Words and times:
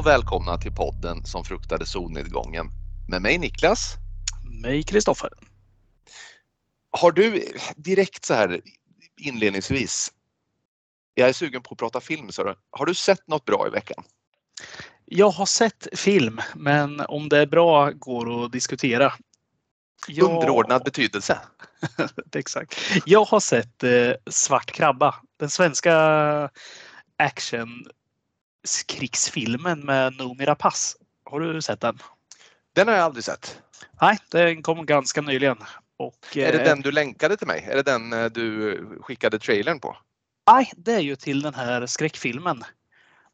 och 0.00 0.06
välkomna 0.06 0.58
till 0.58 0.72
podden 0.72 1.24
som 1.24 1.44
fruktade 1.44 1.86
solnedgången. 1.86 2.66
Med 3.08 3.22
mig 3.22 3.38
Niklas. 3.38 3.94
Mig 4.62 4.82
Kristoffer. 4.82 5.30
Har 6.90 7.12
du 7.12 7.44
direkt 7.76 8.24
så 8.24 8.34
här 8.34 8.60
inledningsvis, 9.20 10.12
jag 11.14 11.28
är 11.28 11.32
sugen 11.32 11.62
på 11.62 11.72
att 11.72 11.78
prata 11.78 12.00
film, 12.00 12.32
så 12.32 12.54
har 12.70 12.86
du 12.86 12.94
sett 12.94 13.28
något 13.28 13.44
bra 13.44 13.66
i 13.66 13.70
veckan? 13.70 14.04
Jag 15.04 15.30
har 15.30 15.46
sett 15.46 15.88
film, 15.92 16.40
men 16.54 17.00
om 17.00 17.28
det 17.28 17.38
är 17.38 17.46
bra 17.46 17.90
går 17.90 18.44
att 18.44 18.52
diskutera. 18.52 19.12
Jag... 20.08 20.30
Underordnad 20.30 20.84
betydelse. 20.84 21.38
Exakt. 22.34 22.74
Jag 23.06 23.24
har 23.24 23.40
sett 23.40 23.82
eh, 23.82 24.12
Svart 24.30 24.70
krabba, 24.72 25.14
den 25.38 25.50
svenska 25.50 26.50
actionkrigsfilmen 28.64 29.80
med 29.80 30.16
Noomi 30.16 30.44
Rapace. 30.44 30.96
Har 31.24 31.40
du 31.40 31.62
sett 31.62 31.80
den? 31.80 31.98
Den 32.72 32.88
har 32.88 32.94
jag 32.94 33.04
aldrig 33.04 33.24
sett. 33.24 33.62
Nej, 34.00 34.18
den 34.30 34.62
kom 34.62 34.86
ganska 34.86 35.20
nyligen. 35.20 35.56
Och, 35.96 36.36
är 36.36 36.52
det 36.52 36.58
eh, 36.58 36.64
den 36.64 36.80
du 36.80 36.92
länkade 36.92 37.36
till 37.36 37.46
mig? 37.46 37.68
Är 37.70 37.76
det 37.76 37.82
den 37.82 38.12
eh, 38.12 38.24
du 38.24 38.98
skickade 39.00 39.38
trailern 39.38 39.80
på? 39.80 39.96
Nej, 40.50 40.72
det 40.76 40.92
är 40.92 41.00
ju 41.00 41.16
till 41.16 41.42
den 41.42 41.54
här 41.54 41.86
skräckfilmen 41.86 42.64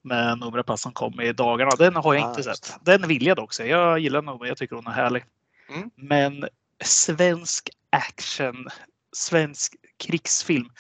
med 0.03 0.39
Noomi 0.39 0.59
Rapace 0.59 0.83
som 0.83 0.93
kom 0.93 1.21
i 1.21 1.33
dagarna. 1.33 1.71
Den 1.79 1.97
har 1.97 2.15
jag 2.15 2.25
ah, 2.25 2.29
inte 2.29 2.43
sett. 2.43 2.75
Den 2.83 3.09
vill 3.09 3.27
jag 3.27 3.37
dock 3.37 3.53
se. 3.53 3.67
Jag 3.67 3.99
gillar 3.99 4.23
Noomi, 4.23 4.49
jag 4.49 4.57
tycker 4.57 4.77
hon 4.77 4.87
är 4.87 4.91
härlig. 4.91 5.25
Mm. 5.69 5.91
Men 5.95 6.49
svensk 6.85 7.71
action, 7.91 8.69
svensk 9.13 9.77
krigsfilm. 9.99 10.71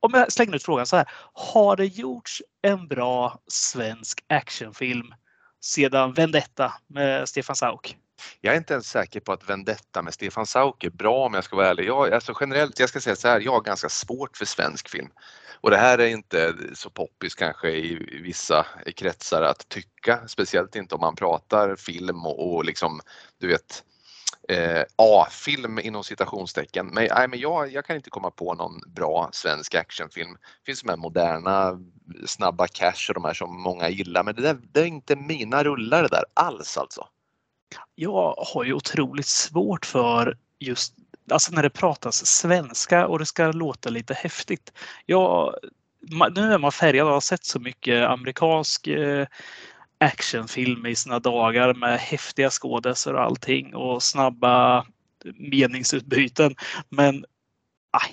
Om 0.00 0.10
jag 0.14 0.32
slänger 0.32 0.56
ut 0.56 0.62
frågan 0.62 0.86
så 0.86 0.96
här. 0.96 1.10
Har 1.32 1.76
det 1.76 1.86
gjorts 1.86 2.42
en 2.62 2.88
bra 2.88 3.38
svensk 3.46 4.24
actionfilm 4.28 5.14
sedan 5.60 6.12
Vendetta 6.12 6.72
med 6.86 7.28
Stefan 7.28 7.56
Sauk? 7.56 7.96
Jag 8.40 8.54
är 8.54 8.58
inte 8.58 8.72
ens 8.72 8.88
säker 8.88 9.20
på 9.20 9.32
att 9.32 9.50
Vendetta 9.50 10.02
med 10.02 10.14
Stefan 10.14 10.46
Sauk 10.46 10.84
är 10.84 10.90
bra 10.90 11.26
om 11.26 11.34
jag 11.34 11.44
ska 11.44 11.56
vara 11.56 11.68
ärlig. 11.68 11.86
Jag, 11.86 12.12
alltså 12.12 12.34
generellt, 12.40 12.78
jag 12.78 12.88
ska 12.88 13.00
säga 13.00 13.16
så 13.16 13.28
här, 13.28 13.40
jag 13.40 13.52
har 13.52 13.60
ganska 13.60 13.88
svårt 13.88 14.36
för 14.36 14.44
svensk 14.44 14.88
film. 14.88 15.08
Och 15.60 15.70
det 15.70 15.76
här 15.76 15.98
är 15.98 16.06
inte 16.06 16.54
så 16.74 16.90
poppis 16.90 17.34
kanske 17.34 17.70
i 17.70 18.20
vissa 18.22 18.66
kretsar 18.96 19.42
att 19.42 19.68
tycka, 19.68 20.28
speciellt 20.28 20.76
inte 20.76 20.94
om 20.94 21.00
man 21.00 21.16
pratar 21.16 21.76
film 21.76 22.26
och, 22.26 22.54
och 22.54 22.64
liksom, 22.64 23.00
du 23.38 23.48
vet, 23.48 23.84
eh, 24.50 24.84
A-film 24.96 25.78
inom 25.78 26.04
citationstecken. 26.04 26.86
Men, 26.86 27.08
nej, 27.16 27.28
men 27.28 27.38
jag, 27.38 27.72
jag 27.72 27.84
kan 27.84 27.96
inte 27.96 28.10
komma 28.10 28.30
på 28.30 28.54
någon 28.54 28.80
bra 28.86 29.28
svensk 29.32 29.74
actionfilm. 29.74 30.32
Det 30.32 30.66
finns 30.66 30.82
de 30.82 30.88
här 30.88 30.96
moderna 30.96 31.80
snabba 32.26 32.66
cash 32.66 33.08
och 33.08 33.14
de 33.14 33.24
här 33.24 33.34
som 33.34 33.62
många 33.62 33.88
gillar 33.88 34.24
men 34.24 34.34
det, 34.34 34.42
där, 34.42 34.58
det 34.72 34.80
är 34.80 34.84
inte 34.84 35.16
mina 35.16 35.64
rullar 35.64 36.02
det 36.02 36.08
där 36.08 36.24
alls 36.34 36.76
alltså. 36.78 37.06
Jag 37.94 38.34
har 38.54 38.64
ju 38.64 38.72
otroligt 38.72 39.26
svårt 39.26 39.86
för 39.86 40.36
just 40.58 40.94
alltså 41.30 41.52
när 41.52 41.62
det 41.62 41.70
pratas 41.70 42.26
svenska 42.26 43.06
och 43.06 43.18
det 43.18 43.26
ska 43.26 43.52
låta 43.52 43.90
lite 43.90 44.14
häftigt. 44.14 44.72
Jag, 45.06 45.54
nu 46.34 46.52
är 46.52 46.58
man 46.58 46.72
färgad 46.72 47.06
och 47.06 47.12
har 47.12 47.20
sett 47.20 47.44
så 47.44 47.60
mycket 47.60 48.08
amerikansk 48.08 48.86
eh, 48.86 49.26
actionfilm 50.00 50.86
i 50.86 50.94
sina 50.94 51.18
dagar 51.18 51.74
med 51.74 51.98
häftiga 51.98 52.50
skådespelare 52.50 53.20
och 53.20 53.26
allting 53.26 53.74
och 53.74 54.02
snabba 54.02 54.86
meningsutbyten. 55.34 56.54
Men 56.88 57.24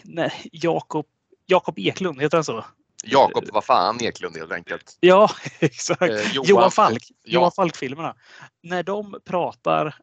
nej, 0.04 0.32
Jakob, 0.52 1.06
Jakob 1.46 1.80
Eklund, 1.80 2.22
heter 2.22 2.38
han 2.38 2.44
så? 2.44 2.66
Jakob 3.04 3.44
vad 3.54 3.64
fan 3.64 4.02
Eklund 4.02 4.38
helt 4.38 4.52
enkelt. 4.52 4.98
Ja, 5.00 5.30
exakt. 5.60 6.02
Eh, 6.02 6.34
Johan, 6.34 6.48
Johan 6.48 6.72
Falk. 6.72 7.04
Ja. 7.24 7.34
Johan 7.34 7.52
Falk-filmerna. 7.52 8.16
När 8.64 8.84
de 8.84 9.20
pratar, 9.26 9.96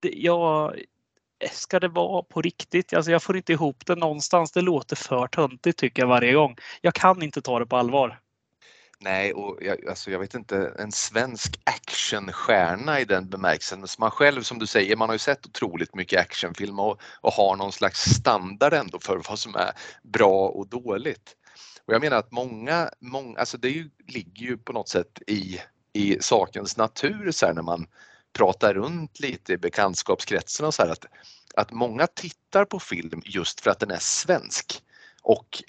det, 0.00 0.08
jag, 0.08 0.80
ska 1.52 1.80
det 1.80 1.88
vara 1.88 2.22
på 2.22 2.42
riktigt? 2.42 2.94
Alltså 2.94 3.10
jag 3.10 3.22
får 3.22 3.36
inte 3.36 3.52
ihop 3.52 3.86
det 3.86 3.94
någonstans. 3.94 4.52
Det 4.52 4.60
låter 4.60 4.96
för 4.96 5.26
töntigt 5.26 5.78
tycker 5.78 6.02
jag 6.02 6.08
varje 6.08 6.32
gång. 6.32 6.56
Jag 6.80 6.94
kan 6.94 7.22
inte 7.22 7.42
ta 7.42 7.58
det 7.58 7.66
på 7.66 7.76
allvar. 7.76 8.20
Nej, 9.00 9.32
och 9.32 9.58
jag, 9.60 9.88
alltså 9.88 10.10
jag 10.10 10.18
vet 10.18 10.34
inte, 10.34 10.74
en 10.78 10.92
svensk 10.92 11.60
actionstjärna 11.64 13.00
i 13.00 13.04
den 13.04 13.28
bemärkelsen. 13.28 13.86
Man 13.98 14.10
själv, 14.10 14.42
som 14.42 14.58
du 14.58 14.66
säger, 14.66 14.96
man 14.96 15.08
har 15.08 15.14
ju 15.14 15.18
sett 15.18 15.46
otroligt 15.46 15.94
mycket 15.94 16.20
actionfilm 16.20 16.78
och, 16.78 17.00
och 17.20 17.32
har 17.32 17.56
någon 17.56 17.72
slags 17.72 18.00
standard 18.00 18.72
ändå 18.72 18.98
för 19.00 19.22
vad 19.28 19.38
som 19.38 19.54
är 19.54 19.72
bra 20.02 20.48
och 20.48 20.68
dåligt. 20.68 21.36
Och 21.86 21.94
jag 21.94 22.00
menar 22.00 22.16
att 22.16 22.32
många, 22.32 22.90
många 23.00 23.38
alltså 23.38 23.58
det 23.58 23.68
ju, 23.68 23.90
ligger 24.06 24.46
ju 24.46 24.58
på 24.58 24.72
något 24.72 24.88
sätt 24.88 25.22
i, 25.26 25.60
i 25.92 26.18
sakens 26.20 26.76
natur 26.76 27.30
så 27.30 27.46
här, 27.46 27.54
när 27.54 27.62
man 27.62 27.86
pratar 28.32 28.74
runt 28.74 29.20
lite 29.20 29.52
i 29.52 29.58
bekantskapskretsen 29.58 30.66
och 30.66 30.74
så 30.74 30.82
här, 30.82 30.90
att, 30.90 31.04
att 31.54 31.72
många 31.72 32.06
tittar 32.06 32.64
på 32.64 32.80
film 32.80 33.22
just 33.24 33.60
för 33.60 33.70
att 33.70 33.80
den 33.80 33.90
är 33.90 34.00
svensk. 34.00 34.82
Och 35.24 35.62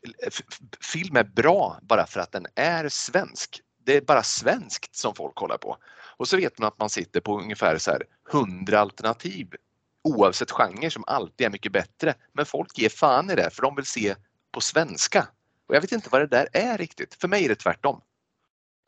film 0.82 1.16
är 1.16 1.24
bra 1.24 1.80
bara 1.82 2.08
för 2.08 2.20
att 2.20 2.32
den 2.32 2.46
är 2.56 2.90
svensk. 2.90 3.62
Det 3.86 3.98
är 3.98 4.02
bara 4.02 4.24
svenskt 4.24 4.96
som 4.96 5.16
folk 5.16 5.36
kollar 5.36 5.58
på. 5.58 5.78
Och 6.18 6.28
så 6.28 6.38
vet 6.38 6.60
man 6.60 6.68
att 6.68 6.80
man 6.80 6.90
sitter 6.90 7.22
på 7.22 7.40
ungefär 7.40 7.78
så 7.78 7.92
här 7.92 8.04
100 8.32 8.80
alternativ 8.80 9.56
oavsett 10.04 10.52
genre 10.52 10.90
som 10.90 11.04
alltid 11.08 11.48
är 11.48 11.52
mycket 11.52 11.72
bättre. 11.72 12.14
Men 12.34 12.46
folk 12.46 12.78
ger 12.78 12.90
fan 12.90 13.32
i 13.32 13.36
det 13.36 13.50
för 13.50 13.62
de 13.62 13.76
vill 13.76 13.86
se 13.86 14.16
på 14.52 14.62
svenska. 14.62 15.28
Och 15.68 15.76
jag 15.76 15.82
vet 15.82 15.92
inte 15.92 16.10
vad 16.12 16.22
det 16.22 16.28
där 16.28 16.48
är 16.54 16.78
riktigt. 16.78 17.16
För 17.22 17.28
mig 17.28 17.46
är 17.46 17.50
det 17.50 17.56
tvärtom. 17.56 18.02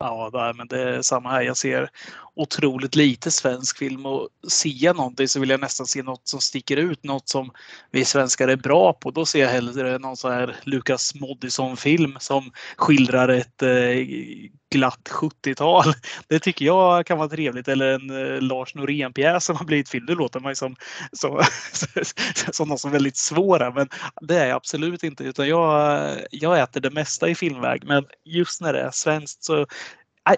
Ja, 0.00 0.52
men 0.56 0.68
det 0.68 0.82
är 0.82 1.02
samma 1.02 1.30
här. 1.30 1.42
Jag 1.42 1.56
ser 1.56 1.90
otroligt 2.34 2.96
lite 2.96 3.30
svensk 3.30 3.78
film 3.78 4.06
och 4.06 4.28
ser 4.48 4.84
jag 4.84 4.96
någonting 4.96 5.28
så 5.28 5.40
vill 5.40 5.50
jag 5.50 5.60
nästan 5.60 5.86
se 5.86 6.02
något 6.02 6.28
som 6.28 6.40
sticker 6.40 6.76
ut, 6.76 7.04
något 7.04 7.28
som 7.28 7.50
vi 7.90 8.04
svenskar 8.04 8.48
är 8.48 8.56
bra 8.56 8.92
på. 8.92 9.10
Då 9.10 9.26
ser 9.26 9.40
jag 9.40 9.48
hellre 9.48 9.98
någon 9.98 10.16
så 10.16 10.28
här 10.28 10.56
Lukas 10.64 11.14
Moodysson 11.14 11.76
film 11.76 12.16
som 12.20 12.52
skildrar 12.76 13.28
ett 13.28 13.62
eh, 13.62 13.68
glatt 14.70 15.08
70-tal. 15.10 15.84
Det 16.28 16.38
tycker 16.38 16.64
jag 16.64 17.06
kan 17.06 17.18
vara 17.18 17.28
trevligt. 17.28 17.68
Eller 17.68 17.94
en 17.94 18.10
eh, 18.10 18.40
Lars 18.40 18.74
Norén-pjäs 18.74 19.44
som 19.44 19.56
har 19.56 19.64
blivit 19.64 19.88
film. 19.88 20.06
Det 20.06 20.14
låter 20.14 20.40
man 20.40 20.50
ju 20.50 20.54
som, 20.54 20.76
som, 21.12 21.42
som 22.52 22.68
något 22.68 22.80
som 22.80 22.90
är 22.90 22.92
väldigt 22.92 23.16
svåra, 23.16 23.70
men 23.70 23.88
det 24.20 24.38
är 24.38 24.46
jag 24.46 24.56
absolut 24.56 25.02
inte. 25.02 25.24
Utan 25.24 25.48
jag, 25.48 26.10
jag 26.30 26.60
äter 26.60 26.80
det 26.80 26.90
mesta 26.90 27.28
i 27.28 27.34
filmväg. 27.34 27.84
Men 27.84 28.04
just 28.24 28.60
när 28.60 28.72
det 28.72 28.80
är 28.80 28.90
svenskt 28.90 29.44
så 29.44 29.66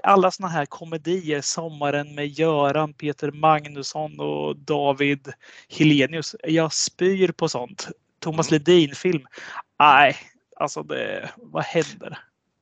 alla 0.03 0.31
såna 0.31 0.49
här 0.49 0.67
komedier, 0.67 1.41
Sommaren 1.41 2.15
med 2.15 2.27
Göran, 2.27 2.93
Peter 2.93 3.31
Magnusson 3.31 4.21
och 4.21 4.57
David 4.57 5.33
Helenius. 5.69 6.37
Jag 6.43 6.73
spyr 6.73 7.33
på 7.33 7.49
sånt. 7.49 7.89
Thomas 8.21 8.51
Ledin-film. 8.51 9.27
Nej, 9.79 10.17
alltså 10.57 10.83
det, 10.83 11.31
vad 11.37 11.65
händer? 11.65 12.19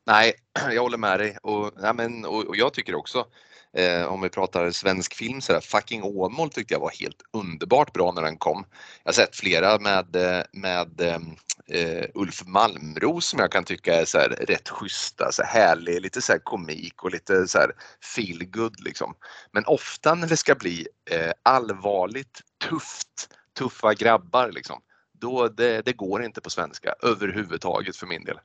Nej, 0.09 0.33
jag 0.75 0.83
håller 0.83 0.99
med 0.99 1.21
dig 1.21 1.37
och, 1.43 1.73
ja, 1.83 1.93
men, 1.93 2.25
och, 2.25 2.45
och 2.45 2.57
jag 2.57 2.75
tycker 2.75 2.95
också 2.95 3.27
eh, 3.73 4.05
om 4.05 4.21
vi 4.21 4.29
pratar 4.29 4.71
svensk 4.71 5.15
film 5.15 5.41
så 5.41 5.53
där, 5.53 5.61
Fucking 5.61 6.03
Åmål 6.03 6.51
tyckte 6.51 6.75
jag 6.75 6.81
var 6.81 6.91
helt 6.91 7.23
underbart 7.33 7.93
bra 7.93 8.13
när 8.13 8.23
den 8.23 8.37
kom. 8.37 8.65
Jag 9.03 9.09
har 9.09 9.15
sett 9.15 9.37
flera 9.37 9.79
med, 9.79 10.17
eh, 10.17 10.43
med 10.53 11.01
ehm, 11.01 11.37
eh, 11.67 12.05
Ulf 12.15 12.47
Malmros 12.47 13.27
som 13.27 13.39
jag 13.39 13.53
kan 13.53 13.65
tycka 13.65 13.95
är 13.95 14.05
så 14.05 14.19
här, 14.19 14.29
rätt 14.29 14.69
schyssta, 14.69 15.33
så 15.33 15.43
här, 15.43 15.61
härlig, 15.61 16.01
lite 16.01 16.23
så 16.23 16.33
här 16.33 16.39
komik 16.39 17.05
och 17.05 17.11
lite 17.11 17.49
så 17.49 17.59
här 17.59 17.73
feel 18.17 18.45
good 18.45 18.81
liksom. 18.81 19.15
Men 19.53 19.65
ofta 19.67 20.15
när 20.15 20.27
det 20.29 20.37
ska 20.37 20.55
bli 20.55 20.87
eh, 21.11 21.33
allvarligt, 21.43 22.41
tufft, 22.69 23.29
tuffa 23.59 23.95
grabbar 23.95 24.53
liksom, 24.53 24.81
då 25.21 25.49
det, 25.49 25.83
det 25.83 25.93
går 25.93 26.23
inte 26.25 26.41
på 26.41 26.51
svenska 26.51 26.95
överhuvudtaget 27.03 27.97
för 27.97 28.07
min 28.07 28.25
del. 28.25 28.39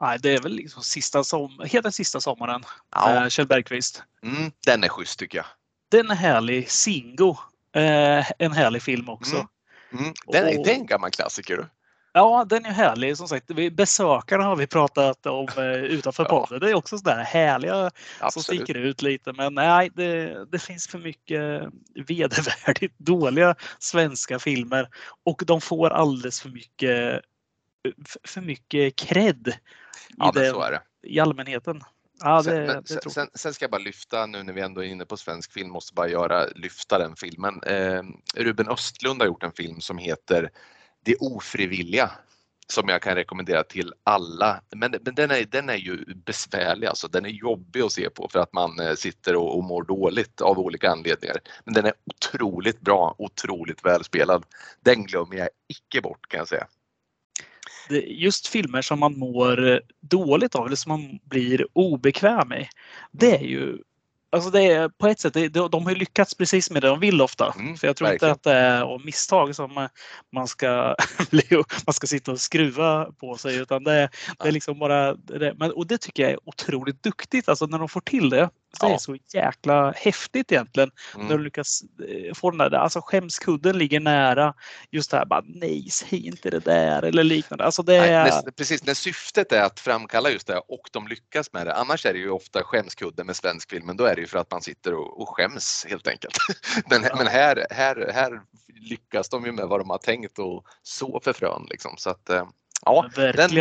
Nej, 0.00 0.18
det 0.22 0.34
är 0.34 0.40
väl 0.40 0.52
liksom 0.52 0.82
sista 0.82 1.24
som, 1.24 1.60
hela 1.64 1.90
sista 1.90 2.20
sommaren. 2.20 2.62
Ja. 2.94 3.30
Kjell 3.30 3.46
Bergqvist. 3.46 4.02
Mm, 4.22 4.52
den 4.66 4.84
är 4.84 4.88
schysst 4.88 5.18
tycker 5.18 5.38
jag. 5.38 5.46
Den 5.90 6.10
är 6.10 6.14
härlig. 6.14 6.70
Singo. 6.70 7.36
Eh, 7.72 8.30
en 8.38 8.52
härlig 8.52 8.82
film 8.82 9.08
också. 9.08 9.36
Mm. 9.36 9.46
Mm. 9.92 10.14
Den, 10.26 10.46
är, 10.46 10.58
och, 10.58 10.64
det 10.64 10.72
är 10.72 10.74
en 10.74 10.86
gammal 10.86 11.10
klassiker. 11.10 11.68
Ja, 12.12 12.46
den 12.48 12.64
är 12.64 12.70
härlig. 12.70 13.16
Som 13.16 13.28
sagt, 13.28 13.46
besökarna 13.72 14.44
har 14.44 14.56
vi 14.56 14.66
pratat 14.66 15.26
om 15.26 15.48
eh, 15.56 15.64
utanför 15.64 16.24
podden. 16.24 16.60
Det 16.60 16.70
är 16.70 16.74
också 16.74 16.98
sådär 16.98 17.22
härliga 17.22 17.90
Absolut. 18.20 18.32
som 18.32 18.42
sticker 18.42 18.74
ut 18.74 19.02
lite. 19.02 19.32
Men 19.32 19.54
nej, 19.54 19.90
det, 19.94 20.44
det 20.50 20.58
finns 20.58 20.88
för 20.88 20.98
mycket 20.98 21.62
vedervärdigt 22.08 22.98
dåliga 22.98 23.54
svenska 23.78 24.38
filmer 24.38 24.88
och 25.24 25.42
de 25.46 25.60
får 25.60 25.90
alldeles 25.90 26.40
för 26.40 26.48
mycket 26.48 27.22
för 28.24 28.40
mycket 28.40 28.96
cred. 28.96 29.54
Ja, 30.16 30.32
det, 30.34 30.50
så 30.50 30.62
är 30.62 30.70
det. 30.70 30.82
I 31.02 31.20
allmänheten. 31.20 31.82
Ja, 32.20 32.36
det, 32.36 32.42
sen, 32.42 33.00
det 33.04 33.10
sen, 33.10 33.28
sen, 33.34 33.54
ska 33.54 33.62
jag 33.62 33.70
bara 33.70 33.82
lyfta 33.82 34.26
nu 34.26 34.42
när 34.42 34.52
vi 34.52 34.60
ändå 34.60 34.84
är 34.84 34.88
inne 34.88 35.04
på 35.04 35.16
svensk 35.16 35.52
film, 35.52 35.70
måste 35.70 35.94
bara 35.94 36.08
göra, 36.08 36.46
lyfta 36.46 36.98
den 36.98 37.16
filmen. 37.16 37.62
Eh, 37.62 38.02
Ruben 38.34 38.68
Östlund 38.68 39.20
har 39.20 39.26
gjort 39.26 39.42
en 39.42 39.52
film 39.52 39.80
som 39.80 39.98
heter 39.98 40.50
Det 41.04 41.16
ofrivilliga. 41.16 42.10
som 42.68 42.88
jag 42.88 43.02
kan 43.02 43.14
rekommendera 43.14 43.62
till 43.64 43.92
alla. 44.04 44.60
Men, 44.76 44.94
men 45.04 45.14
den, 45.14 45.30
är, 45.30 45.44
den 45.44 45.68
är 45.68 45.76
ju 45.76 46.04
besvärlig, 46.14 46.86
alltså. 46.86 47.08
den 47.08 47.24
är 47.24 47.30
jobbig 47.30 47.80
att 47.80 47.92
se 47.92 48.10
på 48.10 48.28
för 48.32 48.38
att 48.38 48.52
man 48.52 48.80
eh, 48.80 48.94
sitter 48.94 49.36
och, 49.36 49.56
och 49.58 49.64
mår 49.64 49.82
dåligt 49.82 50.40
av 50.40 50.58
olika 50.58 50.90
anledningar. 50.90 51.36
Men 51.64 51.74
den 51.74 51.86
är 51.86 51.92
otroligt 52.06 52.80
bra, 52.80 53.14
otroligt 53.18 53.84
välspelad. 53.84 54.44
Den 54.80 55.04
glömmer 55.04 55.36
jag 55.36 55.48
icke 55.68 56.00
bort 56.00 56.28
kan 56.28 56.38
jag 56.38 56.48
säga. 56.48 56.66
Just 58.06 58.46
filmer 58.46 58.82
som 58.82 59.00
man 59.00 59.18
mår 59.18 59.80
dåligt 60.00 60.54
av 60.54 60.66
eller 60.66 60.76
som 60.76 60.90
man 60.90 61.18
blir 61.24 61.66
obekväm 61.72 62.52
i. 62.52 62.68
Det 63.12 63.36
är 63.36 63.44
ju 63.44 63.78
Alltså 64.30 64.50
det 64.50 64.62
är, 64.62 64.88
på 64.88 65.06
ett 65.06 65.20
sätt, 65.20 65.34
de 65.52 65.86
har 65.86 65.94
lyckats 65.94 66.34
precis 66.34 66.70
med 66.70 66.82
det 66.82 66.88
de 66.88 67.00
vill 67.00 67.20
ofta. 67.20 67.54
Mm, 67.58 67.76
För 67.76 67.86
jag 67.86 67.96
tror 67.96 68.08
verkligen. 68.08 68.32
inte 68.32 68.38
att 68.38 68.42
det 68.54 68.60
är 68.60 68.82
av 68.82 69.04
misstag 69.04 69.54
som 69.54 69.88
man 70.32 70.48
ska, 70.48 70.96
man 71.86 71.94
ska 71.94 72.06
sitta 72.06 72.32
och 72.32 72.40
skruva 72.40 73.12
på 73.20 73.36
sig. 73.36 73.56
Utan 73.56 73.84
det, 73.84 74.08
det 74.38 74.48
är 74.48 74.52
liksom 74.52 74.78
bara 74.78 75.14
det. 75.14 75.54
Men, 75.56 75.72
och 75.72 75.86
det 75.86 75.98
tycker 75.98 76.22
jag 76.22 76.32
är 76.32 76.48
otroligt 76.48 77.02
duktigt. 77.02 77.48
Alltså 77.48 77.66
när 77.66 77.78
de 77.78 77.88
får 77.88 78.00
till 78.00 78.30
det. 78.30 78.50
Det 78.80 78.86
är 78.86 78.98
så 78.98 79.16
jäkla 79.34 79.92
häftigt 79.96 80.52
egentligen. 80.52 80.90
Mm. 81.14 81.26
När 81.26 81.36
de 81.36 81.44
lyckas 81.44 81.82
eh, 82.08 82.34
få 82.34 82.50
den 82.50 82.58
där, 82.58 82.72
alltså 82.72 83.00
skämskudden 83.00 83.78
ligger 83.78 84.00
nära. 84.00 84.54
Just 84.90 85.10
det 85.10 85.16
här 85.16 85.24
bara 85.24 85.42
nej, 85.46 85.88
säg 85.90 86.26
inte 86.26 86.50
det 86.50 86.64
där 86.64 87.02
eller 87.02 87.24
liknande. 87.24 87.64
Alltså 87.64 87.82
det 87.82 87.96
är... 87.96 88.24
nej, 88.24 88.42
när, 88.44 88.52
precis, 88.52 88.84
när 88.84 88.94
syftet 88.94 89.52
är 89.52 89.62
att 89.62 89.80
framkalla 89.80 90.30
just 90.30 90.46
det 90.46 90.58
och 90.58 90.90
de 90.92 91.08
lyckas 91.08 91.52
med 91.52 91.66
det. 91.66 91.74
Annars 91.74 92.06
är 92.06 92.12
det 92.12 92.18
ju 92.18 92.30
ofta 92.30 92.62
skämskudden 92.64 93.26
med 93.26 93.36
svensk 93.36 93.70
film, 93.70 93.86
men 93.86 93.96
då 93.96 94.04
är 94.04 94.14
det 94.14 94.20
ju 94.20 94.26
för 94.26 94.38
att 94.38 94.50
man 94.50 94.62
sitter 94.62 94.94
och, 94.94 95.20
och 95.20 95.28
skäms 95.28 95.86
helt 95.88 96.08
enkelt. 96.08 96.36
men, 96.90 97.02
ja. 97.02 97.16
men 97.16 97.26
här, 97.26 97.66
här, 97.70 98.10
här 98.14 98.40
lyckas 98.90 99.28
de 99.28 99.46
ju 99.46 99.52
med 99.52 99.68
vad 99.68 99.80
de 99.80 99.90
har 99.90 99.98
tänkt 99.98 100.38
och 100.38 100.64
så 100.82 101.20
för 101.24 101.32
frön 101.32 101.66
liksom. 101.70 101.94
Så 101.98 102.10
att, 102.10 102.30
eh, 102.30 102.46
ja, 102.84 103.10
Verkligen. 103.16 103.34
den 103.36 103.54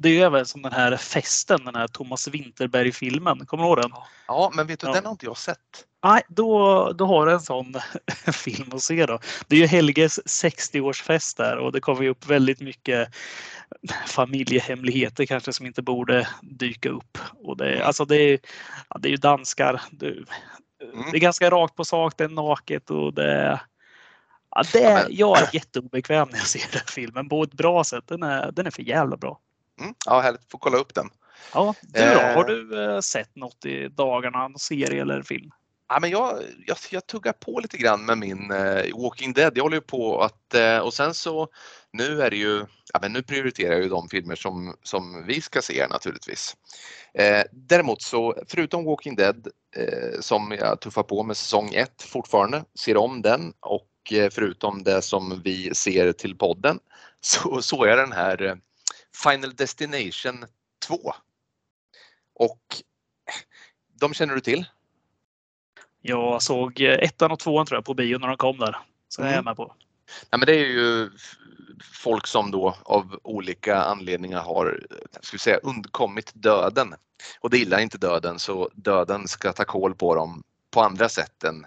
det 0.00 0.08
är 0.08 0.26
även 0.26 0.46
som 0.46 0.62
den 0.62 0.72
här 0.72 0.96
festen, 0.96 1.64
den 1.64 1.74
här 1.74 1.86
Thomas 1.86 2.28
Winterberg-filmen. 2.28 3.46
Kommer 3.46 3.64
du 3.64 3.68
ihåg 3.68 3.76
den? 3.76 3.90
Ja, 4.26 4.52
men 4.54 4.66
vet 4.66 4.80
du, 4.80 4.86
ja. 4.86 4.92
den 4.92 5.04
har 5.04 5.12
inte 5.12 5.26
jag 5.26 5.36
sett. 5.36 5.58
Nej, 6.04 6.22
då, 6.28 6.92
då 6.92 7.06
har 7.06 7.26
du 7.26 7.32
en 7.32 7.40
sån 7.40 7.74
film 8.32 8.70
att 8.72 8.82
se 8.82 9.06
då. 9.06 9.18
Det 9.46 9.56
är 9.56 9.60
ju 9.60 9.66
Helges 9.66 10.20
60-årsfest 10.20 11.36
där 11.36 11.56
och 11.56 11.72
det 11.72 11.80
kommer 11.80 12.02
ju 12.02 12.08
upp 12.08 12.26
väldigt 12.26 12.60
mycket 12.60 13.08
familjehemligheter 14.06 15.26
kanske 15.26 15.52
som 15.52 15.66
inte 15.66 15.82
borde 15.82 16.28
dyka 16.42 16.88
upp. 16.88 17.18
Och 17.34 17.56
det, 17.56 17.72
mm. 17.72 17.86
alltså 17.86 18.04
det, 18.04 18.16
är, 18.16 18.38
ja, 18.88 18.98
det 18.98 19.08
är 19.08 19.10
ju 19.10 19.16
danskar. 19.16 19.82
Det, 19.90 20.06
mm. 20.06 20.24
det, 21.10 21.16
är 21.16 21.20
ganska 21.20 21.50
rakt 21.50 21.74
på 21.74 21.84
sak, 21.84 22.14
det 22.16 22.24
är 22.24 22.28
naket 22.28 22.90
och 22.90 23.14
det 23.14 23.60
Ja, 24.50 24.62
det, 24.72 24.80
ja, 24.80 24.94
men... 24.94 25.16
Jag 25.16 25.38
är 25.38 25.48
jätteobekväm 25.52 26.28
när 26.30 26.38
jag 26.38 26.46
ser 26.46 26.72
den 26.72 26.86
filmen 26.88 27.28
på 27.28 27.42
ett 27.42 27.52
bra 27.52 27.84
sätt. 27.84 28.04
Den 28.06 28.22
är, 28.22 28.52
den 28.52 28.66
är 28.66 28.70
för 28.70 28.82
jävla 28.82 29.16
bra. 29.16 29.40
Mm, 29.80 29.94
ja, 30.06 30.20
härligt. 30.20 30.50
Får 30.50 30.58
kolla 30.58 30.78
upp 30.78 30.94
den. 30.94 31.10
Ja, 31.54 31.74
du 31.82 32.00
då? 32.00 32.20
Eh. 32.20 32.34
Har 32.34 32.44
du 32.44 32.84
eh, 32.84 33.00
sett 33.00 33.36
något 33.36 33.64
i 33.64 33.88
dagarna? 33.88 34.48
Någon 34.48 34.58
serie 34.58 35.02
eller 35.02 35.22
film? 35.22 35.50
Ja, 35.88 35.98
men 36.00 36.10
jag, 36.10 36.42
jag, 36.66 36.76
jag 36.90 37.06
tuggar 37.06 37.32
på 37.32 37.60
lite 37.60 37.76
grann 37.76 38.06
med 38.06 38.18
min 38.18 38.50
uh, 38.50 39.02
Walking 39.02 39.32
Dead. 39.32 39.52
Jag 39.56 39.62
håller 39.62 39.76
ju 39.76 39.80
på 39.80 40.22
att 40.22 40.54
uh, 40.54 40.78
och 40.78 40.94
sen 40.94 41.14
så 41.14 41.48
nu 41.92 42.22
är 42.22 42.30
det 42.30 42.36
ju, 42.36 42.66
ja, 42.92 42.98
men 43.02 43.12
nu 43.12 43.22
prioriterar 43.22 43.72
jag 43.72 43.82
ju 43.82 43.88
de 43.88 44.08
filmer 44.08 44.34
som, 44.34 44.74
som 44.82 45.26
vi 45.26 45.40
ska 45.40 45.62
se 45.62 45.86
naturligtvis. 45.90 46.56
Uh, 47.20 47.42
däremot 47.52 48.02
så 48.02 48.36
förutom 48.48 48.84
Walking 48.84 49.16
Dead 49.16 49.48
som 50.20 50.56
jag 50.60 50.80
tuffar 50.80 51.02
på 51.02 51.22
med 51.22 51.36
säsong 51.36 51.74
1 51.74 52.02
fortfarande, 52.02 52.64
ser 52.78 52.96
om 52.96 53.22
den 53.22 53.52
och 53.60 53.88
förutom 54.30 54.82
det 54.82 55.02
som 55.02 55.40
vi 55.44 55.74
ser 55.74 56.12
till 56.12 56.36
podden 56.36 56.78
så 57.20 57.62
såg 57.62 57.86
jag 57.86 57.98
den 57.98 58.12
här 58.12 58.58
Final 59.22 59.54
Destination 59.54 60.44
2. 60.86 61.12
Och 62.34 62.82
de 64.00 64.14
känner 64.14 64.34
du 64.34 64.40
till? 64.40 64.64
Jag 66.00 66.42
såg 66.42 66.80
ettan 66.80 67.30
och 67.30 67.38
tvåan 67.38 67.66
tror 67.66 67.76
jag 67.76 67.84
på 67.84 67.94
bio 67.94 68.18
när 68.18 68.28
de 68.28 68.36
kom 68.36 68.58
där. 68.58 68.76
Så 69.08 69.20
mm. 69.22 69.32
är 69.32 69.36
jag 69.36 69.44
med 69.44 69.56
på. 69.56 69.74
Ja, 70.30 70.38
men 70.38 70.46
det 70.46 70.52
är 70.52 70.66
ju 70.66 71.10
folk 71.92 72.26
som 72.26 72.50
då 72.50 72.76
av 72.82 73.20
olika 73.22 73.82
anledningar 73.82 74.40
har 74.40 74.86
ska 75.20 75.34
vi 75.34 75.38
säga, 75.38 75.56
undkommit 75.56 76.32
döden. 76.34 76.94
Och 77.40 77.50
det 77.50 77.58
gillar 77.58 77.78
inte 77.78 77.98
döden 77.98 78.38
så 78.38 78.70
döden 78.74 79.28
ska 79.28 79.52
ta 79.52 79.64
koll 79.64 79.94
på 79.94 80.14
dem 80.14 80.42
på 80.70 80.82
andra 80.82 81.08
sätt 81.08 81.44
än 81.44 81.66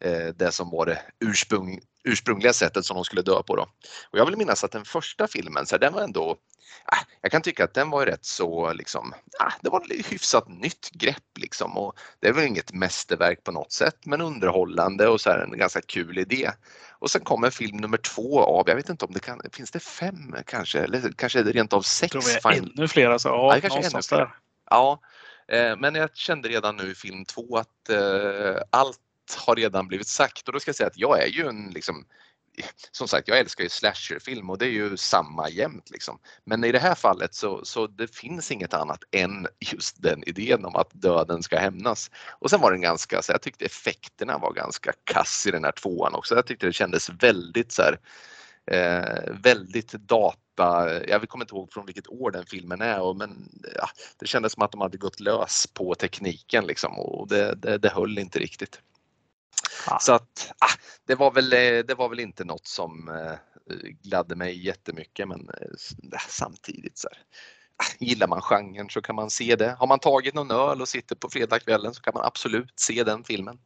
eh, 0.00 0.26
det 0.36 0.52
som 0.52 0.70
var 0.70 0.86
det 0.86 1.02
ursprung, 1.20 1.80
ursprungliga 2.04 2.52
sättet 2.52 2.84
som 2.84 2.94
de 2.94 3.04
skulle 3.04 3.22
dö 3.22 3.42
på. 3.42 3.56
Då. 3.56 3.62
Och 4.10 4.18
jag 4.18 4.26
vill 4.26 4.36
minnas 4.36 4.64
att 4.64 4.72
den 4.72 4.84
första 4.84 5.28
filmen, 5.28 5.66
så 5.66 5.74
här, 5.74 5.80
den 5.80 5.92
var 5.92 6.02
ändå 6.02 6.38
Ah, 6.84 7.04
jag 7.20 7.32
kan 7.32 7.42
tycka 7.42 7.64
att 7.64 7.74
den 7.74 7.90
var 7.90 8.06
rätt 8.06 8.24
så 8.24 8.72
liksom, 8.72 9.14
ah, 9.38 9.52
det 9.60 9.70
var 9.70 9.80
ett 9.80 10.12
hyfsat 10.12 10.48
nytt 10.48 10.90
grepp 10.90 11.38
liksom 11.38 11.76
och 11.78 11.98
det 12.20 12.28
är 12.28 12.32
väl 12.32 12.46
inget 12.46 12.72
mästerverk 12.72 13.44
på 13.44 13.52
något 13.52 13.72
sätt 13.72 13.96
men 14.06 14.20
underhållande 14.20 15.08
och 15.08 15.20
så 15.20 15.30
här 15.30 15.38
en 15.38 15.58
ganska 15.58 15.80
kul 15.80 16.18
idé. 16.18 16.50
Och 16.98 17.10
sen 17.10 17.20
kommer 17.20 17.50
film 17.50 17.76
nummer 17.76 17.96
två 17.96 18.40
av, 18.40 18.68
jag 18.68 18.76
vet 18.76 18.88
inte 18.88 19.04
om 19.04 19.12
det 19.12 19.20
kan, 19.20 19.40
finns 19.52 19.70
det 19.70 19.80
fem 19.80 20.34
kanske 20.46 20.80
eller 20.80 21.12
kanske 21.16 21.42
rent 21.42 21.72
av 21.72 21.82
sex? 21.82 22.14
Jag 22.14 22.22
tror 22.22 22.52
vi 22.52 22.58
ännu 22.58 22.88
fler 22.88 23.10
alltså, 23.10 23.28
ja, 23.28 23.54
ja 23.54 23.60
kanske 23.60 23.96
ännu 23.96 24.02
fler. 24.02 24.34
Ja, 24.70 25.00
eh, 25.48 25.76
men 25.76 25.94
jag 25.94 26.16
kände 26.16 26.48
redan 26.48 26.76
nu 26.76 26.90
i 26.90 26.94
film 26.94 27.24
två 27.24 27.56
att 27.56 27.88
eh, 27.90 28.62
allt 28.70 29.00
har 29.34 29.56
redan 29.56 29.88
blivit 29.88 30.08
sagt 30.08 30.48
och 30.48 30.52
då 30.52 30.60
ska 30.60 30.68
jag 30.68 30.76
säga 30.76 30.86
att 30.86 30.98
jag 30.98 31.22
är 31.22 31.26
ju 31.26 31.48
en 31.48 31.70
liksom 31.70 32.04
som 32.90 33.08
sagt, 33.08 33.28
jag 33.28 33.38
älskar 33.38 33.64
ju 33.64 33.70
slasherfilm 33.70 34.50
och 34.50 34.58
det 34.58 34.66
är 34.66 34.70
ju 34.70 34.96
samma 34.96 35.48
jämt 35.48 35.90
liksom. 35.90 36.18
Men 36.44 36.64
i 36.64 36.72
det 36.72 36.78
här 36.78 36.94
fallet 36.94 37.34
så, 37.34 37.64
så 37.64 37.86
det 37.86 38.14
finns 38.14 38.50
inget 38.50 38.74
annat 38.74 39.04
än 39.10 39.46
just 39.60 40.02
den 40.02 40.28
idén 40.28 40.64
om 40.64 40.76
att 40.76 40.90
döden 40.92 41.42
ska 41.42 41.58
hämnas. 41.58 42.10
Och 42.28 42.50
sen 42.50 42.60
var 42.60 42.72
den 42.72 42.80
ganska, 42.80 43.22
så 43.22 43.32
jag 43.32 43.42
tyckte 43.42 43.64
effekterna 43.64 44.38
var 44.38 44.52
ganska 44.52 44.92
kass 45.04 45.46
i 45.46 45.50
den 45.50 45.64
här 45.64 45.72
tvåan 45.72 46.14
också. 46.14 46.34
Jag 46.34 46.46
tyckte 46.46 46.66
det 46.66 46.72
kändes 46.72 47.10
väldigt 47.10 47.72
så 47.72 47.82
här, 47.82 47.98
eh, 48.66 49.32
väldigt 49.42 49.92
data, 49.92 50.90
jag 51.08 51.28
kommer 51.28 51.44
inte 51.44 51.54
ihåg 51.54 51.72
från 51.72 51.86
vilket 51.86 52.08
år 52.08 52.30
den 52.30 52.46
filmen 52.46 52.80
är, 52.80 53.00
och, 53.00 53.16
men 53.16 53.48
ja, 53.74 53.88
det 54.18 54.26
kändes 54.26 54.52
som 54.52 54.62
att 54.62 54.72
de 54.72 54.80
hade 54.80 54.98
gått 54.98 55.20
lös 55.20 55.66
på 55.66 55.94
tekniken 55.94 56.66
liksom 56.66 56.98
och 56.98 57.28
det, 57.28 57.54
det, 57.54 57.78
det 57.78 57.88
höll 57.88 58.18
inte 58.18 58.38
riktigt. 58.38 58.80
Ah. 59.86 59.98
Så 59.98 60.12
att 60.12 60.52
ah, 60.58 60.74
det, 61.06 61.14
var 61.14 61.30
väl, 61.30 61.52
eh, 61.52 61.84
det 61.86 61.94
var 61.94 62.08
väl 62.08 62.20
inte 62.20 62.44
något 62.44 62.66
som 62.66 63.08
eh, 63.08 63.38
gladde 64.02 64.36
mig 64.36 64.66
jättemycket 64.66 65.28
men 65.28 65.40
eh, 65.40 66.18
samtidigt 66.28 66.98
så 66.98 67.08
här, 67.12 67.22
ah, 67.76 67.96
gillar 68.04 68.26
man 68.26 68.42
genren 68.42 68.90
så 68.90 69.02
kan 69.02 69.16
man 69.16 69.30
se 69.30 69.56
det. 69.56 69.76
Har 69.78 69.86
man 69.86 69.98
tagit 69.98 70.34
någon 70.34 70.50
öl 70.50 70.80
och 70.80 70.88
sitter 70.88 71.16
på 71.16 71.30
fredagskvällen 71.30 71.94
så 71.94 72.02
kan 72.02 72.14
man 72.14 72.24
absolut 72.26 72.72
se 72.80 73.04
den 73.04 73.24
filmen. 73.24 73.58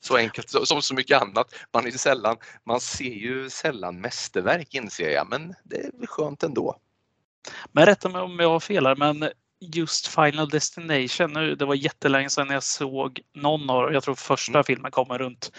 Så 0.00 0.16
enkelt 0.16 0.50
som 0.50 0.82
så 0.82 0.94
mycket 0.94 1.22
annat. 1.22 1.54
Man, 1.74 1.86
är 1.86 1.90
sällan, 1.90 2.36
man 2.66 2.80
ser 2.80 3.04
ju 3.14 3.50
sällan 3.50 4.00
mästerverk 4.00 4.74
inser 4.74 5.10
jag 5.10 5.28
men 5.30 5.54
det 5.64 5.76
är 5.76 6.06
skönt 6.06 6.42
ändå. 6.42 6.76
Men 7.72 7.86
rätta 7.86 8.08
mig 8.08 8.20
om 8.20 8.38
jag 8.38 8.50
har 8.50 8.60
fel 8.60 8.86
här 8.86 8.96
men 8.96 9.30
just 9.60 10.06
Final 10.06 10.48
Destination, 10.48 11.32
nu, 11.32 11.54
det 11.54 11.64
var 11.64 11.74
jättelänge 11.74 12.30
sedan 12.30 12.50
jag 12.50 12.62
såg 12.62 13.20
någon 13.34 13.70
av 13.70 13.92
Jag 13.92 14.02
tror 14.02 14.14
första 14.14 14.52
mm. 14.52 14.64
filmen 14.64 14.90
kommer 14.90 15.18
runt 15.18 15.52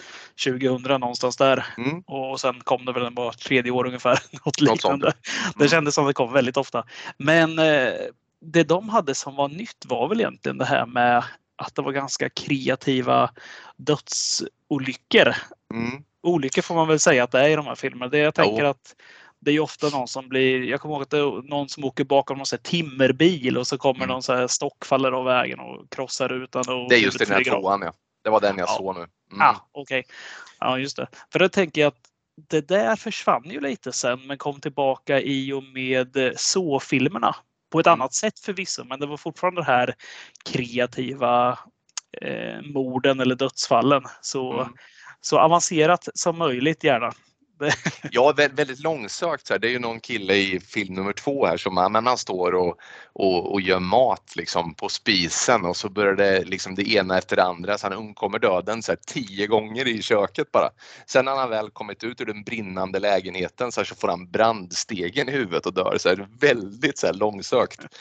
2000 0.45 0.99
någonstans 0.99 1.37
där. 1.37 1.65
Mm. 1.77 1.99
Och 1.99 2.39
sen 2.39 2.59
kom 2.59 2.85
det 2.85 2.91
väl 2.91 3.13
bara 3.13 3.33
tredje 3.33 3.71
år 3.71 3.87
ungefär. 3.87 4.19
Något 4.45 4.61
liknande. 4.61 5.07
Mm. 5.07 5.53
Det 5.57 5.69
kändes 5.69 5.95
som 5.95 6.05
det 6.05 6.13
kom 6.13 6.33
väldigt 6.33 6.57
ofta. 6.57 6.83
Men 7.17 7.59
eh, 7.59 7.93
det 8.41 8.63
de 8.63 8.89
hade 8.89 9.15
som 9.15 9.35
var 9.35 9.47
nytt 9.47 9.85
var 9.87 10.07
väl 10.07 10.19
egentligen 10.19 10.57
det 10.57 10.65
här 10.65 10.85
med 10.85 11.23
att 11.55 11.75
det 11.75 11.81
var 11.81 11.91
ganska 11.91 12.29
kreativa 12.29 13.29
dödsolyckor. 13.77 15.35
Mm. 15.73 16.03
Olyckor 16.23 16.61
får 16.61 16.75
man 16.75 16.87
väl 16.87 16.99
säga 16.99 17.23
att 17.23 17.31
det 17.31 17.39
är 17.39 17.49
i 17.49 17.55
de 17.55 17.65
här 17.65 17.75
filmerna. 17.75 18.09
Det 18.09 18.17
jag 18.17 18.35
tänker 18.35 18.63
jo. 18.63 18.69
att 18.69 18.95
det 19.39 19.51
är 19.51 19.59
ofta 19.59 19.89
någon 19.89 20.07
som 20.07 20.29
blir, 20.29 20.63
jag 20.63 20.81
kommer 20.81 20.95
ihåg 20.95 21.01
att 21.01 21.09
det 21.09 21.17
är 21.17 21.49
någon 21.49 21.69
som 21.69 21.83
åker 21.83 22.03
bakom 22.03 22.37
någon 22.37 22.45
timmerbil 22.63 23.57
och 23.57 23.67
så 23.67 23.77
kommer 23.77 24.03
mm. 24.03 24.09
någon 24.09 24.23
så 24.23 24.35
här 24.35 24.47
stock 24.47 24.85
faller 24.85 25.11
av 25.11 25.25
vägen 25.25 25.59
och 25.59 25.89
krossar 25.91 26.29
rutan. 26.29 26.63
Och 26.67 26.89
det 26.89 26.95
är 26.95 26.99
just 26.99 27.19
den 27.19 27.31
här 27.31 27.43
tvåan 27.43 27.81
ja. 27.81 27.93
Det 28.23 28.29
var 28.29 28.41
den 28.41 28.57
jag 28.57 28.67
ja. 28.67 28.73
såg 28.77 28.95
nu. 28.95 29.01
Mm. 29.01 29.11
Ja, 29.39 29.69
okej. 29.71 29.99
Okay. 29.99 30.13
Ja, 30.59 30.79
just 30.79 30.97
det. 30.97 31.07
För 31.31 31.39
då 31.39 31.49
tänker 31.49 31.81
jag 31.81 31.87
att 31.87 32.09
det 32.49 32.67
där 32.67 32.95
försvann 32.95 33.49
ju 33.49 33.59
lite 33.59 33.91
sen 33.91 34.27
men 34.27 34.37
kom 34.37 34.61
tillbaka 34.61 35.21
i 35.21 35.53
och 35.53 35.63
med 35.63 36.33
så-filmerna 36.35 37.35
på 37.71 37.79
ett 37.79 37.87
mm. 37.87 38.01
annat 38.01 38.13
sätt 38.13 38.39
förvisso. 38.39 38.83
Men 38.83 38.99
det 38.99 39.05
var 39.05 39.17
fortfarande 39.17 39.61
det 39.61 39.65
här 39.65 39.95
kreativa 40.45 41.59
eh, 42.21 42.61
morden 42.61 43.19
eller 43.19 43.35
dödsfallen. 43.35 44.03
Så, 44.21 44.53
mm. 44.53 44.73
så 45.21 45.39
avancerat 45.39 46.07
som 46.13 46.37
möjligt 46.37 46.83
gärna. 46.83 47.13
Ja, 48.11 48.33
väldigt 48.35 48.79
långsökt. 48.79 49.47
Så 49.47 49.53
här. 49.53 49.59
Det 49.59 49.67
är 49.67 49.71
ju 49.71 49.79
någon 49.79 49.99
kille 49.99 50.33
i 50.33 50.59
film 50.59 50.93
nummer 50.93 51.13
två 51.13 51.45
här 51.45 51.57
som 51.57 51.75
men 51.91 52.07
han 52.07 52.17
står 52.17 52.55
och, 52.55 52.77
och, 53.13 53.51
och 53.51 53.61
gör 53.61 53.79
mat 53.79 54.35
liksom 54.35 54.73
på 54.73 54.89
spisen 54.89 55.65
och 55.65 55.77
så 55.77 55.89
börjar 55.89 56.15
det 56.15 56.43
liksom 56.45 56.75
det 56.75 56.91
ena 56.91 57.17
efter 57.17 57.35
det 57.35 57.43
andra 57.43 57.77
så 57.77 57.87
han 57.87 57.97
undkommer 57.97 58.39
döden 58.39 58.83
så 58.83 58.91
här, 58.91 58.99
tio 59.07 59.47
gånger 59.47 59.87
i 59.87 60.01
köket 60.01 60.51
bara. 60.51 60.69
Sen 61.05 61.25
när 61.25 61.35
han 61.35 61.49
väl 61.49 61.69
kommit 61.69 62.03
ut 62.03 62.21
ur 62.21 62.25
den 62.25 62.43
brinnande 62.43 62.99
lägenheten 62.99 63.71
så, 63.71 63.79
här, 63.79 63.85
så 63.85 63.95
får 63.95 64.07
han 64.07 64.31
brandstegen 64.31 65.29
i 65.29 65.31
huvudet 65.31 65.65
och 65.65 65.73
dör. 65.73 65.97
Så 65.99 66.09
här, 66.09 66.27
väldigt 66.39 66.97
så 66.97 67.07
här, 67.07 67.13
långsökt. 67.13 67.85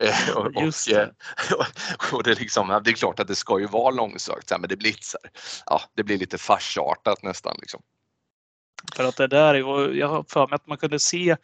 Eh, 0.00 0.36
och, 0.36 0.46
och, 0.46 0.92
eh, 0.92 1.08
och, 2.12 2.22
det, 2.22 2.40
liksom, 2.40 2.80
det 2.84 2.90
är 2.90 2.94
klart 2.94 3.20
att 3.20 3.28
det 3.28 3.34
ska 3.34 3.60
ju 3.60 3.66
vara 3.66 3.90
långsökt 3.90 4.50
men 4.50 4.68
det 4.68 4.76
blir, 4.76 4.96
så 5.00 5.18
här, 5.22 5.30
ja, 5.66 5.80
det 5.96 6.02
blir 6.02 6.18
lite 6.18 6.38
farsartat 6.38 7.22
nästan. 7.22 7.56
Liksom. 7.60 7.80
För 8.96 9.04
att 9.04 9.16
det 9.16 9.26
där, 9.26 9.54
jag 9.94 10.08
har 10.08 10.24
för 10.28 10.46
mig 10.46 10.54
att 10.54 10.66
man 10.66 10.78
kunde 10.78 10.98
se 10.98 11.36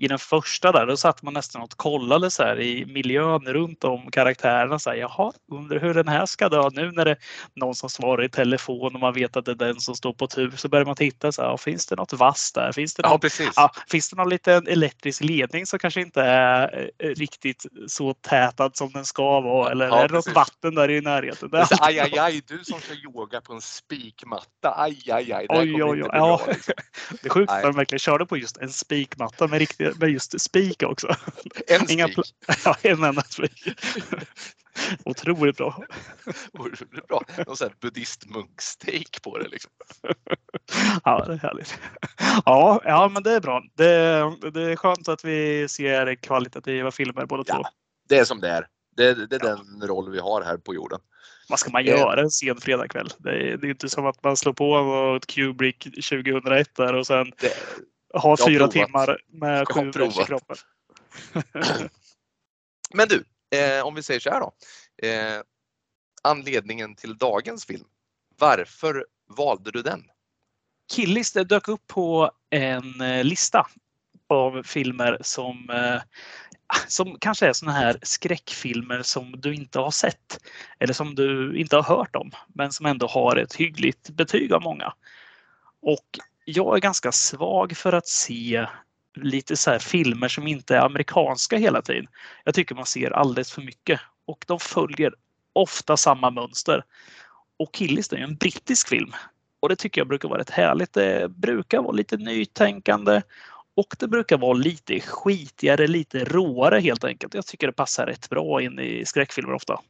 i 0.00 0.08
den 0.08 0.18
första 0.18 0.72
där, 0.72 0.86
då 0.86 0.96
satt 0.96 1.22
man 1.22 1.34
nästan 1.34 1.62
och 1.62 1.70
kollade 1.70 2.30
så 2.30 2.42
här 2.42 2.60
i 2.60 2.86
miljön 2.86 3.40
runt 3.40 3.84
om 3.84 4.10
karaktärerna. 4.10 4.78
Så 4.78 4.90
här, 4.90 4.96
Jaha, 4.96 5.32
undrar 5.52 5.80
hur 5.80 5.94
den 5.94 6.08
här 6.08 6.26
ska 6.26 6.48
dö 6.48 6.70
nu 6.72 6.92
när 6.92 7.04
det 7.04 7.10
är 7.10 7.18
någon 7.54 7.74
som 7.74 7.90
svarar 7.90 8.24
i 8.24 8.28
telefon 8.28 8.94
och 8.94 9.00
man 9.00 9.14
vet 9.14 9.36
att 9.36 9.44
det 9.44 9.50
är 9.50 9.54
den 9.54 9.80
som 9.80 9.94
står 9.94 10.12
på 10.12 10.26
tur. 10.26 10.52
Så 10.56 10.68
börjar 10.68 10.84
man 10.84 10.96
titta 10.96 11.32
så 11.32 11.42
här, 11.42 11.56
finns 11.56 11.86
det 11.86 11.96
något 11.96 12.12
vasst 12.12 12.54
där? 12.54 12.72
Finns 12.72 12.94
det 12.94 13.02
någon, 13.02 13.20
ja. 13.38 13.50
Ja, 13.56 13.72
finns 13.90 14.10
det 14.10 14.16
någon 14.16 14.28
liten 14.28 14.68
elektrisk 14.68 15.20
ledning 15.20 15.66
som 15.66 15.78
kanske 15.78 16.00
inte 16.00 16.22
är 16.22 16.90
eh, 16.98 17.08
riktigt 17.08 17.66
så 17.86 18.14
tätad 18.14 18.76
som 18.76 18.92
den 18.92 19.04
ska 19.04 19.40
vara? 19.40 19.70
Eller 19.70 19.86
ja, 19.86 19.98
är 19.98 20.08
det 20.08 20.14
något 20.14 20.34
vatten 20.34 20.74
där 20.74 20.90
i 20.90 21.00
närheten? 21.00 21.50
Det 21.50 21.66
aj, 21.80 21.98
aj, 21.98 22.18
aj, 22.18 22.42
du 22.46 22.64
som 22.64 22.80
ska 22.80 22.94
yoga 22.94 23.40
på 23.40 23.52
en 23.52 23.60
spikmatta. 23.60 24.74
Aj, 24.76 25.02
aj, 25.10 25.32
aj. 25.32 25.46
Det 25.48 25.58
oj, 25.58 25.82
oj, 25.82 26.02
oj. 26.02 26.08
Bra, 26.08 26.40
liksom. 26.46 26.74
Det 27.22 27.28
är 27.28 27.30
sjukt 27.30 27.52
att 27.52 27.62
de 27.62 27.72
verkligen 27.72 27.98
körde 27.98 28.26
på 28.26 28.36
just 28.36 28.56
en 28.56 28.68
spikmatta 28.68 29.46
med 29.46 29.58
riktigt 29.58 29.87
med 30.00 30.10
just 30.10 30.40
spik 30.40 30.82
också. 30.82 31.16
En 31.66 31.90
Inga 31.90 32.08
spik? 32.08 32.34
Ja, 32.64 32.76
en 32.82 33.04
enda 33.04 33.22
spik. 33.22 33.68
Otroligt 35.04 35.56
bra. 35.56 35.82
Otroligt 36.52 37.08
bra. 37.08 37.22
Någon 37.46 37.56
sån 37.56 37.68
här 37.68 37.76
buddhistmunkstek 37.80 39.22
på 39.22 39.38
det 39.38 39.48
liksom. 39.48 39.70
Ja, 41.04 41.24
det 41.26 41.32
är 41.32 41.38
härligt. 41.38 41.78
Ja, 42.44 42.82
ja, 42.84 43.10
men 43.14 43.22
det 43.22 43.32
är 43.32 43.40
bra. 43.40 43.62
Det, 43.74 43.84
det 44.50 44.62
är 44.62 44.76
skönt 44.76 45.08
att 45.08 45.24
vi 45.24 45.68
ser 45.68 46.14
kvalitativa 46.14 46.90
filmer 46.90 47.26
båda 47.26 47.44
ja, 47.46 47.54
två. 47.54 47.62
Det 48.08 48.18
är 48.18 48.24
som 48.24 48.40
det 48.40 48.48
är. 48.48 48.66
Det, 48.96 49.26
det 49.26 49.36
är 49.36 49.46
ja. 49.46 49.56
den 49.56 49.88
roll 49.88 50.10
vi 50.10 50.18
har 50.18 50.42
här 50.42 50.56
på 50.56 50.74
jorden. 50.74 51.00
Vad 51.48 51.58
ska 51.58 51.70
man 51.70 51.84
göra 51.84 52.20
en 52.20 52.30
sen 52.30 52.60
fredagkväll? 52.60 53.08
Det 53.18 53.30
är, 53.30 53.56
det 53.56 53.66
är 53.66 53.70
inte 53.70 53.88
som 53.88 54.06
att 54.06 54.24
man 54.24 54.36
slår 54.36 54.52
på 54.52 55.16
ett 55.16 55.26
Kubrick 55.26 55.84
2001 55.84 56.74
där 56.74 56.94
och 56.94 57.06
sen 57.06 57.32
det, 57.40 57.52
ha 58.14 58.36
fyra 58.46 58.68
timmar 58.68 59.20
med 59.26 59.68
sju 59.68 59.90
i 60.04 60.24
kroppen. 60.24 60.56
Men 62.94 63.08
du, 63.08 63.24
eh, 63.58 63.86
om 63.86 63.94
vi 63.94 64.02
säger 64.02 64.20
så 64.20 64.30
här 64.30 64.40
då. 64.40 64.52
Eh, 65.06 65.42
anledningen 66.22 66.94
till 66.94 67.18
dagens 67.18 67.66
film. 67.66 67.84
Varför 68.38 69.06
valde 69.28 69.70
du 69.70 69.82
den? 69.82 70.04
Killis 70.92 71.32
dök 71.32 71.68
upp 71.68 71.86
på 71.86 72.30
en 72.50 73.00
eh, 73.00 73.24
lista 73.24 73.66
av 74.28 74.62
filmer 74.62 75.18
som, 75.20 75.70
eh, 75.70 76.02
som 76.88 77.18
kanske 77.20 77.46
är 77.46 77.52
såna 77.52 77.72
här 77.72 77.98
skräckfilmer 78.02 79.02
som 79.02 79.40
du 79.40 79.54
inte 79.54 79.78
har 79.78 79.90
sett 79.90 80.38
eller 80.78 80.94
som 80.94 81.14
du 81.14 81.58
inte 81.58 81.76
har 81.76 81.82
hört 81.82 82.16
om 82.16 82.30
men 82.54 82.72
som 82.72 82.86
ändå 82.86 83.06
har 83.06 83.36
ett 83.36 83.54
hyggligt 83.54 84.10
betyg 84.10 84.52
av 84.52 84.62
många. 84.62 84.92
Och 85.82 86.18
jag 86.50 86.76
är 86.76 86.80
ganska 86.80 87.12
svag 87.12 87.76
för 87.76 87.92
att 87.92 88.06
se 88.06 88.66
lite 89.14 89.56
så 89.56 89.70
här 89.70 89.78
filmer 89.78 90.28
som 90.28 90.46
inte 90.46 90.76
är 90.76 90.80
amerikanska 90.80 91.56
hela 91.56 91.82
tiden. 91.82 92.06
Jag 92.44 92.54
tycker 92.54 92.74
man 92.74 92.86
ser 92.86 93.10
alldeles 93.10 93.52
för 93.52 93.62
mycket 93.62 94.00
och 94.26 94.44
de 94.48 94.60
följer 94.60 95.14
ofta 95.52 95.96
samma 95.96 96.30
mönster. 96.30 96.84
Och 97.58 97.76
Killis 97.76 98.12
är 98.12 98.16
en 98.16 98.36
brittisk 98.36 98.88
film 98.88 99.12
och 99.60 99.68
det 99.68 99.76
tycker 99.76 100.00
jag 100.00 100.08
brukar 100.08 100.28
vara 100.28 100.40
rätt 100.40 100.50
härligt. 100.50 100.92
Det 100.92 101.30
brukar 101.30 101.82
vara 101.82 101.92
lite 101.92 102.16
nytänkande 102.16 103.22
och 103.76 103.96
det 103.98 104.08
brukar 104.08 104.38
vara 104.38 104.52
lite 104.52 105.00
skitigare, 105.00 105.86
lite 105.86 106.24
råare 106.24 106.80
helt 106.80 107.04
enkelt. 107.04 107.34
Jag 107.34 107.46
tycker 107.46 107.66
det 107.66 107.72
passar 107.72 108.06
rätt 108.06 108.28
bra 108.28 108.62
in 108.62 108.78
i 108.78 109.04
skräckfilmer 109.04 109.52
ofta 109.54 109.80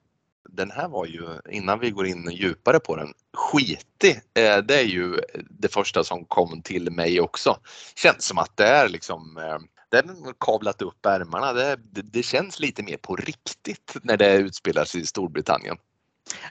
den 0.49 0.71
här 0.71 0.89
var 0.89 1.07
ju, 1.07 1.41
innan 1.51 1.79
vi 1.79 1.91
går 1.91 2.07
in 2.07 2.31
djupare 2.31 2.81
på 2.81 2.97
den, 2.97 3.13
skitig. 3.37 4.21
Eh, 4.35 4.59
det 4.59 4.81
är 4.81 4.85
ju 4.85 5.21
det 5.51 5.73
första 5.73 6.05
som 6.05 6.25
kom 6.25 6.63
till 6.63 6.91
mig 6.91 7.21
också. 7.21 7.57
Känns 7.97 8.25
som 8.25 8.39
att 8.39 8.57
det 8.57 8.67
är 8.67 8.89
liksom 8.89 9.37
eh, 9.37 9.59
den 9.91 10.35
kavlat 10.41 10.83
upp 10.83 11.07
ärmarna. 11.07 11.53
Det, 11.53 11.77
det, 11.93 12.03
det, 12.03 12.23
känns 12.23 12.61
lite 12.61 12.83
mer 12.83 12.97
på 12.97 13.17
riktigt 13.17 13.97
när 14.03 14.17
det 14.17 14.37
utspelar 14.37 14.85
sig 14.85 15.01
i 15.01 15.07
Storbritannien. 15.07 15.77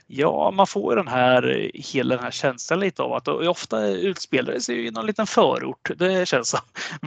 Ja, 0.06 0.50
man 0.50 0.66
får 0.66 0.96
den 0.96 1.08
här, 1.08 1.70
hela 1.74 2.14
den 2.14 2.24
här 2.24 2.30
känslan 2.30 2.80
lite 2.80 3.02
av 3.02 3.12
att 3.12 3.28
ofta 3.28 3.86
utspelar 3.86 4.52
det 4.52 4.60
sig 4.60 4.86
i 4.86 4.90
någon 4.90 5.06
liten 5.06 5.26
förort. 5.26 5.90
Det 5.96 6.28
känns 6.28 6.48
som 6.48 6.60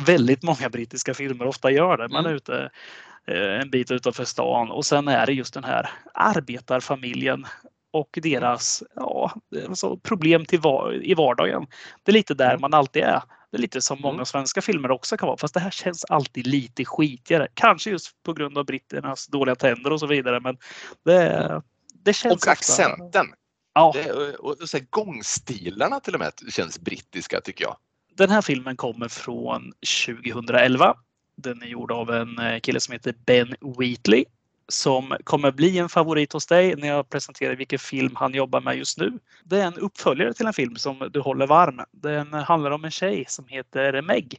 väldigt 0.05 0.43
många 0.43 0.69
brittiska 0.69 1.13
filmer 1.13 1.47
ofta 1.47 1.71
gör 1.71 1.97
det. 1.97 2.07
Man 2.07 2.25
är 2.25 2.29
mm. 2.29 2.35
ute 2.35 2.71
en 3.27 3.69
bit 3.69 3.91
utanför 3.91 4.25
stan 4.25 4.71
och 4.71 4.85
sen 4.85 5.07
är 5.07 5.25
det 5.25 5.33
just 5.33 5.53
den 5.53 5.63
här 5.63 5.89
arbetarfamiljen 6.13 7.45
och 7.91 8.19
deras 8.21 8.83
ja, 8.95 9.33
alltså 9.67 9.97
problem 9.97 10.45
till 10.45 10.59
var 10.59 11.03
i 11.03 11.13
vardagen. 11.13 11.67
Det 12.03 12.11
är 12.11 12.13
lite 12.13 12.33
där 12.33 12.49
mm. 12.49 12.61
man 12.61 12.73
alltid 12.73 13.03
är. 13.03 13.21
Det 13.51 13.57
är 13.57 13.61
lite 13.61 13.81
som 13.81 14.01
många 14.01 14.13
mm. 14.13 14.25
svenska 14.25 14.61
filmer 14.61 14.91
också 14.91 15.17
kan 15.17 15.27
vara, 15.27 15.37
fast 15.37 15.53
det 15.53 15.59
här 15.59 15.71
känns 15.71 16.05
alltid 16.05 16.47
lite 16.47 16.85
skitigare. 16.85 17.47
Kanske 17.53 17.89
just 17.89 18.23
på 18.23 18.33
grund 18.33 18.57
av 18.57 18.65
britternas 18.65 19.27
dåliga 19.27 19.55
tänder 19.55 19.91
och 19.91 19.99
så 19.99 20.07
vidare, 20.07 20.39
men 20.39 20.57
det, 21.05 21.61
det 21.93 22.13
känns... 22.13 22.31
Och 22.31 22.37
ofta... 22.37 22.51
accenten! 22.51 23.25
Ja. 23.73 23.93
Det, 23.95 24.11
och, 24.11 24.61
och 24.61 24.69
så 24.69 24.77
här, 24.77 24.85
gångstilarna 24.89 25.99
till 25.99 26.13
och 26.13 26.19
med 26.19 26.31
känns 26.49 26.79
brittiska 26.79 27.41
tycker 27.41 27.63
jag. 27.63 27.77
Den 28.17 28.29
här 28.29 28.41
filmen 28.41 28.75
kommer 28.75 29.07
från 29.07 29.71
2011 30.05 30.95
den 31.41 31.61
är 31.61 31.67
gjord 31.67 31.91
av 31.91 32.09
en 32.09 32.39
eh, 32.39 32.59
kille 32.59 32.79
som 32.79 32.91
heter 32.91 33.13
Ben 33.25 33.55
Wheatley 33.77 34.25
som 34.71 35.17
kommer 35.23 35.51
bli 35.51 35.77
en 35.77 35.89
favorit 35.89 36.33
hos 36.33 36.45
dig 36.45 36.75
när 36.75 36.87
jag 36.87 37.09
presenterar 37.09 37.55
vilken 37.55 37.79
film 37.79 38.15
han 38.15 38.33
jobbar 38.33 38.61
med 38.61 38.77
just 38.77 38.97
nu. 38.97 39.19
Det 39.43 39.61
är 39.61 39.65
en 39.65 39.77
uppföljare 39.77 40.33
till 40.33 40.45
en 40.45 40.53
film 40.53 40.75
som 40.75 41.09
du 41.13 41.19
håller 41.19 41.47
varm. 41.47 41.81
Den 41.91 42.33
handlar 42.33 42.71
om 42.71 42.85
en 42.85 42.91
tjej 42.91 43.25
som 43.27 43.47
heter 43.47 44.01
Meg. 44.01 44.35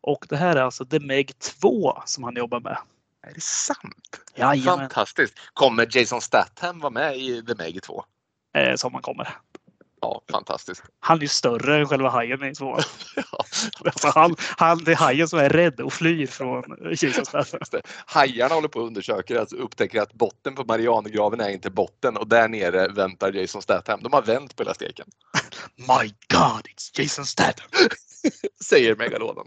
Och 0.00 0.26
det 0.28 0.36
här 0.36 0.56
är 0.56 0.62
alltså 0.62 0.86
The 0.86 1.00
Meg 1.00 1.38
2 1.38 2.02
som 2.06 2.24
han 2.24 2.36
jobbar 2.36 2.60
med. 2.60 2.78
Är 3.26 3.34
det 3.34 3.42
sant? 3.42 4.20
Jajamän. 4.34 4.78
Fantastiskt. 4.78 5.34
Kommer 5.52 5.96
Jason 5.96 6.20
Statham 6.20 6.80
vara 6.80 6.90
med 6.90 7.16
i 7.16 7.42
The 7.46 7.54
Meg 7.54 7.82
2? 7.82 8.04
Eh, 8.54 8.74
som 8.74 8.94
han 8.94 9.02
kommer. 9.02 9.28
Ja, 10.00 10.22
fantastiskt. 10.30 10.82
Han 11.00 11.16
är 11.18 11.22
ju 11.22 11.28
större 11.28 11.76
än 11.76 11.86
själva 11.86 12.08
hajen 12.08 12.44
i 12.44 12.54
tvåan. 12.54 12.82
ja. 13.16 13.44
alltså 13.84 14.08
han, 14.08 14.36
han, 14.56 14.84
det 14.84 14.92
är 14.92 14.96
hajen 14.96 15.28
som 15.28 15.38
är 15.38 15.48
rädd 15.48 15.80
och 15.80 15.92
flyr 15.92 16.26
från 16.26 16.64
Jesus 16.90 17.28
Hajarna 18.06 18.54
håller 18.54 18.68
på 18.68 18.80
att 18.80 18.86
undersöka 18.86 19.42
att 19.42 19.52
upptäcker 19.52 20.00
att 20.00 20.12
botten 20.12 20.54
på 20.54 20.64
Marianergraven 20.64 21.40
är 21.40 21.50
inte 21.50 21.70
botten 21.70 22.16
och 22.16 22.28
där 22.28 22.48
nere 22.48 22.88
väntar 22.88 23.32
Jason 23.32 23.62
Statham. 23.62 24.00
De 24.02 24.12
har 24.12 24.22
vänt 24.22 24.56
på 24.56 24.62
hela 24.62 24.74
steken. 24.74 25.06
My 25.76 26.14
God, 26.34 26.66
it's 26.66 27.00
Jason 27.00 27.26
Statham! 27.26 27.68
Säger 28.64 28.96
megalodon. 28.96 29.46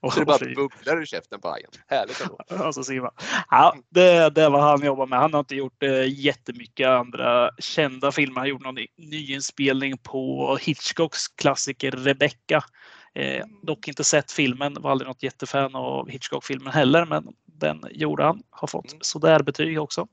Och 0.00 0.12
det 0.16 0.24
bara 0.24 0.38
bubblar 0.38 1.00
ur 1.00 1.06
käften 1.06 1.40
på 1.40 1.48
hajen. 1.48 1.70
Härligt 1.86 2.20
ändå. 2.20 2.38
Alltså, 2.64 2.84
Simon. 2.84 3.10
Ja, 3.50 3.76
det, 3.88 4.30
det 4.30 4.42
är 4.42 4.50
vad 4.50 4.62
han 4.62 4.84
jobbar 4.84 5.06
med. 5.06 5.18
Han 5.18 5.32
har 5.32 5.40
inte 5.40 5.54
gjort 5.54 5.82
eh, 5.82 6.20
jättemycket 6.20 6.88
andra 6.88 7.50
kända 7.58 8.12
filmer. 8.12 8.40
Han 8.40 8.48
gjort 8.48 8.64
någon 8.64 8.78
nyinspelning 8.96 9.98
på 9.98 10.56
Hitchcocks 10.60 11.28
klassiker 11.28 11.90
Rebecca. 11.90 12.64
Eh, 13.14 13.44
dock 13.62 13.88
inte 13.88 14.04
sett 14.04 14.32
filmen, 14.32 14.76
var 14.80 14.90
aldrig 14.90 15.08
något 15.08 15.22
jättefan 15.22 15.74
av 15.74 16.08
Hitchcock-filmen 16.08 16.72
heller, 16.72 17.04
men 17.04 17.26
den 17.46 17.84
gjorde 17.90 18.24
han. 18.24 18.42
Har 18.50 18.68
fått 18.68 18.92
mm. 18.92 18.98
sådär 19.02 19.42
betyg 19.42 19.80
också. 19.80 20.06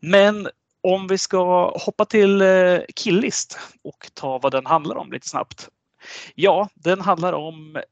Men 0.00 0.48
om 0.80 1.06
vi 1.06 1.18
ska 1.18 1.72
hoppa 1.78 2.04
till 2.04 2.42
eh, 2.42 2.80
Killist 2.96 3.58
och 3.84 4.10
ta 4.14 4.38
vad 4.38 4.52
den 4.52 4.66
handlar 4.66 4.96
om 4.96 5.12
lite 5.12 5.28
snabbt. 5.28 5.68
Ja, 6.34 6.68
den 6.74 7.00
handlar 7.00 7.32
om, 7.32 7.82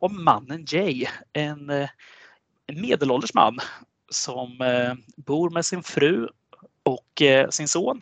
om 0.00 0.24
mannen 0.24 0.64
Jay, 0.68 1.06
en, 1.32 1.70
en 1.70 2.80
medelålders 2.80 3.34
man 3.34 3.58
som 4.10 4.60
eh, 4.60 4.94
bor 5.16 5.50
med 5.50 5.66
sin 5.66 5.82
fru 5.82 6.28
och 6.82 7.22
eh, 7.22 7.48
sin 7.50 7.68
son 7.68 8.00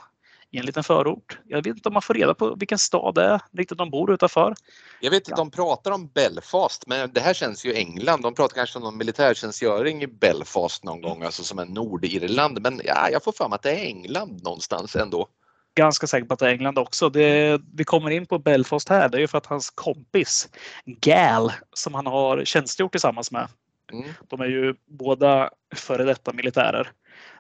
i 0.51 0.59
en 0.59 0.67
liten 0.67 0.85
förort. 0.85 1.39
Jag 1.45 1.57
vet 1.57 1.67
inte 1.67 1.89
om 1.89 1.93
man 1.93 2.03
får 2.03 2.15
reda 2.15 2.35
på 2.35 2.55
vilken 2.55 2.79
stad 2.79 3.15
det 3.15 3.25
är 3.25 3.41
riktigt 3.53 3.79
de 3.79 3.91
bor 3.91 4.13
utanför. 4.13 4.55
Jag 5.01 5.11
vet 5.11 5.33
att 5.33 5.37
de 5.37 5.51
pratar 5.51 5.91
om 5.91 6.09
Belfast, 6.15 6.87
men 6.87 7.13
det 7.13 7.21
här 7.21 7.35
känns 7.35 7.65
ju 7.65 7.75
England. 7.75 8.23
De 8.23 8.35
pratar 8.35 8.55
kanske 8.55 8.79
om 8.79 8.85
någon 8.85 8.97
militärtjänstgöring 8.97 10.03
i 10.03 10.07
Belfast 10.07 10.85
någon 10.85 11.01
gång, 11.01 11.23
alltså 11.23 11.43
som 11.43 11.59
är 11.59 11.65
Nordirland. 11.65 12.63
Men 12.63 12.81
ja, 12.85 13.09
jag 13.13 13.25
får 13.25 13.33
för 13.33 13.49
mig 13.49 13.57
att 13.57 13.63
det 13.63 13.71
är 13.71 13.85
England 13.85 14.43
någonstans 14.43 14.97
ändå. 14.97 15.29
Ganska 15.77 16.07
säker 16.07 16.27
på 16.27 16.35
att 16.35 16.41
det 16.41 16.47
är 16.47 16.51
England 16.51 16.79
också. 16.79 17.09
Det, 17.09 17.61
vi 17.75 17.85
kommer 17.85 18.11
in 18.11 18.27
på 18.27 18.39
Belfast 18.39 18.89
här. 18.89 19.09
Det 19.09 19.19
är 19.19 19.21
ju 19.21 19.29
för 19.29 19.39
att 19.39 19.47
hans 19.47 19.71
kompis 19.71 20.49
Gal 20.85 21.53
som 21.73 21.95
han 21.95 22.07
har 22.07 22.45
tjänstgjort 22.45 22.93
tillsammans 22.93 23.31
med. 23.31 23.49
Mm. 23.93 24.09
De 24.29 24.41
är 24.41 24.47
ju 24.47 24.75
båda 24.87 25.51
före 25.75 26.05
detta 26.05 26.33
militärer. 26.33 26.91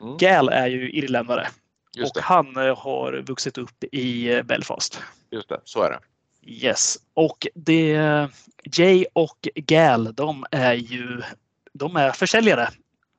Mm. 0.01 0.17
Gal 0.17 0.49
är 0.49 0.67
ju 0.67 0.91
irländare 0.91 1.49
och 2.05 2.23
han 2.23 2.57
eh, 2.57 2.79
har 2.79 3.23
vuxit 3.27 3.59
upp 3.59 3.85
i 3.93 4.35
eh, 4.35 4.43
Belfast. 4.43 5.03
Just 5.31 5.49
det, 5.49 5.61
så 5.65 5.83
är 5.83 5.91
det. 5.91 5.99
Yes, 6.51 6.97
och 7.15 7.47
det, 7.55 7.99
Jay 8.77 9.05
och 9.13 9.49
Gal, 9.55 10.15
de 10.15 10.47
är 10.51 10.75
ju 10.75 11.23
de 11.73 11.97
är 11.97 12.11
försäljare. 12.11 12.69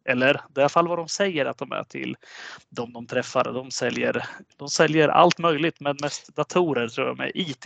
Eller 0.07 0.41
det 0.49 0.59
är 0.59 0.61
i 0.61 0.63
alla 0.63 0.69
fall 0.69 0.87
vad 0.87 0.97
de 0.97 1.07
säger 1.07 1.45
att 1.45 1.57
de 1.57 1.71
är 1.71 1.83
till 1.83 2.15
de 2.69 2.93
de 2.93 3.07
träffar. 3.07 3.43
De 3.43 3.71
säljer, 3.71 4.25
de 4.57 4.69
säljer 4.69 5.07
allt 5.07 5.37
möjligt, 5.37 5.79
men 5.79 5.97
mest 6.01 6.35
datorer 6.35 6.87
tror 6.87 7.07
jag 7.07 7.17
med 7.17 7.31
IT, 7.35 7.65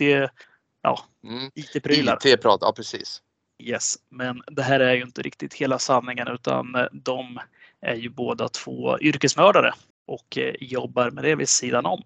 ja, 0.82 0.98
mm. 1.24 1.50
IT-prylar. 1.54 2.18
IT-prat, 2.26 2.58
ja 2.60 2.72
precis. 2.76 3.22
Yes, 3.58 3.96
men 4.08 4.42
det 4.46 4.62
här 4.62 4.80
är 4.80 4.94
ju 4.94 5.02
inte 5.02 5.22
riktigt 5.22 5.54
hela 5.54 5.78
sanningen 5.78 6.28
utan 6.28 6.88
de 6.92 7.40
är 7.80 7.94
ju 7.94 8.08
båda 8.08 8.48
två 8.48 8.98
yrkesmördare 9.00 9.72
och 10.06 10.38
eh, 10.38 10.54
jobbar 10.60 11.10
med 11.10 11.24
det 11.24 11.34
vid 11.34 11.48
sidan 11.48 11.86
om. 11.86 12.02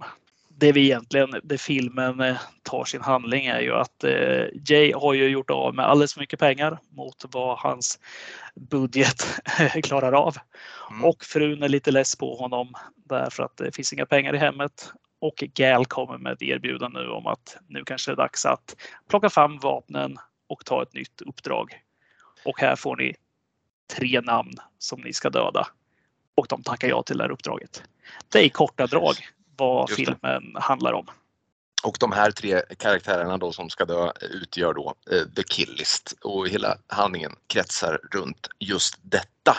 Det 0.59 0.73
vi 0.73 0.85
egentligen, 0.85 1.41
det 1.43 1.59
filmen 1.59 2.21
eh, 2.21 2.37
tar 2.63 2.85
sin 2.85 3.03
handling 3.03 3.47
är 3.47 3.61
ju 3.61 3.73
att 3.73 4.05
eh, 4.05 4.45
Jay 4.69 4.93
har 4.93 5.15
ju 5.15 5.29
gjort 5.29 5.51
av 5.51 5.75
med 5.75 5.85
alldeles 5.85 6.15
för 6.15 6.21
mycket 6.21 6.39
pengar 6.39 6.79
mot 6.91 7.25
vad 7.33 7.59
hans 7.59 7.99
budget 8.55 9.41
klarar 9.83 10.13
av. 10.13 10.37
Mm. 10.91 11.05
Och 11.05 11.25
frun 11.25 11.63
är 11.63 11.69
lite 11.69 11.91
less 11.91 12.17
på 12.17 12.37
honom 12.37 12.75
därför 12.95 13.43
att 13.43 13.57
det 13.57 13.75
finns 13.75 13.93
inga 13.93 14.07
pengar 14.07 14.35
i 14.35 14.39
hemmet. 14.39 14.93
Och 15.19 15.45
Gal 15.55 15.87
kommer 15.87 16.19
med 16.19 16.33
ett 16.33 16.43
erbjudande 16.43 17.01
nu 17.01 17.09
om 17.09 17.27
att 17.27 17.57
nu 17.69 17.85
kanske 17.85 18.11
det 18.11 18.15
är 18.15 18.17
dags 18.17 18.47
att 18.47 18.77
plocka 19.09 19.31
fram 19.31 19.59
vapnen 19.59 20.17
och 20.49 20.65
ta 20.65 20.83
ett 20.83 20.95
nytt 20.95 21.21
uppdrag. 21.21 21.81
Och 22.45 22.61
här 22.61 22.77
får 22.77 22.97
ni 22.97 23.15
tre 23.97 24.21
namn 24.21 24.53
som 24.79 25.01
ni 25.01 25.13
ska 25.13 25.31
döda. 25.31 25.67
Och 26.35 26.47
de 26.49 26.63
tackar 26.63 26.89
ja 26.89 27.03
till 27.03 27.17
det 27.17 27.25
här 27.25 27.31
uppdraget. 27.31 27.83
Det 28.33 28.39
är 28.39 28.45
i 28.45 28.49
korta 28.49 28.87
drag 28.87 29.15
vad 29.57 29.91
filmen 29.91 30.43
handlar 30.55 30.93
om. 30.93 31.07
Och 31.83 31.97
de 32.01 32.13
här 32.13 32.31
tre 32.31 32.63
karaktärerna 32.79 33.39
då 33.39 33.53
som 33.53 33.71
ska 33.71 33.85
dö 33.85 34.13
utgör 34.21 34.75
då 34.75 34.95
eh, 35.11 35.23
The 35.37 35.43
Killist 35.43 36.15
och 36.23 36.49
hela 36.49 36.79
handlingen 36.87 37.33
kretsar 37.47 38.01
runt 38.13 38.49
just 38.59 38.99
detta. 39.03 39.57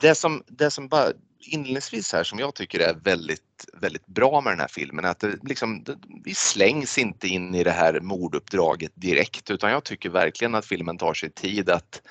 Det 0.00 0.14
som, 0.14 0.42
det 0.46 0.70
som 0.70 0.88
bara 0.88 1.12
inledningsvis 1.40 2.12
här 2.12 2.24
som 2.24 2.38
jag 2.38 2.54
tycker 2.54 2.80
är 2.80 2.94
väldigt, 2.94 3.66
väldigt 3.72 4.06
bra 4.06 4.40
med 4.40 4.52
den 4.52 4.60
här 4.60 4.68
filmen 4.68 5.04
är 5.04 5.08
att 5.08 5.20
det 5.20 5.38
liksom, 5.42 5.84
det, 5.84 5.98
vi 6.24 6.34
slängs 6.34 6.98
inte 6.98 7.28
in 7.28 7.54
i 7.54 7.64
det 7.64 7.70
här 7.70 8.00
morduppdraget 8.00 8.92
direkt 8.94 9.50
utan 9.50 9.70
jag 9.70 9.84
tycker 9.84 10.10
verkligen 10.10 10.54
att 10.54 10.66
filmen 10.66 10.98
tar 10.98 11.14
sig 11.14 11.30
tid 11.30 11.70
att 11.70 12.02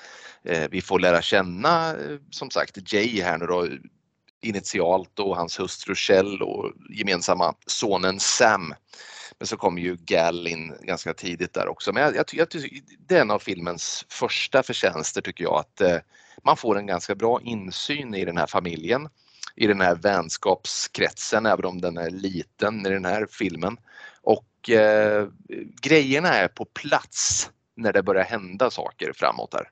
eh, 0.44 0.68
vi 0.70 0.80
får 0.80 1.00
lära 1.00 1.22
känna 1.22 1.90
eh, 1.90 2.18
som 2.30 2.50
sagt 2.50 2.92
Jay 2.92 3.22
här 3.22 3.38
nu 3.38 3.46
då 3.46 3.68
initialt 4.40 5.18
och 5.18 5.36
hans 5.36 5.60
hustru 5.60 5.94
Shell 5.94 6.42
och 6.42 6.72
gemensamma 6.90 7.54
sonen 7.66 8.20
Sam. 8.20 8.74
Men 9.38 9.46
så 9.46 9.56
kommer 9.56 9.82
ju 9.82 9.96
Gal 9.96 10.46
in 10.46 10.74
ganska 10.82 11.14
tidigt 11.14 11.52
där 11.52 11.68
också. 11.68 11.92
Men 11.92 12.02
jag, 12.02 12.16
jag, 12.16 12.26
jag, 12.32 12.48
det 13.08 13.16
är 13.16 13.20
en 13.20 13.30
av 13.30 13.38
filmens 13.38 14.04
första 14.08 14.62
förtjänster 14.62 15.20
tycker 15.20 15.44
jag 15.44 15.54
att 15.54 15.80
eh, 15.80 15.96
man 16.44 16.56
får 16.56 16.78
en 16.78 16.86
ganska 16.86 17.14
bra 17.14 17.40
insyn 17.42 18.14
i 18.14 18.24
den 18.24 18.36
här 18.36 18.46
familjen, 18.46 19.08
i 19.56 19.66
den 19.66 19.80
här 19.80 19.94
vänskapskretsen, 19.94 21.46
även 21.46 21.64
om 21.64 21.80
den 21.80 21.96
är 21.96 22.10
liten 22.10 22.86
i 22.86 22.90
den 22.90 23.04
här 23.04 23.26
filmen. 23.30 23.76
Och 24.22 24.70
eh, 24.70 25.28
grejerna 25.80 26.28
är 26.28 26.48
på 26.48 26.64
plats 26.64 27.50
när 27.76 27.92
det 27.92 28.02
börjar 28.02 28.24
hända 28.24 28.70
saker 28.70 29.12
framåt 29.12 29.54
här. 29.54 29.70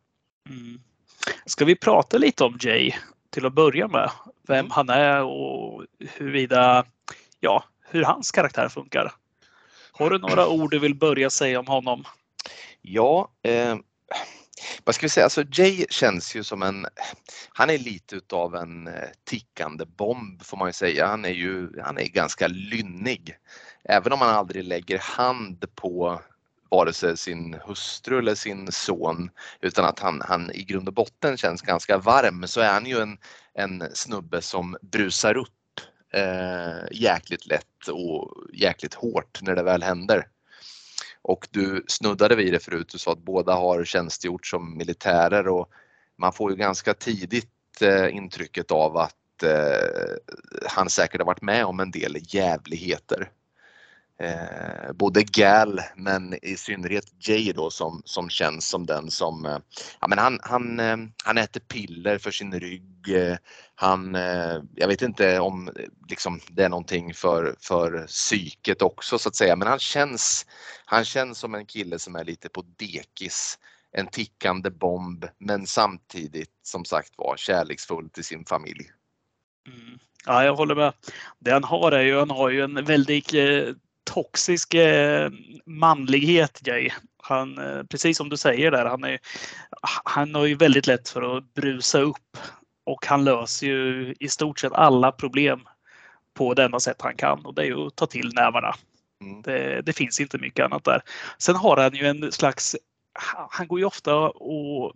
Mm. 0.48 0.80
Ska 1.46 1.64
vi 1.64 1.76
prata 1.76 2.18
lite 2.18 2.44
om 2.44 2.58
Jay 2.60 2.94
till 3.30 3.46
att 3.46 3.54
börja 3.54 3.88
med? 3.88 4.10
Vem 4.46 4.58
mm. 4.58 4.70
han 4.70 4.88
är 4.88 5.22
och 5.22 5.84
huruvida, 5.98 6.84
ja, 7.40 7.64
hur 7.88 8.02
hans 8.02 8.30
karaktär 8.30 8.68
funkar. 8.68 9.12
Har 9.92 10.10
du 10.10 10.18
några 10.18 10.48
ord 10.48 10.70
du 10.70 10.78
vill 10.78 10.94
börja 10.94 11.30
säga 11.30 11.60
om 11.60 11.66
honom? 11.66 12.04
Ja, 12.82 13.28
eh, 13.42 13.76
vad 14.84 14.94
ska 14.94 15.06
vi 15.06 15.10
säga, 15.10 15.24
alltså 15.24 15.44
Jay 15.52 15.86
känns 15.90 16.36
ju 16.36 16.44
som 16.44 16.62
en, 16.62 16.86
han 17.48 17.70
är 17.70 17.78
lite 17.78 18.16
utav 18.16 18.54
en 18.54 18.86
eh, 18.86 19.08
tickande 19.24 19.84
bomb 19.84 20.42
får 20.42 20.56
man 20.56 20.68
ju 20.68 20.72
säga. 20.72 21.06
Han 21.06 21.24
är 21.24 21.30
ju, 21.30 21.80
han 21.82 21.98
är 21.98 22.04
ganska 22.04 22.48
lynnig. 22.48 23.36
Även 23.84 24.12
om 24.12 24.20
han 24.20 24.34
aldrig 24.34 24.64
lägger 24.64 24.98
hand 24.98 25.74
på 25.74 26.20
vare 26.70 26.92
sig 26.92 27.16
sin 27.16 27.56
hustru 27.66 28.18
eller 28.18 28.34
sin 28.34 28.72
son 28.72 29.30
utan 29.60 29.84
att 29.84 29.98
han, 29.98 30.22
han 30.28 30.50
i 30.50 30.62
grund 30.62 30.88
och 30.88 30.94
botten 30.94 31.36
känns 31.36 31.62
ganska 31.62 31.98
varm 31.98 32.46
så 32.46 32.60
är 32.60 32.72
han 32.72 32.86
ju 32.86 33.00
en, 33.00 33.18
en 33.56 33.82
snubbe 33.94 34.42
som 34.42 34.76
brusar 34.80 35.36
upp 35.36 35.80
eh, 36.12 36.92
jäkligt 36.92 37.46
lätt 37.46 37.88
och 37.92 38.34
jäkligt 38.52 38.94
hårt 38.94 39.38
när 39.42 39.56
det 39.56 39.62
väl 39.62 39.82
händer. 39.82 40.26
Och 41.22 41.48
du 41.50 41.84
snuddade 41.88 42.36
vid 42.36 42.52
det 42.52 42.64
förut, 42.64 42.88
du 42.92 42.98
sa 42.98 43.12
att 43.12 43.18
båda 43.18 43.54
har 43.54 43.84
tjänstgjort 43.84 44.46
som 44.46 44.76
militärer 44.76 45.48
och 45.48 45.70
man 46.18 46.32
får 46.32 46.50
ju 46.50 46.56
ganska 46.56 46.94
tidigt 46.94 47.82
eh, 47.82 48.16
intrycket 48.16 48.70
av 48.70 48.96
att 48.96 49.42
eh, 49.42 50.16
han 50.68 50.90
säkert 50.90 51.20
har 51.20 51.26
varit 51.26 51.42
med 51.42 51.64
om 51.64 51.80
en 51.80 51.90
del 51.90 52.16
jävligheter. 52.20 53.30
Eh, 54.18 54.92
både 54.92 55.22
Gal 55.22 55.80
men 55.96 56.34
i 56.44 56.56
synnerhet 56.56 57.28
Jay 57.28 57.52
då 57.52 57.70
som, 57.70 58.02
som 58.04 58.28
känns 58.28 58.68
som 58.68 58.86
den 58.86 59.10
som, 59.10 59.46
eh, 59.46 59.58
ja 60.00 60.06
men 60.08 60.18
han, 60.18 60.40
han, 60.42 60.80
eh, 60.80 60.96
han 61.24 61.38
äter 61.38 61.60
piller 61.60 62.18
för 62.18 62.30
sin 62.30 62.60
rygg. 62.60 63.08
Eh, 63.08 63.36
han, 63.74 64.14
eh, 64.14 64.62
jag 64.74 64.88
vet 64.88 65.02
inte 65.02 65.38
om 65.40 65.68
eh, 65.68 65.84
liksom, 66.08 66.40
det 66.48 66.64
är 66.64 66.68
någonting 66.68 67.14
för, 67.14 67.56
för 67.60 68.06
psyket 68.06 68.82
också 68.82 69.18
så 69.18 69.28
att 69.28 69.36
säga 69.36 69.56
men 69.56 69.68
han 69.68 69.78
känns, 69.78 70.46
han 70.84 71.04
känns 71.04 71.38
som 71.38 71.54
en 71.54 71.66
kille 71.66 71.98
som 71.98 72.16
är 72.16 72.24
lite 72.24 72.48
på 72.48 72.64
dekis. 72.76 73.58
En 73.92 74.06
tickande 74.06 74.70
bomb 74.70 75.26
men 75.38 75.66
samtidigt 75.66 76.50
som 76.62 76.84
sagt 76.84 77.12
var 77.16 77.36
kärleksfull 77.36 78.10
till 78.10 78.24
sin 78.24 78.44
familj. 78.44 78.90
Mm. 79.68 79.98
Ja, 80.26 80.44
jag 80.44 80.54
håller 80.54 80.74
med. 80.74 80.92
Det 81.38 81.52
han 81.52 81.64
har 81.64 81.92
är 81.92 82.02
ju, 82.02 82.18
han 82.18 82.30
har 82.30 82.50
ju 82.50 82.62
en 82.62 82.84
väldigt 82.84 83.34
eh, 83.34 83.74
toxisk 84.06 84.74
eh, 84.74 85.30
manlighet 85.66 86.60
Jay. 86.66 86.90
Han, 87.22 87.58
eh, 87.58 87.82
precis 87.82 88.16
som 88.16 88.28
du 88.28 88.36
säger 88.36 88.70
där, 88.70 88.84
han, 88.84 89.04
är, 89.04 89.18
han 90.04 90.34
har 90.34 90.46
ju 90.46 90.54
väldigt 90.54 90.86
lätt 90.86 91.08
för 91.08 91.36
att 91.36 91.54
brusa 91.54 92.00
upp 92.00 92.36
och 92.86 93.06
han 93.06 93.24
löser 93.24 93.66
ju 93.66 94.14
i 94.20 94.28
stort 94.28 94.58
sett 94.58 94.72
alla 94.72 95.12
problem 95.12 95.60
på 96.34 96.54
det 96.54 96.64
enda 96.64 96.80
sätt 96.80 96.96
han 96.98 97.16
kan 97.16 97.46
och 97.46 97.54
det 97.54 97.62
är 97.62 97.66
ju 97.66 97.86
att 97.86 97.96
ta 97.96 98.06
till 98.06 98.32
nävarna. 98.34 98.74
Mm. 99.20 99.42
Det, 99.42 99.82
det, 99.82 99.92
finns 99.92 100.20
inte 100.20 100.38
mycket 100.38 100.64
annat 100.64 100.84
där. 100.84 101.02
Sen 101.38 101.56
har 101.56 101.76
han 101.76 101.94
ju 101.94 102.06
en 102.06 102.32
slags, 102.32 102.76
han 103.50 103.68
går 103.68 103.78
ju 103.78 103.84
ofta 103.84 104.16
och 104.28 104.92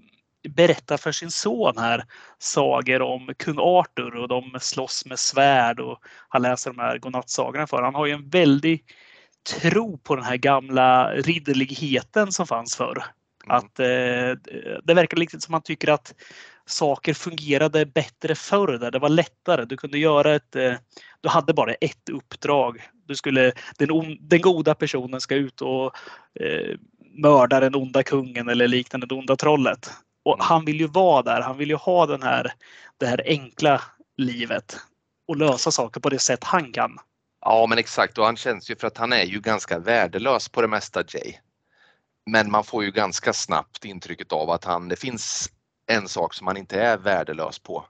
berättar 0.49 0.97
för 0.97 1.13
sin 1.13 1.31
son 1.31 1.79
här 1.79 2.05
sagor 2.39 3.03
om 3.03 3.31
kung 3.37 3.57
Arthur 3.59 4.17
och 4.17 4.29
de 4.29 4.59
slåss 4.61 5.07
med 5.07 5.19
svärd 5.19 5.81
och 5.81 5.99
han 6.29 6.43
läser 6.43 6.71
de 6.71 6.79
här 6.79 6.99
godnattsagorna 6.99 7.67
för. 7.67 7.83
Han 7.83 7.95
har 7.95 8.07
ju 8.07 8.13
en 8.13 8.29
väldig 8.29 8.85
tro 9.61 9.99
på 9.99 10.17
den 10.17 10.25
här 10.25 10.37
gamla 10.37 11.13
ridderligheten 11.13 12.33
som 12.33 12.47
fanns 12.47 12.77
förr. 12.77 13.05
Mm. 13.45 13.57
Att 13.57 13.81
eh, 13.81 14.57
det 14.85 14.95
verkar 14.95 15.17
lite 15.17 15.41
som 15.41 15.53
man 15.53 15.63
tycker 15.63 15.89
att 15.89 16.15
saker 16.67 17.15
fungerade 17.15 17.87
bättre 17.87 18.35
förr 18.35 18.79
där 18.79 18.91
det 18.91 18.99
var 18.99 19.09
lättare. 19.09 19.65
Du 19.65 19.77
kunde 19.77 19.99
göra 19.99 20.35
ett, 20.35 20.57
eh, 20.57 20.75
du 21.21 21.29
hade 21.29 21.55
bara 21.55 21.73
ett 21.73 22.09
uppdrag. 22.09 22.79
Du 23.07 23.15
skulle, 23.15 23.53
den, 23.79 23.89
den 24.21 24.41
goda 24.41 24.75
personen 24.75 25.21
ska 25.21 25.35
ut 25.35 25.61
och 25.61 25.97
eh, 26.41 26.77
mörda 27.23 27.61
den 27.61 27.75
onda 27.75 28.03
kungen 28.03 28.49
eller 28.49 28.69
liknande 28.69 29.07
det 29.07 29.15
onda 29.15 29.37
trollet. 29.37 29.91
Och 30.31 30.37
mm. 30.37 30.47
han 30.47 30.65
vill 30.65 30.81
ju 30.81 30.87
vara 30.87 31.23
där. 31.23 31.41
Han 31.41 31.59
vill 31.59 31.69
ju 31.69 31.77
ha 31.77 32.07
den 32.07 32.23
här, 32.23 32.53
det 32.99 33.07
här 33.07 33.23
enkla 33.27 33.83
livet 34.17 34.77
och 35.29 35.37
lösa 35.37 35.71
saker 35.71 36.01
på 36.01 36.09
det 36.09 36.19
sätt 36.19 36.45
han 36.45 36.73
kan. 36.73 36.99
Ja 37.41 37.67
men 37.69 37.79
exakt 37.79 38.19
och 38.19 38.25
han 38.25 38.37
känns 38.37 38.71
ju 38.71 38.77
för 38.77 38.87
att 38.87 38.99
han 38.99 39.13
är 39.13 39.25
ju 39.25 39.41
ganska 39.41 39.79
värdelös 39.79 40.49
på 40.49 40.61
det 40.63 40.69
mesta 40.69 41.03
Jay. 41.09 41.35
Men 42.27 42.51
man 42.51 42.65
får 42.65 42.85
ju 42.85 42.91
ganska 42.91 43.33
snabbt 43.33 43.85
intrycket 43.85 44.33
av 44.33 44.51
att 44.51 44.65
han, 44.65 44.89
det 44.89 44.97
finns 44.97 45.51
en 45.87 46.09
sak 46.09 46.35
som 46.35 46.47
han 46.47 46.57
inte 46.57 46.81
är 46.81 46.97
värdelös 46.97 47.59
på 47.59 47.85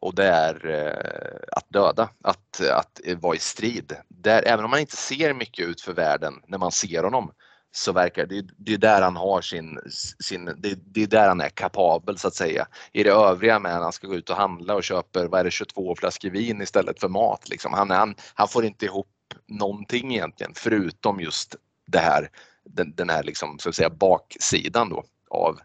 och 0.00 0.14
det 0.14 0.26
är 0.26 0.66
eh, 0.66 1.56
att 1.56 1.66
döda, 1.68 2.08
att, 2.24 2.60
att 2.60 3.00
vara 3.16 3.36
i 3.36 3.38
strid. 3.38 3.96
Där, 4.08 4.42
även 4.46 4.64
om 4.64 4.70
man 4.70 4.80
inte 4.80 4.96
ser 4.96 5.34
mycket 5.34 5.66
ut 5.66 5.80
för 5.80 5.92
världen 5.92 6.34
när 6.46 6.58
man 6.58 6.72
ser 6.72 7.02
honom 7.02 7.32
så 7.72 7.92
verkar 7.92 8.26
det, 8.26 8.46
det 8.56 8.74
är 8.74 8.78
där 8.78 9.02
han 9.02 9.16
har 9.16 9.40
sin, 9.40 9.78
sin 10.20 10.44
det, 10.44 10.74
det, 10.74 11.02
är 11.02 11.06
där 11.06 11.28
han 11.28 11.40
är 11.40 11.48
kapabel 11.48 12.18
så 12.18 12.28
att 12.28 12.34
säga. 12.34 12.66
I 12.92 13.02
det 13.02 13.10
övriga 13.10 13.58
med 13.58 13.76
att 13.76 13.82
han 13.82 13.92
ska 13.92 14.06
gå 14.06 14.14
ut 14.14 14.30
och 14.30 14.36
handla 14.36 14.74
och 14.74 14.84
köper, 14.84 15.26
vad 15.26 15.40
är 15.40 15.44
det, 15.44 15.50
22 15.50 15.94
flaskor 15.96 16.30
vin 16.30 16.62
istället 16.62 17.00
för 17.00 17.08
mat 17.08 17.48
liksom. 17.48 17.72
Han, 17.72 17.90
han, 17.90 18.14
han 18.34 18.48
får 18.48 18.64
inte 18.64 18.84
ihop 18.84 19.06
någonting 19.46 20.14
egentligen 20.14 20.52
förutom 20.56 21.20
just 21.20 21.56
det 21.86 21.98
här, 21.98 22.30
den, 22.64 22.94
den 22.94 23.10
här 23.10 23.22
liksom, 23.22 23.58
så 23.58 23.68
att 23.68 23.74
säga, 23.74 23.90
baksidan 23.90 24.88
då 24.88 25.04
av 25.30 25.60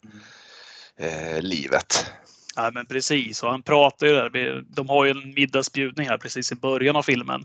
eh, 0.98 1.42
livet. 1.42 2.12
Ja, 2.56 2.72
men 2.74 2.86
precis, 2.86 3.44
och 3.44 3.52
han 3.52 3.64
pratar 3.64 4.08
ju 4.08 4.14
där. 4.14 4.64
De 4.68 4.90
har 4.90 5.06
ju 5.06 5.12
en 5.12 5.34
middagsbjudning 5.34 6.08
här 6.08 6.18
precis 6.18 6.52
i 6.52 6.56
början 6.56 6.96
av 6.96 7.04
filmen 7.04 7.44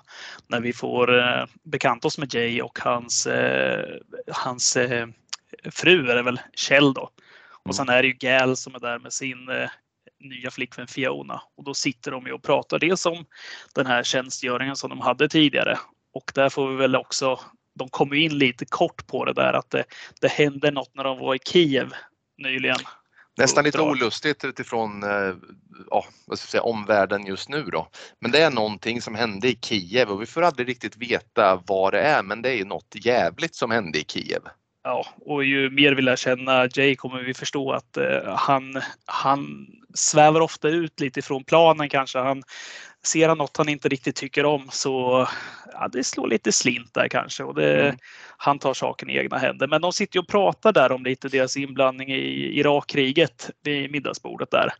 när 0.48 0.60
vi 0.60 0.72
får 0.72 1.18
eh, 1.18 1.44
bekanta 1.62 2.08
oss 2.08 2.18
med 2.18 2.34
Jay 2.34 2.62
och 2.62 2.78
hans, 2.78 3.26
eh, 3.26 3.96
hans 4.32 4.76
eh, 4.76 5.08
fru 5.70 6.10
är 6.10 6.16
det 6.16 6.22
väl, 6.22 6.40
Kjell 6.54 6.94
då. 6.94 7.10
Och 7.52 7.66
mm. 7.66 7.72
sen 7.72 7.88
är 7.88 8.02
det 8.02 8.08
ju 8.08 8.14
Gal 8.14 8.56
som 8.56 8.74
är 8.74 8.80
där 8.80 8.98
med 8.98 9.12
sin 9.12 9.48
eh, 9.48 9.70
nya 10.20 10.50
flickvän 10.50 10.86
Fiona 10.86 11.42
och 11.56 11.64
då 11.64 11.74
sitter 11.74 12.10
de 12.10 12.26
ju 12.26 12.32
och 12.32 12.42
pratar 12.42 12.78
dels 12.78 13.06
om 13.06 13.24
den 13.74 13.86
här 13.86 14.02
tjänstgöringen 14.02 14.76
som 14.76 14.90
de 14.90 15.00
hade 15.00 15.28
tidigare 15.28 15.78
och 16.12 16.32
där 16.34 16.48
får 16.48 16.70
vi 16.70 16.76
väl 16.76 16.96
också 16.96 17.40
de 17.74 17.88
kommer 17.88 18.16
in 18.16 18.38
lite 18.38 18.64
kort 18.64 19.06
på 19.06 19.24
det 19.24 19.32
där 19.32 19.52
att 19.52 19.70
det, 19.70 19.84
det 20.20 20.28
hände 20.28 20.70
något 20.70 20.94
när 20.94 21.04
de 21.04 21.18
var 21.18 21.34
i 21.34 21.38
Kiev 21.38 21.92
nyligen. 22.38 22.76
Nästan 23.36 23.64
lite 23.64 23.80
olustigt 23.80 24.44
utifrån 24.44 25.02
eh, 25.02 25.34
ja, 25.90 26.04
vad 26.26 26.38
ska 26.38 26.46
jag 26.46 26.50
säga, 26.50 26.62
omvärlden 26.62 27.26
just 27.26 27.48
nu 27.48 27.62
då. 27.62 27.88
Men 28.20 28.30
det 28.30 28.42
är 28.42 28.50
någonting 28.50 29.02
som 29.02 29.14
hände 29.14 29.48
i 29.48 29.58
Kiev 29.62 30.10
och 30.10 30.22
vi 30.22 30.26
får 30.26 30.42
aldrig 30.42 30.68
riktigt 30.68 30.96
veta 30.96 31.62
vad 31.66 31.92
det 31.92 32.00
är 32.00 32.22
men 32.22 32.42
det 32.42 32.60
är 32.60 32.64
något 32.64 32.94
jävligt 32.94 33.54
som 33.54 33.70
hände 33.70 33.98
i 33.98 34.04
Kiev. 34.04 34.42
Ja, 34.82 35.06
och 35.20 35.44
ju 35.44 35.70
mer 35.70 35.92
vi 35.92 36.02
lär 36.02 36.16
känna 36.16 36.68
Jay 36.74 36.96
kommer 36.96 37.22
vi 37.22 37.34
förstå 37.34 37.72
att 37.72 37.96
eh, 37.96 38.34
han, 38.36 38.82
han 39.06 39.66
svävar 39.94 40.40
ofta 40.40 40.68
ut 40.68 41.00
lite 41.00 41.20
ifrån 41.20 41.44
planen 41.44 41.88
kanske. 41.88 42.18
Han, 42.18 42.42
ser 43.02 43.28
han 43.28 43.38
något 43.38 43.56
han 43.56 43.68
inte 43.68 43.88
riktigt 43.88 44.16
tycker 44.16 44.44
om 44.44 44.68
så 44.70 45.26
ja, 45.72 45.88
det 45.88 46.04
slår 46.04 46.28
lite 46.28 46.52
slint 46.52 46.94
där 46.94 47.08
kanske 47.08 47.44
och 47.44 47.54
det, 47.54 47.80
mm. 47.80 47.96
han 48.36 48.58
tar 48.58 48.74
saken 48.74 49.10
i 49.10 49.16
egna 49.16 49.38
händer. 49.38 49.66
Men 49.66 49.80
de 49.80 49.92
sitter 49.92 50.16
ju 50.16 50.20
och 50.20 50.28
pratar 50.28 50.72
där 50.72 50.92
om 50.92 51.04
lite 51.04 51.28
deras 51.28 51.56
inblandning 51.56 52.12
i 52.12 52.58
Irakkriget 52.58 53.50
vid 53.62 53.90
middagsbordet 53.90 54.50
där. 54.50 54.72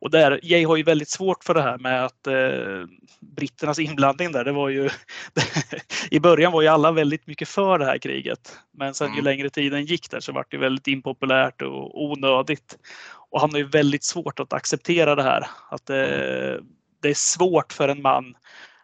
Och 0.00 0.10
där, 0.10 0.40
Jay 0.42 0.64
har 0.64 0.76
ju 0.76 0.82
väldigt 0.82 1.08
svårt 1.08 1.44
för 1.44 1.54
det 1.54 1.62
här 1.62 1.78
med 1.78 2.04
att 2.04 2.26
eh, 2.26 2.86
britternas 3.20 3.78
inblandning 3.78 4.32
där, 4.32 4.44
det 4.44 4.52
var 4.52 4.68
ju 4.68 4.90
i 6.10 6.20
början 6.20 6.52
var 6.52 6.62
ju 6.62 6.68
alla 6.68 6.92
väldigt 6.92 7.26
mycket 7.26 7.48
för 7.48 7.78
det 7.78 7.84
här 7.84 7.98
kriget. 7.98 8.58
Men 8.70 8.94
sen 8.94 9.06
mm. 9.06 9.16
ju 9.16 9.22
längre 9.22 9.50
tiden 9.50 9.84
gick 9.84 10.10
där 10.10 10.20
så 10.20 10.32
var 10.32 10.44
det 10.48 10.56
väldigt 10.56 10.86
impopulärt 10.86 11.62
och 11.62 12.04
onödigt. 12.04 12.78
Och 13.30 13.40
han 13.40 13.50
har 13.50 13.58
ju 13.58 13.68
väldigt 13.68 14.04
svårt 14.04 14.40
att 14.40 14.52
acceptera 14.52 15.14
det 15.14 15.22
här. 15.22 15.46
Att 15.70 15.90
eh, 15.90 16.64
det 17.02 17.08
är 17.08 17.14
svårt 17.14 17.72
för 17.72 17.88
en 17.88 18.02
man 18.02 18.36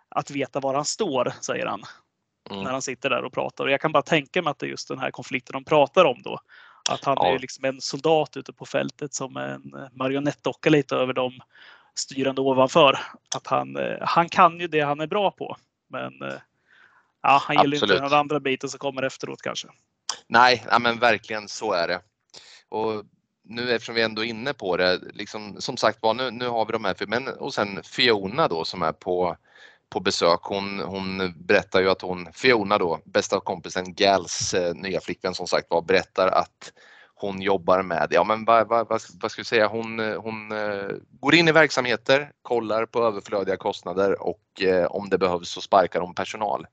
att 0.08 0.30
veta 0.30 0.60
var 0.60 0.74
han 0.74 0.84
står, 0.84 1.32
säger 1.40 1.66
han. 1.66 1.82
Mm. 2.50 2.64
När 2.64 2.70
han 2.70 2.82
sitter 2.82 3.10
där 3.10 3.24
och 3.24 3.32
pratar. 3.32 3.64
Och 3.64 3.70
jag 3.70 3.80
kan 3.80 3.92
bara 3.92 4.02
tänka 4.02 4.42
mig 4.42 4.50
att 4.50 4.58
det 4.58 4.66
är 4.66 4.70
just 4.70 4.88
den 4.88 4.98
här 4.98 5.10
konflikten 5.10 5.52
de 5.52 5.64
pratar 5.64 6.04
om 6.04 6.22
då. 6.22 6.40
Att 6.90 7.04
han 7.04 7.16
ja. 7.20 7.34
är 7.34 7.38
liksom 7.38 7.64
en 7.64 7.80
soldat 7.80 8.36
ute 8.36 8.52
på 8.52 8.66
fältet 8.66 9.14
som 9.14 9.36
en 9.36 9.62
marionettdocka 9.92 10.70
lite 10.70 10.96
över 10.96 11.12
de 11.12 11.40
styrande 11.94 12.40
ovanför. 12.40 12.98
Att 13.34 13.46
han, 13.46 13.76
eh, 13.76 13.96
han 14.00 14.28
kan 14.28 14.60
ju 14.60 14.68
det 14.68 14.80
han 14.80 15.00
är 15.00 15.06
bra 15.06 15.30
på. 15.30 15.56
Men 15.88 16.22
eh, 16.22 16.38
ja, 17.22 17.42
han 17.42 17.56
gillar 17.56 17.74
inte 17.74 18.00
den 18.00 18.18
andra 18.18 18.40
biten 18.40 18.70
som 18.70 18.78
kommer 18.78 19.02
efteråt 19.02 19.42
kanske. 19.42 19.68
Nej, 20.26 20.64
ja, 20.70 20.78
men 20.78 20.98
verkligen 20.98 21.48
så 21.48 21.72
är 21.72 21.88
det. 21.88 22.00
Och 22.68 23.04
nu 23.48 23.72
eftersom 23.72 23.94
vi 23.94 24.02
ändå 24.02 24.24
är 24.24 24.28
inne 24.28 24.52
på 24.52 24.76
det, 24.76 25.00
liksom, 25.14 25.60
som 25.60 25.76
sagt 25.76 25.98
var, 26.02 26.14
nu, 26.14 26.30
nu 26.30 26.48
har 26.48 26.66
vi 26.66 26.72
de 26.72 26.84
här, 26.84 27.06
men, 27.06 27.28
och 27.28 27.54
sen 27.54 27.82
Fiona 27.82 28.48
då 28.48 28.64
som 28.64 28.82
är 28.82 28.92
på, 28.92 29.36
på 29.90 30.00
besök, 30.00 30.40
hon, 30.42 30.80
hon 30.80 31.34
berättar 31.36 31.80
ju 31.80 31.90
att 31.90 32.02
hon, 32.02 32.32
Fiona 32.32 32.78
då, 32.78 33.00
bästa 33.04 33.40
kompisen 33.40 33.94
Gals 33.94 34.54
eh, 34.54 34.74
nya 34.74 35.00
flickvän 35.00 35.34
som 35.34 35.46
sagt 35.46 35.66
var, 35.70 35.82
berättar 35.82 36.28
att 36.28 36.72
hon 37.14 37.42
jobbar 37.42 37.82
med, 37.82 38.08
ja 38.10 38.24
men 38.24 38.44
vad, 38.44 38.68
vad, 38.68 38.88
vad, 38.88 39.00
vad 39.20 39.30
ska 39.30 39.40
vi 39.40 39.44
säga, 39.44 39.66
hon, 39.66 39.98
hon 39.98 40.52
eh, 40.52 40.88
går 41.20 41.34
in 41.34 41.48
i 41.48 41.52
verksamheter, 41.52 42.32
kollar 42.42 42.86
på 42.86 43.04
överflödiga 43.04 43.56
kostnader 43.56 44.22
och 44.22 44.62
eh, 44.62 44.86
om 44.86 45.08
det 45.08 45.18
behövs 45.18 45.48
så 45.50 45.60
sparkar 45.60 46.00
hon 46.00 46.14
personal. 46.14 46.66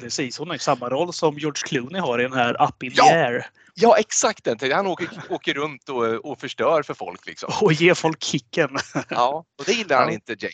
Precis, 0.00 0.38
hon 0.38 0.50
har 0.50 0.58
samma 0.58 0.88
roll 0.88 1.12
som 1.12 1.38
George 1.38 1.62
Clooney 1.66 2.00
har 2.00 2.18
i 2.18 2.22
den 2.22 2.32
här 2.32 2.68
Up 2.68 2.82
in 2.82 2.92
ja, 2.94 3.04
the 3.04 3.10
air. 3.10 3.46
Ja, 3.74 3.96
exakt 3.98 4.44
den. 4.44 4.72
Han 4.72 4.86
åker, 4.86 5.08
åker 5.28 5.54
runt 5.54 5.88
och, 5.88 6.04
och 6.04 6.40
förstör 6.40 6.82
för 6.82 6.94
folk. 6.94 7.26
Liksom. 7.26 7.52
Och 7.60 7.72
ger 7.72 7.94
folk 7.94 8.22
kicken. 8.22 8.78
Ja, 9.08 9.44
och 9.58 9.64
det 9.64 9.72
gillar 9.72 9.96
ja. 9.96 10.02
han 10.02 10.12
inte, 10.12 10.36
Jay. 10.38 10.52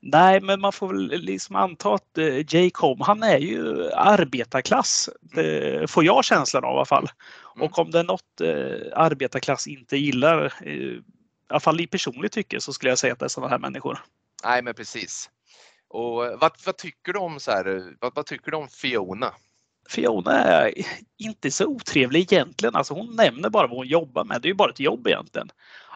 Nej, 0.00 0.40
men 0.40 0.60
man 0.60 0.72
får 0.72 0.88
väl 0.88 1.20
liksom 1.20 1.56
anta 1.56 1.94
att 1.94 2.18
eh, 2.18 2.54
Jay 2.54 2.70
Com, 2.70 3.00
han 3.00 3.22
är 3.22 3.38
ju 3.38 3.90
arbetarklass. 3.90 5.10
Det 5.20 5.90
får 5.90 6.04
jag 6.04 6.24
känslan 6.24 6.64
av 6.64 6.72
i 6.72 6.76
alla 6.76 6.84
fall. 6.84 7.08
Mm. 7.56 7.68
Och 7.68 7.78
om 7.78 7.90
det 7.90 7.98
är 7.98 8.04
något 8.04 8.40
eh, 8.40 8.98
arbetarklass 8.98 9.66
inte 9.66 9.96
gillar, 9.96 10.52
eh, 10.60 10.72
i 10.72 11.02
alla 11.48 11.60
fall 11.60 11.80
i 11.80 11.86
personligt 11.86 12.32
tycke, 12.32 12.60
så 12.60 12.72
skulle 12.72 12.90
jag 12.90 12.98
säga 12.98 13.12
att 13.12 13.18
det 13.18 13.24
är 13.24 13.28
sådana 13.28 13.50
här 13.50 13.58
människor. 13.58 13.98
Nej, 14.44 14.62
men 14.62 14.74
precis. 14.74 15.30
Och 15.96 16.40
vad, 16.40 16.52
vad 16.66 16.76
tycker 16.76 17.12
du 17.12 17.18
om 17.18 17.40
så 17.40 17.50
här, 17.50 17.94
vad, 18.00 18.14
vad, 18.14 18.26
tycker 18.26 18.50
du 18.50 18.56
om 18.56 18.68
Fiona? 18.68 19.34
Fiona 19.88 20.32
är 20.32 20.72
inte 21.18 21.50
så 21.50 21.66
otrevlig 21.66 22.32
egentligen. 22.32 22.76
Alltså 22.76 22.94
hon 22.94 23.16
nämner 23.16 23.50
bara 23.50 23.66
vad 23.66 23.76
hon 23.76 23.86
jobbar 23.86 24.24
med. 24.24 24.42
Det 24.42 24.46
är 24.46 24.50
ju 24.50 24.54
bara 24.54 24.70
ett 24.70 24.80
jobb 24.80 25.06
egentligen. 25.06 25.48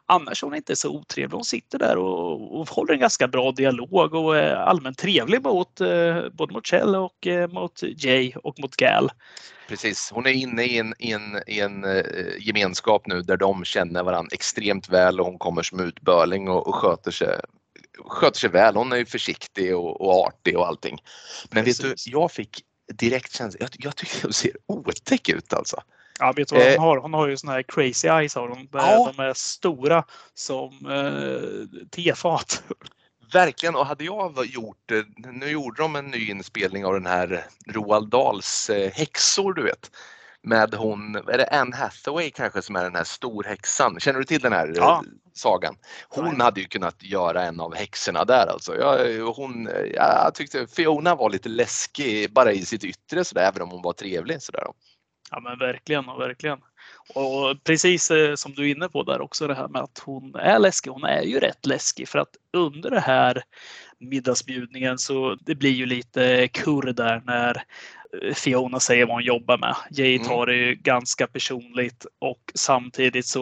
Annars 0.07 0.43
är 0.43 0.47
hon 0.47 0.57
inte 0.57 0.77
så 0.77 0.91
otrevlig. 0.91 1.37
Hon 1.37 1.45
sitter 1.45 1.79
där 1.79 1.97
och, 1.97 2.61
och 2.61 2.69
håller 2.69 2.95
en 2.95 3.01
ganska 3.01 3.29
bra 3.29 3.53
dialog 3.53 4.15
och 4.15 4.37
är 4.37 4.55
allmänt 4.55 4.99
trevlig 4.99 5.43
mot 5.43 5.81
eh, 5.81 6.29
både 6.33 6.53
mot 6.53 6.67
Kjell 6.67 6.97
och 6.97 7.27
eh, 7.27 7.49
mot 7.49 7.81
Jay 7.83 8.33
och 8.35 8.61
mot 8.61 8.77
Gal. 8.77 9.11
Precis, 9.69 10.11
hon 10.15 10.27
är 10.27 10.31
inne 10.31 10.65
i 10.65 10.79
en, 10.79 10.95
i 10.99 11.13
en, 11.13 11.43
i 11.47 11.61
en 11.61 11.85
eh, 11.85 12.05
gemenskap 12.39 13.07
nu 13.07 13.23
där 13.23 13.37
de 13.37 13.65
känner 13.65 14.03
varandra 14.03 14.31
extremt 14.33 14.89
väl 14.89 15.21
och 15.21 15.27
hon 15.27 15.39
kommer 15.39 15.63
som 15.63 15.81
utbörling 15.81 16.49
och, 16.49 16.69
och 16.69 16.75
sköter 16.75 17.11
sig 17.11 17.41
sköter 18.07 18.39
sig 18.39 18.51
väl. 18.51 18.77
Hon 18.77 18.93
är 18.93 18.97
ju 18.97 19.07
försiktig 19.07 19.77
och, 19.77 20.01
och 20.01 20.27
artig 20.27 20.59
och 20.59 20.67
allting. 20.67 20.99
Men 21.51 21.65
Precis. 21.65 21.85
vet 21.85 22.05
du, 22.05 22.11
jag 22.11 22.33
fick 22.33 22.65
direkt 22.93 23.33
känsla, 23.33 23.59
jag, 23.61 23.71
jag 23.79 23.97
tycker 23.97 24.23
hon 24.23 24.33
ser 24.33 24.53
otäck 24.67 25.29
ut 25.29 25.53
alltså. 25.53 25.83
Ja, 26.19 26.33
vet 26.37 26.49
du 26.49 26.55
vad 26.55 26.65
hon 26.65 26.75
eh. 26.75 26.81
har? 26.81 26.97
Hon 26.97 27.15
har 27.15 27.29
ju 27.29 27.37
såna 27.37 27.53
här 27.53 27.63
crazy 27.63 28.09
eyes 28.09 28.35
har 28.35 28.49
hon. 28.49 28.69
Ja. 28.73 29.13
De 29.17 29.23
är 29.23 29.35
stora 29.35 30.05
som 30.35 30.87
eh, 30.91 31.81
tefat. 31.91 32.63
Verkligen 33.33 33.77
och 33.77 33.87
hade 33.87 34.05
jag 34.05 34.47
gjort, 34.47 34.93
nu 35.17 35.51
gjorde 35.51 35.83
de 35.83 35.97
en 35.97 36.07
ny 36.07 36.31
inspelning 36.31 36.85
av 36.85 36.93
den 36.93 37.07
här 37.07 37.47
Roald 37.69 38.11
Dahls 38.11 38.71
eh, 38.71 38.93
häxor 38.93 39.53
du 39.53 39.63
vet 39.63 39.91
med 40.43 40.75
hon, 40.75 41.15
är 41.17 41.39
det 41.39 41.47
Anne 41.47 41.77
Hathaway 41.77 42.31
kanske 42.31 42.63
som 42.63 42.77
är 42.77 42.83
den 42.85 42.95
här 42.95 43.05
storhäxan? 43.05 44.01
Känner 44.01 44.19
du 44.19 44.25
till 44.25 44.41
den 44.41 44.53
här 44.53 44.73
ja. 44.77 45.05
sagan? 45.33 45.77
Hon 46.09 46.35
ja. 46.39 46.45
hade 46.45 46.61
ju 46.61 46.67
kunnat 46.67 47.03
göra 47.03 47.43
en 47.43 47.61
av 47.61 47.75
häxorna 47.75 48.25
där 48.25 48.47
alltså. 48.47 48.77
Jag, 48.77 49.21
hon, 49.27 49.69
jag 49.95 50.35
tyckte 50.35 50.67
Fiona 50.67 51.15
var 51.15 51.31
lite 51.31 51.49
läskig 51.49 52.33
bara 52.33 52.53
i 52.53 52.65
sitt 52.65 52.85
yttre 52.85 53.25
sådär, 53.25 53.49
även 53.49 53.63
om 53.63 53.71
hon 53.71 53.83
var 53.83 53.93
trevlig. 53.93 54.43
Sådär. 54.43 54.65
Ja 55.31 55.41
men 55.41 55.59
verkligen, 55.59 56.07
verkligen. 56.07 56.59
Och 57.15 57.65
precis 57.65 58.11
eh, 58.11 58.35
som 58.35 58.53
du 58.53 58.63
är 58.63 58.75
inne 58.75 58.89
på 58.89 59.03
där 59.03 59.21
också 59.21 59.47
det 59.47 59.55
här 59.55 59.69
med 59.69 59.83
att 59.83 60.03
hon 60.05 60.35
är 60.35 60.59
läskig. 60.59 60.91
Hon 60.91 61.05
är 61.05 61.23
ju 61.23 61.41
rätt 61.41 61.67
läskig 61.67 62.09
för 62.09 62.19
att 62.19 62.37
under 62.53 62.91
det 62.91 63.01
här 63.01 63.43
middagsbjudningen 63.99 64.99
så 64.99 65.37
det 65.41 65.55
blir 65.55 65.71
ju 65.71 65.87
lite 65.87 66.49
kurr 66.49 66.93
där 66.93 67.23
när 67.27 67.63
Fiona 68.35 68.81
säger 68.81 69.07
vad 69.07 69.17
hon 69.17 69.23
jobbar 69.23 69.59
med. 69.59 69.77
Jay 69.91 70.15
mm. 70.17 70.29
tar 70.29 70.47
det 70.47 70.57
ju 70.57 70.75
ganska 70.75 71.27
personligt 71.27 72.07
och 72.19 72.53
samtidigt 72.55 73.27
så, 73.27 73.41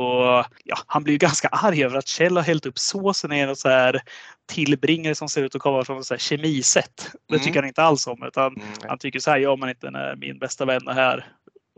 ja, 0.65 0.77
han 0.87 1.05
blir 1.05 1.13
ju 1.13 1.19
ganska 1.29 1.49
arg 1.49 1.85
över 1.85 1.97
att 1.97 2.09
Kjell 2.09 2.37
har 2.37 2.45
hällt 2.45 2.67
upp 2.67 2.79
såsen 2.79 3.33
i 3.33 3.39
en 3.39 3.57
så 3.57 3.69
här 3.69 4.01
tillbringare 4.47 5.15
som 5.15 5.29
ser 5.29 5.43
ut 5.43 5.55
att 5.55 5.63
komma 5.63 5.85
från 5.85 5.99
ett 5.99 6.21
kemisätt. 6.21 7.11
Det 7.29 7.35
mm. 7.35 7.45
tycker 7.45 7.61
han 7.61 7.69
inte 7.69 7.83
alls 7.83 8.07
om 8.07 8.23
utan 8.23 8.57
mm. 8.57 8.69
han 8.89 8.99
tycker 8.99 9.21
så 9.21 9.31
här 9.31 9.39
gör 9.39 9.57
man 9.57 9.69
inte 9.69 9.91
när 9.91 10.17
min 10.17 10.39
bästa 10.39 10.65
vän 10.65 10.89
är 10.89 10.93
här. 10.93 11.27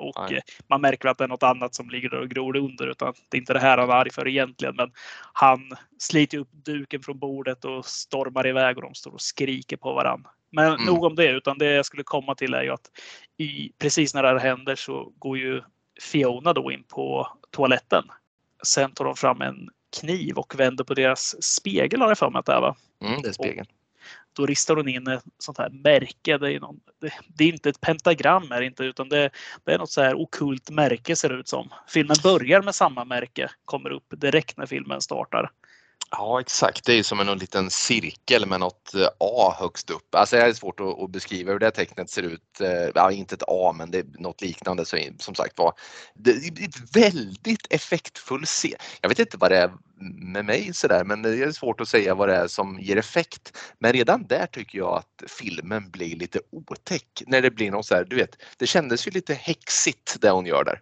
Och 0.00 0.30
Nej. 0.30 0.42
man 0.68 0.80
märker 0.80 1.08
att 1.08 1.18
det 1.18 1.24
är 1.24 1.28
något 1.28 1.42
annat 1.42 1.74
som 1.74 1.90
ligger 1.90 2.14
och 2.14 2.28
gror 2.28 2.56
under 2.56 2.86
utan 2.86 3.14
det 3.28 3.36
är 3.36 3.40
inte 3.40 3.52
det 3.52 3.60
här 3.60 3.78
han 3.78 3.90
är 3.90 3.94
arg 3.94 4.10
för 4.12 4.28
egentligen. 4.28 4.74
Men 4.76 4.92
han 5.32 5.60
sliter 5.98 6.38
upp 6.38 6.48
duken 6.52 7.02
från 7.02 7.18
bordet 7.18 7.64
och 7.64 7.86
stormar 7.86 8.46
iväg 8.46 8.76
och 8.76 8.82
de 8.82 8.94
står 8.94 9.12
och 9.12 9.20
skriker 9.20 9.76
på 9.76 9.92
varandra. 9.92 10.30
Men 10.52 10.72
mm. 10.72 10.84
nog 10.84 11.04
om 11.04 11.14
det, 11.14 11.30
utan 11.30 11.58
det 11.58 11.72
jag 11.72 11.86
skulle 11.86 12.02
komma 12.02 12.34
till 12.34 12.54
är 12.54 12.62
ju 12.62 12.70
att 12.70 12.90
i, 13.36 13.72
precis 13.78 14.14
när 14.14 14.22
det 14.22 14.28
här 14.28 14.38
händer 14.38 14.76
så 14.76 15.12
går 15.18 15.38
ju 15.38 15.62
Fiona 16.00 16.52
då 16.52 16.72
in 16.72 16.84
på 16.88 17.28
toaletten. 17.50 18.04
Sen 18.66 18.92
tar 18.92 19.04
de 19.04 19.16
fram 19.16 19.40
en 19.40 19.68
kniv 20.00 20.38
och 20.38 20.60
vänder 20.60 20.84
på 20.84 20.94
deras 20.94 21.42
spegel 21.42 22.00
har 22.00 22.08
jag 22.08 22.18
för 22.18 22.30
mig 22.30 22.38
att 22.38 22.46
det 22.46 22.52
är 22.52 22.60
va? 22.60 22.76
Mm, 23.04 23.22
det 23.22 23.28
är 23.28 23.32
spegeln. 23.32 23.60
Och 23.60 23.80
då 24.33 24.47
ristar 24.47 24.77
hon 24.77 24.88
in 24.88 25.07
ett 25.07 25.25
sånt 25.38 25.59
här 25.59 25.71
märke. 25.71 26.38
Det 26.38 26.53
är, 26.53 26.61
någon, 26.61 26.81
det, 27.01 27.12
det 27.27 27.45
är 27.45 27.49
inte 27.49 27.69
ett 27.69 27.81
pentagram 27.81 28.53
är 28.53 28.62
inte, 28.62 28.85
utan 28.85 29.09
det, 29.09 29.31
det 29.64 29.73
är 29.73 29.79
något 29.79 29.90
så 29.90 30.03
här 30.03 30.14
okult 30.14 30.71
märke 30.71 31.16
ser 31.16 31.29
det 31.29 31.35
ut 31.35 31.49
som. 31.49 31.69
Filmen 31.88 32.16
börjar 32.23 32.62
med 32.62 32.75
samma 32.75 33.05
märke, 33.05 33.51
kommer 33.64 33.90
upp 33.90 34.14
direkt 34.16 34.57
när 34.57 34.66
filmen 34.66 35.01
startar. 35.01 35.51
Ja 36.12 36.40
exakt, 36.40 36.85
det 36.85 36.92
är 36.92 37.03
som 37.03 37.20
en 37.20 37.38
liten 37.38 37.70
cirkel 37.70 38.46
med 38.46 38.61
något 38.61 38.94
eh, 38.94 39.09
A 39.18 39.57
högst 39.59 39.90
upp. 39.90 40.14
Alltså 40.14 40.37
det 40.37 40.42
är 40.42 40.53
svårt 40.53 40.81
att, 40.81 41.11
beskriva 41.11 41.53
hur 41.53 41.59
det 41.59 41.70
tecknet 41.70 42.11
ser 42.11 42.23
ut. 42.23 42.61
Eh, 42.61 42.88
ja, 42.94 43.12
inte 43.12 43.35
ett 43.35 43.42
A 43.46 43.75
men 43.77 43.90
det 43.90 43.99
är 43.99 44.07
något 44.18 44.40
liknande 44.40 44.85
så, 44.85 44.99
som 45.18 45.35
sagt 45.35 45.59
var. 45.59 45.73
Det 46.14 46.31
är 46.31 46.64
ett 46.64 46.96
väldigt 46.96 47.66
effektfull 47.70 48.44
scen. 48.44 48.79
Jag 49.01 49.09
vet 49.09 49.18
inte 49.18 49.37
vad 49.37 49.51
det 49.51 49.59
är 49.59 49.73
med 50.35 50.44
mig 50.44 50.75
sådär 50.75 51.05
men 51.05 51.23
det 51.23 51.42
är 51.42 51.53
svårt 51.53 51.81
att 51.81 51.88
säga 51.88 52.14
vad 52.14 52.29
det 52.29 52.37
är 52.37 52.49
som 52.49 52.81
ger 52.81 52.96
effekt. 52.96 53.59
Men 53.79 53.92
redan 53.92 54.27
där 54.27 54.46
tycker 54.46 54.79
jag 54.79 54.96
att 54.96 55.31
filmen 55.31 55.90
blir 55.90 56.16
lite 56.16 56.40
otäck 56.53 57.23
när 57.27 57.42
det 57.42 57.51
blir 57.51 57.70
något 57.70 57.87
så 57.87 57.94
här, 57.94 58.05
du 58.05 58.16
vet, 58.16 58.37
det 58.57 58.66
kändes 58.66 59.07
ju 59.07 59.11
lite 59.11 59.35
häxigt 59.35 60.16
det 60.20 60.31
hon 60.31 60.46
gör 60.46 60.64
där. 60.64 60.81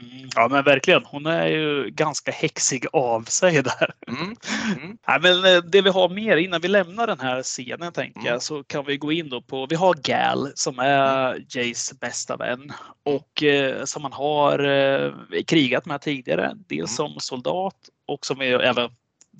Mm, 0.00 0.28
ja 0.34 0.48
men 0.48 0.64
verkligen. 0.64 1.04
Hon 1.04 1.26
är 1.26 1.46
ju 1.46 1.90
ganska 1.90 2.32
häxig 2.32 2.86
av 2.92 3.22
sig 3.22 3.62
där. 3.62 3.94
Mm. 4.08 4.36
Mm. 4.76 4.98
Ja, 5.06 5.18
men 5.22 5.44
eh, 5.44 5.62
det 5.62 5.82
vi 5.82 5.90
har 5.90 6.08
mer 6.08 6.36
innan 6.36 6.60
vi 6.60 6.68
lämnar 6.68 7.06
den 7.06 7.20
här 7.20 7.42
scenen 7.42 7.92
tänker 7.92 8.20
jag 8.20 8.28
mm. 8.28 8.40
så 8.40 8.64
kan 8.64 8.84
vi 8.84 8.96
gå 8.96 9.12
in 9.12 9.28
då 9.28 9.42
på, 9.42 9.66
vi 9.66 9.76
har 9.76 9.94
Gal 9.94 10.52
som 10.54 10.78
är 10.78 11.30
mm. 11.30 11.44
Jays 11.48 12.00
bästa 12.00 12.36
vän 12.36 12.72
och 13.02 13.42
eh, 13.42 13.84
som 13.84 14.02
man 14.02 14.12
har 14.12 14.58
eh, 14.58 15.12
krigat 15.46 15.86
med 15.86 16.00
tidigare. 16.00 16.56
Dels 16.66 16.96
som 16.96 17.14
soldat 17.18 17.76
och 18.06 18.26
som 18.26 18.38
vi 18.38 18.46
även 18.46 18.90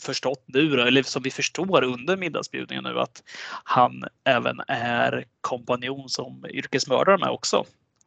förstått 0.02 0.44
nu, 0.46 0.80
eller 0.80 1.02
som 1.02 1.22
vi 1.22 1.30
förstår 1.30 1.84
under 1.84 2.16
middagsbjudningen 2.16 2.84
nu 2.84 3.00
att 3.00 3.22
han 3.64 4.04
även 4.24 4.60
är 4.68 5.24
kompanjon 5.40 6.08
som 6.08 6.46
yrkesmördare 6.50 7.18
med 7.18 7.28
också. 7.28 7.64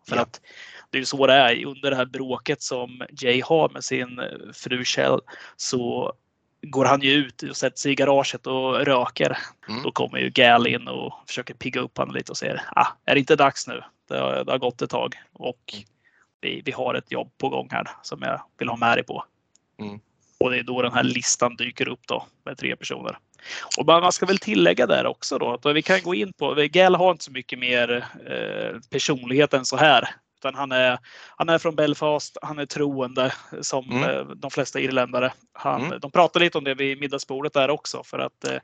För 0.09 0.15
ja. 0.15 0.21
att 0.21 0.41
det 0.89 0.97
är 0.97 0.99
ju 0.99 1.05
så 1.05 1.27
det 1.27 1.33
är. 1.33 1.65
Under 1.65 1.89
det 1.89 1.95
här 1.95 2.05
bråket 2.05 2.61
som 2.61 3.01
Jay 3.21 3.41
har 3.41 3.69
med 3.69 3.83
sin 3.83 4.19
eh, 4.19 4.25
fru 4.53 4.85
Kjell 4.85 5.19
så 5.55 6.13
går 6.61 6.85
han 6.85 7.01
ju 7.01 7.11
ut 7.11 7.43
och 7.43 7.57
sätter 7.57 7.77
sig 7.77 7.91
i 7.91 7.95
garaget 7.95 8.47
och 8.47 8.85
röker. 8.85 9.37
Mm. 9.69 9.83
Då 9.83 9.91
kommer 9.91 10.17
ju 10.17 10.29
Gal 10.29 10.67
in 10.67 10.87
och 10.87 11.13
försöker 11.27 11.53
pigga 11.53 11.81
upp 11.81 11.97
honom 11.97 12.15
lite 12.15 12.31
och 12.31 12.37
säger 12.37 12.61
ah, 12.75 12.87
är 13.05 13.15
det 13.15 13.19
inte 13.19 13.35
dags 13.35 13.67
nu? 13.67 13.81
Det 14.09 14.17
har, 14.17 14.43
det 14.43 14.51
har 14.51 14.59
gått 14.59 14.81
ett 14.81 14.89
tag 14.89 15.15
och 15.33 15.73
mm. 15.73 15.85
vi, 16.41 16.61
vi 16.65 16.71
har 16.71 16.95
ett 16.95 17.11
jobb 17.11 17.31
på 17.37 17.49
gång 17.49 17.67
här 17.71 17.87
som 18.01 18.21
jag 18.21 18.41
vill 18.57 18.69
ha 18.69 18.77
med 18.77 18.97
dig 18.97 19.03
på. 19.03 19.23
Mm. 19.79 19.99
Och 20.39 20.51
det 20.51 20.59
är 20.59 20.63
då 20.63 20.81
den 20.81 20.93
här 20.93 21.03
listan 21.03 21.55
dyker 21.55 21.87
upp 21.87 22.07
då 22.07 22.25
med 22.45 22.57
tre 22.57 22.75
personer. 22.75 23.17
Och 23.77 23.85
man 23.85 24.11
ska 24.11 24.25
väl 24.25 24.37
tillägga 24.37 24.85
där 24.87 25.05
också 25.05 25.37
då 25.37 25.53
att 25.53 25.75
vi 25.75 25.81
kan 25.81 26.01
gå 26.03 26.15
in 26.15 26.33
på, 26.33 26.53
Gal 26.69 26.95
har 26.95 27.11
inte 27.11 27.23
så 27.23 27.31
mycket 27.31 27.59
mer 27.59 28.05
eh, 28.27 28.79
personlighet 28.89 29.53
än 29.53 29.65
så 29.65 29.77
här. 29.77 30.09
Utan 30.39 30.55
han 30.55 30.71
är, 30.71 30.99
han 31.35 31.49
är 31.49 31.57
från 31.57 31.75
Belfast, 31.75 32.37
han 32.41 32.59
är 32.59 32.65
troende 32.65 33.33
som 33.61 33.91
mm. 33.91 34.09
Eh, 34.09 34.25
de 34.25 34.51
flesta 34.51 34.79
irländare. 34.79 35.33
Han, 35.53 35.85
mm. 35.85 35.99
De 35.99 36.11
pratar 36.11 36.39
lite 36.39 36.57
om 36.57 36.63
det 36.63 36.73
vid 36.73 36.99
middagsbordet 36.99 37.53
där 37.53 37.69
också 37.69 38.03
för 38.03 38.19
att 38.19 38.43
eh, 38.43 38.59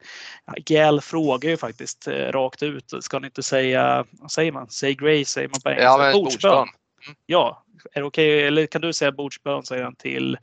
Gal 0.66 1.02
frågar 1.02 1.50
ju 1.50 1.58
faktiskt 1.58 2.08
eh, 2.08 2.14
rakt 2.14 2.64
ut. 2.64 2.94
Ska 3.00 3.20
ni 3.20 3.28
inte 3.28 3.44
säga, 3.44 4.06
vad 4.12 4.32
säger 4.32 4.52
man? 4.52 4.70
Say 4.70 4.94
grace 4.94 5.26
säger 5.26 5.48
man 5.48 5.62
på 5.62 5.70
engelska. 5.70 5.84
Ja, 5.84 6.14
bordsbön. 6.14 6.54
Mm. 6.54 7.16
Ja, 7.26 7.64
är 7.94 8.02
det 8.02 8.08
okej? 8.08 8.36
Okay? 8.36 8.48
Eller 8.48 8.66
kan 8.66 8.82
du 8.82 8.94
säga 8.94 9.12
bordsbön 9.12 9.64
säger 9.64 9.84
han 9.84 9.96
till, 9.96 10.38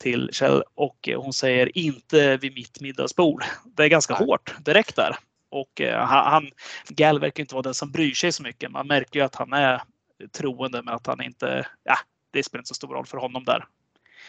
till 0.00 0.30
Kjell 0.32 0.62
och 0.74 1.08
hon 1.16 1.32
säger 1.32 1.78
inte 1.78 2.36
vid 2.36 2.54
mitt 2.54 2.80
middagsbord. 2.80 3.44
Det 3.64 3.84
är 3.84 3.88
ganska 3.88 4.14
Nej. 4.18 4.26
hårt 4.26 4.54
direkt 4.58 4.96
där. 4.96 5.16
Och 5.50 5.80
han, 6.08 6.50
Gal 6.88 7.20
verkar 7.20 7.42
inte 7.42 7.54
vara 7.54 7.62
den 7.62 7.74
som 7.74 7.90
bryr 7.90 8.14
sig 8.14 8.32
så 8.32 8.42
mycket. 8.42 8.70
Man 8.70 8.86
märker 8.86 9.20
ju 9.20 9.24
att 9.24 9.34
han 9.34 9.52
är 9.52 9.82
troende 10.32 10.82
med 10.82 10.94
att 10.94 11.06
han 11.06 11.22
inte, 11.22 11.66
ja, 11.84 11.96
det 12.30 12.42
spelar 12.42 12.60
inte 12.60 12.68
så 12.68 12.74
stor 12.74 12.88
roll 12.88 13.06
för 13.06 13.18
honom 13.18 13.44
där. 13.44 13.66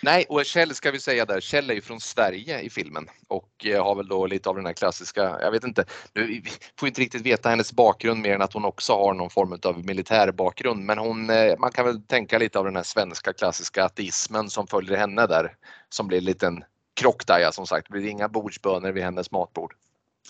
Nej, 0.01 0.25
och 0.29 0.45
Kjell 0.45 0.75
ska 0.75 0.91
vi 0.91 0.99
säga 0.99 1.25
där, 1.25 1.41
Kjell 1.41 1.69
är 1.69 1.73
ju 1.73 1.81
från 1.81 1.99
Sverige 1.99 2.59
i 2.59 2.69
filmen 2.69 3.07
och 3.27 3.65
eh, 3.65 3.83
har 3.83 3.95
väl 3.95 4.07
då 4.07 4.25
lite 4.25 4.49
av 4.49 4.55
den 4.55 4.65
här 4.65 4.73
klassiska, 4.73 5.37
jag 5.41 5.51
vet 5.51 5.63
inte, 5.63 5.85
nu 6.13 6.41
får 6.79 6.87
inte 6.87 7.01
riktigt 7.01 7.21
veta 7.21 7.49
hennes 7.49 7.73
bakgrund 7.73 8.21
mer 8.21 8.35
än 8.35 8.41
att 8.41 8.53
hon 8.53 8.65
också 8.65 8.93
har 8.93 9.13
någon 9.13 9.29
form 9.29 9.59
av 9.63 9.85
militär 9.85 10.31
bakgrund 10.31 10.85
men 10.85 10.97
hon, 10.97 11.29
eh, 11.29 11.57
man 11.59 11.71
kan 11.71 11.85
väl 11.85 12.01
tänka 12.01 12.37
lite 12.37 12.59
av 12.59 12.65
den 12.65 12.75
här 12.75 12.83
svenska 12.83 13.33
klassiska 13.33 13.85
ateismen 13.85 14.49
som 14.49 14.67
följer 14.67 14.97
henne 14.97 15.27
där 15.27 15.55
som 15.89 16.07
blir 16.07 16.17
en 16.17 16.25
liten 16.25 16.63
krock 16.93 17.27
där 17.27 17.39
ja, 17.39 17.51
som 17.51 17.67
sagt, 17.67 17.87
det 17.87 17.99
blir 17.99 18.09
inga 18.09 18.29
bordsböner 18.29 18.91
vid 18.91 19.03
hennes 19.03 19.31
matbord. 19.31 19.73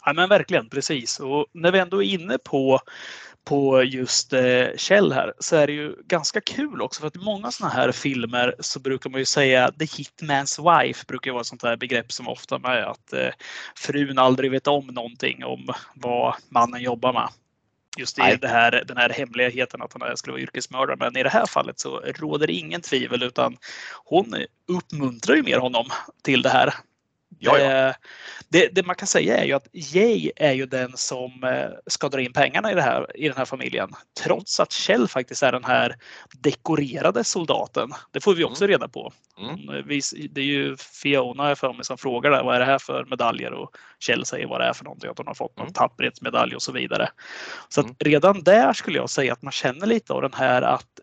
Ja 0.06 0.14
men 0.14 0.30
verkligen 0.30 0.70
precis 0.70 1.20
och 1.20 1.46
när 1.52 1.72
vi 1.72 1.80
ändå 1.80 2.04
är 2.04 2.08
inne 2.08 2.38
på 2.38 2.80
på 3.46 3.84
just 3.84 4.34
eh, 4.34 4.68
Kjell 4.78 5.12
här 5.12 5.34
så 5.40 5.56
är 5.56 5.68
det 5.68 5.74
ju 5.74 5.96
ganska 6.08 6.42
kul 6.42 6.82
också 6.82 7.00
för 7.00 7.08
att 7.08 7.16
i 7.16 7.20
många 7.20 7.52
sådana 7.52 7.74
här 7.74 7.92
filmer 7.92 8.56
så 8.60 8.80
brukar 8.80 9.10
man 9.10 9.20
ju 9.20 9.26
säga 9.26 9.72
the 9.72 9.86
hitman's 9.86 10.84
wife 10.84 11.06
brukar 11.08 11.32
vara 11.32 11.42
ett 11.42 11.48
sånt 11.48 11.64
här 11.64 11.78
begrepp 11.78 12.12
som 12.12 12.28
ofta 12.28 12.60
med 12.60 12.84
att 12.88 13.14
eh, 13.14 13.30
frun 13.76 14.18
aldrig 14.18 14.52
vet 14.52 14.68
om 14.68 14.88
någonting 14.88 15.46
om 15.46 15.74
vad 15.94 16.36
mannen 16.50 16.82
jobbar 16.82 17.14
med. 17.14 17.30
Just 17.98 18.20
i 18.20 18.38
det 18.42 18.48
här, 18.48 18.84
den 18.88 18.98
här 18.98 19.10
hemligheten 19.10 19.82
att 19.82 19.94
han 20.00 20.18
skulle 20.18 20.32
vara 20.32 20.42
yrkesmördare. 20.42 20.98
Men 21.00 21.18
i 21.18 21.24
det 21.24 21.30
här 21.30 21.46
fallet 21.46 21.80
så 21.80 22.00
råder 22.00 22.48
det 22.48 22.54
ingen 22.54 22.82
tvivel 22.82 23.24
utan 23.24 23.58
hon 24.06 24.36
uppmuntrar 24.68 25.36
ju 25.36 25.44
mer 25.44 25.58
honom 25.58 25.86
till 26.24 26.42
det 26.42 26.50
här. 26.50 26.74
Ja, 27.40 27.60
ja. 27.60 27.88
Eh, 27.88 27.96
det, 28.50 28.68
det, 28.76 28.86
man 28.86 28.96
kan 28.96 29.08
säga 29.08 29.38
är 29.38 29.46
ju 29.46 29.54
att 29.54 29.68
Jay 29.74 30.32
är 30.36 30.52
ju 30.54 30.66
den 30.66 30.98
som 30.98 31.44
eh, 31.44 31.70
ska 31.88 32.10
dra 32.10 32.22
in 32.22 32.34
pengarna 32.34 32.72
i, 32.72 32.76
det 32.76 32.82
här, 32.82 33.18
i 33.18 33.28
den 33.28 33.38
här 33.38 33.46
familjen. 33.46 33.90
Trots 34.24 34.60
att 34.60 34.72
Kjell 34.72 35.08
faktiskt 35.08 35.44
är 35.44 35.52
den 35.52 35.64
här 35.64 35.96
dekorerade 36.40 37.24
soldaten. 37.24 37.90
Det 38.12 38.20
får 38.20 38.36
vi 38.36 38.44
också 38.44 38.64
mm. 38.64 38.72
reda 38.72 38.88
på. 38.88 39.14
Mm. 39.38 39.88
Det 40.32 40.42
är 40.42 40.46
ju 40.46 40.78
Fiona 40.78 41.56
för 41.56 41.74
mig 41.74 41.86
som 41.86 41.98
frågar 41.98 42.32
där, 42.32 42.44
vad 42.44 42.56
är 42.56 42.60
det 42.60 42.66
här 42.66 42.80
för 42.80 43.06
medaljer? 43.10 43.54
Och 43.54 43.78
Kjell 44.00 44.26
säger 44.26 44.48
vad 44.48 44.62
det 44.62 44.66
är 44.66 44.74
för 44.74 44.84
någonting, 44.84 45.10
att 45.10 45.18
hon 45.18 45.28
har 45.28 45.34
fått 45.34 45.58
någon 45.58 45.66
mm. 45.66 45.74
tapperhetsmedalj 45.74 46.56
och 46.56 46.62
så 46.62 46.72
vidare. 46.72 47.10
Så 47.70 47.82
mm. 47.82 47.96
redan 48.00 48.44
där 48.44 48.74
skulle 48.74 48.98
jag 48.98 49.10
säga 49.10 49.34
att 49.34 49.42
man 49.42 49.52
känner 49.52 49.88
lite 49.88 50.14
av 50.14 50.22
den 50.22 50.34
här 50.34 50.62
att 50.62 51.00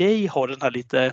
Jay 0.00 0.26
har 0.26 0.48
den 0.48 0.62
här 0.62 0.70
lite 0.70 1.12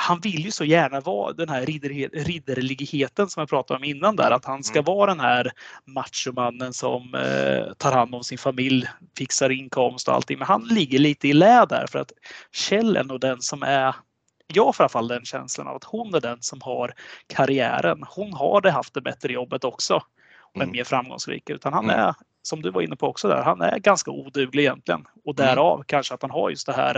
han 0.00 0.20
vill 0.20 0.44
ju 0.44 0.50
så 0.50 0.64
gärna 0.64 1.00
vara 1.00 1.32
den 1.32 1.48
här 1.48 1.66
ridderligheten 2.12 3.28
som 3.28 3.40
jag 3.40 3.48
pratade 3.48 3.78
om 3.78 3.84
innan 3.84 4.16
där. 4.16 4.30
Att 4.30 4.44
han 4.44 4.64
ska 4.64 4.78
mm. 4.78 4.84
vara 4.84 5.10
den 5.10 5.20
här 5.20 5.52
machomannen 5.84 6.72
som 6.72 7.14
eh, 7.14 7.72
tar 7.74 7.92
hand 7.92 8.14
om 8.14 8.24
sin 8.24 8.38
familj, 8.38 8.86
fixar 9.18 9.50
inkomst 9.50 10.08
och 10.08 10.14
allting. 10.14 10.38
Men 10.38 10.46
han 10.46 10.64
ligger 10.64 10.98
lite 10.98 11.28
i 11.28 11.32
lä 11.32 11.66
där 11.66 11.86
för 11.86 11.98
att 11.98 12.12
Kjell 12.52 12.96
är 12.96 13.04
nog 13.04 13.20
den 13.20 13.40
som 13.40 13.62
är 13.62 13.94
jag 14.46 14.76
får 14.76 14.82
i 14.82 14.84
alla 14.84 14.88
fall 14.88 15.08
den 15.08 15.24
känslan 15.24 15.66
av 15.68 15.76
att 15.76 15.84
hon 15.84 16.14
är 16.14 16.20
den 16.20 16.42
som 16.42 16.60
har 16.62 16.94
karriären. 17.26 18.04
Hon 18.08 18.32
har 18.32 18.60
det 18.60 18.70
haft 18.70 18.94
det 18.94 19.00
bättre 19.00 19.32
jobbet 19.32 19.64
också. 19.64 20.02
Men 20.54 20.62
mm. 20.62 20.72
mer 20.72 20.84
framgångsrik. 20.84 21.50
Utan 21.50 21.72
han 21.72 21.84
mm. 21.84 22.00
är, 22.00 22.14
som 22.42 22.62
du 22.62 22.70
var 22.70 22.82
inne 22.82 22.96
på 22.96 23.06
också 23.06 23.28
där, 23.28 23.42
han 23.42 23.60
är 23.60 23.78
ganska 23.78 24.10
oduglig 24.10 24.62
egentligen. 24.62 25.04
Och 25.24 25.34
därav 25.34 25.82
kanske 25.86 26.14
att 26.14 26.22
han 26.22 26.30
har 26.30 26.50
just 26.50 26.66
det 26.66 26.72
här 26.72 26.96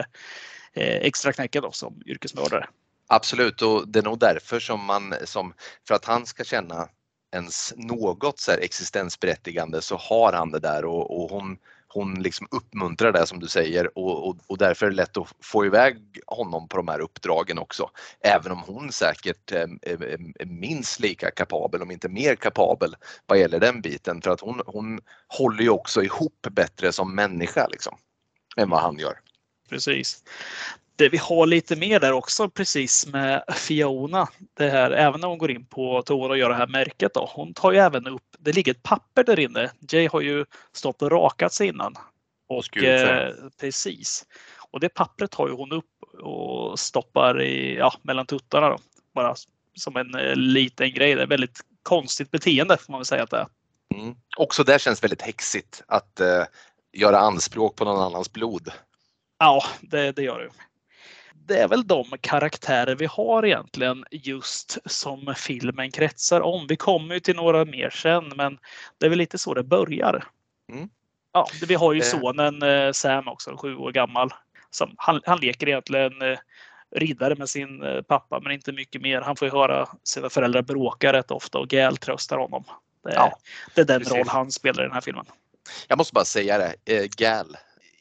eh, 0.72 0.96
extra 0.96 1.32
knäcket 1.32 1.62
då, 1.62 1.72
som 1.72 2.02
yrkesmördare. 2.06 2.66
Absolut 3.12 3.62
och 3.62 3.88
det 3.88 3.98
är 3.98 4.02
nog 4.02 4.18
därför 4.18 4.60
som 4.60 4.84
man, 4.84 5.14
som, 5.24 5.54
för 5.88 5.94
att 5.94 6.04
han 6.04 6.26
ska 6.26 6.44
känna 6.44 6.88
ens 7.34 7.74
något 7.76 8.38
så 8.38 8.52
existensberättigande 8.52 9.82
så 9.82 9.96
har 9.96 10.32
han 10.32 10.50
det 10.50 10.58
där 10.58 10.84
och, 10.84 11.20
och 11.20 11.30
hon, 11.30 11.58
hon 11.88 12.22
liksom 12.22 12.46
uppmuntrar 12.50 13.12
det 13.12 13.26
som 13.26 13.40
du 13.40 13.48
säger 13.48 13.98
och, 13.98 14.28
och, 14.28 14.36
och, 14.46 14.58
därför 14.58 14.86
är 14.86 14.90
det 14.90 14.96
lätt 14.96 15.16
att 15.16 15.34
få 15.42 15.66
iväg 15.66 16.20
honom 16.26 16.68
på 16.68 16.76
de 16.76 16.88
här 16.88 17.00
uppdragen 17.00 17.58
också. 17.58 17.90
Även 18.20 18.52
om 18.52 18.62
hon 18.66 18.92
säkert 18.92 19.52
är, 19.52 19.68
är, 19.82 20.02
är 20.40 20.46
minst 20.46 21.00
lika 21.00 21.30
kapabel, 21.30 21.82
om 21.82 21.90
inte 21.90 22.08
mer 22.08 22.36
kapabel 22.36 22.96
vad 23.26 23.38
gäller 23.38 23.60
den 23.60 23.80
biten. 23.80 24.22
För 24.22 24.30
att 24.30 24.40
hon, 24.40 24.62
hon 24.66 25.00
håller 25.28 25.62
ju 25.62 25.70
också 25.70 26.02
ihop 26.02 26.46
bättre 26.50 26.92
som 26.92 27.14
människa 27.14 27.66
liksom, 27.70 27.98
än 28.56 28.70
vad 28.70 28.80
han 28.80 28.98
gör. 28.98 29.20
Precis 29.68 30.22
det 31.00 31.08
vi 31.08 31.16
har 31.18 31.46
lite 31.46 31.76
mer 31.76 32.00
där 32.00 32.12
också 32.12 32.50
precis 32.50 33.06
med 33.06 33.44
Fiona. 33.54 34.28
Det 34.56 34.70
här, 34.70 34.90
även 34.90 35.20
när 35.20 35.28
hon 35.28 35.38
går 35.38 35.50
in 35.50 35.66
på 35.66 36.02
toan 36.02 36.30
och 36.30 36.38
gör 36.38 36.48
det 36.48 36.54
här 36.54 36.66
märket. 36.66 37.14
Då, 37.14 37.30
hon 37.34 37.54
tar 37.54 37.72
ju 37.72 37.78
även 37.78 38.06
upp, 38.06 38.22
det 38.38 38.52
ligger 38.52 38.72
ett 38.72 38.82
papper 38.82 39.24
där 39.24 39.38
inne. 39.38 39.70
Jay 39.92 40.08
har 40.08 40.20
ju 40.20 40.44
stått 40.72 41.02
och 41.02 41.10
rakat 41.10 41.52
sig 41.52 41.68
innan. 41.68 41.94
Och, 42.48 42.76
eh, 42.76 43.32
precis. 43.60 44.26
Och 44.70 44.80
det 44.80 44.88
pappret 44.88 45.30
tar 45.30 45.48
ju 45.48 45.54
hon 45.54 45.72
upp 45.72 46.20
och 46.22 46.78
stoppar 46.78 47.42
i, 47.42 47.76
ja, 47.76 47.92
mellan 48.02 48.26
tuttarna. 48.26 48.68
Då. 48.68 48.78
Bara 49.14 49.34
som 49.74 49.96
en 49.96 50.14
eh, 50.14 50.36
liten 50.36 50.94
grej. 50.94 51.14
Det 51.14 51.22
är 51.22 51.26
väldigt 51.26 51.60
konstigt 51.82 52.30
beteende 52.30 52.76
får 52.76 52.92
man 52.92 52.98
väl 52.98 53.06
säga 53.06 53.22
att 53.22 53.30
det 53.30 53.36
är. 53.36 53.46
Mm. 53.94 54.14
Också 54.36 54.64
det 54.64 54.80
känns 54.80 55.04
väldigt 55.04 55.22
häxigt 55.22 55.82
att 55.86 56.20
eh, 56.20 56.44
göra 56.92 57.18
anspråk 57.18 57.76
på 57.76 57.84
någon 57.84 58.02
annans 58.02 58.32
blod. 58.32 58.72
Ja, 59.38 59.64
det, 59.80 60.12
det 60.12 60.22
gör 60.22 60.38
det 60.38 60.50
det 61.50 61.58
är 61.58 61.68
väl 61.68 61.86
de 61.86 62.04
karaktärer 62.20 62.94
vi 62.94 63.06
har 63.06 63.46
egentligen 63.46 64.04
just 64.10 64.78
som 64.86 65.34
filmen 65.36 65.90
kretsar 65.90 66.40
om. 66.40 66.66
Vi 66.66 66.76
kommer 66.76 67.14
ju 67.14 67.20
till 67.20 67.36
några 67.36 67.64
mer 67.64 67.90
sen, 67.90 68.32
men 68.36 68.58
det 68.98 69.06
är 69.06 69.10
väl 69.10 69.18
lite 69.18 69.38
så 69.38 69.54
det 69.54 69.62
börjar. 69.62 70.24
Mm. 70.72 70.88
Ja, 71.32 71.48
vi 71.68 71.74
har 71.74 71.92
ju 71.92 72.00
eh. 72.00 72.04
sonen 72.04 72.62
eh, 72.62 72.92
Sam 72.92 73.28
också, 73.28 73.56
sju 73.56 73.76
år 73.76 73.92
gammal. 73.92 74.30
Som, 74.70 74.94
han, 74.96 75.20
han 75.24 75.40
leker 75.40 75.68
egentligen 75.68 76.22
eh, 76.22 76.38
riddare 76.96 77.34
med 77.34 77.48
sin 77.48 77.82
pappa, 78.08 78.40
men 78.40 78.52
inte 78.52 78.72
mycket 78.72 79.02
mer. 79.02 79.20
Han 79.20 79.36
får 79.36 79.48
ju 79.48 79.52
höra 79.52 79.88
sina 80.04 80.30
föräldrar 80.30 80.62
bråka 80.62 81.12
rätt 81.12 81.30
ofta 81.30 81.58
och 81.58 81.68
Gal 81.68 81.96
tröstar 81.96 82.38
honom. 82.38 82.64
Det 83.04 83.14
ja, 83.14 83.38
det 83.74 83.80
är 83.80 83.84
den 83.84 84.00
precis. 84.00 84.16
roll 84.16 84.28
han 84.28 84.50
spelar 84.50 84.82
i 84.82 84.86
den 84.86 84.94
här 84.94 85.00
filmen. 85.00 85.24
Jag 85.88 85.98
måste 85.98 86.14
bara 86.14 86.24
säga 86.24 86.58
det, 86.84 87.16
Gal. 87.16 87.56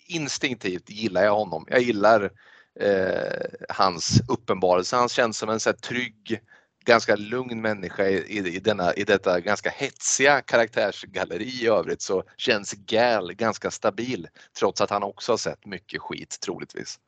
Instinktivt 0.07 0.89
gillar 0.89 1.23
jag 1.23 1.35
honom. 1.35 1.65
Jag 1.69 1.81
gillar 1.81 2.31
eh, 2.79 3.45
hans 3.69 4.21
uppenbarelse. 4.27 4.95
Han 4.95 5.09
känns 5.09 5.37
som 5.37 5.49
en 5.49 5.59
så 5.59 5.73
trygg, 5.73 6.41
ganska 6.85 7.15
lugn 7.15 7.61
människa 7.61 8.03
i, 8.03 8.37
i, 8.55 8.59
denna, 8.59 8.93
i 8.93 9.03
detta 9.03 9.39
ganska 9.39 9.69
hetsiga 9.69 10.41
karaktärsgalleri 10.41 11.49
i 11.63 11.67
övrigt 11.67 12.01
så 12.01 12.23
känns 12.37 12.73
Gal 12.73 13.33
ganska 13.33 13.71
stabil 13.71 14.27
trots 14.59 14.81
att 14.81 14.89
han 14.89 15.03
också 15.03 15.31
har 15.31 15.37
sett 15.37 15.65
mycket 15.65 16.01
skit 16.01 16.37
troligtvis. 16.45 16.99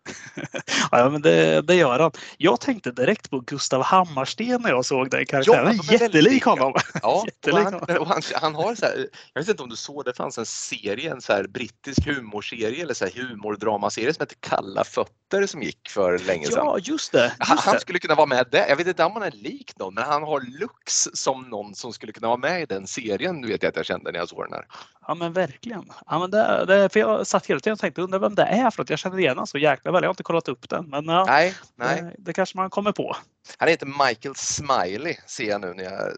ja 0.91 1.09
men 1.09 1.21
det, 1.21 1.61
det 1.61 1.75
gör 1.75 1.99
han. 1.99 2.11
Jag 2.37 2.59
tänkte 2.59 2.91
direkt 2.91 3.29
på 3.29 3.39
Gustav 3.39 3.83
Hammarsten 3.83 4.61
när 4.61 4.69
jag 4.69 4.85
såg 4.85 5.09
den 5.09 5.25
karaktären. 5.25 5.79
Ja, 5.83 5.91
Jättelik 5.93 6.43
honom. 6.43 6.73
Ja, 7.01 7.23
Jättelik 7.25 7.63
han, 7.63 8.07
han, 8.07 8.21
han, 8.35 8.55
har 8.55 8.75
så 8.75 8.85
här, 8.85 9.07
jag 9.33 9.41
vet 9.41 9.49
inte 9.49 9.63
om 9.63 9.69
du 9.69 9.75
såg 9.75 10.05
det, 10.05 10.13
fanns 10.13 10.37
en 10.37 10.45
serie, 10.45 11.11
en 11.11 11.21
så 11.21 11.33
här 11.33 11.43
brittisk 11.47 12.05
humorserie 12.05 12.83
eller 12.83 12.93
så 12.93 13.05
här 13.05 13.11
humordramaserie 13.11 14.13
som 14.13 14.21
heter 14.21 14.37
Kalla 14.39 14.83
fötter 14.83 15.47
som 15.47 15.63
gick 15.63 15.89
för 15.89 16.19
länge 16.19 16.45
sedan. 16.45 16.65
Ja, 16.65 16.77
just 16.81 17.11
det. 17.11 17.23
Just 17.23 17.35
han, 17.39 17.57
han 17.57 17.79
skulle 17.79 17.99
kunna 17.99 18.15
vara 18.15 18.25
med 18.25 18.47
där. 18.51 18.65
Jag 18.69 18.75
vet 18.75 18.87
inte 18.87 19.03
om 19.03 19.13
han 19.13 19.23
är 19.23 19.31
lik 19.31 19.60
lik 19.61 19.79
någon, 19.79 19.93
men 19.93 20.03
han 20.03 20.23
har 20.23 20.59
looks 20.59 21.07
som 21.13 21.49
någon 21.49 21.75
som 21.75 21.93
skulle 21.93 22.11
kunna 22.11 22.27
vara 22.27 22.37
med 22.37 22.61
i 22.61 22.65
den 22.65 22.87
serien, 22.87 23.47
vet 23.47 23.63
jag 23.63 23.69
att 23.69 23.75
jag 23.75 23.85
kände 23.85 24.11
när 24.11 24.19
jag 24.19 24.29
såg 24.29 24.45
den 24.45 24.53
här. 24.53 24.65
Ja 25.07 25.15
men 25.15 25.33
verkligen. 25.33 25.85
Ja, 26.07 26.19
men 26.19 26.31
det, 26.31 26.65
det, 26.67 26.89
för 26.89 26.99
jag 26.99 27.27
satt 27.27 27.45
hela 27.45 27.59
tiden 27.59 27.73
och 27.73 27.79
tänkte, 27.79 28.01
undrar 28.01 28.19
vem 28.19 28.35
det 28.35 28.43
är 28.43 28.71
för 28.71 28.83
att 28.83 28.89
jag 28.89 28.99
känner 28.99 29.19
igen 29.19 29.31
honom 29.31 29.47
så 29.47 29.57
jäkla 29.57 29.91
väl. 29.91 30.03
Jag 30.03 30.09
har 30.09 30.13
inte 30.13 30.23
kollat 30.23 30.47
upp 30.47 30.69
den, 30.69 30.89
men 30.89 31.05
ja, 31.05 31.25
nej, 31.25 31.55
nej. 31.75 32.01
Det, 32.01 32.15
det 32.17 32.33
kanske 32.33 32.57
man 32.57 32.69
kommer 32.69 32.91
på. 32.91 33.15
Han 33.57 33.69
heter 33.69 33.85
Michael 33.85 34.35
Smiley 34.35 35.15
ser 35.27 35.49
jag 35.49 35.61
nu 35.61 35.73
när 35.73 35.83
jag 35.83 36.13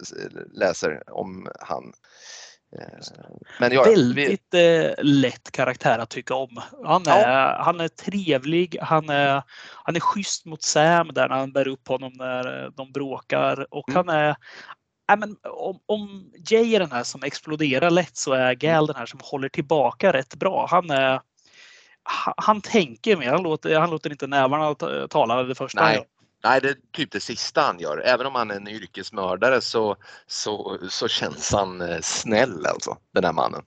läser 0.54 1.04
om 1.14 1.48
han. 1.60 1.94
Men 3.60 3.72
jag, 3.72 3.86
Väldigt 3.86 4.48
vi... 4.52 4.86
Eh, 4.86 4.94
lätt 5.04 5.52
karaktär 5.52 6.00
att 6.00 6.10
tycka 6.10 6.36
om. 6.36 6.62
Han 6.86 7.08
är, 7.08 7.30
ja. 7.30 7.62
han 7.64 7.82
är 7.82 7.88
trevlig, 7.88 8.78
han 8.82 9.10
är, 9.10 9.44
han 9.84 9.96
är 9.96 10.00
schysst 10.00 10.46
mot 10.46 10.64
Sam 10.64 11.14
där 11.14 11.30
när 11.30 11.36
han 11.36 11.52
bär 11.52 11.68
upp 11.68 11.88
honom 11.88 12.14
när 12.16 12.70
de 12.70 12.92
bråkar 12.92 13.74
och 13.74 13.90
mm. 13.90 13.96
han 13.96 14.16
är 14.16 14.36
Ja, 15.08 15.16
men 15.16 15.36
om, 15.44 15.80
om 15.86 16.32
Jay 16.50 16.76
är 16.76 16.80
den 16.80 16.92
här 16.92 17.04
som 17.04 17.24
exploderar 17.24 17.90
lätt 17.90 18.18
så 18.18 18.34
är 18.34 18.54
Gal 18.54 18.88
den 18.88 18.96
här 18.96 19.06
som 19.06 19.20
håller 19.24 19.50
tillbaka 19.50 20.14
rätt 20.14 20.36
bra. 20.36 20.68
Han 20.70 20.90
är 20.90 21.22
han, 22.04 22.34
han 22.38 22.62
tänker 22.62 23.18
mer, 23.18 23.30
han 23.30 23.44
låter, 23.44 23.80
han 23.80 23.90
låter 23.90 24.12
inte 24.12 24.28
nävarna 24.28 24.76
tala 25.08 25.44
det 25.44 25.56
första 25.56 25.84
Nej. 25.84 26.06
Nej, 26.44 26.62
det 26.62 26.70
är 26.70 26.76
typ 26.92 27.12
det 27.12 27.20
sista 27.20 27.62
han 27.62 27.80
gör. 27.80 27.98
Även 28.06 28.26
om 28.26 28.36
han 28.36 28.52
är 28.52 28.56
en 28.56 28.68
yrkesmördare 28.68 29.62
så, 29.62 29.96
så, 30.28 30.78
så 30.90 31.08
känns 31.08 31.52
han 31.52 31.82
eh, 31.82 32.00
snäll 32.02 32.66
alltså, 32.66 32.98
den 33.14 33.24
här 33.24 33.34
mannen. 33.34 33.62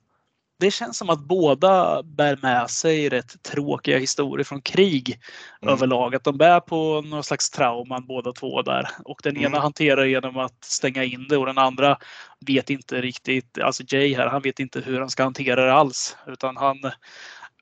Det 0.59 0.71
känns 0.71 0.97
som 0.97 1.09
att 1.09 1.19
båda 1.19 2.03
bär 2.03 2.39
med 2.41 2.69
sig 2.69 3.09
rätt 3.09 3.43
tråkiga 3.43 3.97
historier 3.97 4.43
från 4.43 4.61
krig 4.61 5.19
mm. 5.61 5.73
överlag. 5.73 6.15
Att 6.15 6.23
de 6.23 6.37
bär 6.37 6.59
på 6.59 7.01
någon 7.01 7.23
slags 7.23 7.49
trauman 7.49 8.07
båda 8.07 8.33
två 8.33 8.61
där. 8.61 8.89
Och 9.05 9.19
den 9.23 9.37
ena 9.37 9.47
mm. 9.47 9.61
hanterar 9.61 10.05
genom 10.05 10.37
att 10.37 10.63
stänga 10.63 11.03
in 11.03 11.27
det 11.29 11.37
och 11.37 11.45
den 11.45 11.57
andra 11.57 11.97
vet 12.45 12.69
inte 12.69 13.01
riktigt, 13.01 13.59
alltså 13.59 13.83
Jay 13.87 14.15
här, 14.15 14.27
han 14.27 14.41
vet 14.41 14.59
inte 14.59 14.79
hur 14.79 14.99
han 14.99 15.09
ska 15.09 15.23
hantera 15.23 15.65
det 15.65 15.73
alls. 15.73 16.17
Utan 16.27 16.57
han, 16.57 16.77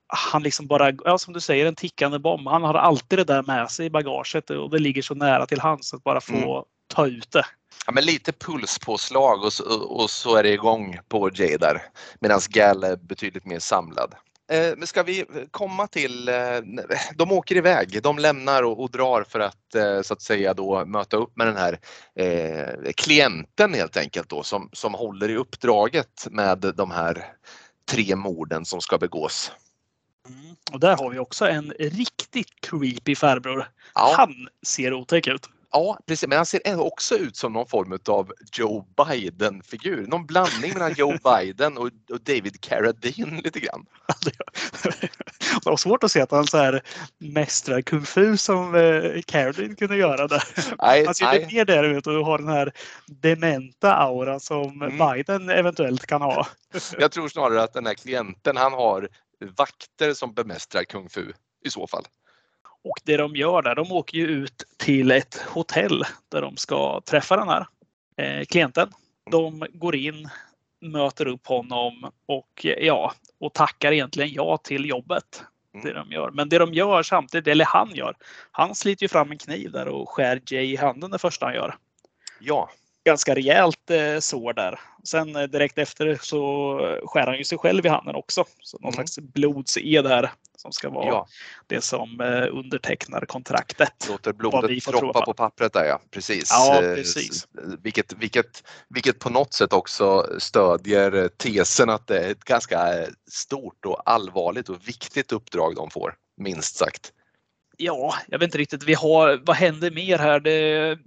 han 0.07 0.43
liksom 0.43 0.67
bara, 0.67 0.91
ja, 1.03 1.17
som 1.17 1.33
du 1.33 1.39
säger, 1.39 1.65
en 1.65 1.75
tickande 1.75 2.19
bomb. 2.19 2.47
Han 2.47 2.63
har 2.63 2.73
alltid 2.73 3.19
det 3.19 3.23
där 3.23 3.43
med 3.43 3.71
sig 3.71 3.85
i 3.85 3.89
bagaget 3.89 4.49
och 4.49 4.69
det 4.69 4.79
ligger 4.79 5.01
så 5.01 5.15
nära 5.15 5.45
till 5.45 5.59
hands 5.59 5.93
att 5.93 6.03
bara 6.03 6.21
få 6.21 6.33
mm. 6.33 6.63
ta 6.87 7.07
ut 7.07 7.31
det. 7.31 7.45
Ja, 7.85 7.91
men 7.91 8.05
lite 8.05 8.31
pulspåslag 8.31 9.43
och 9.43 9.53
så, 9.53 9.83
och 9.83 10.09
så 10.09 10.35
är 10.35 10.43
det 10.43 10.49
igång 10.49 10.99
på 11.09 11.29
Jay 11.33 11.57
där. 11.57 11.81
Medan 12.19 12.39
Gal 12.49 12.83
är 12.83 12.95
betydligt 12.95 13.45
mer 13.45 13.59
samlad. 13.59 14.15
Eh, 14.51 14.73
men 14.77 14.87
ska 14.87 15.03
vi 15.03 15.25
komma 15.51 15.87
till, 15.87 16.27
eh, 16.27 16.35
de 17.15 17.31
åker 17.31 17.55
iväg, 17.55 18.03
de 18.03 18.17
lämnar 18.17 18.63
och, 18.63 18.83
och, 18.83 18.91
drar 18.91 19.25
för 19.29 19.39
att 19.39 19.75
eh, 19.75 20.01
så 20.01 20.13
att 20.13 20.21
säga 20.21 20.53
då 20.53 20.85
möta 20.85 21.17
upp 21.17 21.37
med 21.37 21.47
den 21.47 21.57
här 21.57 21.79
eh, 22.19 22.91
klienten 22.95 23.73
helt 23.73 23.97
enkelt 23.97 24.29
då 24.29 24.43
som, 24.43 24.69
som 24.73 24.93
håller 24.93 25.29
i 25.29 25.35
uppdraget 25.35 26.27
med 26.31 26.73
de 26.75 26.91
här 26.91 27.25
tre 27.91 28.15
morden 28.15 28.65
som 28.65 28.81
ska 28.81 28.97
begås. 28.97 29.51
Och 30.71 30.79
där 30.79 30.97
har 30.97 31.09
vi 31.09 31.19
också 31.19 31.47
en 31.47 31.73
riktigt 31.79 32.49
creepy 32.61 33.15
farbror. 33.15 33.69
Ja. 33.95 34.13
Han 34.17 34.47
ser 34.65 34.93
otäck 34.93 35.27
ut. 35.27 35.49
Ja, 35.75 35.99
precis. 36.07 36.29
Men 36.29 36.37
han 36.37 36.45
ser 36.45 36.79
också 36.79 37.15
ut 37.15 37.35
som 37.35 37.53
någon 37.53 37.67
form 37.67 37.99
av 38.07 38.31
Joe 38.53 38.85
Biden-figur. 39.07 40.07
Någon 40.07 40.25
blandning 40.25 40.73
mellan 40.73 40.93
Joe 40.93 41.17
Biden 41.23 41.77
och, 41.77 41.89
David 42.21 42.61
Carradine 42.61 43.41
lite 43.41 43.59
grann. 43.59 43.85
Det 45.63 45.69
var 45.69 45.77
svårt 45.77 46.03
att 46.03 46.11
se 46.11 46.21
att 46.21 46.31
han 46.31 46.47
så 46.47 46.57
här 46.57 46.81
mästrar 47.17 47.81
kung 47.81 48.05
fu 48.05 48.37
som 48.37 48.75
eh, 48.75 49.21
Carradine 49.21 49.75
kunde 49.75 49.97
göra 49.97 50.27
där. 50.27 50.43
Nej, 50.81 51.05
han 51.05 51.15
ser 51.15 51.25
nej. 51.25 51.47
mer 51.51 51.65
där 51.65 51.83
ut 51.83 52.07
och 52.07 52.13
har 52.13 52.37
den 52.37 52.47
här 52.47 52.71
dementa 53.07 53.95
aura 53.95 54.39
som 54.39 54.81
mm. 54.81 54.97
Biden 54.97 55.49
eventuellt 55.49 56.05
kan 56.05 56.21
ha. 56.21 56.47
Jag 56.99 57.11
tror 57.11 57.27
snarare 57.27 57.63
att 57.63 57.73
den 57.73 57.85
här 57.85 57.93
klienten, 57.93 58.57
han 58.57 58.73
har 58.73 59.09
vakter 59.57 60.13
som 60.13 60.33
bemästrar 60.33 60.83
kung 60.83 61.09
fu 61.09 61.33
i 61.65 61.69
så 61.69 61.87
fall. 61.87 62.03
Och 62.83 62.97
det 63.03 63.17
de 63.17 63.35
gör 63.35 63.61
där, 63.61 63.75
de 63.75 63.91
åker 63.91 64.17
ju 64.17 64.27
ut 64.27 64.63
till 64.77 65.11
ett 65.11 65.41
hotell 65.41 66.03
där 66.29 66.41
de 66.41 66.57
ska 66.57 67.01
träffa 67.01 67.37
den 67.37 67.47
här 67.47 67.67
eh, 68.17 68.45
klienten. 68.45 68.89
De 69.31 69.67
går 69.73 69.95
in, 69.95 70.29
möter 70.81 71.27
upp 71.27 71.47
honom 71.47 72.11
och 72.25 72.65
ja, 72.79 73.13
och 73.39 73.53
tackar 73.53 73.91
egentligen 73.91 74.33
ja 74.33 74.57
till 74.57 74.85
jobbet. 74.85 75.43
Mm. 75.73 75.85
Det 75.85 75.93
de 75.93 76.11
gör. 76.11 76.31
Men 76.31 76.49
det 76.49 76.57
de 76.57 76.73
gör 76.73 77.03
samtidigt, 77.03 77.47
eller 77.47 77.65
han 77.65 77.91
gör, 77.95 78.15
han 78.51 78.75
sliter 78.75 79.03
ju 79.03 79.07
fram 79.07 79.31
en 79.31 79.37
kniv 79.37 79.71
där 79.71 79.87
och 79.87 80.09
skär 80.09 80.41
Jay 80.45 80.73
i 80.73 80.75
handen 80.75 81.11
det 81.11 81.17
första 81.17 81.45
han 81.45 81.55
gör. 81.55 81.77
Ja, 82.39 82.69
ganska 83.05 83.35
rejält 83.35 83.89
eh, 83.89 84.19
sår 84.19 84.53
där. 84.53 84.79
Sen 85.03 85.35
eh, 85.35 85.43
direkt 85.43 85.77
efter 85.77 86.19
så 86.21 86.77
skär 87.03 87.27
han 87.27 87.37
ju 87.37 87.43
sig 87.43 87.57
själv 87.57 87.85
i 87.85 87.89
handen 87.89 88.15
också. 88.15 88.45
Så 88.61 88.77
någon 88.77 88.93
mm. 88.93 88.93
slags 88.93 89.19
blodsed 89.19 90.05
här 90.07 90.31
som 90.57 90.71
ska 90.71 90.89
vara 90.89 91.07
ja. 91.07 91.27
det 91.67 91.81
som 91.81 92.21
eh, 92.21 92.57
undertecknar 92.57 93.25
kontraktet. 93.25 94.07
Låter 94.09 94.33
blodet 94.33 94.85
droppa 94.85 95.25
på 95.25 95.33
pappret 95.33 95.73
där 95.73 95.85
ja, 95.85 96.01
precis. 96.11 96.49
Ja, 96.51 96.79
precis. 96.81 97.47
Vilket, 97.81 98.13
vilket, 98.13 98.63
vilket 98.89 99.19
på 99.19 99.29
något 99.29 99.53
sätt 99.53 99.73
också 99.73 100.27
stödjer 100.39 101.27
tesen 101.27 101.89
att 101.89 102.07
det 102.07 102.19
är 102.19 102.31
ett 102.31 102.43
ganska 102.43 102.93
stort 103.31 103.85
och 103.85 104.01
allvarligt 104.05 104.69
och 104.69 104.87
viktigt 104.87 105.31
uppdrag 105.31 105.75
de 105.75 105.89
får, 105.89 106.15
minst 106.37 106.75
sagt 106.75 107.11
ja, 107.77 108.15
jag 108.27 108.39
vet 108.39 108.47
inte 108.47 108.57
riktigt. 108.57 108.83
Vi 108.83 108.93
har, 108.93 109.41
vad 109.45 109.55
händer 109.55 109.91
mer 109.91 110.17
här? 110.17 110.39
Det, 110.39 110.99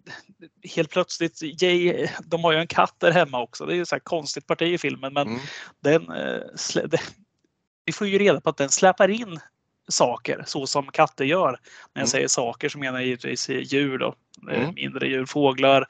helt 0.74 0.90
plötsligt, 0.90 1.62
Jay, 1.62 2.08
de 2.24 2.44
har 2.44 2.52
ju 2.52 2.58
en 2.58 2.66
katt 2.66 2.94
där 2.98 3.10
hemma 3.10 3.42
också. 3.42 3.66
Det 3.66 3.74
är 3.74 3.76
ju 3.76 3.86
så 3.86 3.94
här 3.94 4.00
konstigt 4.00 4.46
parti 4.46 4.62
i 4.62 4.78
filmen, 4.78 5.12
men 5.12 5.26
mm. 5.26 5.40
den, 5.80 6.10
eh, 6.10 6.40
den, 6.84 7.00
vi 7.84 7.92
får 7.92 8.06
ju 8.06 8.18
reda 8.18 8.40
på 8.40 8.50
att 8.50 8.56
den 8.56 8.68
släpar 8.68 9.08
in 9.08 9.40
saker 9.88 10.44
så 10.46 10.66
som 10.66 10.86
katter 10.86 11.24
gör. 11.24 11.50
När 11.50 11.58
jag 11.92 12.00
mm. 12.00 12.06
säger 12.06 12.28
saker 12.28 12.68
så 12.68 12.78
menar 12.78 12.98
jag 12.98 13.06
givetvis 13.06 13.48
djur 13.48 13.98
då. 13.98 14.14
Mm. 14.50 14.74
Mindre 14.74 15.08
djur, 15.08 15.26
fåglar, 15.26 15.86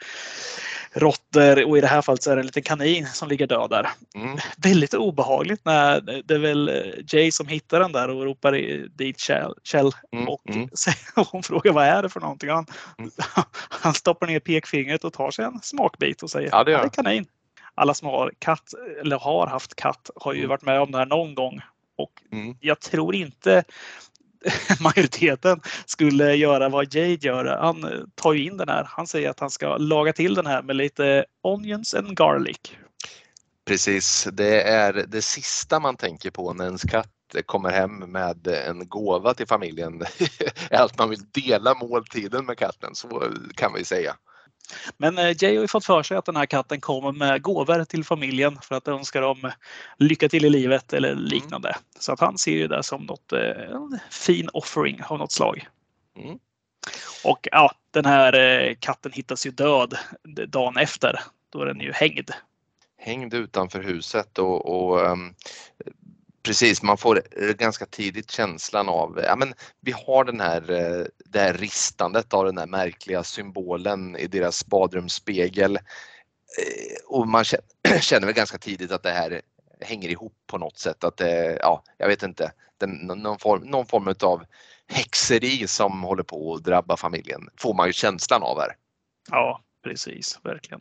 råttor 0.93 1.65
och 1.65 1.79
i 1.79 1.81
det 1.81 1.87
här 1.87 2.03
fallet 2.03 2.23
så 2.23 2.31
är 2.31 2.37
det 2.37 2.43
en 2.43 2.47
liten 2.47 2.63
kanin 2.63 3.07
som 3.07 3.29
ligger 3.29 3.47
död 3.47 3.71
där. 3.71 3.89
Mm. 4.15 4.39
Väldigt 4.57 4.95
obehagligt 4.95 5.65
när 5.65 6.01
det 6.01 6.35
är 6.35 6.39
väl 6.39 6.71
Jay 7.13 7.33
som 7.33 7.47
hittar 7.47 7.81
den 7.81 7.93
där 7.93 8.09
och 8.09 8.25
ropar 8.25 8.53
dit 8.99 9.19
Kjell. 9.65 9.93
Mm. 10.13 10.29
Och, 10.29 10.51
mm. 10.51 10.69
hon 11.33 11.43
frågar 11.43 11.73
vad 11.73 11.85
är 11.85 12.03
det 12.03 12.09
för 12.09 12.21
någonting. 12.21 12.51
Han, 12.51 12.67
mm. 12.99 13.11
han 13.69 13.95
stoppar 13.95 14.27
ner 14.27 14.41
pekfingret 14.41 15.05
och 15.05 15.13
tar 15.13 15.31
sig 15.31 15.45
en 15.45 15.61
smakbit 15.63 16.23
och 16.23 16.31
säger 16.31 16.49
ja, 16.53 16.65
det, 16.65 16.75
är. 16.75 16.79
det 16.79 16.85
är 16.85 16.89
kanin. 16.89 17.27
Alla 17.75 17.95
som 17.95 18.09
har 18.09 18.33
katt 18.39 18.75
eller 19.01 19.19
har 19.19 19.47
haft 19.47 19.77
katt 19.77 20.11
har 20.17 20.33
ju 20.33 20.39
mm. 20.39 20.49
varit 20.49 20.63
med 20.63 20.81
om 20.81 20.93
det 20.93 20.99
här 20.99 21.07
någon 21.07 21.35
gång. 21.35 21.61
Och 21.99 22.23
mm. 22.33 22.57
jag 22.61 22.81
tror 22.81 23.15
inte 23.15 23.65
majoriteten 24.81 25.61
skulle 25.87 26.35
göra 26.35 26.69
vad 26.69 26.95
Jade 26.95 27.27
gör. 27.27 27.45
Han 27.45 27.85
eh, 27.85 27.91
tar 28.15 28.33
ju 28.33 28.45
in 28.45 28.57
den 28.57 28.69
här. 28.69 28.89
Han 28.91 29.07
säger 29.07 29.31
att 29.31 29.41
han 29.41 29.51
ska 29.51 29.77
laga 29.77 30.13
till 30.13 30.35
den 30.35 30.47
här 30.47 30.63
med 30.63 30.77
lite 30.77 31.25
onions 31.43 31.95
and 31.95 32.17
garlic. 32.17 32.59
Precis, 33.67 34.29
det 34.33 34.63
är 34.63 34.93
det 35.09 35.23
sista 35.23 35.81
man 35.81 35.97
tänker 35.97 36.31
på 36.31 36.53
när 36.53 36.65
ens 36.65 36.83
katt 36.83 37.13
kommer 37.47 37.71
hem 37.71 37.99
med 37.99 38.47
en 38.47 38.89
gåva 38.89 39.35
till 39.35 39.47
familjen. 39.47 40.03
att 40.71 40.99
man 40.99 41.11
vill 41.11 41.31
dela 41.31 41.75
måltiden 41.75 42.47
med 42.47 42.59
katten, 42.59 42.95
så 42.95 43.33
kan 43.55 43.75
vi 43.75 43.85
säga. 43.85 44.17
Men 44.97 45.19
eh, 45.19 45.37
Jay 45.43 45.57
har 45.57 45.63
ju 45.63 45.69
fått 45.69 45.85
för 45.85 46.03
sig 46.03 46.17
att 46.17 46.25
den 46.25 46.37
här 46.37 46.47
katten 46.47 46.81
kommer 46.81 47.13
med 47.13 47.43
gåvor 47.43 47.85
till 47.85 48.05
familjen 48.05 48.59
för 48.63 48.75
att 48.75 48.89
önska 48.89 49.21
dem 49.21 49.51
lycka 49.99 50.29
till 50.29 50.45
i 50.45 50.51
livet 50.51 50.93
eller 50.93 51.13
mm. 51.13 51.25
liknande. 51.25 51.69
Mm. 51.69 51.81
Så 51.99 52.13
att 52.13 52.21
han 52.21 52.39
ser 52.39 52.53
ju 52.53 52.69
det 52.69 52.83
som 52.83 53.03
något 53.03 53.33
eh, 53.33 53.41
en 53.41 53.99
fin 54.11 54.49
offering 54.53 55.03
av 55.09 55.19
något 55.19 55.33
slag. 55.33 55.67
Mm. 56.17 56.39
Och 57.25 57.49
ja, 57.53 57.73
den 57.91 58.05
här 58.05 58.35
eh, 58.35 58.75
katten 58.75 59.13
hittas 59.13 59.47
ju 59.47 59.51
död 59.51 59.99
dagen 60.49 60.77
efter. 60.77 61.21
Då 61.51 61.63
är 61.63 61.67
den 61.67 61.81
ju 61.81 61.93
hängd. 61.93 62.31
Hängd 62.99 63.35
utanför 63.35 63.83
huset 63.83 64.39
och, 64.39 64.67
och 64.67 65.11
um, 65.11 65.35
precis, 66.43 66.83
man 66.83 66.97
får 66.97 67.23
eh, 67.37 67.49
ganska 67.49 67.87
tidigt 67.87 68.31
känslan 68.31 68.89
av, 68.89 69.19
eh, 69.19 69.25
ja 69.25 69.37
men 69.37 69.55
vi 69.81 69.93
har 69.93 70.25
den 70.25 70.41
här, 70.41 70.71
eh, 70.71 71.07
det 71.25 71.39
här 71.39 71.55
ristandet 71.55 72.35
av 72.35 72.45
den 72.45 72.59
här 72.59 72.67
märkliga 72.67 73.23
symbolen 73.23 74.17
i 74.17 74.27
deras 74.27 74.67
badrumsspegel. 74.67 75.79
Och 77.07 77.29
man 77.29 77.45
känner 78.01 78.27
väl 78.27 78.35
ganska 78.35 78.59
tidigt 78.59 78.93
att 78.93 79.03
det 79.03 79.11
här 79.11 79.43
hänger 79.81 80.09
ihop 80.09 80.35
på 80.47 80.59
något 80.59 80.79
sätt. 80.79 81.05
Att 81.05 81.17
det, 81.17 81.59
ja, 81.61 81.83
jag 81.97 82.09
vet 82.09 82.23
inte, 82.23 82.53
den, 82.79 82.91
någon, 82.91 83.39
form, 83.39 83.63
någon 83.63 83.87
form 83.87 84.15
av 84.21 84.45
häxeri 84.89 85.67
som 85.67 86.03
håller 86.03 86.23
på 86.23 86.55
att 86.55 86.65
drabba 86.65 86.97
familjen 86.97 87.49
får 87.57 87.75
man 87.75 87.87
ju 87.87 87.93
känslan 87.93 88.43
av 88.43 88.61
här. 88.61 88.77
Ja, 89.31 89.63
precis, 89.85 90.39
verkligen. 90.43 90.81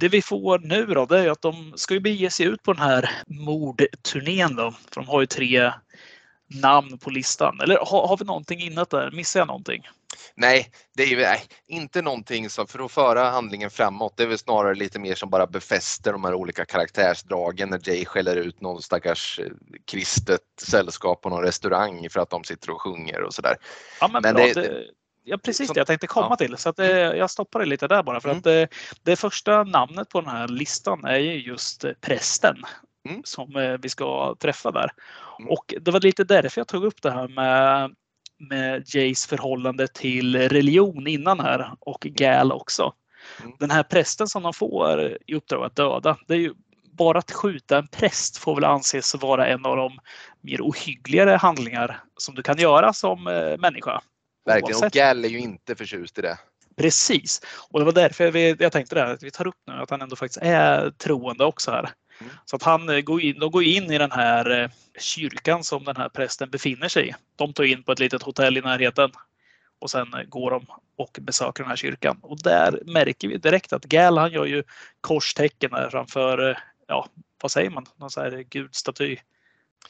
Det 0.00 0.08
vi 0.08 0.22
får 0.22 0.58
nu 0.58 0.86
då, 0.86 1.06
det 1.06 1.18
är 1.18 1.30
att 1.30 1.42
de 1.42 1.72
ska 1.76 1.94
ju 1.94 2.00
bege 2.00 2.30
sig 2.30 2.46
ut 2.46 2.62
på 2.62 2.72
den 2.72 2.82
här 2.82 3.10
mordturnén 3.26 4.56
då. 4.56 4.70
För 4.70 5.00
de 5.00 5.08
har 5.08 5.20
ju 5.20 5.26
tre 5.26 5.72
namn 6.62 6.98
på 6.98 7.10
listan. 7.10 7.60
Eller 7.60 7.76
har, 7.76 8.06
har 8.06 8.16
vi 8.16 8.24
någonting 8.24 8.60
innan 8.60 8.86
där? 8.90 9.10
Missar 9.10 9.40
jag 9.40 9.46
någonting? 9.46 9.82
Nej, 10.34 10.70
det 10.96 11.02
är 11.02 11.06
ju 11.06 11.16
nej, 11.16 11.42
inte 11.66 12.02
någonting 12.02 12.50
som 12.50 12.66
för 12.66 12.84
att 12.84 12.92
föra 12.92 13.30
handlingen 13.30 13.70
framåt. 13.70 14.16
Det 14.16 14.22
är 14.22 14.26
väl 14.26 14.38
snarare 14.38 14.74
lite 14.74 14.98
mer 14.98 15.14
som 15.14 15.30
bara 15.30 15.46
befäster 15.46 16.12
de 16.12 16.24
här 16.24 16.34
olika 16.34 16.64
karaktärsdragen 16.64 17.70
när 17.70 17.88
Jay 17.88 18.04
skäller 18.04 18.36
ut 18.36 18.60
någon 18.60 18.82
stackars 18.82 19.40
eh, 19.42 19.46
kristet 19.84 20.40
sällskap 20.62 21.22
på 21.22 21.28
någon 21.28 21.42
restaurang 21.42 22.10
för 22.10 22.20
att 22.20 22.30
de 22.30 22.44
sitter 22.44 22.70
och 22.70 22.82
sjunger 22.82 23.22
och 23.22 23.34
sådär. 23.34 23.56
Ja, 24.00 24.08
men, 24.08 24.22
men 24.22 24.34
bra. 24.34 24.44
Det, 24.44 24.54
det, 24.54 24.84
ja, 25.28 25.38
precis 25.38 25.70
det 25.70 25.80
jag 25.80 25.86
tänkte 25.86 26.06
komma 26.06 26.26
ja. 26.30 26.36
till. 26.36 26.56
Så 26.56 26.68
att 26.68 26.76
det, 26.76 27.02
mm. 27.02 27.18
jag 27.18 27.30
stoppar 27.30 27.60
det 27.60 27.66
lite 27.66 27.88
där 27.88 28.02
bara 28.02 28.20
för 28.20 28.28
mm. 28.28 28.38
att 28.38 28.44
det, 28.44 28.68
det 29.02 29.16
första 29.16 29.64
namnet 29.64 30.08
på 30.08 30.20
den 30.20 30.30
här 30.30 30.48
listan 30.48 31.04
är 31.04 31.18
ju 31.18 31.42
just 31.42 31.84
prästen. 32.00 32.56
Mm. 33.08 33.22
som 33.24 33.56
eh, 33.56 33.76
vi 33.82 33.88
ska 33.88 34.36
träffa 34.40 34.70
där. 34.70 34.90
Mm. 35.38 35.50
Och 35.50 35.74
det 35.80 35.90
var 35.90 36.00
lite 36.00 36.24
därför 36.24 36.60
jag 36.60 36.68
tog 36.68 36.84
upp 36.84 37.02
det 37.02 37.10
här 37.10 37.28
med 37.28 37.94
med 38.38 38.84
Jays 38.86 39.26
förhållande 39.26 39.88
till 39.88 40.48
religion 40.48 41.06
innan 41.06 41.40
här 41.40 41.72
och 41.80 42.00
Gal 42.00 42.52
också. 42.52 42.92
Mm. 43.40 43.52
Den 43.58 43.70
här 43.70 43.82
prästen 43.82 44.28
som 44.28 44.42
de 44.42 44.52
får 44.52 45.16
i 45.26 45.34
uppdrag 45.34 45.64
att 45.64 45.76
döda, 45.76 46.16
det 46.26 46.34
är 46.34 46.38
ju 46.38 46.54
bara 46.92 47.18
att 47.18 47.32
skjuta 47.32 47.78
en 47.78 47.86
präst 47.86 48.36
får 48.36 48.54
väl 48.54 48.64
anses 48.64 49.14
vara 49.14 49.46
en 49.46 49.66
av 49.66 49.76
de 49.76 49.98
mer 50.40 50.60
ohyggligare 50.60 51.36
handlingar 51.36 52.00
som 52.16 52.34
du 52.34 52.42
kan 52.42 52.58
göra 52.58 52.92
som 52.92 53.26
eh, 53.26 53.58
människa. 53.58 54.00
Verkligen, 54.44 54.74
Oavsett. 54.74 54.86
och 54.86 54.92
Gal 54.92 55.24
är 55.24 55.28
ju 55.28 55.38
inte 55.38 55.74
förtjust 55.76 56.18
i 56.18 56.22
det. 56.22 56.38
Precis, 56.76 57.40
och 57.70 57.78
det 57.78 57.84
var 57.84 57.92
därför 57.92 58.36
jag, 58.36 58.60
jag 58.60 58.72
tänkte 58.72 58.94
det, 58.94 59.04
att 59.04 59.22
vi 59.22 59.30
tar 59.30 59.46
upp 59.46 59.56
nu 59.66 59.72
att 59.72 59.90
han 59.90 60.02
ändå 60.02 60.16
faktiskt 60.16 60.42
är 60.42 60.90
troende 60.90 61.44
också 61.44 61.70
här. 61.70 61.90
Mm. 62.20 62.32
Så 62.44 62.56
att 62.56 62.62
han 62.62 62.88
eh, 62.88 63.00
går 63.00 63.20
in, 63.20 63.38
de 63.38 63.50
går 63.50 63.62
in 63.62 63.92
i 63.92 63.98
den 63.98 64.12
här 64.12 64.62
eh, 64.62 64.70
kyrkan 64.98 65.64
som 65.64 65.84
den 65.84 65.96
här 65.96 66.08
prästen 66.08 66.50
befinner 66.50 66.88
sig 66.88 67.08
i. 67.08 67.14
De 67.36 67.52
tar 67.52 67.64
in 67.64 67.82
på 67.82 67.92
ett 67.92 67.98
litet 67.98 68.22
hotell 68.22 68.56
i 68.56 68.60
närheten 68.60 69.10
och 69.78 69.90
sen 69.90 70.14
eh, 70.14 70.22
går 70.22 70.50
de 70.50 70.66
och 70.96 71.18
besöker 71.20 71.62
den 71.62 71.70
här 71.70 71.76
kyrkan. 71.76 72.18
Och 72.22 72.42
där 72.42 72.82
märker 72.86 73.28
vi 73.28 73.36
direkt 73.36 73.72
att 73.72 73.84
Gal 73.84 74.18
han 74.18 74.32
gör 74.32 74.46
ju 74.46 74.62
korstecken 75.00 75.70
framför, 75.90 76.58
ja 76.86 77.08
vad 77.42 77.50
säger 77.50 77.70
man, 77.70 77.86
någon 77.96 78.10
sån 78.10 78.22
här 78.22 78.44
gudstaty. 78.50 79.16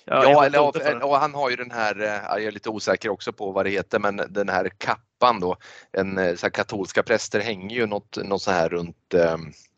Ja, 0.04 0.24
ja 0.24 0.44
eller, 0.44 1.04
och 1.04 1.16
han 1.16 1.34
har 1.34 1.50
ju 1.50 1.56
den 1.56 1.70
här, 1.70 1.96
jag 2.28 2.44
är 2.44 2.50
lite 2.50 2.70
osäker 2.70 3.08
också 3.08 3.32
på 3.32 3.52
vad 3.52 3.66
det 3.66 3.70
heter, 3.70 3.98
men 3.98 4.22
den 4.28 4.48
här 4.48 4.68
kappan 4.68 5.40
då. 5.40 5.56
En, 5.92 6.36
så 6.36 6.50
katolska 6.50 7.02
präster 7.02 7.40
hänger 7.40 7.76
ju 7.76 7.86
något, 7.86 8.16
något 8.16 8.42
så 8.42 8.50
här 8.50 8.68
runt 8.68 9.14
eh, 9.14 9.36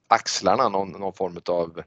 axlarna, 0.08 0.68
någon, 0.68 0.90
någon 0.90 1.12
form 1.12 1.40
av 1.46 1.82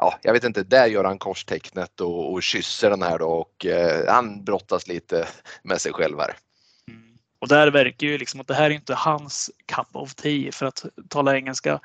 ja, 0.00 0.18
jag 0.22 0.32
vet 0.32 0.44
inte, 0.44 0.62
där 0.62 0.86
gör 0.86 1.04
han 1.04 1.18
korstecknet 1.18 2.00
och, 2.00 2.32
och 2.32 2.42
kysser 2.42 2.90
den 2.90 3.02
här 3.02 3.18
då 3.18 3.26
och 3.26 3.66
eh, 3.66 4.12
han 4.12 4.44
brottas 4.44 4.88
lite 4.88 5.28
med 5.62 5.80
sig 5.80 5.92
själv 5.92 6.18
här. 6.18 6.36
Mm. 6.88 7.18
Och 7.38 7.48
där 7.48 7.70
verkar 7.70 8.06
ju 8.06 8.18
liksom 8.18 8.40
att 8.40 8.46
det 8.46 8.54
här 8.54 8.70
är 8.70 8.74
inte 8.74 8.94
hans 8.94 9.50
cup 9.66 9.96
of 9.96 10.14
tea 10.14 10.52
för 10.52 10.66
att 10.66 10.84
tala 11.08 11.36
engelska. 11.36 11.80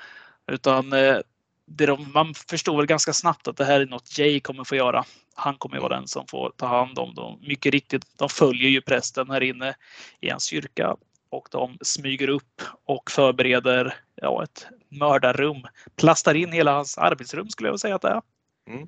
Utan 0.51 0.93
eh, 0.93 1.17
de, 1.65 2.11
man 2.13 2.33
förstår 2.33 2.77
väl 2.77 2.85
ganska 2.85 3.13
snabbt 3.13 3.47
att 3.47 3.57
det 3.57 3.65
här 3.65 3.81
är 3.81 3.85
något 3.85 4.17
Jay 4.17 4.39
kommer 4.39 4.63
få 4.63 4.75
göra. 4.75 5.03
Han 5.35 5.57
kommer 5.57 5.79
vara 5.79 5.95
den 5.95 6.07
som 6.07 6.27
får 6.27 6.51
ta 6.55 6.67
hand 6.67 6.99
om 6.99 7.15
dem. 7.15 7.39
Mycket 7.41 7.71
riktigt, 7.71 8.17
de 8.17 8.29
följer 8.29 8.69
ju 8.69 8.81
prästen 8.81 9.29
här 9.29 9.43
inne 9.43 9.75
i 10.19 10.29
hans 10.29 10.45
kyrka 10.45 10.95
och 11.29 11.47
de 11.51 11.77
smyger 11.81 12.29
upp 12.29 12.61
och 12.85 13.11
förbereder 13.11 13.95
ja, 14.15 14.43
ett 14.43 14.67
mördarrum. 14.89 15.67
Plastar 15.95 16.35
in 16.35 16.51
hela 16.51 16.73
hans 16.73 16.97
arbetsrum 16.97 17.49
skulle 17.49 17.69
jag 17.69 17.79
säga 17.79 17.95
att 17.95 18.01
det 18.01 18.09
är. 18.09 18.21
Mm. 18.67 18.87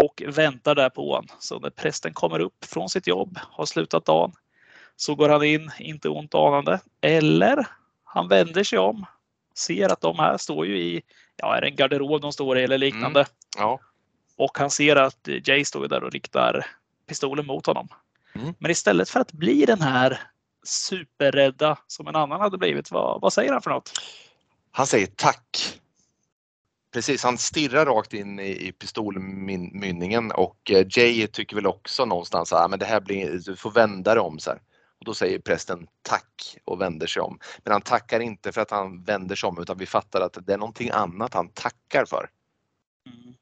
Och 0.00 0.22
väntar 0.26 0.74
där 0.74 0.90
på 0.90 1.12
honom. 1.12 1.26
Så 1.38 1.58
när 1.58 1.70
prästen 1.70 2.12
kommer 2.14 2.40
upp 2.40 2.64
från 2.64 2.88
sitt 2.88 3.06
jobb, 3.06 3.38
har 3.50 3.66
slutat 3.66 4.04
dagen, 4.04 4.32
så 4.96 5.14
går 5.14 5.28
han 5.28 5.44
in, 5.44 5.70
inte 5.78 6.08
ont 6.08 6.34
anande. 6.34 6.80
Eller 7.00 7.66
han 8.04 8.28
vänder 8.28 8.64
sig 8.64 8.78
om, 8.78 9.06
ser 9.54 9.92
att 9.92 10.00
de 10.00 10.18
här 10.18 10.36
står 10.36 10.66
ju 10.66 10.78
i, 10.78 11.02
ja, 11.36 11.56
är 11.56 11.60
det 11.60 11.66
en 11.66 11.76
garderob 11.76 12.20
de 12.20 12.32
står 12.32 12.58
i 12.58 12.62
eller 12.62 12.78
liknande. 12.78 13.20
Mm. 13.20 13.32
Ja. 13.56 13.80
Och 14.36 14.58
han 14.58 14.70
ser 14.70 14.96
att 14.96 15.28
Jay 15.44 15.64
står 15.64 15.88
där 15.88 16.04
och 16.04 16.12
riktar 16.12 16.66
pistolen 17.08 17.46
mot 17.46 17.66
honom. 17.66 17.88
Mm. 18.34 18.54
Men 18.58 18.70
istället 18.70 19.08
för 19.08 19.20
att 19.20 19.32
bli 19.32 19.64
den 19.64 19.80
här 19.80 20.20
superrädda 20.64 21.78
som 21.86 22.08
en 22.08 22.16
annan 22.16 22.40
hade 22.40 22.58
blivit. 22.58 22.90
Vad, 22.90 23.20
vad 23.20 23.32
säger 23.32 23.52
han 23.52 23.62
för 23.62 23.70
något? 23.70 23.92
Han 24.70 24.86
säger 24.86 25.06
tack. 25.06 25.78
Precis, 26.92 27.24
han 27.24 27.38
stirrar 27.38 27.86
rakt 27.86 28.14
in 28.14 28.40
i, 28.40 28.68
i 28.68 28.72
pistolmynningen 28.72 30.32
och 30.32 30.70
eh, 30.70 30.86
Jay 30.90 31.26
tycker 31.26 31.56
väl 31.56 31.66
också 31.66 32.04
någonstans 32.04 32.52
att 32.52 32.72
ah, 32.72 32.76
det 32.76 32.86
här 32.86 33.00
blir, 33.00 33.38
du 33.38 33.56
får 33.56 33.70
vända 33.70 34.14
dig 34.14 34.22
om. 34.22 34.38
Så 34.38 34.50
här. 34.50 34.60
Och 35.02 35.06
då 35.06 35.14
säger 35.14 35.38
prästen 35.38 35.86
tack 36.02 36.56
och 36.64 36.80
vänder 36.80 37.06
sig 37.06 37.22
om. 37.22 37.38
Men 37.64 37.72
han 37.72 37.82
tackar 37.82 38.20
inte 38.20 38.52
för 38.52 38.60
att 38.60 38.70
han 38.70 39.04
vänder 39.04 39.36
sig 39.36 39.48
om 39.48 39.60
utan 39.60 39.78
vi 39.78 39.86
fattar 39.86 40.20
att 40.20 40.46
det 40.46 40.52
är 40.52 40.58
någonting 40.58 40.90
annat 40.90 41.34
han 41.34 41.48
tackar 41.48 42.04
för. 42.04 42.30
Mm. 43.06 43.34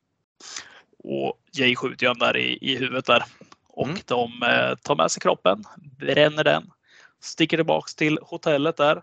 Och 0.98 1.40
Jay 1.52 1.76
skjuter 1.76 2.06
ju 2.06 2.14
där 2.14 2.36
i, 2.36 2.58
i 2.60 2.76
huvudet 2.76 3.06
där. 3.06 3.24
Och 3.68 3.88
mm. 3.88 3.98
de 4.04 4.42
eh, 4.42 4.74
tar 4.74 4.96
med 4.96 5.10
sig 5.10 5.20
kroppen, 5.20 5.64
bränner 5.98 6.44
den 6.44 6.70
sticker 7.20 7.56
tillbaks 7.56 7.94
till 7.94 8.18
hotellet 8.22 8.76
där. 8.76 9.02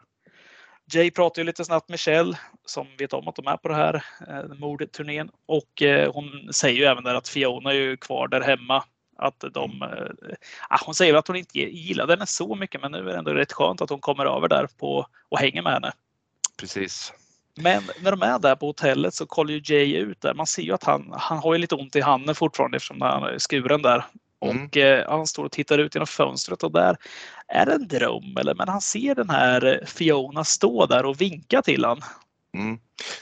Jay 0.94 1.12
pratar 1.12 1.42
ju 1.42 1.46
lite 1.46 1.66
snabbt 1.66 1.90
med 1.90 2.00
Kjell 2.00 2.38
som 2.66 2.88
vet 2.98 3.14
om 3.14 3.28
att 3.28 3.36
de 3.36 3.48
är 3.48 3.58
på 3.58 3.68
det 3.68 3.76
här 3.76 4.04
eh, 4.28 4.58
mordturnén 4.60 5.30
och 5.46 5.82
eh, 5.82 6.14
hon 6.14 6.54
säger 6.54 6.80
ju 6.80 6.86
även 6.86 7.04
där 7.04 7.16
att 7.16 7.28
Fiona 7.28 7.70
är 7.70 7.76
ju 7.76 7.98
kvar 7.98 8.28
där 8.28 8.42
hemma. 8.42 8.84
Att 9.18 9.44
de, 9.54 9.82
eh, 9.82 10.36
ah, 10.70 10.80
hon 10.86 10.96
säger 10.96 11.14
att 11.14 11.28
hon 11.28 11.36
inte 11.36 11.60
gillade 11.60 12.14
henne 12.14 12.26
så 12.26 12.56
mycket 12.56 12.82
men 12.82 12.92
nu 12.92 12.98
är 12.98 13.04
det 13.04 13.18
ändå 13.18 13.34
rätt 13.34 13.54
skönt 13.54 13.82
att 13.82 13.90
hon 13.90 14.00
kommer 14.00 14.26
över 14.26 14.48
där 14.48 14.68
på, 14.80 15.08
och 15.30 15.40
hänger 15.40 15.62
med 15.62 15.74
henne. 15.74 15.92
Precis. 16.60 17.14
Men 17.56 17.84
när 18.02 18.12
de 18.12 18.22
är 18.22 18.40
där 18.40 18.56
på 18.56 18.66
hotellet 18.66 19.14
så 19.14 19.26
kollar 19.26 19.54
ju 19.54 19.62
Jay 19.64 19.96
ut 19.96 20.22
där. 20.22 20.34
Man 20.34 20.48
ser 20.48 20.62
ju 20.62 20.74
att 20.74 20.84
han, 20.84 21.14
han 21.18 21.38
har 21.38 21.54
ju 21.54 21.60
lite 21.60 21.76
ont 21.76 21.96
i 21.96 22.02
handen 22.02 22.36
fortfarande 22.36 22.78
eftersom 22.78 23.02
han 23.02 23.24
är 23.24 23.40
skuren 23.40 23.82
där. 23.82 24.06
Mm. 24.46 24.66
Och 24.66 24.78
eh, 24.78 25.10
han 25.10 25.28
står 25.28 25.46
och 25.46 25.52
tittar 25.52 25.78
ut 25.78 25.96
genom 25.96 26.08
fönstret 26.08 26.64
och 26.64 26.72
där 26.72 26.98
är 27.48 27.66
det 27.66 27.74
en 27.74 27.88
dröm 27.88 28.38
eller 28.38 28.56
men 28.56 28.68
han 28.68 28.82
ser 28.82 29.16
den 29.16 29.30
här 29.30 29.84
Fiona 29.86 30.44
stå 30.44 30.86
där 30.86 31.06
och 31.06 31.22
vinka 31.22 31.62
till 31.62 31.86
han. 31.86 32.02
Mm. 32.54 32.80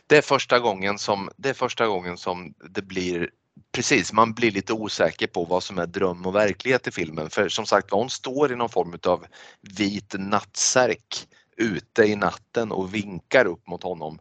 Det 0.07 0.17
är 0.17 0.21
första 0.21 0.59
gången 0.59 0.97
som 0.97 1.29
det 1.37 1.49
är 1.49 1.53
första 1.53 1.87
gången 1.87 2.17
som 2.17 2.53
det 2.69 2.81
blir 2.81 3.29
Precis, 3.71 4.13
man 4.13 4.33
blir 4.33 4.51
lite 4.51 4.73
osäker 4.73 5.27
på 5.27 5.45
vad 5.45 5.63
som 5.63 5.77
är 5.77 5.85
dröm 5.85 6.25
och 6.25 6.35
verklighet 6.35 6.87
i 6.87 6.91
filmen. 6.91 7.29
För 7.29 7.49
som 7.49 7.65
sagt 7.65 7.91
hon 7.91 8.09
står 8.09 8.51
i 8.51 8.55
någon 8.55 8.69
form 8.69 8.99
av 9.07 9.25
vit 9.61 10.15
nattsärk 10.17 11.27
ute 11.57 12.03
i 12.03 12.15
natten 12.15 12.71
och 12.71 12.93
vinkar 12.93 13.45
upp 13.45 13.67
mot 13.67 13.83
honom. 13.83 14.19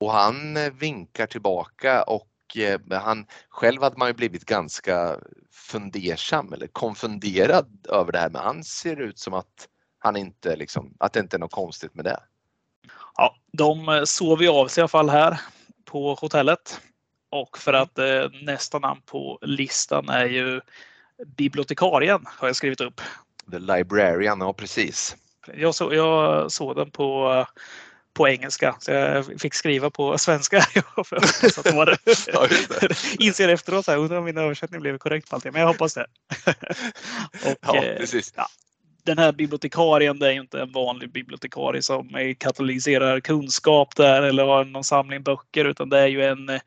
Och 0.00 0.12
han 0.12 0.56
eh, 0.56 0.72
vinkar 0.72 1.26
tillbaka 1.26 2.02
och 2.02 2.56
eh, 2.56 2.80
han, 2.90 3.26
själv 3.48 3.82
hade 3.82 3.98
man 3.98 4.08
ju 4.08 4.14
blivit 4.14 4.44
ganska 4.44 5.20
fundersam 5.50 6.52
eller 6.52 6.66
konfunderad 6.66 7.86
över 7.88 8.12
det 8.12 8.18
här 8.18 8.30
men 8.30 8.42
han 8.42 8.64
ser 8.64 9.00
ut 9.00 9.18
som 9.18 9.34
att 9.34 9.68
han 9.98 10.16
inte 10.16 10.56
liksom, 10.56 10.94
att 10.98 11.12
det 11.12 11.20
inte 11.20 11.36
är 11.36 11.38
något 11.38 11.52
konstigt 11.52 11.94
med 11.94 12.04
det. 12.04 12.20
Ja, 13.16 13.36
de 13.52 13.88
eh, 13.88 14.02
sover 14.04 14.42
ju 14.42 14.48
av 14.48 14.68
sig 14.68 14.80
i 14.80 14.82
alla 14.82 14.88
fall 14.88 15.10
här 15.10 15.40
på 15.84 16.14
hotellet. 16.14 16.80
Och 17.30 17.58
för 17.58 17.72
mm. 17.72 17.82
att 17.82 17.98
eh, 17.98 18.40
nästa 18.42 18.78
namn 18.78 19.00
på 19.06 19.38
listan 19.42 20.08
är 20.08 20.26
ju 20.26 20.60
bibliotekarien 21.36 22.24
har 22.26 22.48
jag 22.48 22.56
skrivit 22.56 22.80
upp. 22.80 23.00
The 23.50 23.58
Librarian, 23.58 24.40
ja 24.40 24.52
precis. 24.52 25.16
Jag, 25.54 25.74
så, 25.74 25.94
jag 25.94 26.52
såg 26.52 26.76
den 26.76 26.90
på 26.90 27.46
på 28.16 28.28
engelska. 28.28 28.76
Så 28.80 28.90
jag 28.90 29.40
fick 29.40 29.54
skriva 29.54 29.90
på 29.90 30.18
svenska. 30.18 30.58
att 30.96 31.74
var 31.74 31.98
Inser 33.22 33.48
efteråt 33.48 33.84
så 33.84 33.90
här, 33.90 33.98
undrar 33.98 34.18
om 34.18 34.24
min 34.24 34.38
översättning 34.38 34.80
blev 34.80 34.98
korrekt 34.98 35.30
på 35.30 35.36
allting. 35.36 35.52
Men 35.52 35.60
jag 35.60 35.68
hoppas 35.68 35.94
det. 35.94 36.06
och, 37.44 37.56
ja, 37.60 37.84
eh, 37.84 37.96
precis. 37.96 38.32
Ja, 38.36 38.48
den 39.06 39.18
här 39.18 39.32
bibliotekarien 39.32 40.18
det 40.18 40.28
är 40.28 40.32
ju 40.32 40.40
inte 40.40 40.60
en 40.60 40.72
vanlig 40.72 41.12
bibliotekarie 41.12 41.82
som 41.82 42.34
katalyserar 42.38 43.20
kunskap 43.20 43.96
där 43.96 44.22
eller 44.22 44.44
har 44.44 44.64
någon 44.64 44.84
samling 44.84 45.22
böcker 45.22 45.64
utan 45.64 45.88
det 45.88 45.98
är 45.98 46.06
ju 46.06 46.24
en 46.24 46.48
eh, 46.48 46.60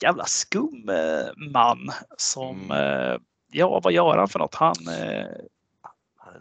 jävla 0.00 0.24
skum 0.24 0.88
eh, 0.88 1.50
man 1.52 1.90
som, 2.16 2.70
mm. 2.70 3.20
ja 3.52 3.80
vad 3.84 3.92
gör 3.92 4.18
han 4.18 4.28
för 4.28 4.38
något? 4.38 4.54
Han... 4.54 4.76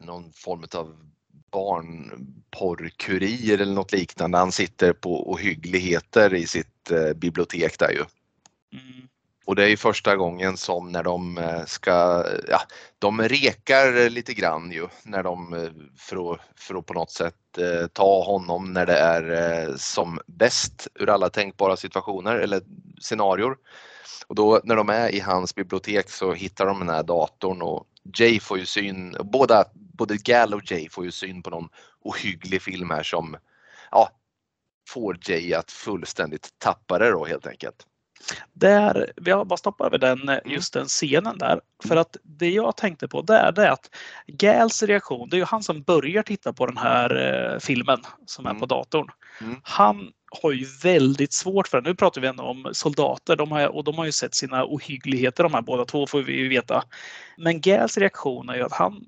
Någon 0.02 0.34
form 0.34 0.64
av 0.76 0.96
barnporrkurir 1.52 3.62
eller 3.62 3.74
något 3.74 3.92
liknande. 3.92 4.38
Han 4.38 4.52
sitter 4.52 4.94
på 4.94 5.32
ohyggligheter 5.32 6.34
i 6.34 6.48
sitt 6.48 6.92
bibliotek 7.16 7.80
där 7.80 7.92
ju. 7.92 8.04
Mm. 8.80 9.08
Och 9.46 9.56
det 9.56 9.64
är 9.64 9.68
ju 9.68 9.78
första 9.78 10.16
gången 10.16 10.58
som 10.58 10.92
när 10.92 11.04
de 11.04 11.38
eh, 11.38 11.66
ska, 11.66 12.26
ja, 12.48 12.62
de 13.00 13.22
rekar 13.22 14.10
lite 14.10 14.34
grann 14.34 14.72
ju 14.72 14.88
när 15.04 15.24
de 15.24 15.54
eh, 15.54 15.70
för 15.98 16.34
att, 16.34 16.40
för 16.56 16.76
att 16.76 16.86
på 16.86 16.94
något 16.94 17.12
sätt 17.12 17.58
eh, 17.58 17.88
ta 17.88 18.24
honom 18.24 18.74
när 18.74 18.86
det 18.86 18.98
är 18.98 19.74
som 19.78 20.20
bäst 20.28 20.88
ur 20.96 21.10
alla 21.10 21.30
tänkbara 21.30 21.78
situationer 21.78 22.36
eller 22.36 22.62
scenarior. 23.00 23.58
Och 24.28 24.36
då 24.36 24.62
när 24.64 24.76
de 24.76 24.90
är 24.90 25.10
i 25.10 25.20
hans 25.20 25.56
bibliotek 25.56 26.10
så 26.10 26.34
hittar 26.34 26.66
de 26.66 26.80
den 26.80 26.90
här 26.90 27.04
datorn 27.04 27.62
och 27.62 27.86
Jay 28.20 28.40
får 28.40 28.58
ju 28.58 28.66
syn, 28.66 29.16
båda, 29.20 29.66
både 29.74 30.18
Gal 30.18 30.54
och 30.54 30.72
Jay 30.72 30.90
får 30.90 31.06
ju 31.06 31.12
syn 31.12 31.44
på 31.44 31.50
någon 31.50 31.70
ohygglig 32.02 32.62
film 32.62 32.90
här 32.90 33.04
som 33.04 33.38
ja, 33.92 34.10
får 34.90 35.18
Jay 35.22 35.54
att 35.54 35.72
fullständigt 35.72 36.50
tappa 36.58 37.00
det 37.00 37.10
då 37.10 37.26
helt 37.26 37.48
enkelt. 37.48 37.86
Där, 38.54 39.12
vi 39.16 39.32
har 39.32 39.46
bara 39.46 39.58
stoppat 39.58 39.88
över 39.88 39.98
den, 39.98 40.22
mm. 40.22 40.40
just 40.46 40.74
den 40.74 40.86
scenen 40.86 41.38
där. 41.38 41.62
För 41.88 41.96
att 41.96 42.18
det 42.24 42.50
jag 42.50 42.78
tänkte 42.78 43.08
på 43.08 43.22
där 43.22 43.52
det 43.52 43.66
är 43.66 43.72
att 43.72 43.90
Gals 44.28 44.84
reaktion, 44.84 45.30
det 45.30 45.36
är 45.36 45.40
ju 45.40 45.46
han 45.46 45.64
som 45.64 45.82
börjar 45.82 46.24
titta 46.24 46.54
på 46.54 46.66
den 46.66 46.78
här 46.78 47.16
eh, 47.54 47.60
filmen 47.60 48.00
som 48.26 48.46
är 48.46 48.50
på 48.50 48.56
mm. 48.56 48.68
datorn. 48.68 49.08
Mm. 49.42 49.56
Han 49.64 50.12
har 50.44 50.52
ju 50.52 50.66
väldigt 50.84 51.34
svårt 51.34 51.68
för 51.68 51.82
det. 51.82 51.90
Nu 51.90 51.96
pratar 51.96 52.22
vi 52.22 52.28
ändå 52.28 52.44
om 52.44 52.70
soldater 52.72 53.36
de 53.36 53.52
har, 53.52 53.68
och 53.68 53.84
de 53.84 53.96
har 53.96 54.06
ju 54.06 54.12
sett 54.12 54.36
sina 54.36 54.66
ohyggligheter 54.66 55.44
de 55.44 55.54
här 55.54 55.62
båda 55.62 55.86
två 55.86 56.08
får 56.08 56.22
vi 56.22 56.34
ju 56.34 56.50
veta. 56.50 56.84
Men 57.38 57.62
Gals 57.62 57.98
reaktion 57.98 58.50
är 58.50 58.56
ju 58.56 58.64
att 58.64 58.74
han 58.74 59.06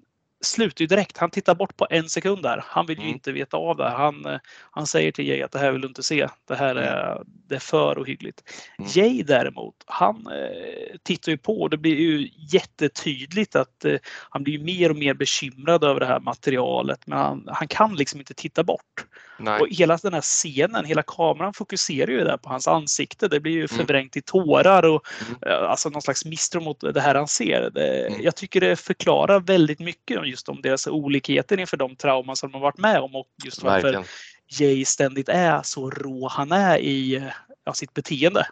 slutar 0.48 0.82
ju 0.82 0.88
direkt. 0.88 1.18
Han 1.18 1.30
tittar 1.30 1.56
bort 1.56 1.78
på 1.78 1.88
en 1.90 2.10
sekund 2.10 2.44
där. 2.44 2.64
Han 2.66 2.86
vill 2.86 2.98
ju 2.98 3.04
mm. 3.04 3.14
inte 3.14 3.32
veta 3.32 3.58
av 3.58 3.78
det. 3.78 3.90
Han, 3.90 4.26
eh, 4.26 4.40
han 4.72 4.88
säger 4.88 5.12
till 5.12 5.28
Jay 5.28 5.42
att 5.42 5.52
det 5.52 5.60
här 5.60 5.72
vill 5.72 5.82
du 5.82 5.88
inte 5.88 6.04
se. 6.04 6.28
Det 6.48 6.56
här 6.56 6.72
mm. 6.72 6.84
är, 6.84 7.22
det 7.26 7.56
är 7.56 7.60
för 7.60 8.02
ohyggligt. 8.02 8.44
Mm. 8.80 8.92
Jay 8.94 9.24
däremot, 9.24 9.76
han 9.86 10.16
eh, 10.28 10.98
tittar 11.04 11.32
ju 11.32 11.38
på 11.38 11.62
och 11.62 11.70
det 11.70 11.78
blir 11.78 11.96
ju 11.96 12.30
jättetydligt 12.52 13.56
att 13.56 13.86
eh, 13.86 13.96
han 14.30 14.44
blir 14.44 14.60
mer 14.60 14.90
och 14.90 14.98
mer 14.98 15.14
bekymrad 15.14 15.84
över 15.84 16.00
det 16.00 16.06
här 16.06 16.20
materialet. 16.20 17.08
Men 17.08 17.18
han, 17.18 17.48
han 17.48 17.68
kan 17.68 17.96
liksom 17.96 18.20
inte 18.20 18.34
titta 18.34 18.64
bort. 18.64 19.06
Nej. 19.40 19.62
Och 19.62 19.68
hela 19.70 19.98
den 19.98 20.14
här 20.14 20.22
scenen, 20.22 20.86
hela 20.86 21.04
kameran 21.04 21.54
fokuserar 21.54 22.12
ju 22.12 22.24
där 22.24 22.38
på 22.38 22.50
hans 22.50 22.68
ansikte. 22.68 23.28
Det 23.28 23.40
blir 23.40 23.52
ju 23.52 23.68
mm. 23.72 23.78
förvrängt 23.78 24.18
i 24.18 24.22
tårar 24.22 24.84
och 24.84 25.08
mm. 25.28 25.70
Alltså 25.70 25.90
någon 25.90 26.02
slags 26.02 26.26
misstro 26.26 26.62
mot 26.62 26.80
det 26.94 27.02
här 27.02 27.16
han 27.16 27.28
ser. 27.28 27.70
Det, 27.70 28.08
mm. 28.08 28.22
Jag 28.22 28.36
tycker 28.36 28.62
det 28.62 28.76
förklarar 28.76 29.40
väldigt 29.40 29.80
mycket 29.80 30.18
just 30.38 30.50
om 30.50 30.62
deras 30.62 30.88
olikheter 30.88 31.60
inför 31.60 31.78
de 31.78 31.96
trauman 31.96 32.36
som 32.36 32.52
de 32.52 32.58
har 32.58 32.62
varit 32.62 32.78
med 32.78 33.00
om 33.00 33.16
och 33.16 33.28
just 33.44 33.64
varför 33.64 33.84
Verkligen. 33.84 34.06
Jay 34.50 34.86
ständigt 34.86 35.30
är 35.30 35.62
så 35.64 35.90
rå 35.90 36.28
han 36.28 36.52
är 36.52 36.78
i 36.78 37.30
ja, 37.64 37.74
sitt 37.74 37.94
beteende. 37.94 38.48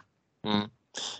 Mm. 0.46 0.68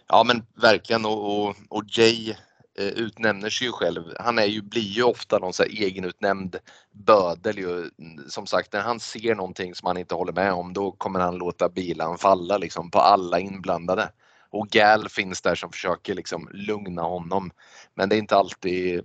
Ja 0.09 0.25
men 0.25 0.47
verkligen 0.63 1.05
och, 1.05 1.47
och, 1.47 1.57
och 1.69 1.85
Jay 1.99 2.31
eh, 2.79 2.87
utnämner 2.87 3.51
sig 3.51 3.67
ju 3.67 3.73
själv. 3.73 4.03
Han 4.21 4.39
är 4.39 4.45
ju, 4.45 4.63
blir 4.63 4.83
ju 4.83 5.03
ofta 5.03 5.39
någon 5.39 5.53
så 5.53 5.63
här 5.63 5.71
egenutnämnd 5.71 6.57
bödel 6.93 7.59
ju. 7.59 7.91
Som 8.29 8.47
sagt, 8.47 8.73
när 8.73 8.81
han 8.81 9.01
ser 9.01 9.35
någonting 9.35 9.75
som 9.75 9.87
han 9.87 9.97
inte 9.97 10.15
håller 10.15 10.33
med 10.33 10.53
om 10.53 10.73
då 10.73 10.93
kommer 10.93 11.21
han 11.21 11.37
låta 11.37 11.69
bilan 11.69 12.19
falla 12.19 12.59
liksom 12.59 12.91
på 12.91 12.99
alla 12.99 13.41
inblandade. 13.41 14.09
Och 14.51 14.69
Gal 14.69 15.09
finns 15.09 15.43
där 15.43 15.55
som 15.55 15.73
försöker 15.73 16.15
liksom 16.15 16.49
lugna 16.53 17.03
honom. 17.03 17.51
Men 17.95 18.09
det 18.09 18.17
är 18.17 18.19
inte 18.19 18.37
alltid 18.37 19.05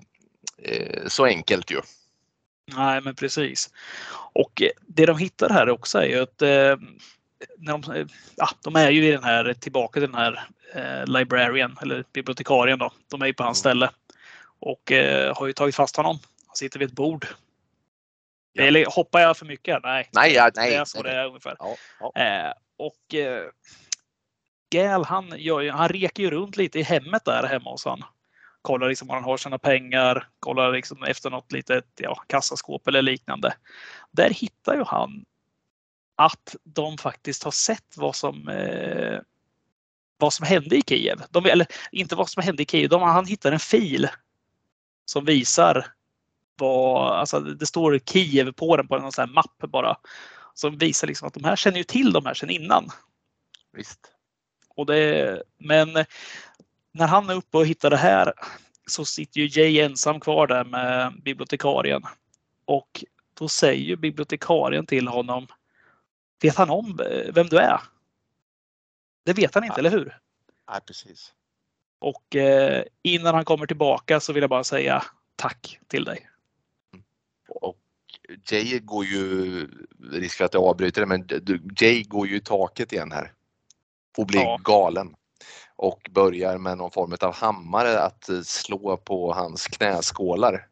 så 1.08 1.26
enkelt 1.26 1.72
ju. 1.72 1.82
Nej, 2.78 3.02
men 3.02 3.16
precis. 3.16 3.70
Och 4.34 4.62
eh, 4.62 4.70
det 4.88 5.06
de 5.06 5.18
hittar 5.18 5.50
här 5.50 5.70
också 5.70 6.00
är 6.00 6.06
ju 6.06 6.20
att 6.20 6.42
eh, 6.42 6.76
när 7.58 7.78
de, 7.78 7.92
eh, 7.92 8.06
ja, 8.36 8.50
de 8.64 8.76
är 8.76 8.90
ju 8.90 9.08
i 9.08 9.12
den 9.12 9.24
här, 9.24 9.54
tillbaka 9.54 10.00
till 10.00 10.12
den 10.12 10.20
här 10.20 10.48
eh, 10.74 11.06
librarian 11.06 11.78
eller 11.82 12.04
bibliotekarien 12.14 12.80
då. 12.80 12.92
De 13.08 13.22
är 13.22 13.26
ju 13.26 13.34
på 13.34 13.44
hans 13.44 13.66
mm. 13.66 13.72
ställe 13.72 13.90
och 14.60 14.92
eh, 14.92 15.38
har 15.38 15.48
ju 15.48 15.54
tagit 15.54 15.76
fast 15.76 15.96
honom. 15.96 16.20
Han 16.48 16.56
sitter 16.56 16.80
vid 16.80 16.88
ett 16.88 16.96
bord. 16.96 17.28
Ja. 18.54 18.64
Eller 18.64 18.86
hoppar 18.86 19.20
jag 19.20 19.38
för 19.38 19.46
mycket? 19.46 19.84
Nej, 19.84 20.10
nej, 20.12 20.34
ja, 20.34 20.52
nej 20.56 20.70
det 20.70 20.76
är 20.76 20.86
så 20.86 21.04
nej, 21.04 21.14
det 21.14 21.20
är 21.20 21.28
ungefär. 21.28 21.56
Ja. 21.60 22.22
Eh, 22.22 22.54
och 22.78 23.16
eh, 23.16 23.44
Gal 24.70 25.06
han, 25.06 25.34
gör, 25.38 25.70
han 25.70 25.90
reker 25.90 26.24
ju 26.24 26.30
runt 26.30 26.58
lite 26.58 26.80
i 26.80 26.84
hemmet 26.84 27.26
där 27.26 27.44
hemma 27.44 27.72
hos 27.72 27.86
honom 27.86 28.08
kollar 28.62 28.90
liksom 28.90 29.08
var 29.08 29.16
han 29.16 29.24
har 29.24 29.38
sina 29.38 29.58
pengar, 29.58 30.28
kollar 30.40 30.72
liksom 30.72 31.04
efter 31.04 31.30
något 31.30 31.52
litet 31.52 31.86
ja, 31.96 32.16
kassaskåp 32.16 32.88
eller 32.88 33.02
liknande. 33.02 33.54
Där 34.12 34.30
hittar 34.30 34.76
ju 34.76 34.84
han 34.84 35.26
att 36.16 36.56
de 36.64 36.98
faktiskt 36.98 37.44
har 37.44 37.52
sett 37.52 37.98
vad 37.98 38.16
som 38.16 38.48
eh, 38.48 39.20
vad 40.18 40.34
som 40.34 40.46
hände 40.46 40.78
i 40.78 40.82
Kiev. 40.88 41.22
De, 41.30 41.46
eller 41.46 41.68
inte 41.92 42.16
vad 42.16 42.30
som 42.30 42.44
hände 42.44 42.64
i 42.64 42.66
Kiev, 42.66 42.90
de, 42.90 43.02
han 43.02 43.26
hittar 43.26 43.52
en 43.52 43.60
fil 43.60 44.10
som 45.06 45.26
visar 45.26 45.86
vad, 46.58 47.12
alltså 47.12 47.40
det 47.40 47.66
står 47.66 48.00
Kiev 48.00 48.52
på 48.52 48.78
den 48.78 48.88
på 48.88 48.96
en 48.96 49.12
sån 49.12 49.28
här 49.28 49.34
mapp 49.34 49.58
bara. 49.58 49.98
Som 50.54 50.78
visar 50.78 51.08
liksom 51.08 51.28
att 51.28 51.34
de 51.34 51.44
här 51.44 51.56
känner 51.56 51.78
ju 51.78 51.84
till 51.84 52.14
de 52.14 52.26
här 52.26 52.34
sedan 52.34 52.50
innan. 52.50 52.90
Visst. 53.74 54.00
Och 54.76 54.86
det, 54.86 55.44
men 55.58 56.06
när 56.92 57.08
han 57.08 57.30
är 57.30 57.34
uppe 57.34 57.58
och 57.58 57.66
hittar 57.66 57.90
det 57.90 57.98
här 57.98 58.34
så 58.88 59.06
sitter 59.06 59.42
ju 59.42 59.62
Jay 59.62 59.80
ensam 59.80 60.20
kvar 60.20 60.48
där 60.48 60.64
med 60.64 61.22
bibliotekarien. 61.24 62.04
Och 62.66 63.06
då 63.34 63.48
säger 63.48 63.84
ju 63.84 63.96
bibliotekarien 63.96 64.86
till 64.86 65.08
honom. 65.08 65.48
Vet 66.42 66.56
han 66.56 66.70
om 66.70 67.00
vem 67.34 67.48
du 67.48 67.58
är? 67.58 67.82
Det 69.24 69.34
vet 69.34 69.56
han 69.56 69.64
inte, 69.64 69.74
ja. 69.76 69.80
eller 69.80 69.92
hur? 69.92 70.18
Nej, 70.72 70.82
precis. 70.86 71.34
Och 72.00 72.36
eh, 72.36 72.84
innan 73.02 73.36
han 73.36 73.46
kommer 73.46 73.68
tillbaka 73.68 74.20
så 74.20 74.34
vill 74.34 74.42
jag 74.42 74.50
bara 74.50 74.64
säga 74.64 75.04
tack 75.36 75.80
till 75.88 76.04
dig. 76.04 76.30
Och 77.50 77.78
Jay 78.52 78.80
går 78.80 79.06
ju, 79.06 79.68
risk 80.12 80.38
för 80.38 80.46
att 80.46 80.54
jag 80.54 80.64
avbryter 80.64 81.02
det, 81.02 81.08
men 81.08 81.28
Jay 81.82 82.04
går 82.04 82.28
ju 82.28 82.36
i 82.36 82.40
taket 82.40 82.94
igen 82.94 83.12
här. 83.12 83.34
Och 84.18 84.28
blir 84.28 84.40
ja. 84.40 84.60
galen 84.64 85.16
och 85.82 86.10
börjar 86.12 86.58
med 86.58 86.78
någon 86.78 86.92
form 86.92 87.16
av 87.22 87.34
hammare 87.34 88.00
att 88.00 88.30
eh, 88.30 88.42
slå 88.42 88.98
på 88.98 89.34
hans 89.34 89.68
knäskålar. 89.68 90.68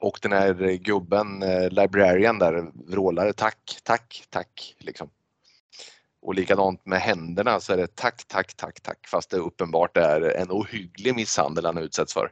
Och 0.00 0.18
den 0.22 0.32
här 0.32 0.76
gubben, 0.76 1.42
eh, 1.42 1.70
librarian 1.70 2.38
där, 2.38 2.70
vrålar 2.90 3.32
tack, 3.32 3.78
tack, 3.82 4.24
tack. 4.30 4.76
Liksom. 4.78 5.10
Och 6.22 6.34
likadant 6.34 6.86
med 6.86 7.00
händerna 7.00 7.60
så 7.60 7.72
är 7.72 7.76
det 7.76 7.94
tack, 7.96 8.24
tack, 8.26 8.54
tack, 8.54 8.80
tack 8.80 9.08
fast 9.08 9.30
det 9.30 9.36
uppenbart 9.36 9.96
är 9.96 10.20
en 10.20 10.50
ohygglig 10.50 11.14
misshandel 11.14 11.66
han 11.66 11.78
utsätts 11.78 12.12
för. 12.12 12.30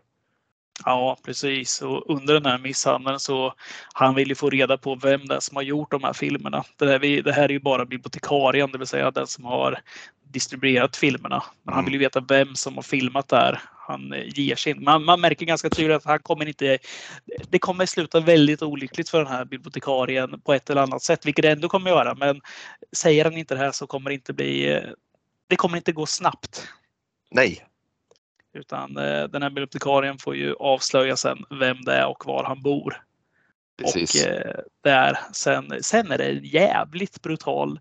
Ja, 0.85 1.17
precis. 1.23 1.83
Och 1.83 2.11
under 2.11 2.35
den 2.35 2.47
här 2.47 2.59
misshandeln 2.59 3.21
så 3.21 3.55
han 3.93 4.15
vill 4.15 4.29
ju 4.29 4.35
få 4.35 4.51
reda 4.51 4.79
på 4.79 4.95
vem 4.95 5.27
det 5.27 5.35
är 5.35 5.41
som 5.41 5.57
har 5.57 5.63
gjort 5.63 5.91
de 5.91 6.05
här 6.05 6.13
filmerna. 6.13 6.65
Det 6.77 6.87
här, 6.87 7.23
det 7.23 7.33
här 7.33 7.45
är 7.45 7.49
ju 7.49 7.61
bara 7.61 7.85
bibliotekarien, 7.85 8.73
det 8.73 8.79
vill 8.79 8.87
säga 8.87 9.11
den 9.11 9.27
som 9.27 9.45
har 9.45 9.81
distribuerat 10.31 10.97
filmerna. 10.97 11.43
Men 11.63 11.75
han 11.75 11.81
mm. 11.81 11.85
vill 11.85 12.01
ju 12.01 12.07
veta 12.07 12.21
vem 12.21 12.55
som 12.55 12.75
har 12.75 12.83
filmat 12.83 13.29
där. 13.29 13.61
Han 13.89 14.13
eh, 14.13 14.23
ger 14.27 14.57
sig 14.57 14.75
man, 14.75 15.05
man 15.05 15.21
märker 15.21 15.47
ganska 15.47 15.71
tydligt 15.71 15.97
att 15.97 16.05
han 16.05 16.19
kommer 16.19 16.49
inte... 16.49 16.79
Det 17.51 17.59
kommer 17.59 17.87
sluta 17.87 18.21
väldigt 18.21 18.63
olyckligt 18.63 19.09
för 19.09 19.19
den 19.19 19.33
här 19.33 19.45
bibliotekarien 19.45 20.41
på 20.41 20.55
ett 20.55 20.71
eller 20.71 20.83
annat 20.83 21.03
sätt, 21.03 21.27
vilket 21.27 21.43
det 21.43 21.51
ändå 21.51 21.69
kommer 21.69 21.91
göra. 21.91 22.15
Men 22.15 22.41
säger 22.93 23.25
han 23.25 23.37
inte 23.37 23.55
det 23.55 23.61
här 23.61 23.73
så 23.73 23.87
kommer 23.87 24.11
det 24.11 24.15
inte 24.15 24.33
bli... 24.33 24.83
Det 25.49 25.57
kommer 25.57 25.77
inte 25.77 25.93
gå 25.93 26.07
snabbt. 26.07 26.69
Nej, 27.31 27.65
utan 28.57 28.97
eh, 28.97 29.25
den 29.25 29.43
här 29.43 29.51
bibliotekarien 29.51 30.19
får 30.19 30.37
ju 30.37 30.55
avslöja 30.55 31.17
sen 31.17 31.39
vem 31.61 31.83
det 31.83 31.93
är 31.93 32.07
och 32.07 32.27
var 32.27 32.45
han 32.45 32.63
bor. 32.63 33.03
Precis. 33.83 34.25
Och 34.25 34.31
eh, 34.31 34.57
där, 34.85 35.19
sen, 35.33 35.73
sen 35.81 36.11
är 36.11 36.19
det 36.19 36.31
jävligt 36.33 37.23
brutal 37.23 37.81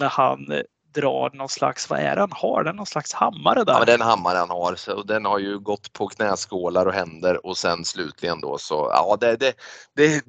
när 0.00 0.08
han 0.08 0.62
drar 0.94 1.30
någon 1.34 1.48
slags, 1.48 1.90
vad 1.90 1.98
är 1.98 2.14
det 2.14 2.20
han 2.20 2.32
har? 2.32 2.64
Den 2.64 2.76
någon 2.76 2.86
slags 2.86 3.12
hammare 3.12 3.64
där? 3.64 3.72
Ja, 3.72 3.84
den 3.84 4.00
hammare 4.00 4.38
han 4.38 4.50
har. 4.50 4.74
Så 4.74 5.02
den 5.02 5.24
har 5.24 5.38
ju 5.38 5.58
gått 5.58 5.92
på 5.92 6.08
knäskålar 6.08 6.86
och 6.86 6.92
händer 6.92 7.46
och 7.46 7.56
sen 7.56 7.84
slutligen 7.84 8.40
då 8.40 8.58
så, 8.58 8.90
ja 8.92 9.16
det, 9.20 9.36
det, 9.36 9.54
det, 9.96 10.22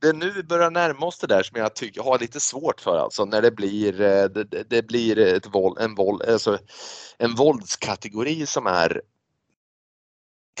det 0.00 0.12
nu 0.12 0.42
börjar 0.42 0.70
närma 0.70 1.06
oss 1.06 1.18
det 1.18 1.26
där 1.26 1.42
som 1.42 1.60
jag 1.60 1.74
tycker 1.74 2.02
har 2.02 2.18
lite 2.18 2.40
svårt 2.40 2.80
för 2.80 2.98
alltså 2.98 3.24
när 3.24 3.42
det 3.42 3.50
blir, 3.50 4.00
eh, 4.00 4.24
det, 4.24 4.70
det 4.70 4.86
blir 4.86 5.18
ett 5.18 5.54
våld, 5.54 5.78
en, 5.80 5.94
våld, 5.94 6.22
alltså, 6.22 6.58
en 7.18 7.34
våldskategori 7.34 8.46
som 8.46 8.66
är 8.66 9.02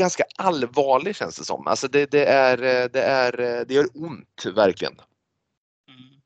ganska 0.00 0.24
allvarlig 0.38 1.16
känns 1.16 1.36
det 1.36 1.44
som. 1.44 1.66
Alltså 1.66 1.88
det, 1.88 2.10
det, 2.10 2.24
är, 2.24 2.56
det, 2.88 3.02
är, 3.02 3.64
det 3.64 3.74
gör 3.74 3.86
ont 3.94 4.46
verkligen. 4.54 4.94
Mm. 5.88 6.20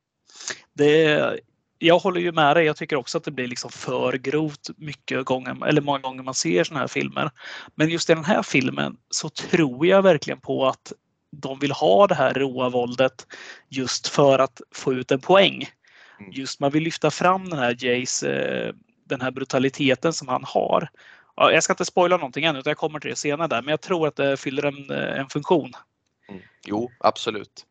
Det, 0.72 1.40
jag 1.78 1.98
håller 1.98 2.20
ju 2.20 2.32
med 2.32 2.56
dig. 2.56 2.64
Jag 2.64 2.76
tycker 2.76 2.96
också 2.96 3.18
att 3.18 3.24
det 3.24 3.30
blir 3.30 3.46
liksom 3.46 3.70
för 3.70 4.12
grovt 4.12 4.70
mycket 4.76 5.24
gånger, 5.24 5.66
eller 5.66 5.80
många 5.82 5.98
gånger 5.98 6.22
man 6.22 6.34
ser 6.34 6.64
såna 6.64 6.80
här 6.80 6.86
filmer. 6.86 7.30
Men 7.74 7.88
just 7.88 8.10
i 8.10 8.14
den 8.14 8.24
här 8.24 8.42
filmen 8.42 8.96
så 9.10 9.28
tror 9.28 9.86
jag 9.86 10.02
verkligen 10.02 10.40
på 10.40 10.66
att 10.66 10.92
de 11.30 11.58
vill 11.58 11.72
ha 11.72 12.06
det 12.06 12.14
här 12.14 12.34
råa 12.34 12.68
våldet 12.68 13.26
just 13.68 14.08
för 14.08 14.38
att 14.38 14.60
få 14.74 14.92
ut 14.92 15.10
en 15.10 15.20
poäng. 15.20 15.68
Mm. 16.20 16.32
Just 16.32 16.60
man 16.60 16.70
vill 16.70 16.82
lyfta 16.82 17.10
fram 17.10 17.50
den 17.50 17.58
här 17.58 17.76
Jays, 17.78 18.22
eh, 18.22 18.74
den 19.08 19.20
här 19.20 19.30
brutaliteten 19.30 20.12
som 20.12 20.28
han 20.28 20.44
har. 20.44 20.88
Jag 21.36 21.62
ska 21.62 21.72
inte 21.72 21.84
spoila 21.84 22.16
någonting 22.16 22.44
än, 22.44 22.56
utan 22.56 22.70
jag 22.70 22.76
kommer 22.76 23.00
till 23.00 23.10
det 23.10 23.16
senare 23.16 23.48
där, 23.48 23.62
men 23.62 23.70
jag 23.70 23.80
tror 23.80 24.08
att 24.08 24.16
det 24.16 24.36
fyller 24.36 24.64
en, 24.64 24.90
eh, 24.90 25.20
en 25.20 25.28
funktion. 25.28 25.72
Mm. 26.28 26.42
Jo, 26.64 26.90
absolut. 26.98 27.66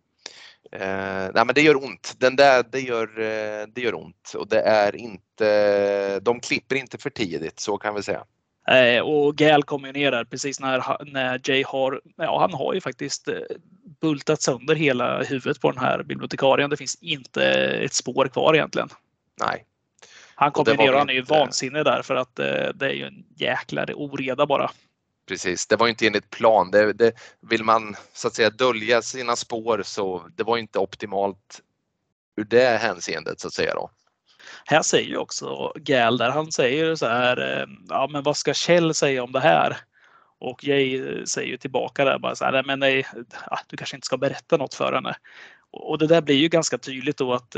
Eh, 0.72 1.32
nej 1.34 1.46
men 1.46 1.56
det 1.56 1.62
gör 1.62 1.84
ont. 1.84 2.16
Den 2.18 2.36
där, 2.36 2.66
det 2.72 2.80
gör, 2.80 3.20
eh, 3.20 3.68
det 3.68 3.82
gör 3.82 3.96
ont 3.96 4.34
och 4.38 4.48
det 4.48 4.62
är 4.62 4.96
inte, 4.96 6.20
de 6.20 6.40
klipper 6.40 6.76
inte 6.76 6.98
för 6.98 7.10
tidigt, 7.10 7.60
så 7.60 7.78
kan 7.78 7.96
vi 7.96 8.04
säga. 8.04 8.24
Eh, 8.68 9.02
och 9.02 9.36
Gal 9.36 9.64
kommer 9.64 9.94
ner 9.94 10.12
där 10.12 10.24
precis 10.24 10.60
när, 10.60 11.06
när 11.06 11.42
Jay 11.44 11.64
har, 11.68 12.02
ja 12.18 12.40
han 12.40 12.54
har 12.54 12.74
ju 12.74 12.82
faktiskt 12.82 13.28
eh, 13.28 13.36
bultat 14.02 14.42
sönder 14.42 14.76
hela 14.76 15.24
huvudet 15.24 15.62
på 15.62 15.72
den 15.72 15.84
här 15.84 16.04
bibliotekarien. 16.04 16.70
Det 16.70 16.78
finns 16.78 16.96
inte 17.02 17.44
ett 17.84 17.94
spår 17.94 18.28
kvar 18.28 18.56
egentligen. 18.56 18.90
Nej. 19.40 19.66
Han 20.36 20.52
kommer 20.52 20.78
ner 20.78 20.94
och 20.94 21.00
han 21.00 21.10
är 21.10 21.14
ju 21.14 21.22
vansinnig 21.22 21.86
där 21.86 22.02
för 22.02 22.16
att 22.16 22.40
eh, 22.40 22.46
det 22.76 22.86
är 22.86 22.94
ju 22.94 23.06
en 23.06 23.26
jäkla 23.36 23.86
oreda 23.96 24.46
bara. 24.46 24.72
Precis, 25.28 25.68
det 25.68 25.76
var 25.76 25.88
inte 25.88 26.08
enligt 26.08 26.30
plan. 26.30 26.72
Det, 26.72 26.94
det, 26.94 27.14
vill 27.42 27.64
man 27.64 27.96
så 28.14 28.28
att 28.28 28.34
säga 28.34 28.50
dölja 28.50 29.02
sina 29.02 29.36
spår 29.36 29.82
så 29.86 30.28
det 30.36 30.44
var 30.44 30.58
inte 30.58 30.80
optimalt 30.80 31.62
ur 32.38 32.44
det 32.44 32.78
hänseendet 32.82 33.40
så 33.40 33.48
att 33.48 33.54
säga 33.54 33.74
då. 33.74 33.90
Här 34.66 34.82
säger 34.82 35.10
ju 35.10 35.18
också 35.18 35.74
Gal 35.76 36.18
där, 36.18 36.30
han 36.30 36.52
säger 36.52 36.96
så 36.96 37.08
här, 37.08 37.62
eh, 37.62 37.68
ja 37.90 38.08
men 38.12 38.24
vad 38.24 38.38
ska 38.38 38.54
Kjell 38.54 38.94
säga 38.94 39.24
om 39.24 39.32
det 39.32 39.40
här? 39.40 39.78
Och 40.40 40.64
Jay 40.64 40.96
eh, 40.96 41.24
säger 41.24 41.48
ju 41.48 41.58
tillbaka 41.58 42.06
där 42.06 42.20
bara 42.20 42.36
så 42.36 42.46
här, 42.46 42.64
men 42.64 42.80
nej, 42.80 43.08
du 43.68 43.78
kanske 43.78 43.98
inte 43.98 44.06
ska 44.06 44.18
berätta 44.18 44.58
något 44.58 44.74
för 44.74 44.94
henne. 44.94 45.16
Och 45.72 45.98
det 45.98 46.08
där 46.08 46.22
blir 46.22 46.36
ju 46.36 46.48
ganska 46.48 46.78
tydligt 46.78 47.18
då 47.18 47.34
att 47.34 47.56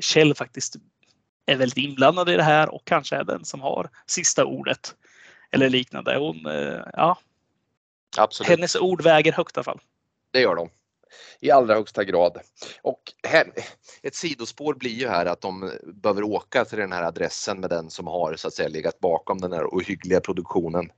Kjell 0.00 0.34
faktiskt 0.34 0.76
är 1.46 1.56
väldigt 1.56 1.78
inblandad 1.78 2.28
i 2.28 2.36
det 2.36 2.42
här 2.42 2.74
och 2.74 2.84
kanske 2.84 3.16
är 3.16 3.24
den 3.24 3.44
som 3.44 3.60
har 3.60 3.90
sista 4.06 4.44
ordet. 4.44 4.94
Eller 5.50 5.68
liknande. 5.68 6.18
Hon, 6.18 6.46
eh, 6.46 6.80
ja. 6.92 7.18
Absolut. 8.18 8.50
Hennes 8.50 8.76
ord 8.76 9.02
väger 9.02 9.32
högt 9.32 9.56
i 9.56 9.58
alla 9.58 9.64
fall. 9.64 9.80
Det 10.32 10.40
gör 10.40 10.54
de 10.54 10.68
i 11.40 11.50
allra 11.50 11.74
högsta 11.74 12.04
grad. 12.04 12.38
Och 12.82 13.12
här, 13.28 13.52
ett 14.02 14.14
sidospår 14.14 14.74
blir 14.74 14.90
ju 14.90 15.08
här 15.08 15.26
att 15.26 15.40
de 15.40 15.72
behöver 15.84 16.22
åka 16.22 16.64
till 16.64 16.78
den 16.78 16.92
här 16.92 17.02
adressen 17.02 17.60
med 17.60 17.70
den 17.70 17.90
som 17.90 18.06
har 18.06 18.36
så 18.36 18.48
att 18.48 18.54
säga 18.54 18.68
legat 18.68 19.00
bakom 19.00 19.40
den 19.40 19.52
här 19.52 19.66
ohyggliga 19.66 20.20
produktionen. 20.20 20.90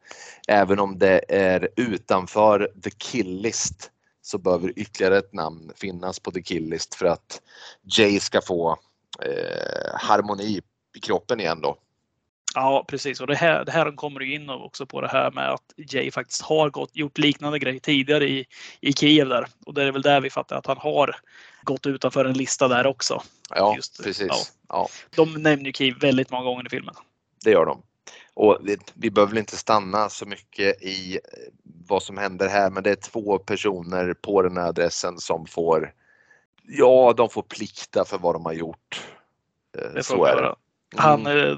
Även 0.48 0.78
om 0.78 0.98
det 0.98 1.24
är 1.28 1.68
utanför 1.76 2.72
the 2.82 2.90
kill 2.90 3.40
list 3.40 3.90
så 4.22 4.38
behöver 4.38 4.72
ytterligare 4.76 5.18
ett 5.18 5.32
namn 5.32 5.72
finnas 5.76 6.20
på 6.20 6.30
the 6.30 6.42
kill 6.42 6.68
list 6.68 6.94
för 6.94 7.06
att 7.06 7.40
Jay 7.82 8.20
ska 8.20 8.40
få 8.40 8.78
eh, 9.24 9.94
harmoni 9.94 10.60
i 10.96 11.00
kroppen 11.00 11.40
igen 11.40 11.60
då. 11.60 11.78
Ja, 12.54 12.84
precis. 12.88 13.20
Och 13.20 13.26
det 13.26 13.34
här, 13.34 13.64
det 13.64 13.72
här 13.72 13.96
kommer 13.96 14.22
in 14.22 14.50
också 14.50 14.86
på 14.86 15.00
det 15.00 15.08
här 15.08 15.30
med 15.30 15.50
att 15.50 15.72
Jay 15.76 16.10
faktiskt 16.10 16.42
har 16.42 16.70
gått, 16.70 16.96
gjort 16.96 17.18
liknande 17.18 17.58
grejer 17.58 17.80
tidigare 17.80 18.28
i, 18.28 18.46
i 18.80 18.92
Kiev 18.92 19.28
där. 19.28 19.46
Och 19.66 19.74
det 19.74 19.82
är 19.82 19.92
väl 19.92 20.02
där 20.02 20.20
vi 20.20 20.30
fattar 20.30 20.56
att 20.56 20.66
han 20.66 20.78
har 20.78 21.16
gått 21.62 21.86
utanför 21.86 22.24
en 22.24 22.32
lista 22.32 22.68
där 22.68 22.86
också. 22.86 23.22
Ja, 23.54 23.76
Just, 23.76 24.02
precis. 24.02 24.28
Ja. 24.28 24.36
ja. 24.68 24.88
De 25.16 25.42
nämner 25.42 25.64
ju 25.64 25.72
Kiev 25.72 25.98
väldigt 26.00 26.30
många 26.30 26.44
gånger 26.44 26.66
i 26.66 26.70
filmen. 26.70 26.94
Det 27.44 27.50
gör 27.50 27.66
de. 27.66 27.82
Och 28.34 28.58
vi, 28.62 28.78
vi 28.94 29.10
behöver 29.10 29.38
inte 29.38 29.56
stanna 29.56 30.08
så 30.08 30.26
mycket 30.26 30.82
i 30.82 31.20
vad 31.88 32.02
som 32.02 32.18
händer 32.18 32.48
här, 32.48 32.70
men 32.70 32.82
det 32.82 32.90
är 32.90 32.94
två 32.96 33.38
personer 33.38 34.14
på 34.14 34.42
den 34.42 34.56
här 34.56 34.68
adressen 34.68 35.18
som 35.18 35.46
får, 35.46 35.92
ja, 36.68 37.14
de 37.16 37.30
får 37.30 37.42
plikta 37.42 38.04
för 38.04 38.18
vad 38.18 38.34
de 38.34 38.44
har 38.44 38.52
gjort. 38.52 39.06
Eh, 39.78 39.90
det 39.94 40.02
så 40.02 40.24
är 40.24 40.42
det. 40.42 40.54
Han, 40.96 41.26
mm. 41.26 41.50
Eh, 41.50 41.56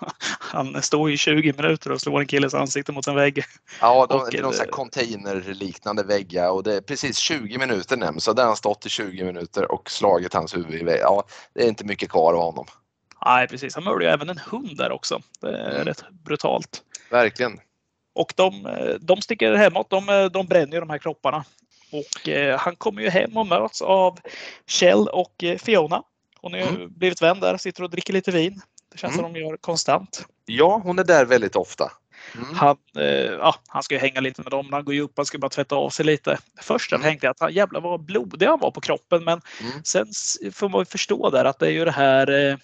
han 0.40 0.82
står 0.82 1.10
i 1.10 1.16
20 1.16 1.52
minuter 1.52 1.92
och 1.92 2.00
slår 2.00 2.20
en 2.20 2.26
killes 2.26 2.54
ansikte 2.54 2.92
mot 2.92 3.06
en 3.06 3.14
vägg. 3.14 3.44
Ja, 3.80 4.06
de, 4.10 4.20
och, 4.20 4.28
det 4.30 4.38
är 4.38 4.42
någon 4.42 4.52
sån 4.52 4.66
containerliknande 4.66 6.02
vägg 6.02 6.38
och 6.50 6.62
det 6.62 6.74
är 6.74 6.80
precis 6.80 7.18
20 7.18 7.58
minuter 7.58 7.96
nämns. 7.96 8.24
Så 8.24 8.32
där 8.32 8.42
har 8.42 8.48
han 8.48 8.56
stått 8.56 8.86
i 8.86 8.88
20 8.88 9.24
minuter 9.24 9.72
och 9.72 9.90
slagit 9.90 10.34
hans 10.34 10.56
huvud 10.56 10.80
i 10.80 10.84
vägg. 10.84 11.00
Ja, 11.00 11.24
det 11.54 11.64
är 11.64 11.68
inte 11.68 11.84
mycket 11.84 12.10
kvar 12.10 12.34
av 12.34 12.42
honom. 12.42 12.66
Nej, 13.26 13.48
precis. 13.48 13.74
Han 13.74 13.84
mördade 13.84 14.04
ju 14.04 14.10
även 14.10 14.30
en 14.30 14.38
hund 14.38 14.76
där 14.76 14.92
också. 14.92 15.20
Det 15.40 15.58
är 15.58 15.70
mm. 15.70 15.84
rätt 15.84 16.04
brutalt. 16.10 16.82
Verkligen. 17.10 17.60
Och 18.14 18.32
de, 18.36 18.68
de 19.00 19.22
sticker 19.22 19.54
hemåt. 19.54 19.90
De, 19.90 20.30
de 20.32 20.46
bränner 20.46 20.80
de 20.80 20.90
här 20.90 20.98
kropparna. 20.98 21.44
Och 21.92 22.28
eh, 22.28 22.58
han 22.58 22.76
kommer 22.76 23.02
ju 23.02 23.08
hem 23.08 23.36
och 23.36 23.46
möts 23.46 23.82
av 23.82 24.18
Kjell 24.66 25.08
och 25.08 25.44
eh, 25.44 25.58
Fiona 25.58 26.02
hon 26.40 26.52
har 26.52 26.60
mm. 26.60 26.92
blivit 26.98 27.22
vän 27.22 27.40
där, 27.40 27.56
sitter 27.56 27.82
och 27.82 27.90
dricker 27.90 28.12
lite 28.12 28.30
vin. 28.30 28.60
Det 28.92 28.98
känns 28.98 29.14
mm. 29.14 29.24
som 29.24 29.32
de 29.32 29.40
gör 29.40 29.56
konstant. 29.56 30.26
Ja, 30.46 30.80
hon 30.84 30.98
är 30.98 31.04
där 31.04 31.24
väldigt 31.24 31.56
ofta. 31.56 31.92
Mm. 32.34 32.54
Han, 32.54 32.76
eh, 32.96 33.32
ja, 33.32 33.54
han 33.68 33.82
ska 33.82 33.94
ju 33.94 34.00
hänga 34.00 34.20
lite 34.20 34.42
med 34.42 34.50
dem. 34.50 34.68
Han 34.72 34.84
går 34.84 34.94
ju 34.94 35.00
upp, 35.00 35.12
han 35.16 35.26
ska 35.26 35.38
bara 35.38 35.48
tvätta 35.48 35.76
av 35.76 35.90
sig 35.90 36.06
lite. 36.06 36.38
Först 36.60 36.92
mm. 36.92 37.02
tänkte 37.02 37.26
jag 37.26 37.30
att 37.30 37.40
han, 37.40 37.52
jävlar 37.52 37.80
vad 37.80 38.04
blodig 38.04 38.46
han 38.46 38.60
var 38.60 38.70
på 38.70 38.80
kroppen. 38.80 39.24
Men 39.24 39.40
mm. 39.60 39.72
sen 39.84 40.06
får 40.52 40.68
man 40.68 40.80
ju 40.80 40.84
förstå 40.84 41.30
där 41.30 41.44
att 41.44 41.58
det 41.58 41.66
är 41.66 41.70
ju 41.70 41.84
det 41.84 41.90
här, 41.90 42.30
eh, 42.30 42.56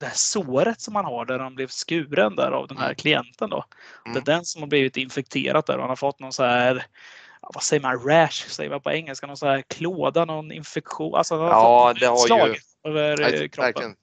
det 0.00 0.06
här 0.06 0.14
såret 0.14 0.80
som 0.80 0.94
han 0.94 1.04
har 1.04 1.24
där 1.24 1.38
han 1.38 1.54
blev 1.54 1.68
skuren 1.68 2.36
där 2.36 2.50
av 2.50 2.68
den 2.68 2.76
här 2.76 2.84
mm. 2.84 2.96
klienten. 2.96 3.50
Då. 3.50 3.64
Det 4.04 4.10
är 4.10 4.12
mm. 4.12 4.24
den 4.24 4.44
som 4.44 4.62
har 4.62 4.68
blivit 4.68 4.96
infekterat 4.96 5.66
där 5.66 5.74
och 5.74 5.80
han 5.80 5.88
har 5.88 5.96
fått 5.96 6.20
någon 6.20 6.32
så 6.32 6.44
här 6.44 6.86
vad 7.54 7.62
säger 7.62 7.82
man, 7.82 8.00
rash 8.00 8.48
säger 8.48 8.70
man 8.70 8.80
på 8.80 8.90
engelska, 8.90 9.26
någon 9.26 9.36
så 9.36 9.46
här 9.46 9.62
klåda, 9.62 10.24
någon 10.24 10.52
infektion. 10.52 11.14
Alltså, 11.14 11.34
ja, 11.34 11.94
det 12.00 12.06
har 12.06 12.48
ju 12.48 12.54
över 12.84 13.20
ett, 13.20 13.40
eh, 13.40 13.48
kroppen. 13.48 13.94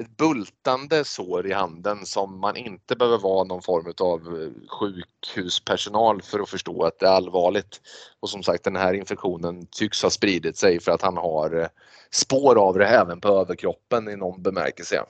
Ett 0.00 0.16
bultande 0.16 1.04
sår 1.04 1.46
i 1.46 1.52
handen 1.52 2.06
som 2.06 2.40
man 2.40 2.56
inte 2.56 2.96
behöver 2.96 3.18
vara 3.18 3.44
någon 3.44 3.62
form 3.62 3.92
av 4.00 4.42
eh, 4.42 4.68
sjukhuspersonal 4.68 6.22
för 6.22 6.40
att 6.40 6.48
förstå 6.48 6.84
att 6.84 6.98
det 6.98 7.06
är 7.06 7.10
allvarligt. 7.10 7.80
Och 8.20 8.30
som 8.30 8.42
sagt 8.42 8.64
den 8.64 8.76
här 8.76 8.94
infektionen 8.94 9.66
tycks 9.70 10.02
ha 10.02 10.10
spridit 10.10 10.56
sig 10.56 10.80
för 10.80 10.92
att 10.92 11.02
han 11.02 11.16
har 11.16 11.60
eh, 11.60 11.68
spår 12.10 12.58
av 12.58 12.78
det 12.78 12.86
även 12.86 13.20
på 13.20 13.28
överkroppen 13.28 14.08
i 14.08 14.16
någon 14.16 14.42
bemärkelse. 14.42 15.04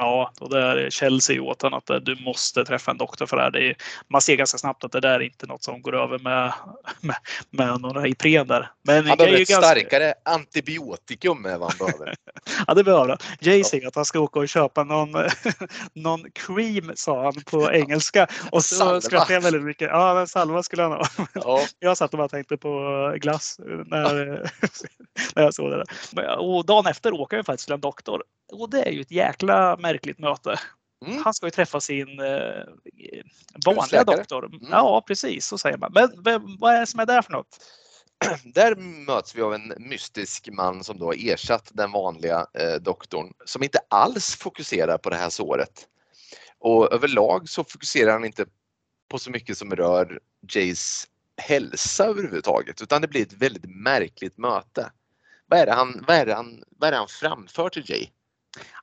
Ja, 0.00 0.32
och 0.40 0.50
där 0.50 1.20
säger 1.20 1.40
åt 1.40 1.62
honom 1.62 1.80
att 1.86 2.04
du 2.04 2.16
måste 2.24 2.64
träffa 2.64 2.90
en 2.90 2.96
doktor 2.96 3.26
för 3.26 3.36
det 3.36 3.42
här. 3.42 3.50
Det 3.50 3.70
är, 3.70 3.76
man 4.08 4.20
ser 4.20 4.36
ganska 4.36 4.58
snabbt 4.58 4.84
att 4.84 4.92
det 4.92 5.00
där 5.00 5.14
är 5.14 5.20
inte 5.20 5.46
något 5.46 5.62
som 5.62 5.82
går 5.82 6.02
över 6.02 6.18
med, 6.18 6.52
med, 7.00 7.16
med 7.50 7.80
några 7.80 8.08
Ipren 8.08 8.46
där. 8.46 8.70
Men 8.82 9.06
han 9.06 9.16
behöver 9.16 9.40
ett 9.40 9.48
ganska... 9.48 9.66
starkare 9.66 10.14
antibiotikum 10.24 11.46
är 11.46 11.58
vad 11.58 11.72
han 11.72 11.86
behöver. 11.86 12.14
ja, 12.66 12.74
det 12.74 12.84
behöver 12.84 13.08
han. 13.08 13.18
Jay 13.40 13.64
säger 13.64 13.88
att 13.88 13.94
han 13.94 14.04
ska 14.04 14.20
åka 14.20 14.40
och 14.40 14.48
köpa 14.48 14.84
någon, 14.84 15.12
någon 15.94 16.24
cream, 16.34 16.92
sa 16.94 17.24
han 17.24 17.34
på 17.50 17.72
engelska. 17.72 18.26
Och 18.50 18.64
så 18.64 19.00
skrattade 19.00 19.34
jag 19.34 19.40
väldigt 19.40 19.62
mycket. 19.62 19.88
Ja, 19.88 20.14
men 20.14 20.26
salva 20.26 20.62
skulle 20.62 20.82
han 20.82 20.92
ha. 20.92 21.06
Ja. 21.34 21.60
Jag 21.78 21.96
satt 21.96 22.12
och 22.12 22.18
bara 22.18 22.28
tänkte 22.28 22.56
på 22.56 23.14
glass 23.20 23.56
när, 23.86 24.14
när 25.34 25.42
jag 25.42 25.54
såg 25.54 25.70
det. 25.70 25.84
Där. 26.12 26.38
Och 26.38 26.66
dagen 26.66 26.86
efter 26.86 27.14
åker 27.14 27.36
jag 27.36 27.46
faktiskt 27.46 27.66
till 27.66 27.74
en 27.74 27.80
doktor. 27.80 28.22
Och 28.52 28.70
det 28.70 28.82
är 28.82 28.90
ju 28.90 29.00
ett 29.00 29.10
jäkla 29.10 29.76
märkligt 29.92 30.18
möte. 30.18 30.58
Mm. 31.06 31.22
Han 31.24 31.34
ska 31.34 31.46
ju 31.46 31.50
träffa 31.50 31.80
sin 31.80 32.20
eh, 32.20 32.64
vanliga 33.66 34.04
doktor. 34.04 34.46
Mm. 34.46 34.60
Ja, 34.70 35.04
precis 35.06 35.46
så 35.46 35.58
säger 35.58 35.78
man. 35.78 35.92
Men 35.92 36.22
vem, 36.24 36.56
vad 36.58 36.74
är 36.74 36.80
det 36.80 36.86
som 36.86 37.00
är 37.00 37.06
där 37.06 37.22
för 37.22 37.32
något? 37.32 37.58
Där 38.54 38.76
möts 39.06 39.34
vi 39.34 39.42
av 39.42 39.54
en 39.54 39.72
mystisk 39.78 40.48
man 40.52 40.84
som 40.84 40.98
då 40.98 41.06
har 41.06 41.30
ersatt 41.32 41.70
den 41.72 41.92
vanliga 41.92 42.46
eh, 42.54 42.74
doktorn 42.74 43.32
som 43.44 43.62
inte 43.62 43.78
alls 43.90 44.36
fokuserar 44.36 44.98
på 44.98 45.10
det 45.10 45.16
här 45.16 45.30
såret. 45.30 45.86
Och 46.58 46.92
överlag 46.92 47.48
så 47.48 47.64
fokuserar 47.64 48.12
han 48.12 48.24
inte 48.24 48.46
på 49.08 49.18
så 49.18 49.30
mycket 49.30 49.58
som 49.58 49.70
rör 49.70 50.20
Jays 50.52 51.08
hälsa 51.36 52.04
överhuvudtaget 52.04 52.82
utan 52.82 53.02
det 53.02 53.08
blir 53.08 53.22
ett 53.22 53.32
väldigt 53.32 53.64
märkligt 53.64 54.38
möte. 54.38 54.92
Vad 55.46 55.58
är 55.58 55.66
det 55.66 55.72
han, 55.72 56.04
vad 56.08 56.16
är 56.16 56.26
det 56.26 56.34
han, 56.34 56.62
vad 56.78 56.92
är 56.92 56.96
han 56.96 57.08
framför 57.08 57.68
till 57.68 57.90
Jay? 57.90 58.08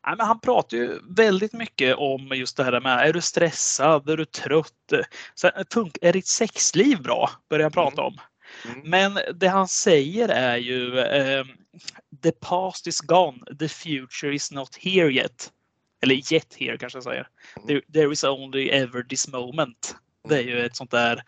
Ja, 0.04 0.16
men 0.18 0.28
han 0.28 0.40
pratar 0.40 0.78
ju 0.78 1.00
väldigt 1.10 1.54
mycket 1.54 1.96
om 1.96 2.32
just 2.36 2.58
det 2.58 2.64
här 2.64 2.82
med 2.82 3.08
är 3.08 3.14
du 3.14 3.22
stressad, 3.22 4.10
är 4.10 4.18
du 4.18 4.26
trött? 4.26 4.94
Så, 5.36 5.52
är 6.02 6.14
ditt 6.14 6.28
sexliv 6.28 7.02
bra? 7.02 7.30
Börjar 7.50 7.64
han 7.64 7.72
prata 7.72 8.02
om. 8.02 8.18
Mm. 8.66 8.90
Men 8.90 9.20
det 9.36 9.48
han 9.48 9.68
säger 9.68 10.30
är 10.30 10.58
ju 10.58 11.00
eh, 11.00 11.46
The 12.24 12.32
past 12.32 12.88
is 12.88 13.02
gone, 13.02 13.40
the 13.60 13.70
future 13.70 14.36
is 14.36 14.52
not 14.52 14.76
here 14.76 15.12
yet. 15.12 15.52
Eller 16.02 16.34
yet 16.34 16.56
here 16.60 16.78
kanske 16.78 16.98
jag 16.98 17.04
säger. 17.04 17.28
Mm. 17.56 17.68
There, 17.68 17.82
there 17.94 18.14
is 18.14 18.24
only 18.24 18.70
ever 18.70 19.04
this 19.04 19.28
moment. 19.28 19.96
Det 20.30 20.38
är 20.38 20.44
ju 20.44 20.66
ett 20.66 20.76
sånt 20.76 20.92
där 20.92 21.24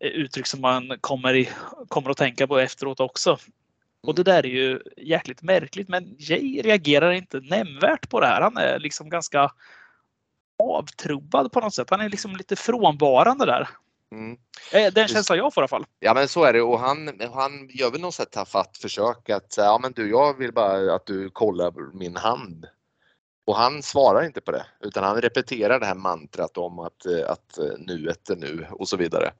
uttryck 0.00 0.46
som 0.46 0.60
man 0.60 0.98
kommer, 1.00 1.34
i, 1.34 1.48
kommer 1.88 2.10
att 2.10 2.16
tänka 2.16 2.46
på 2.46 2.58
efteråt 2.58 3.00
också. 3.00 3.38
Och 4.02 4.14
det 4.14 4.22
där 4.22 4.46
är 4.46 4.50
ju 4.50 4.80
jäkligt 4.96 5.42
märkligt 5.42 5.88
men 5.88 6.16
Jay 6.18 6.62
reagerar 6.62 7.12
inte 7.12 7.40
nämnvärt 7.40 8.08
på 8.08 8.20
det 8.20 8.26
här. 8.26 8.40
Han 8.40 8.56
är 8.56 8.78
liksom 8.78 9.10
ganska 9.10 9.50
avtrubbad 10.58 11.52
på 11.52 11.60
något 11.60 11.74
sätt. 11.74 11.90
Han 11.90 12.00
är 12.00 12.08
liksom 12.08 12.36
lite 12.36 12.56
frånvarande 12.56 13.46
där. 13.46 13.68
Mm. 14.12 14.36
Eh, 14.72 14.92
den 14.92 15.08
känslan 15.08 15.38
jag 15.38 15.54
får 15.54 15.60
i 15.60 15.62
alla 15.62 15.68
fall. 15.68 15.86
Ja 16.00 16.14
men 16.14 16.28
så 16.28 16.44
är 16.44 16.52
det 16.52 16.62
och 16.62 16.80
han, 16.80 17.20
han 17.34 17.68
gör 17.70 17.90
väl 17.90 18.00
något 18.00 18.14
sätt 18.14 18.30
tafatt 18.30 18.78
försök 18.78 19.30
att 19.30 19.54
ja 19.56 19.78
men 19.82 19.92
du 19.92 20.10
jag 20.10 20.38
vill 20.38 20.52
bara 20.52 20.94
att 20.94 21.06
du 21.06 21.30
kollar 21.30 21.92
min 21.98 22.16
hand. 22.16 22.66
Och 23.46 23.56
han 23.56 23.82
svarar 23.82 24.26
inte 24.26 24.40
på 24.40 24.52
det 24.52 24.66
utan 24.80 25.04
han 25.04 25.20
repeterar 25.20 25.80
det 25.80 25.86
här 25.86 25.94
mantrat 25.94 26.58
om 26.58 26.78
att, 26.78 27.06
att 27.28 27.58
nuet 27.78 28.30
är 28.30 28.36
nu 28.36 28.66
och 28.70 28.88
så 28.88 28.96
vidare. 28.96 29.32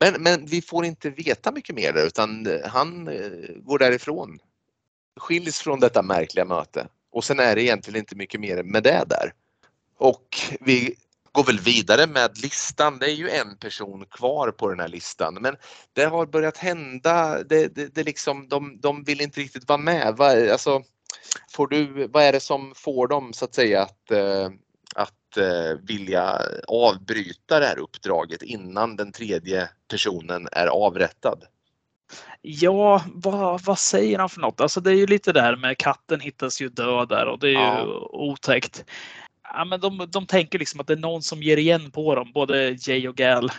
Men, 0.00 0.22
men 0.22 0.46
vi 0.46 0.62
får 0.62 0.84
inte 0.84 1.10
veta 1.10 1.52
mycket 1.52 1.74
mer 1.74 1.92
där 1.92 2.06
utan 2.06 2.60
han 2.64 3.08
eh, 3.08 3.30
går 3.56 3.78
därifrån. 3.78 4.38
Skiljs 5.16 5.58
från 5.58 5.80
detta 5.80 6.02
märkliga 6.02 6.44
möte 6.44 6.86
och 7.12 7.24
sen 7.24 7.40
är 7.40 7.54
det 7.54 7.62
egentligen 7.62 7.98
inte 7.98 8.16
mycket 8.16 8.40
mer 8.40 8.62
med 8.62 8.82
det 8.82 9.04
där. 9.06 9.32
Och 9.98 10.38
vi 10.60 10.94
går 11.32 11.44
väl 11.44 11.58
vidare 11.58 12.06
med 12.06 12.38
listan. 12.38 12.98
Det 12.98 13.06
är 13.06 13.14
ju 13.14 13.30
en 13.30 13.56
person 13.56 14.04
kvar 14.10 14.50
på 14.50 14.68
den 14.68 14.80
här 14.80 14.88
listan 14.88 15.34
men 15.40 15.56
det 15.92 16.04
har 16.04 16.26
börjat 16.26 16.56
hända. 16.56 17.42
Det, 17.42 17.74
det, 17.74 17.94
det 17.94 18.02
liksom, 18.02 18.48
de, 18.48 18.80
de 18.80 19.04
vill 19.04 19.20
inte 19.20 19.40
riktigt 19.40 19.68
vara 19.68 19.78
med. 19.78 20.16
Va, 20.16 20.52
alltså, 20.52 20.82
får 21.50 21.66
du, 21.68 22.08
vad 22.08 22.22
är 22.22 22.32
det 22.32 22.40
som 22.40 22.72
får 22.76 23.08
dem 23.08 23.32
så 23.32 23.44
att 23.44 23.54
säga 23.54 23.82
att, 23.82 24.10
eh, 24.10 24.44
att 24.46 24.52
eh, 25.36 25.78
vilja 25.82 26.40
avbryta 26.68 27.60
det 27.60 27.66
här 27.66 27.78
uppdraget 27.78 28.42
innan 28.42 28.96
den 28.96 29.12
tredje 29.12 29.68
personen 29.90 30.48
är 30.52 30.66
avrättad? 30.66 31.44
Ja, 32.42 33.04
vad, 33.14 33.62
vad 33.64 33.78
säger 33.78 34.18
han 34.18 34.28
för 34.28 34.40
något? 34.40 34.60
Alltså 34.60 34.80
det 34.80 34.90
är 34.90 34.94
ju 34.94 35.06
lite 35.06 35.32
där 35.32 35.56
med 35.56 35.78
katten 35.78 36.20
hittas 36.20 36.60
ju 36.60 36.68
död 36.68 37.08
där 37.08 37.26
och 37.26 37.38
det 37.38 37.48
är 37.48 37.52
ja. 37.52 37.80
ju 37.80 37.90
otäckt 38.10 38.84
ja, 39.52 39.64
men 39.64 39.80
de, 39.80 40.06
de 40.08 40.26
tänker 40.26 40.58
liksom 40.58 40.80
att 40.80 40.86
det 40.86 40.92
är 40.92 40.96
någon 40.96 41.22
som 41.22 41.42
ger 41.42 41.56
igen 41.56 41.90
på 41.90 42.14
dem, 42.14 42.32
både 42.32 42.76
Jay 42.80 43.08
och 43.08 43.16
Gal. 43.16 43.52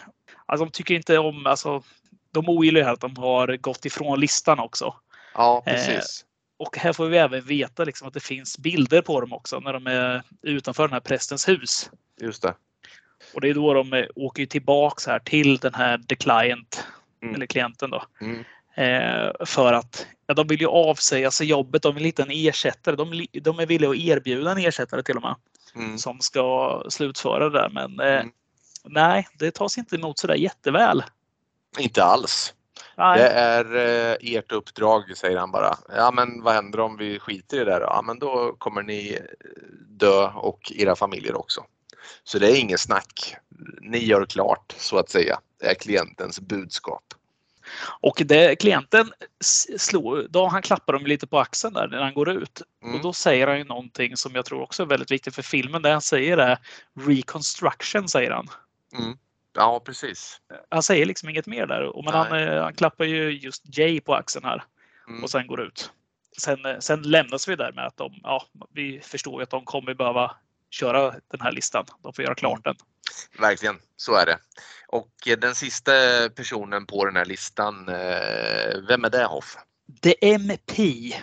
Alltså, 0.45 0.65
de 0.65 0.71
tycker 0.71 0.95
inte 0.95 1.17
om, 1.17 1.45
alltså, 1.45 1.83
de 2.31 2.49
ogillar 2.49 2.79
ju 2.79 2.85
att 2.85 3.01
de 3.01 3.17
har 3.17 3.57
gått 3.57 3.85
ifrån 3.85 4.19
listan 4.19 4.59
också. 4.59 4.95
Ja, 5.33 5.63
eh, 5.65 5.73
precis. 5.73 6.25
Eh, 6.59 6.65
och 6.65 6.77
här 6.77 6.93
får 6.93 7.05
vi 7.05 7.17
även 7.17 7.41
veta 7.41 7.83
liksom 7.83 8.07
att 8.07 8.13
det 8.13 8.19
finns 8.19 8.57
bilder 8.57 9.01
på 9.01 9.21
dem 9.21 9.33
också 9.33 9.59
när 9.59 9.73
de 9.73 9.87
är 9.87 10.23
utanför 10.41 10.83
den 10.83 10.93
här 10.93 10.99
prästens 10.99 11.47
hus. 11.47 11.89
Just 12.21 12.41
det. 12.41 12.53
Och 13.33 13.41
det 13.41 13.49
är 13.49 13.53
då 13.53 13.73
de 13.73 14.07
åker 14.15 14.45
tillbaks 14.45 15.07
här 15.07 15.19
till 15.19 15.57
den 15.57 15.73
här 15.73 15.97
the 15.97 16.15
client, 16.15 16.83
mm. 17.23 17.35
eller 17.35 17.45
klienten 17.45 17.89
då. 17.89 18.03
Mm. 18.21 18.43
Eh, 18.75 19.45
för 19.45 19.73
att 19.73 20.07
ja, 20.27 20.33
de 20.33 20.47
vill 20.47 20.61
ju 20.61 20.67
avsäga 20.67 21.31
sig 21.31 21.47
jobbet, 21.47 21.81
de 21.81 21.95
vill 21.95 22.03
hitta 22.03 22.23
en 22.23 22.31
ersättare. 22.31 22.95
De, 22.95 23.25
de 23.41 23.59
är 23.59 23.65
villiga 23.65 23.89
att 23.89 23.95
erbjuda 23.95 24.51
en 24.51 24.57
ersättare 24.57 25.03
till 25.03 25.15
och 25.15 25.21
med 25.21 25.35
mm. 25.75 25.97
som 25.97 26.19
ska 26.19 26.83
slutföra 26.89 27.49
det 27.49 27.59
där. 27.59 27.69
Men 27.69 27.99
eh, 27.99 28.19
mm. 28.19 28.31
nej, 28.83 29.27
det 29.33 29.51
tas 29.51 29.77
inte 29.77 29.95
emot 29.95 30.19
sådär 30.19 30.35
jätteväl. 30.35 31.03
Inte 31.79 32.03
alls. 32.03 32.53
Nej. 32.99 33.19
Det 33.19 33.27
är 33.29 33.75
eh, 33.75 34.17
ert 34.21 34.51
uppdrag 34.51 35.17
säger 35.17 35.37
han 35.37 35.51
bara. 35.51 35.77
Ja 35.95 36.11
men 36.11 36.41
vad 36.41 36.53
händer 36.53 36.79
om 36.79 36.97
vi 36.97 37.19
skiter 37.19 37.57
i 37.57 37.59
det 37.59 37.65
där? 37.65 37.81
Ja 37.81 38.01
men 38.05 38.19
då 38.19 38.55
kommer 38.57 38.83
ni 38.83 39.13
eh, 39.13 39.21
dö 39.87 40.27
och 40.27 40.71
era 40.75 40.95
familjer 40.95 41.37
också. 41.37 41.65
Så 42.23 42.39
det 42.39 42.51
är 42.51 42.59
inget 42.59 42.79
snack. 42.79 43.35
Ni 43.81 43.97
gör 43.97 44.25
klart 44.25 44.75
så 44.77 44.97
att 44.97 45.09
säga. 45.09 45.39
Det 45.59 45.65
är 45.65 45.73
klientens 45.73 46.39
budskap. 46.39 47.03
Och 48.01 48.21
det, 48.25 48.55
klienten 48.55 49.11
slår, 49.77 50.27
då 50.29 50.47
han 50.47 50.61
klappar 50.61 50.93
dem 50.93 51.05
lite 51.05 51.27
på 51.27 51.39
axeln 51.39 51.73
där 51.73 51.87
när 51.87 52.01
han 52.01 52.13
går 52.13 52.29
ut. 52.29 52.61
Mm. 52.83 52.95
Och 52.95 53.01
då 53.01 53.13
säger 53.13 53.47
han 53.47 53.57
ju 53.57 53.63
någonting 53.63 54.17
som 54.17 54.35
jag 54.35 54.45
tror 54.45 54.61
också 54.61 54.83
är 54.83 54.87
väldigt 54.87 55.11
viktigt 55.11 55.35
för 55.35 55.41
filmen. 55.41 55.81
Det 55.81 55.91
han 55.91 56.01
säger 56.01 56.37
är 56.37 56.57
reconstruction 56.99 58.07
säger 58.07 58.31
han. 58.31 58.47
Mm. 58.97 59.17
Ja 59.53 59.81
precis. 59.85 60.41
Han 60.69 60.83
säger 60.83 61.05
liksom 61.05 61.29
inget 61.29 61.47
mer 61.47 61.67
där. 61.67 62.03
Men 62.03 62.13
han, 62.13 62.39
eh, 62.39 62.63
han, 62.63 62.73
klappar 62.73 63.05
ju 63.05 63.31
just 63.31 63.77
Jay 63.77 64.01
på 64.01 64.15
axeln 64.15 64.45
här. 64.45 64.63
Mm. 65.07 65.23
Och 65.23 65.29
sen 65.29 65.47
går 65.47 65.61
ut. 65.61 65.91
Sen, 66.37 66.65
eh, 66.65 66.79
sen 66.79 67.01
lämnas 67.01 67.47
vi 67.47 67.55
där 67.55 67.71
med 67.71 67.85
att 67.85 67.97
de, 67.97 68.19
ja, 68.23 68.45
vi 68.73 69.01
förstår 69.03 69.41
att 69.41 69.49
de 69.49 69.65
kommer 69.65 69.93
behöva 69.93 70.35
köra 70.69 71.11
den 71.11 71.41
här 71.41 71.51
listan. 71.51 71.85
De 72.03 72.13
får 72.13 72.23
göra 72.23 72.35
klart 72.35 72.65
mm. 72.65 72.75
den. 72.75 72.75
Verkligen, 73.41 73.75
så 73.95 74.15
är 74.15 74.25
det. 74.25 74.37
Och 74.87 75.11
den 75.37 75.55
sista 75.55 75.91
personen 76.35 76.85
på 76.85 77.05
den 77.05 77.15
här 77.15 77.25
listan, 77.25 77.89
eh, 77.89 78.77
vem 78.87 79.05
är 79.05 79.09
det 79.09 79.25
Hoff? 79.25 79.57
Det 80.01 80.29
är 80.29 80.35
MP 80.35 81.13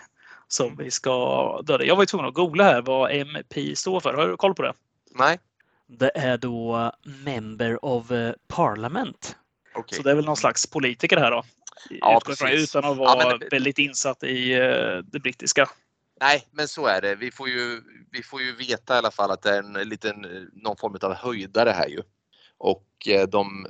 som 0.49 0.77
vi 0.77 0.91
ska 0.91 1.63
döda. 1.63 1.85
Jag 1.85 1.97
var 1.97 2.03
ju 2.03 2.07
tvungen 2.07 2.29
att 2.29 2.35
googla 2.35 2.65
här 2.65 2.83
vad 2.83 3.11
MP 3.11 3.77
står 3.77 4.01
för. 4.01 4.15
Har 4.15 4.29
du 4.29 4.37
koll 4.37 4.55
på 4.55 4.63
det? 4.63 4.73
Nej. 5.11 5.39
Det 5.87 6.11
är 6.15 6.39
då 6.39 6.93
Member 7.25 7.85
of 7.85 8.07
Parliament. 8.49 9.37
Okay. 9.75 9.97
Så 9.97 10.03
det 10.03 10.11
är 10.11 10.15
väl 10.15 10.25
någon 10.25 10.37
slags 10.37 10.67
politiker 10.67 11.17
här 11.17 11.31
då. 11.31 11.45
Ja, 11.91 12.21
utan 12.51 12.85
att 12.85 12.97
vara 12.97 13.23
ja, 13.23 13.39
men... 13.41 13.49
väldigt 13.51 13.79
insatt 13.79 14.23
i 14.23 14.53
eh, 14.53 14.99
det 15.13 15.21
brittiska. 15.23 15.69
Nej, 16.21 16.47
men 16.51 16.69
så 16.69 16.87
är 16.87 17.01
det. 17.01 17.15
Vi 17.15 17.31
får 17.31 17.49
ju, 17.49 17.83
vi 18.11 18.23
får 18.23 18.43
ju 18.43 18.57
veta 18.57 18.95
i 18.95 18.99
alla 18.99 19.11
fall 19.11 19.31
att 19.31 19.43
det 19.43 19.51
är 19.51 19.59
en 19.59 19.89
liten, 19.89 20.49
någon 20.53 20.77
form 20.77 20.99
av 21.03 21.15
höjdare 21.15 21.71
här 21.71 21.89
ju. 21.89 22.03
Och 22.59 23.09
eh, 23.09 23.29
de 23.29 23.67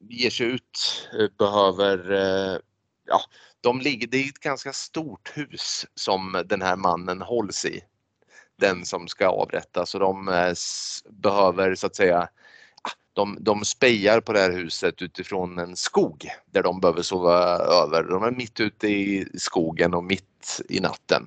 ger 0.00 0.30
sig 0.30 0.46
ut, 0.46 1.08
eh, 1.18 1.28
behöver, 1.38 2.12
eh, 2.12 2.58
ja, 3.06 3.20
de 3.60 3.80
ligger, 3.80 4.06
det 4.06 4.16
är 4.16 4.28
ett 4.28 4.38
ganska 4.38 4.72
stort 4.72 5.36
hus 5.36 5.86
som 5.94 6.42
den 6.46 6.62
här 6.62 6.76
mannen 6.76 7.22
hålls 7.22 7.64
i. 7.64 7.80
Den 8.62 8.84
som 8.84 9.08
ska 9.08 9.28
avrättas 9.28 9.94
och 9.94 10.00
de 10.00 10.24
behöver 11.10 11.74
så 11.74 11.86
att 11.86 11.96
säga 11.96 12.28
de, 13.12 13.36
de 13.40 13.64
spejar 13.64 14.20
på 14.20 14.32
det 14.32 14.40
här 14.40 14.52
huset 14.52 15.02
utifrån 15.02 15.58
en 15.58 15.76
skog 15.76 16.28
där 16.50 16.62
de 16.62 16.80
behöver 16.80 17.02
sova 17.02 17.34
över. 17.58 18.02
De 18.02 18.22
är 18.22 18.30
mitt 18.30 18.60
ute 18.60 18.88
i 18.88 19.28
skogen 19.34 19.94
och 19.94 20.04
mitt 20.04 20.60
i 20.68 20.80
natten. 20.80 21.26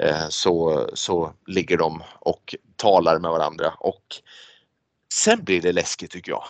Eh, 0.00 0.28
så, 0.28 0.84
så 0.94 1.32
ligger 1.46 1.76
de 1.76 2.02
och 2.18 2.54
talar 2.76 3.18
med 3.18 3.30
varandra 3.30 3.74
och 3.78 4.04
sen 5.12 5.44
blir 5.44 5.60
det 5.60 5.72
läskigt 5.72 6.10
tycker 6.10 6.32
jag. 6.32 6.44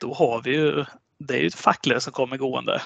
Då 0.00 0.14
har 0.14 0.42
vi 0.42 0.50
ju, 0.50 0.84
det 1.18 1.34
är 1.34 1.38
ju 1.38 1.46
ett 1.46 1.54
facklor 1.54 1.98
som 1.98 2.12
kommer 2.12 2.36
gående. 2.36 2.82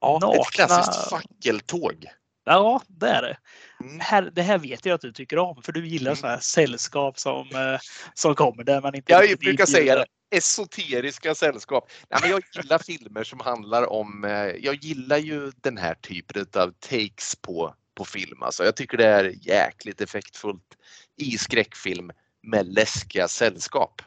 Ja, 0.00 0.18
Nakna... 0.22 0.40
ett 0.40 0.50
klassiskt 0.50 1.10
fackeltåg. 1.10 2.06
Ja, 2.52 2.82
det 2.88 3.08
är 3.08 3.22
det. 3.22 3.36
Mm. 3.80 4.00
Här, 4.00 4.30
det 4.34 4.42
här 4.42 4.58
vet 4.58 4.86
jag 4.86 4.94
att 4.94 5.00
du 5.00 5.12
tycker 5.12 5.38
om 5.38 5.62
för 5.62 5.72
du 5.72 5.86
gillar 5.86 6.10
mm. 6.10 6.16
sådana 6.16 6.34
här 6.34 6.42
sällskap 6.42 7.18
som, 7.18 7.48
eh, 7.54 7.80
som 8.14 8.34
kommer 8.34 8.64
där 8.64 8.80
man 8.80 8.94
inte 8.94 9.12
Jag 9.12 9.38
brukar 9.38 9.66
säga 9.66 9.94
det. 9.94 10.06
Esoteriska 10.30 11.34
sällskap. 11.34 11.90
Nej, 12.10 12.20
men 12.22 12.30
jag 12.30 12.42
gillar 12.54 12.78
filmer 12.86 13.24
som 13.24 13.40
handlar 13.40 13.92
om, 13.92 14.24
eh, 14.24 14.30
jag 14.30 14.74
gillar 14.74 15.18
ju 15.18 15.52
den 15.56 15.76
här 15.76 15.94
typen 15.94 16.46
av 16.54 16.72
takes 16.80 17.36
på 17.42 17.74
på 17.94 18.04
film. 18.04 18.42
Alltså, 18.42 18.64
jag 18.64 18.76
tycker 18.76 18.98
det 18.98 19.06
är 19.06 19.34
jäkligt 19.40 20.00
effektfullt 20.00 20.76
i 21.16 21.38
skräckfilm 21.38 22.10
med 22.42 22.74
läskiga 22.74 23.28
sällskap. 23.28 24.02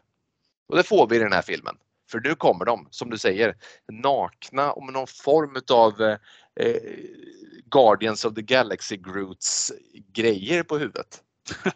Och 0.68 0.78
det 0.78 0.84
får 0.84 1.08
vi 1.08 1.16
i 1.16 1.20
den 1.20 1.34
här 1.34 1.42
filmen. 1.42 1.76
För 2.12 2.20
nu 2.20 2.36
kommer 2.36 2.66
de, 2.66 2.88
som 2.90 3.10
du 3.10 3.18
säger, 3.18 3.56
nakna 3.92 4.72
och 4.72 4.84
med 4.86 4.94
någon 4.94 5.08
form 5.08 5.58
av 5.72 6.18
eh, 6.60 6.76
Guardians 7.72 8.26
of 8.26 8.34
the 8.36 8.42
Galaxy 8.42 8.98
Groots 8.98 9.72
grejer 10.14 10.64
på 10.64 10.78
huvudet. 10.78 11.22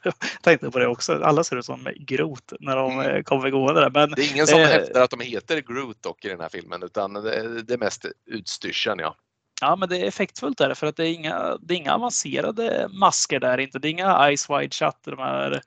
Jag 0.03 0.13
tänkte 0.41 0.71
på 0.71 0.79
det 0.79 0.87
också. 0.87 1.23
Alla 1.23 1.43
ser 1.43 1.55
ut 1.55 1.65
som 1.65 1.87
Groot 1.95 2.53
när 2.59 2.75
de 2.75 2.91
mm. 2.91 3.15
Eh, 3.15 3.23
kommer 3.23 3.49
gående 3.49 3.81
där. 3.81 3.89
Men, 3.89 4.09
det 4.09 4.21
är 4.21 4.33
ingen 4.33 4.47
som 4.47 4.59
eh, 4.59 4.67
hävdar 4.67 5.01
att 5.01 5.09
de 5.09 5.19
heter 5.19 5.61
Groot 5.61 6.03
dock 6.03 6.25
i 6.25 6.29
den 6.29 6.39
här 6.39 6.49
filmen 6.49 6.83
utan 6.83 7.13
det, 7.13 7.61
det 7.61 7.73
är 7.73 7.77
mest 7.77 8.05
utstyrseln 8.25 8.99
ja. 8.99 9.15
Ja, 9.61 9.75
men 9.75 9.89
det 9.89 9.97
är 9.97 10.07
effektfullt 10.07 10.57
där 10.57 10.73
för 10.73 10.87
att 10.87 10.95
det 10.95 11.07
är 11.07 11.13
inga, 11.13 11.57
det 11.61 11.73
är 11.73 11.77
inga 11.77 11.93
avancerade 11.93 12.87
masker 12.91 13.39
där 13.39 13.57
inte. 13.57 13.79
Det 13.79 13.87
är 13.87 13.89
inga 13.89 14.37
Ice 14.37 14.49
Wide 14.49 14.75
Shut, 14.75 14.95
de 15.03 15.19
här 15.19 15.61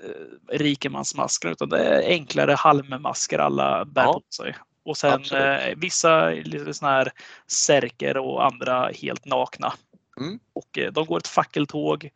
eh, 0.00 0.58
rikemansmaskerna, 0.58 1.52
utan 1.52 1.68
det 1.68 1.78
är 1.78 2.08
enklare 2.08 2.52
halmmasker 2.52 3.38
alla 3.38 3.84
bär 3.84 4.02
ja. 4.02 4.12
på 4.12 4.22
sig. 4.36 4.56
Och 4.84 4.96
sen 4.96 5.24
eh, 5.32 5.74
vissa 5.76 6.30
lite 6.30 6.74
såna 6.74 6.90
här 6.90 7.12
särker 7.46 8.16
och 8.16 8.44
andra 8.44 8.90
helt 9.02 9.24
nakna. 9.24 9.72
Mm. 10.20 10.38
Och 10.52 10.78
eh, 10.78 10.92
de 10.92 11.06
går 11.06 11.18
ett 11.18 11.28
fackeltåg. 11.28 12.10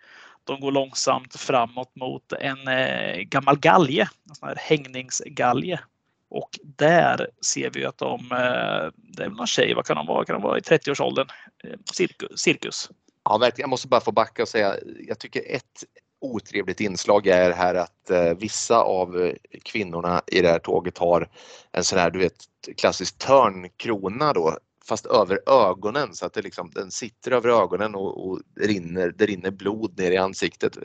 De 0.45 0.61
går 0.61 0.73
långsamt 0.73 1.37
framåt 1.37 1.97
mot 1.97 2.33
en 2.33 2.69
eh, 2.69 3.17
gammal 3.17 3.59
galge, 3.59 4.09
en 4.29 4.35
sån 4.35 4.49
här 4.49 4.57
hängningsgalge 4.57 5.81
och 6.29 6.59
där 6.63 7.31
ser 7.47 7.71
vi 7.71 7.85
att 7.85 7.99
de, 7.99 8.33
eh, 8.33 8.93
det 8.97 9.25
är 9.25 9.29
någon 9.29 9.47
tjej, 9.47 9.75
vad 9.75 9.87
kan 9.87 9.97
de 9.97 10.07
vara? 10.07 10.25
Kan 10.25 10.35
de 10.35 10.43
vara 10.43 10.59
i 10.59 10.61
30-årsåldern? 10.61 11.29
Eh, 11.65 11.79
cirkus, 11.93 12.41
cirkus. 12.41 12.91
Ja, 13.25 13.39
verkligen. 13.39 13.65
Jag 13.65 13.71
måste 13.71 13.89
bara 13.89 14.01
få 14.01 14.13
backa 14.13 14.43
och 14.43 14.49
säga, 14.49 14.77
jag 15.09 15.19
tycker 15.19 15.43
ett, 15.55 15.85
otrevligt 16.21 16.81
inslag 16.81 17.27
är 17.27 17.53
här 17.53 17.75
att 17.75 18.11
eh, 18.11 18.35
vissa 18.39 18.77
av 18.77 19.23
eh, 19.23 19.35
kvinnorna 19.63 20.23
i 20.27 20.41
det 20.41 20.49
här 20.49 20.59
tåget 20.59 20.99
har 20.99 21.29
en 21.73 21.85
sån 21.85 21.99
här, 21.99 22.11
du 22.11 22.19
vet, 22.19 22.37
klassisk 22.77 23.19
törnkrona 23.19 24.33
då 24.33 24.59
fast 24.89 25.07
över 25.07 25.41
ögonen 25.47 26.15
så 26.15 26.27
att 26.27 26.33
det 26.33 26.43
liksom, 26.43 26.71
den 26.75 26.91
sitter 26.91 27.31
över 27.31 27.49
ögonen 27.49 27.95
och, 27.95 28.29
och 28.29 28.41
rinner, 28.61 29.13
det 29.17 29.27
rinner 29.27 29.51
blod 29.51 29.99
ner 29.99 30.11
i 30.11 30.17
ansiktet. 30.17 30.79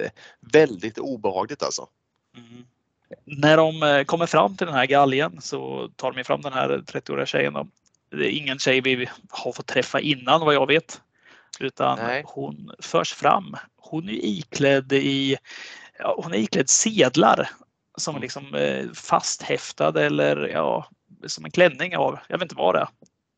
Väldigt 0.54 0.98
obehagligt 0.98 1.64
alltså. 1.64 1.88
Mm. 2.38 2.66
När 3.26 3.58
de 3.58 3.84
eh, 3.84 4.04
kommer 4.04 4.26
fram 4.26 4.58
till 4.58 4.68
den 4.68 4.76
här 4.76 4.86
galgen 4.86 5.42
så 5.42 5.90
tar 5.96 6.12
de 6.12 6.24
fram 6.24 6.42
den 6.42 6.54
här 6.54 6.70
30-åriga 6.70 7.26
tjejen. 7.26 7.54
Då. 7.54 7.68
Det 8.12 8.26
är 8.28 8.38
ingen 8.38 8.60
tjej 8.60 8.82
vi 8.82 9.10
har 9.30 9.52
fått 9.52 9.68
träffa 9.68 10.00
innan 10.00 10.42
vad 10.42 10.54
jag 10.54 10.68
vet. 10.68 11.02
Utan 11.60 12.00
Nej. 12.00 12.24
hon 12.26 12.72
förs 12.80 13.14
fram. 13.14 13.56
Hon 13.82 14.10
är 14.10 14.26
iklädd 14.26 14.94
i 14.94 15.38
ja, 16.00 16.16
hon 16.24 16.34
är 16.34 16.38
iklädd 16.38 16.70
sedlar 16.70 17.50
som 17.98 18.16
är 18.16 18.18
mm. 18.18 18.22
liksom 18.22 18.56
eh, 18.56 18.92
fasthäftad 18.92 20.02
eller 20.02 20.48
ja, 20.48 20.90
som 21.28 21.46
en 21.46 21.52
klänning 21.52 21.98
av, 21.98 22.20
jag 22.28 22.38
vet 22.38 22.46
inte 22.46 22.56
vad 22.56 22.76
det 22.76 22.80
är. 22.80 22.88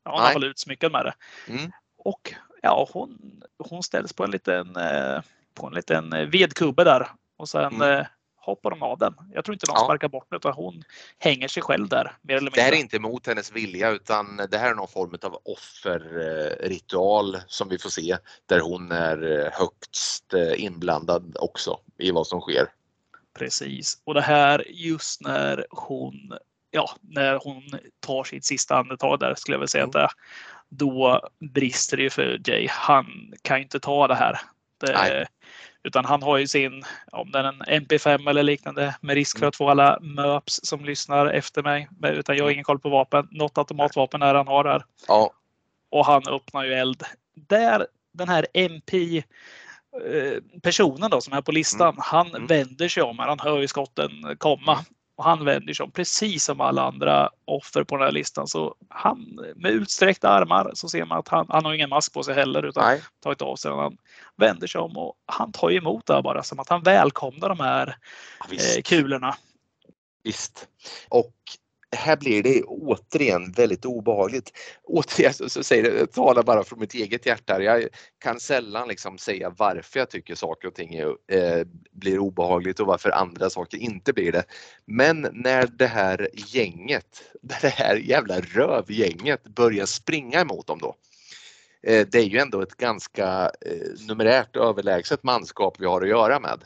Ja, 0.05 0.11
hon 0.11 0.41
har 0.41 0.49
utsmyckad 0.49 0.91
med 0.91 1.05
det. 1.05 1.13
Mm. 1.47 1.71
Och 1.97 2.33
ja, 2.61 2.89
hon, 2.93 3.41
hon 3.57 3.83
ställs 3.83 4.13
på 4.13 4.23
en 4.23 4.31
liten, 4.31 4.75
eh, 4.75 5.21
på 5.53 5.67
en 5.67 5.73
liten 5.73 6.09
vedkubbe 6.29 6.83
där 6.83 7.07
och 7.37 7.49
sen 7.49 7.81
mm 7.81 8.05
hoppar 8.45 8.69
de 8.69 8.83
av 8.83 8.97
den. 8.97 9.13
Jag 9.33 9.45
tror 9.45 9.53
inte 9.53 9.65
de 9.65 9.73
ja. 9.75 9.83
sparkar 9.83 10.07
bort 10.07 10.27
den 10.29 10.37
utan 10.37 10.53
hon 10.53 10.83
hänger 11.19 11.47
sig 11.47 11.63
själv 11.63 11.87
där. 11.87 12.17
Mer 12.21 12.35
eller 12.35 12.41
mindre. 12.41 12.61
Det 12.61 12.65
här 12.65 12.71
är 12.71 12.77
inte 12.77 12.99
mot 12.99 13.27
hennes 13.27 13.51
vilja 13.51 13.89
utan 13.89 14.37
det 14.51 14.57
här 14.57 14.71
är 14.71 14.75
någon 14.75 14.87
form 14.87 15.17
av 15.23 15.41
offerritual 15.43 17.37
som 17.47 17.69
vi 17.69 17.77
får 17.77 17.89
se 17.89 18.17
där 18.45 18.59
hon 18.59 18.91
är 18.91 19.49
högst 19.53 20.33
eh, 20.33 20.63
inblandad 20.63 21.37
också 21.39 21.79
i 21.97 22.11
vad 22.11 22.27
som 22.27 22.41
sker. 22.41 22.67
Precis 23.39 24.01
och 24.03 24.13
det 24.13 24.21
här 24.21 24.65
just 24.69 25.21
när 25.21 25.65
hon 25.69 26.33
ja, 26.71 26.89
när 27.01 27.39
hon 27.43 27.63
tar 27.99 28.23
sitt 28.23 28.45
sista 28.45 28.77
andetag 28.77 29.19
där 29.19 29.35
skulle 29.35 29.55
jag 29.55 29.59
vilja 29.59 29.67
säga 29.67 29.83
mm. 29.83 29.89
att 29.89 29.93
det, 29.93 30.09
då 30.69 31.29
brister 31.39 31.97
det 31.97 32.03
ju 32.03 32.09
för 32.09 32.41
Jay. 32.45 32.67
Han 32.69 33.33
kan 33.41 33.61
inte 33.61 33.79
ta 33.79 34.07
det 34.07 34.15
här. 34.15 34.39
Det, 34.79 35.27
utan 35.83 36.05
han 36.05 36.23
har 36.23 36.37
ju 36.37 36.47
sin, 36.47 36.83
om 37.11 37.31
det 37.31 37.39
är 37.39 37.43
en 37.43 37.61
MP5 37.61 38.29
eller 38.29 38.43
liknande, 38.43 38.95
med 39.01 39.15
risk 39.15 39.37
för 39.37 39.43
mm. 39.43 39.49
att 39.49 39.55
få 39.55 39.69
alla 39.69 39.99
MÖPs 40.01 40.59
som 40.63 40.85
lyssnar 40.85 41.25
efter 41.25 41.63
mig. 41.63 41.89
Utan 42.03 42.37
jag 42.37 42.43
har 42.43 42.51
ingen 42.51 42.63
koll 42.63 42.79
på 42.79 42.89
vapen. 42.89 43.27
Något 43.31 43.57
automatvapen 43.57 44.21
är 44.21 44.35
han 44.35 44.47
har 44.47 44.63
där. 44.63 44.85
Ja. 45.07 45.31
Och 45.89 46.05
han 46.05 46.27
öppnar 46.27 46.63
ju 46.63 46.73
eld. 46.73 47.03
Där 47.35 47.87
den 48.13 48.29
här 48.29 48.47
MP 48.53 49.17
eh, 50.07 50.61
personen 50.61 51.09
då 51.09 51.21
som 51.21 51.33
är 51.33 51.41
på 51.41 51.51
listan, 51.51 51.89
mm. 51.89 52.01
han 52.03 52.27
mm. 52.27 52.47
vänder 52.47 52.87
sig 52.87 53.03
om. 53.03 53.19
Han 53.19 53.39
hör 53.39 53.59
ju 53.59 53.67
skotten 53.67 54.11
komma. 54.37 54.73
Mm. 54.73 54.85
Och 55.15 55.23
han 55.23 55.45
vänder 55.45 55.73
sig 55.73 55.83
om 55.83 55.91
precis 55.91 56.43
som 56.43 56.61
alla 56.61 56.83
andra 56.83 57.29
offer 57.45 57.83
på 57.83 57.97
den 57.97 58.05
här 58.05 58.11
listan. 58.11 58.47
Så 58.47 58.75
han 58.89 59.39
med 59.55 59.71
utsträckta 59.71 60.29
armar 60.29 60.71
så 60.73 60.89
ser 60.89 61.05
man 61.05 61.19
att 61.19 61.27
han, 61.27 61.45
han 61.49 61.65
har 61.65 61.73
ingen 61.73 61.89
mask 61.89 62.13
på 62.13 62.23
sig 62.23 62.35
heller 62.35 62.63
utan 62.65 62.83
Nej. 62.83 63.01
tagit 63.23 63.41
av 63.41 63.55
sig. 63.55 63.71
Han 63.71 63.97
vänder 64.37 64.67
sig 64.67 64.81
om 64.81 64.97
och 64.97 65.13
han 65.25 65.51
tar 65.51 65.71
emot 65.71 66.05
det 66.05 66.21
bara 66.21 66.43
som 66.43 66.59
att 66.59 66.69
han 66.69 66.83
välkomnar 66.83 67.49
de 67.49 67.59
här 67.59 67.97
ja, 68.49 68.55
eh, 68.55 68.81
kulorna. 68.81 69.35
Visst. 70.23 70.67
Och 71.09 71.33
här 71.95 72.17
blir 72.17 72.43
det 72.43 72.63
återigen 72.63 73.51
väldigt 73.51 73.85
obehagligt. 73.85 74.51
Återigen 74.83 75.33
så, 75.33 75.49
så 75.49 75.63
säger 75.63 75.83
det, 75.83 75.99
jag 75.99 76.11
talar 76.11 76.43
bara 76.43 76.63
från 76.63 76.79
mitt 76.79 76.93
eget 76.93 77.25
hjärta. 77.25 77.61
Jag 77.61 77.87
kan 78.19 78.39
sällan 78.39 78.87
liksom 78.87 79.17
säga 79.17 79.53
varför 79.57 79.99
jag 79.99 80.09
tycker 80.09 80.35
saker 80.35 80.67
och 80.67 80.75
ting 80.75 80.95
är, 80.95 81.07
eh, 81.07 81.65
blir 81.91 82.19
obehagligt 82.19 82.79
och 82.79 82.87
varför 82.87 83.09
andra 83.09 83.49
saker 83.49 83.77
inte 83.77 84.13
blir 84.13 84.31
det. 84.31 84.43
Men 84.85 85.27
när 85.31 85.67
det 85.67 85.87
här 85.87 86.29
gänget, 86.33 87.23
det 87.41 87.67
här 87.67 87.95
jävla 87.95 88.39
rövgänget 88.39 89.43
börjar 89.43 89.85
springa 89.85 90.41
emot 90.41 90.67
dem 90.67 90.79
då. 90.79 90.95
Eh, 91.83 92.07
det 92.11 92.17
är 92.17 92.23
ju 92.23 92.37
ändå 92.37 92.61
ett 92.61 92.77
ganska 92.77 93.51
eh, 93.61 94.07
numerärt 94.07 94.55
överlägset 94.55 95.23
manskap 95.23 95.75
vi 95.79 95.85
har 95.85 96.01
att 96.01 96.07
göra 96.07 96.39
med. 96.39 96.63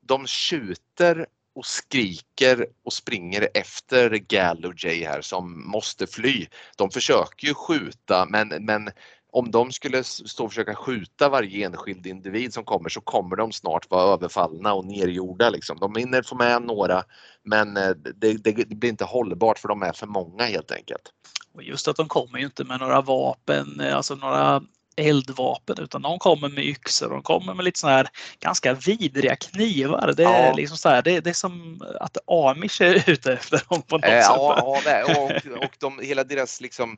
De 0.00 0.26
tjuter 0.26 1.26
och 1.54 1.66
skriker 1.66 2.66
och 2.84 2.92
springer 2.92 3.48
efter 3.54 4.10
Gal 4.10 4.64
och 4.64 4.84
Jay 4.84 5.04
här 5.04 5.20
som 5.20 5.70
måste 5.70 6.06
fly. 6.06 6.46
De 6.76 6.90
försöker 6.90 7.46
ju 7.46 7.54
skjuta 7.54 8.26
men, 8.30 8.48
men 8.48 8.90
om 9.32 9.50
de 9.50 9.72
skulle 9.72 10.04
stå 10.04 10.44
och 10.44 10.50
försöka 10.50 10.74
skjuta 10.74 11.28
varje 11.28 11.66
enskild 11.66 12.06
individ 12.06 12.54
som 12.54 12.64
kommer 12.64 12.88
så 12.88 13.00
kommer 13.00 13.36
de 13.36 13.52
snart 13.52 13.90
vara 13.90 14.12
överfallna 14.14 14.74
och 14.74 14.86
nergjorda. 14.86 15.50
Liksom. 15.50 15.78
De 15.78 15.96
hinner 15.96 16.22
få 16.22 16.34
med 16.34 16.62
några 16.62 17.02
men 17.42 17.74
det, 17.74 17.92
det, 18.14 18.52
det, 18.52 18.76
blir 18.76 18.90
inte 18.90 19.04
hållbart 19.04 19.58
för 19.58 19.68
de 19.68 19.82
är 19.82 19.92
för 19.92 20.06
många 20.06 20.44
helt 20.44 20.70
enkelt. 20.70 21.12
Och 21.58 21.64
just 21.64 21.88
att 21.88 21.96
de 21.96 22.08
kommer 22.08 22.38
ju 22.38 22.44
inte 22.44 22.64
med 22.64 22.80
några 22.80 23.00
vapen, 23.00 23.80
eh, 23.80 23.96
alltså 23.96 24.14
några 24.14 24.62
eldvapen 24.96 25.76
utan 25.78 26.02
de 26.02 26.18
kommer 26.18 26.48
med 26.48 26.64
yxor. 26.64 27.10
De 27.10 27.22
kommer 27.22 27.54
med 27.54 27.64
lite 27.64 27.78
sådana 27.78 27.96
här 27.96 28.08
ganska 28.40 28.74
vidriga 28.74 29.36
knivar. 29.36 30.14
Det 30.16 30.24
är, 30.24 30.46
ja. 30.46 30.54
liksom 30.54 30.76
så 30.76 30.88
här, 30.88 31.02
det, 31.02 31.20
det, 31.20 31.30
är 31.30 31.34
som 31.34 31.82
att 32.00 32.16
Amish 32.26 32.82
är 32.82 33.10
ute 33.10 33.32
efter 33.32 33.62
dem 33.68 33.82
på 33.82 33.96
något 33.96 34.04
äh, 34.04 34.10
sätt. 34.10 34.26
Ja, 34.28 34.80
ja 34.84 35.04
och, 35.04 35.64
och 35.64 35.76
de, 35.78 36.00
hela 36.02 36.24
deras 36.24 36.60
liksom 36.60 36.96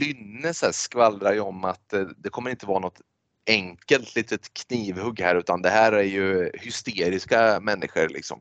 lynne 0.00 0.54
så 0.54 0.72
skvallrar 0.72 1.32
ju 1.32 1.40
om 1.40 1.64
att 1.64 1.92
eh, 1.92 2.02
det 2.16 2.28
kommer 2.28 2.50
inte 2.50 2.66
vara 2.66 2.78
något 2.78 3.00
enkelt 3.46 4.14
litet 4.14 4.54
knivhugg 4.54 5.20
här 5.20 5.36
utan 5.36 5.62
det 5.62 5.70
här 5.70 5.92
är 5.92 6.02
ju 6.02 6.50
hysteriska 6.54 7.60
människor 7.60 8.08
liksom. 8.08 8.40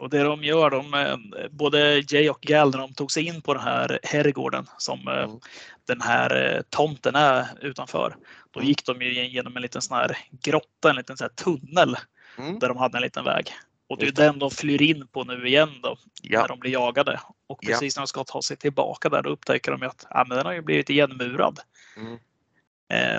Och 0.00 0.10
det 0.10 0.22
de 0.22 0.44
gör, 0.44 0.70
de, 0.70 0.94
eh, 0.94 1.48
både 1.50 2.04
Jay 2.08 2.30
och 2.30 2.40
Gal, 2.40 2.70
när 2.70 2.78
de 2.78 2.94
tog 2.94 3.12
sig 3.12 3.26
in 3.26 3.42
på 3.42 3.54
den 3.54 3.62
här 3.62 3.98
herrgården 4.02 4.66
som 4.78 5.08
eh, 5.08 5.22
mm. 5.22 5.40
den 5.86 6.00
här 6.00 6.54
eh, 6.54 6.62
tomten 6.70 7.14
är 7.14 7.46
utanför. 7.60 8.16
Då 8.50 8.60
mm. 8.60 8.68
gick 8.68 8.86
de 8.86 9.02
ju 9.02 9.26
genom 9.26 9.56
en 9.56 9.62
liten 9.62 9.82
sån 9.82 9.96
här 9.96 10.18
grotta, 10.42 10.90
en 10.90 10.96
liten 10.96 11.16
sån 11.16 11.28
tunnel 11.34 11.96
mm. 12.38 12.58
där 12.58 12.68
de 12.68 12.76
hade 12.76 12.98
en 12.98 13.02
liten 13.02 13.24
väg. 13.24 13.52
Och 13.88 13.98
det 13.98 14.06
är 14.06 14.12
den 14.12 14.38
de 14.38 14.50
flyr 14.50 14.82
in 14.82 15.06
på 15.06 15.24
nu 15.24 15.48
igen 15.48 15.70
då, 15.82 15.96
ja. 16.22 16.40
när 16.40 16.48
de 16.48 16.58
blir 16.58 16.72
jagade. 16.72 17.20
Och 17.46 17.60
precis 17.60 17.96
ja. 17.96 18.00
när 18.00 18.02
de 18.02 18.06
ska 18.06 18.24
ta 18.24 18.42
sig 18.42 18.56
tillbaka 18.56 19.08
där, 19.08 19.22
då 19.22 19.30
upptäcker 19.30 19.72
de 19.72 19.86
att 19.86 20.06
ja, 20.10 20.24
men 20.28 20.36
den 20.36 20.46
har 20.46 20.52
ju 20.52 20.62
blivit 20.62 20.90
igenmurad. 20.90 21.60
Mm. 21.96 22.18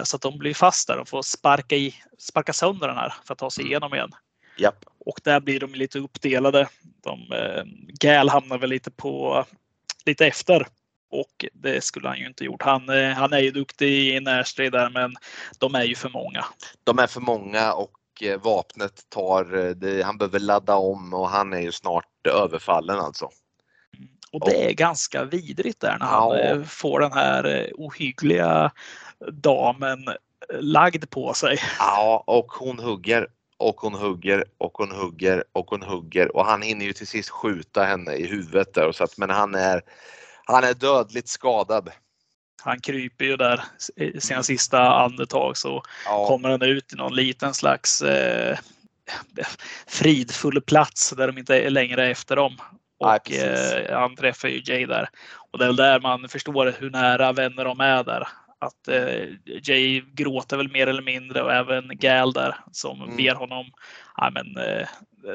så 0.06 0.16
att 0.16 0.22
de 0.22 0.38
blir 0.38 0.54
fast 0.54 0.88
där 0.88 0.98
och 0.98 1.10
får 1.10 1.22
sparka, 1.22 1.76
i, 1.76 1.96
sparka 2.18 2.54
sönder 2.54 2.88
den 2.88 2.98
här 2.98 3.14
för 3.26 3.34
att 3.34 3.40
ta 3.40 3.50
sig 3.50 3.62
mm. 3.62 3.72
igenom 3.72 3.94
igen. 3.94 4.12
Japp. 4.58 4.86
Och 5.06 5.20
där 5.24 5.40
blir 5.40 5.60
de 5.60 5.74
lite 5.74 6.00
uppdelade. 6.00 6.68
De, 7.04 7.32
eh, 7.32 7.64
Gal 8.00 8.30
hamnar 8.30 8.58
väl 8.58 8.70
lite 8.70 8.92
på 8.92 9.46
lite 10.06 10.28
efter. 10.28 10.68
Och 11.12 11.46
det 11.54 11.84
skulle 11.84 12.08
han 12.08 12.18
ju 12.18 12.28
inte 12.28 12.44
gjort. 12.44 12.62
Han, 12.62 12.90
eh, 12.90 13.10
han 13.10 13.34
är 13.34 13.40
ju 13.40 13.52
duktig 13.52 14.16
i 14.16 14.20
närstrid 14.20 14.72
där 14.72 14.90
men 14.90 15.16
de 15.60 15.76
är 15.76 15.84
ju 15.84 15.96
för 15.96 16.10
många. 16.10 16.46
De 16.84 17.00
är 17.00 17.08
för 17.08 17.22
många 17.22 17.74
och 17.74 17.98
eh, 18.22 18.42
vapnet 18.42 19.10
tar, 19.10 19.74
det, 19.74 20.02
han 20.02 20.18
behöver 20.18 20.40
ladda 20.40 20.76
om 20.76 21.14
och 21.14 21.30
han 21.30 21.54
är 21.54 21.62
ju 21.62 21.72
snart 21.72 22.28
överfallen 22.28 23.00
alltså. 23.00 23.30
Och 24.32 24.50
det 24.50 24.70
är 24.70 24.74
ganska 24.74 25.24
vidrigt 25.24 25.80
där 25.80 25.98
när 26.00 26.06
han 26.06 26.38
ja. 26.38 26.64
får 26.64 27.00
den 27.00 27.14
här 27.14 27.72
ohyggliga 27.76 28.72
damen 29.32 30.10
lagd 30.60 31.10
på 31.10 31.34
sig. 31.34 31.60
Ja, 31.80 32.24
och 32.28 32.52
hon 32.52 32.80
hugger 32.80 33.28
och 33.62 33.82
hon 33.82 33.94
hugger 33.94 34.46
och 34.58 34.78
hon 34.78 34.92
hugger 34.92 35.44
och 35.52 35.70
hon 35.70 35.82
hugger 35.82 36.36
och 36.36 36.46
han 36.46 36.62
hinner 36.62 36.86
ju 36.86 36.94
till 36.94 37.08
sist 37.08 37.30
skjuta 37.30 37.84
henne 37.84 38.14
i 38.14 38.28
huvudet 38.28 38.74
där 38.74 38.92
så 38.92 39.04
att, 39.04 39.18
men 39.18 39.30
han 39.30 39.56
är, 39.56 39.82
han 40.46 40.64
är 40.64 40.74
dödligt 40.74 41.28
skadad. 41.28 41.90
Han 42.64 42.80
kryper 42.80 43.26
ju 43.26 43.38
där 43.38 43.64
i 43.96 44.22
sina 44.22 44.44
sista 44.44 44.80
andetag 44.80 45.58
så 45.58 45.84
ja. 46.06 46.28
kommer 46.28 46.50
han 46.50 46.62
ut 46.62 46.94
i 46.94 46.96
någon 46.96 47.16
liten 47.16 47.54
slags 47.54 48.02
eh, 48.02 48.58
fridfull 49.88 50.62
plats 50.62 51.10
där 51.18 51.28
de 51.28 51.38
inte 51.38 51.70
längre 51.70 52.06
är 52.06 52.10
efter 52.10 52.36
dem. 52.36 52.58
Och 53.00 53.32
eh, 53.32 54.00
han 54.00 54.16
träffar 54.16 54.48
ju 54.48 54.62
Jay 54.66 54.86
där. 54.86 55.10
Och 55.52 55.60
det 55.60 55.66
är 55.66 55.68
väl 55.68 55.76
där 55.76 56.00
man 56.00 56.30
förstår 56.30 56.76
hur 56.80 56.90
nära 56.90 57.32
vänner 57.32 57.66
de 57.66 57.80
är 57.80 58.04
där 58.04 58.28
att 58.62 58.88
eh, 58.88 59.28
Jay 59.64 60.02
gråter 60.14 60.58
väl 60.58 60.72
mer 60.72 60.88
eller 60.88 61.02
mindre 61.02 61.42
och 61.42 61.54
även 61.54 61.98
Gal 61.98 62.34
där 62.34 62.56
som 62.72 63.02
mm. 63.02 63.18
ber 63.18 63.36
honom 63.36 63.66
ja, 64.18 64.32
men, 64.34 64.58
eh, 64.58 64.88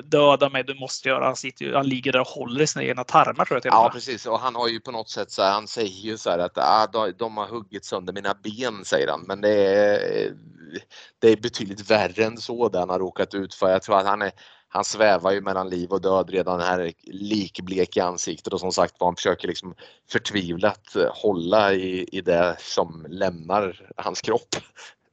döda 0.05 0.49
mig, 0.49 0.65
du 0.65 0.75
måste 0.75 1.09
göra. 1.09 1.25
Han, 1.25 1.37
sitter 1.37 1.65
ju, 1.65 1.75
han 1.75 1.89
ligger 1.89 2.13
där 2.13 2.21
och 2.21 2.27
håller 2.27 2.63
i 2.63 2.67
sina 2.67 2.85
egna 2.85 3.05
tarmar 3.05 3.45
tror 3.45 3.61
jag. 3.65 3.73
Ja 3.75 3.91
precis 3.93 4.27
och 4.27 4.41
han 4.41 4.55
har 4.55 4.69
ju 4.69 4.81
på 4.81 4.91
något 4.91 5.11
sätt 5.11 5.31
så 5.31 5.43
här, 5.43 5.53
han 5.53 5.69
säger 5.69 6.01
ju 6.01 6.19
så 6.19 6.31
här 6.31 6.39
att 6.39 6.59
ah, 6.59 7.13
de 7.19 7.37
har 7.37 7.47
huggit 7.47 7.85
sönder 7.85 8.13
mina 8.13 8.35
ben 8.43 8.85
säger 8.85 9.09
han 9.09 9.25
men 9.27 9.41
det 9.41 9.51
är, 9.51 10.33
det 11.19 11.29
är 11.29 11.37
betydligt 11.37 11.91
värre 11.91 12.25
än 12.25 12.37
så 12.37 12.69
det 12.69 12.79
han 12.79 12.91
har 12.91 12.99
råkat 12.99 13.35
ut 13.35 13.55
för. 13.55 13.71
Jag 13.71 13.83
tror 13.83 13.99
att 13.99 14.07
han 14.07 14.23
är 14.23 14.33
han 14.77 14.85
svävar 14.85 15.33
ju 15.33 15.41
mellan 15.41 15.69
liv 15.69 15.91
och 15.91 16.01
död 16.01 16.31
redan 16.31 16.61
här 16.61 16.93
likblek 17.03 17.97
i 17.97 18.01
ansiktet 18.01 18.53
och 18.53 18.61
som 18.61 18.73
sagt 18.73 18.95
var 18.99 19.07
han 19.07 19.17
försöker 19.17 19.49
liksom 19.49 19.75
förtvivlat 20.11 20.97
hålla 21.11 21.73
i, 21.75 22.09
i 22.13 22.21
det 22.21 22.57
som 22.59 23.07
lämnar 23.09 23.91
hans 23.97 24.21
kropp. 24.21 24.57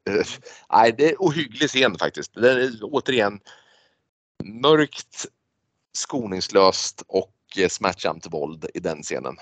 Uh, 0.09 0.23
nej, 0.71 0.95
det 0.97 1.11
är 1.11 1.15
ohygglig 1.19 1.69
scen 1.69 1.97
faktiskt. 1.97 2.33
Det 2.33 2.51
är 2.51 2.71
återigen 2.81 3.39
mörkt, 4.43 5.25
skoningslöst 5.93 7.03
och 7.07 7.33
smärtsamt 7.69 8.33
våld 8.33 8.65
i 8.73 8.79
den 8.79 9.03
scenen. 9.03 9.37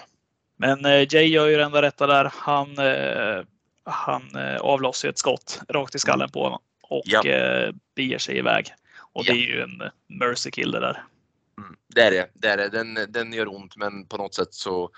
Men 0.58 0.86
eh, 0.86 1.14
Jay 1.14 1.26
gör 1.26 1.48
ju 1.48 1.58
det 1.58 1.64
enda 1.64 1.82
rätta 1.82 2.08
där. 2.08 2.32
Han, 2.34 2.78
eh, 2.78 3.44
han 3.84 4.36
eh, 4.36 4.62
avlossar 4.62 5.10
ett 5.10 5.18
skott 5.18 5.62
rakt 5.70 5.96
i 5.96 6.00
skallen 6.00 6.30
på 6.30 6.44
honom 6.44 6.60
och 6.82 7.04
ja. 7.06 7.26
eh, 7.26 7.74
beger 7.96 8.18
sig 8.18 8.38
iväg. 8.38 8.74
Och 9.14 9.24
ja. 9.26 9.34
det 9.34 9.40
är 9.40 9.48
ju 9.48 9.62
en 9.62 9.82
mercy 10.20 10.52
kill 10.52 10.72
det 10.72 10.80
där. 10.80 11.04
Mm, 11.58 11.76
det 11.96 12.02
är 12.02 12.12
det. 12.12 12.32
det, 12.34 12.48
är 12.48 12.58
det. 12.58 12.70
Den, 12.70 12.98
den 13.10 13.34
gör 13.34 13.56
ont 13.56 13.78
men 13.78 14.06
på 14.06 14.18
något 14.18 14.34
sätt 14.34 14.54
så 14.54 14.90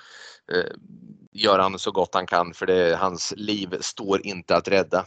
eh, 0.53 0.71
gör 1.31 1.59
han 1.59 1.79
så 1.79 1.91
gott 1.91 2.13
han 2.13 2.27
kan 2.27 2.53
för 2.53 2.65
det, 2.65 2.95
hans 2.95 3.33
liv 3.37 3.75
står 3.81 4.25
inte 4.25 4.55
att 4.55 4.67
rädda. 4.67 5.05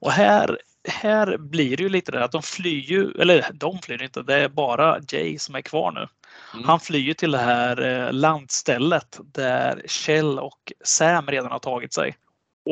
Och 0.00 0.12
här, 0.12 0.58
här 0.88 1.36
blir 1.38 1.76
det 1.76 1.82
ju 1.82 1.88
lite 1.88 2.12
det 2.12 2.24
att 2.24 2.32
de 2.32 2.42
flyr 2.42 2.80
ju, 2.80 3.10
eller 3.10 3.50
de 3.52 3.78
flyr 3.78 4.02
inte, 4.02 4.22
det 4.22 4.34
är 4.34 4.48
bara 4.48 5.00
Jay 5.08 5.38
som 5.38 5.54
är 5.54 5.60
kvar 5.60 5.92
nu. 5.92 6.08
Mm. 6.54 6.68
Han 6.68 6.80
flyr 6.80 7.14
till 7.14 7.30
det 7.30 7.38
här 7.38 7.82
eh, 7.82 8.12
landstället 8.12 9.20
där 9.24 9.82
Kjell 9.86 10.38
och 10.38 10.72
Sam 10.84 11.26
redan 11.26 11.52
har 11.52 11.58
tagit 11.58 11.92
sig. 11.92 12.16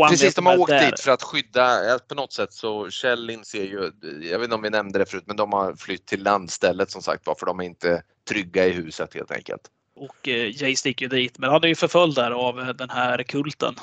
Precis, 0.09 0.35
de 0.35 0.47
har 0.47 0.59
åkt 0.59 0.71
där. 0.71 0.91
dit 0.91 1.01
för 1.01 1.11
att 1.11 1.23
skydda, 1.23 1.99
på 2.09 2.15
något 2.15 2.33
sätt 2.33 2.53
så 2.53 2.91
Kjell 2.91 3.31
inser 3.31 3.65
ju, 3.65 3.93
jag 4.03 4.39
vet 4.39 4.45
inte 4.45 4.55
om 4.55 4.63
vi 4.63 4.71
nämnde 4.71 4.99
det 4.99 5.07
förut, 5.07 5.25
men 5.27 5.37
de 5.37 5.53
har 5.53 5.75
flytt 5.75 6.07
till 6.07 6.23
landstället 6.23 6.91
som 6.91 7.03
sagt 7.03 7.27
var 7.27 7.35
för 7.35 7.47
de 7.47 7.61
är 7.61 7.65
inte 7.65 8.03
trygga 8.29 8.67
i 8.67 8.71
huset 8.71 9.15
helt 9.15 9.31
enkelt. 9.31 9.63
Och 9.97 10.29
eh, 10.29 10.63
Jay 10.63 10.77
sticker 10.77 11.05
ju 11.05 11.09
dit, 11.09 11.39
men 11.39 11.51
han 11.51 11.65
är 11.65 11.69
ju 11.69 11.75
förföljd 11.75 12.15
där 12.15 12.31
av 12.31 12.77
den 12.77 12.91
här 12.91 13.23
kulten. 13.23 13.75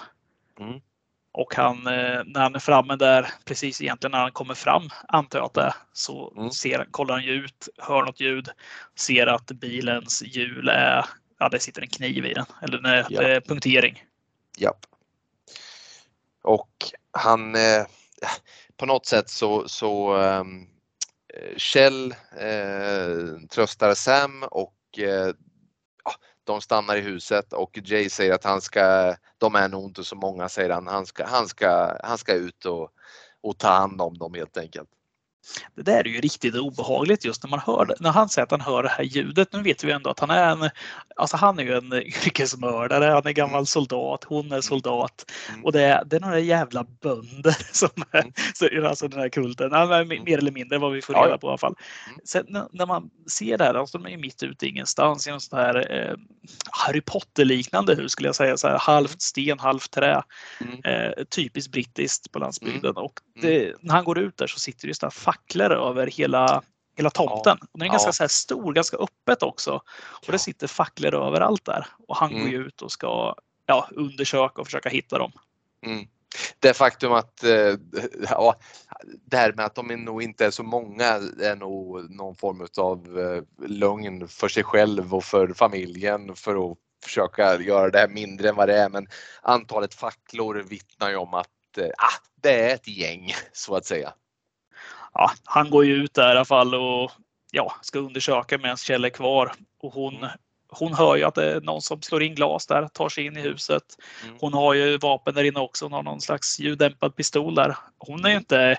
Mm. 0.60 0.80
Och 1.32 1.56
han, 1.56 1.88
eh, 1.88 2.22
när 2.26 2.40
han 2.42 2.56
är 2.56 2.60
framme 2.60 2.96
där, 2.96 3.28
precis 3.46 3.82
egentligen 3.82 4.12
när 4.12 4.20
han 4.20 4.32
kommer 4.32 4.54
fram, 4.54 4.90
antar 5.08 5.40
jag 5.40 5.46
att 5.46 5.54
det 5.54 5.62
är, 5.62 5.74
så 5.94 6.34
mm. 6.38 6.52
ser, 6.52 6.88
kollar 6.92 7.14
han 7.14 7.24
ju 7.24 7.32
ut, 7.32 7.70
hör 7.78 8.06
något 8.06 8.20
ljud, 8.20 8.50
ser 8.96 9.28
att 9.28 9.46
bilens 9.46 10.24
hjul 10.26 10.70
är, 10.70 11.06
ja 11.40 11.50
det 11.50 11.60
sitter 11.60 11.82
en 11.82 11.88
kniv 11.88 12.26
i 12.26 12.34
den, 12.34 12.46
eller 12.62 12.82
nej, 12.82 13.06
ja. 13.10 13.42
punktering. 13.48 14.04
Ja. 14.58 14.74
Och 16.44 16.70
han, 17.12 17.56
eh, 17.56 17.86
på 18.78 18.86
något 18.86 19.06
sätt 19.06 19.30
så, 19.30 19.68
så 19.68 20.14
ehm, 20.16 20.62
eh, 21.34 21.58
Kjell 21.58 22.16
eh, 22.38 23.48
tröstar 23.50 23.94
Sam 23.94 24.44
och 24.44 25.00
eh, 25.00 25.34
de 26.44 26.62
stannar 26.62 26.96
i 26.96 27.02
huset 27.02 27.54
och 27.54 27.80
Jay 27.84 28.10
säger 28.10 28.34
att 28.34 28.44
han 28.44 28.62
ska, 28.62 29.16
de 29.38 29.56
är 29.56 29.70
nog 29.70 29.84
inte 29.84 30.04
så 30.04 30.16
många 30.16 30.50
säger 30.50 30.70
han, 30.70 30.88
han 30.88 31.06
ska, 31.06 31.26
han 31.26 31.48
ska, 31.48 31.98
han 32.04 32.18
ska 32.18 32.34
ut 32.34 32.66
och, 32.66 32.90
och 33.42 33.58
ta 33.58 33.68
hand 33.70 34.02
om 34.02 34.18
dem 34.18 34.34
helt 34.34 34.58
enkelt. 34.58 34.90
Det 35.76 35.82
där 35.82 36.00
är 36.00 36.10
ju 36.10 36.22
riktigt 36.22 36.56
obehagligt 36.56 37.26
just 37.26 37.44
när 37.44 37.50
man 37.50 37.60
hör 37.60 37.96
när 38.00 38.12
han 38.12 38.30
säger 38.30 38.44
att 38.44 38.52
han 38.52 38.62
hör 38.62 38.84
det 38.84 38.90
här 38.90 39.04
ljudet. 39.04 39.54
Nu 39.54 39.62
vet 39.62 39.84
vi 39.84 39.92
ändå 39.92 40.10
att 40.10 40.20
han 40.20 40.30
är 40.30 40.52
en, 40.52 40.70
alltså 41.16 41.38
han 41.38 41.60
är 41.60 41.64
ju 41.64 41.78
en 41.78 41.94
yrkesmördare, 42.26 43.06
han 43.06 43.28
är 43.28 43.32
gammal 43.32 43.56
mm. 43.56 43.66
soldat, 43.66 44.24
hon 44.24 44.46
är 44.46 44.50
mm. 44.50 44.62
soldat 44.62 45.32
mm. 45.50 45.66
och 45.66 45.72
det 45.72 45.82
är, 45.82 46.06
det 46.06 46.16
är 46.16 46.20
några 46.20 46.40
jävla 46.40 46.86
bönder 47.02 47.58
som 47.74 47.90
är, 48.12 48.86
alltså 48.86 49.08
den 49.08 49.20
här 49.20 49.30
kulten, 49.30 49.70
mer 49.70 50.38
eller 50.38 50.52
mindre 50.52 50.78
vad 50.78 50.92
vi 50.92 51.02
får 51.02 51.14
reda 51.14 51.38
på 51.38 51.48
i 51.48 51.50
alla 51.50 51.58
fall. 51.58 51.76
Sen 52.24 52.46
när 52.72 52.86
man 52.86 53.10
ser 53.32 53.58
det 53.58 53.64
här, 53.64 53.74
alltså 53.74 53.98
de 53.98 54.14
är 54.14 54.18
mitt 54.18 54.44
ute 54.44 54.68
ingenstans 54.68 55.28
i 55.28 55.30
en 55.30 55.40
sån 55.40 55.60
här 55.60 55.92
eh, 55.92 56.16
Harry 56.72 57.02
Potter 57.02 57.46
liknande 57.46 57.96
hus 57.96 58.12
skulle 58.12 58.28
jag 58.28 58.36
säga, 58.36 58.58
så 58.58 58.68
här, 58.68 58.78
halvt 58.80 59.22
sten, 59.22 59.60
halvt 59.60 59.92
trä. 59.92 60.24
Eh, 60.84 61.24
typiskt 61.36 61.72
brittiskt 61.72 62.32
på 62.32 62.40
landsbygden 62.40 62.96
och 62.96 63.20
det, 63.42 63.76
när 63.82 63.94
han 63.94 64.04
går 64.04 64.20
ut 64.20 64.38
där 64.38 64.48
så 64.48 64.60
sitter 64.60 64.82
det 64.82 64.88
just 64.88 65.14
facklor 65.14 65.72
över 65.72 66.08
hela, 66.08 66.62
hela 66.98 67.10
tomten. 67.10 67.58
Ja. 67.62 67.68
Den 67.74 67.82
är 67.82 67.92
ganska 67.92 68.12
så 68.12 68.24
här 68.24 68.28
stor, 68.28 68.74
ganska 68.74 68.98
öppet 68.98 69.44
också. 69.44 69.82
Och 70.26 70.32
det 70.32 70.40
sitter 70.40 70.68
facklor 70.68 71.16
överallt 71.16 71.66
där. 71.66 71.88
Och 72.08 72.16
han 72.16 72.32
mm. 72.32 72.44
går 72.44 72.62
ut 72.62 72.82
och 72.82 72.92
ska 72.92 73.36
ja, 73.66 73.90
undersöka 73.92 74.62
och 74.62 74.68
försöka 74.68 74.90
hitta 74.90 75.18
dem. 75.18 75.32
Mm. 75.86 76.08
Det 76.60 76.74
faktum 76.74 77.14
att 77.14 77.44
eh, 77.44 77.76
ja, 78.30 78.56
det 79.26 79.38
här 79.38 79.54
med 79.54 79.66
att 79.66 79.76
de 79.76 79.88
nog 79.88 80.24
inte 80.24 80.46
är 80.46 80.52
så 80.52 80.64
många 80.64 81.06
är 81.42 81.56
nog 81.56 82.12
någon 82.12 82.36
form 82.36 82.68
av 82.78 83.20
eh, 83.20 83.68
lögn 83.68 84.28
för 84.28 84.48
sig 84.48 84.64
själv 84.64 85.16
och 85.16 85.24
för 85.24 85.54
familjen 85.54 86.36
för 86.36 86.72
att 86.72 86.78
försöka 87.04 87.62
göra 87.62 87.90
det 87.90 88.00
här 88.00 88.08
mindre 88.08 88.50
än 88.50 88.56
vad 88.56 88.70
det 88.70 88.78
är. 88.78 88.90
Men 88.90 89.08
antalet 89.42 89.94
facklor 89.94 90.56
vittnar 90.56 91.10
ju 91.10 91.16
om 91.16 91.34
att 91.34 91.48
eh, 91.48 91.59
ah, 91.78 92.18
det 92.42 92.70
är 92.70 92.74
ett 92.76 92.88
gäng 92.88 93.34
så 93.54 93.76
att 93.76 93.86
säga 93.86 94.14
ja, 95.14 95.32
han 95.44 95.70
går 95.70 95.86
ju 95.86 95.94
ut 95.94 96.14
där 96.14 96.28
i 96.28 96.32
alla 96.32 96.46
fall 96.46 96.76
och 96.76 97.12
ja, 97.52 97.76
ska 97.82 98.00
undersöka 98.00 98.58
medan 98.58 98.78
Kjell 98.78 99.06
är 99.06 99.10
kvar. 99.10 99.52
Och 99.82 99.94
hon, 99.94 100.28
hon 100.70 100.94
hör 100.94 101.16
ju 101.16 101.24
att 101.24 101.36
det 101.36 101.52
är 101.52 101.62
någon 101.62 101.82
som 101.82 102.02
slår 102.02 102.24
in 102.24 102.36
glas 102.36 102.68
där, 102.68 102.88
tar 102.88 103.10
sig 103.10 103.26
in 103.26 103.38
i 103.38 103.42
huset. 103.42 103.84
Mm. 104.24 104.36
Hon 104.40 104.54
har 104.54 104.74
ju 104.74 104.98
vapen 104.98 105.36
där 105.36 105.44
inne 105.44 105.60
också. 105.60 105.86
Hon 105.86 105.94
har 105.94 106.04
någon 106.04 106.22
slags 106.22 106.60
ljuddämpad 106.60 107.16
pistol 107.16 107.56
där. 107.56 107.76
Hon 107.98 108.26
är 108.26 108.30
ju 108.30 108.38
inte, 108.38 108.78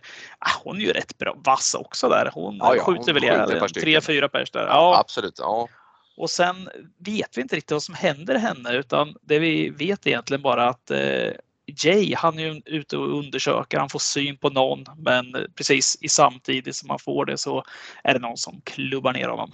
hon 0.65 0.77
är 0.77 0.81
ju 0.81 0.93
rätt 0.93 1.19
bra 1.19 1.37
vass 1.45 1.75
också 1.75 2.09
där. 2.09 2.31
Hon 2.35 2.57
ja, 2.57 2.77
ja, 2.77 2.83
skjuter 2.83 3.13
väl 3.13 3.25
ihjäl 3.25 3.69
tre, 3.69 4.01
fyra 4.01 4.29
pers 4.29 4.51
där. 4.51 4.67
Ja, 4.67 4.99
absolut. 5.01 5.39
Ja. 5.39 5.69
Och 6.17 6.31
sen 6.31 6.69
vet 6.99 7.37
vi 7.37 7.43
inte 7.43 7.57
riktigt 7.57 7.73
vad 7.73 7.83
som 7.83 7.95
händer 7.95 8.39
henne 8.39 8.73
utan 8.73 9.15
det 9.23 9.39
vi 9.39 9.71
vet 9.71 10.07
egentligen 10.07 10.43
bara 10.43 10.69
att 10.69 10.91
eh, 10.91 11.31
Jay, 11.77 12.15
han 12.15 12.39
är 12.39 12.43
ju 12.43 12.63
ute 12.65 12.97
och 12.97 13.19
undersöker, 13.19 13.79
han 13.79 13.89
får 13.89 13.99
syn 13.99 14.39
på 14.39 14.51
någon 14.51 14.85
men 14.97 15.25
precis 15.55 15.99
i 16.01 16.09
samtidigt 16.09 16.77
som 16.77 16.91
han 16.91 16.99
får 16.99 17.25
det 17.25 17.39
så 17.39 17.65
är 18.05 18.15
det 18.15 18.21
någon 18.21 18.37
som 18.37 18.61
klubbar 18.65 19.13
ner 19.13 19.29
honom. 19.29 19.51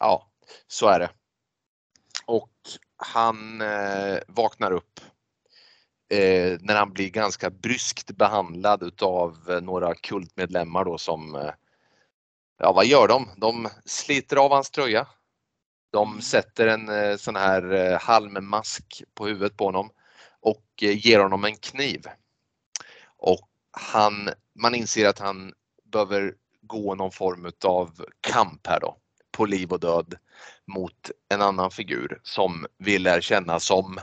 Ja, 0.00 0.26
så 0.66 0.88
är 0.88 0.98
det. 0.98 1.10
Och 2.26 2.50
han 2.96 3.60
eh, 3.60 4.18
vaknar 4.28 4.72
upp 4.72 5.00
eh, 6.10 6.58
när 6.60 6.76
han 6.76 6.92
blir 6.92 7.10
ganska 7.10 7.50
bryskt 7.50 8.16
behandlad 8.16 8.82
utav 8.82 9.50
eh, 9.50 9.60
några 9.60 9.94
kultmedlemmar 9.94 10.84
då 10.84 10.98
som 10.98 11.34
eh, 11.34 11.50
Ja, 12.60 12.72
vad 12.72 12.86
gör 12.86 13.08
de? 13.08 13.28
De 13.36 13.68
sliter 13.84 14.36
av 14.36 14.50
hans 14.50 14.70
tröja. 14.70 15.06
De 15.92 16.08
mm. 16.08 16.22
sätter 16.22 16.66
en 16.66 16.88
eh, 16.88 17.16
sån 17.16 17.36
här 17.36 17.72
eh, 17.72 18.00
halmmask 18.00 19.02
på 19.14 19.26
huvudet 19.26 19.56
på 19.56 19.64
honom 19.64 19.90
och 20.48 20.82
eh, 20.82 21.06
ger 21.06 21.20
honom 21.20 21.44
en 21.44 21.56
kniv. 21.56 22.06
Och 23.16 23.48
han, 23.70 24.28
man 24.54 24.74
inser 24.74 25.08
att 25.08 25.18
han 25.18 25.52
behöver 25.92 26.34
gå 26.62 26.94
någon 26.94 27.12
form 27.12 27.52
av 27.64 28.04
kamp 28.20 28.66
här 28.66 28.80
då 28.80 28.96
på 29.32 29.46
liv 29.46 29.72
och 29.72 29.80
död 29.80 30.14
mot 30.66 31.10
en 31.28 31.42
annan 31.42 31.70
figur 31.70 32.20
som 32.22 32.66
vi 32.78 32.98
lär 32.98 33.20
känna 33.20 33.60
som 33.60 34.00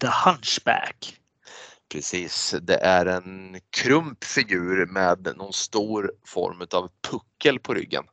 The 0.00 0.08
Hunchback. 0.24 1.16
Precis, 1.92 2.54
det 2.62 2.76
är 2.76 3.06
en 3.06 3.60
krump 3.70 4.24
figur 4.24 4.86
med 4.86 5.32
någon 5.36 5.52
stor 5.52 6.12
form 6.26 6.66
av 6.70 6.90
puckel 7.10 7.58
på 7.58 7.74
ryggen. 7.74 8.04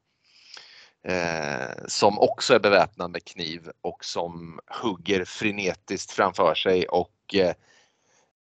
Eh, 1.07 1.85
som 1.87 2.19
också 2.19 2.53
är 2.53 2.59
beväpnad 2.59 3.11
med 3.11 3.25
kniv 3.25 3.69
och 3.81 4.05
som 4.05 4.59
hugger 4.81 5.25
frenetiskt 5.25 6.11
framför 6.11 6.55
sig 6.55 6.87
och 6.87 7.16
eh, 7.35 7.53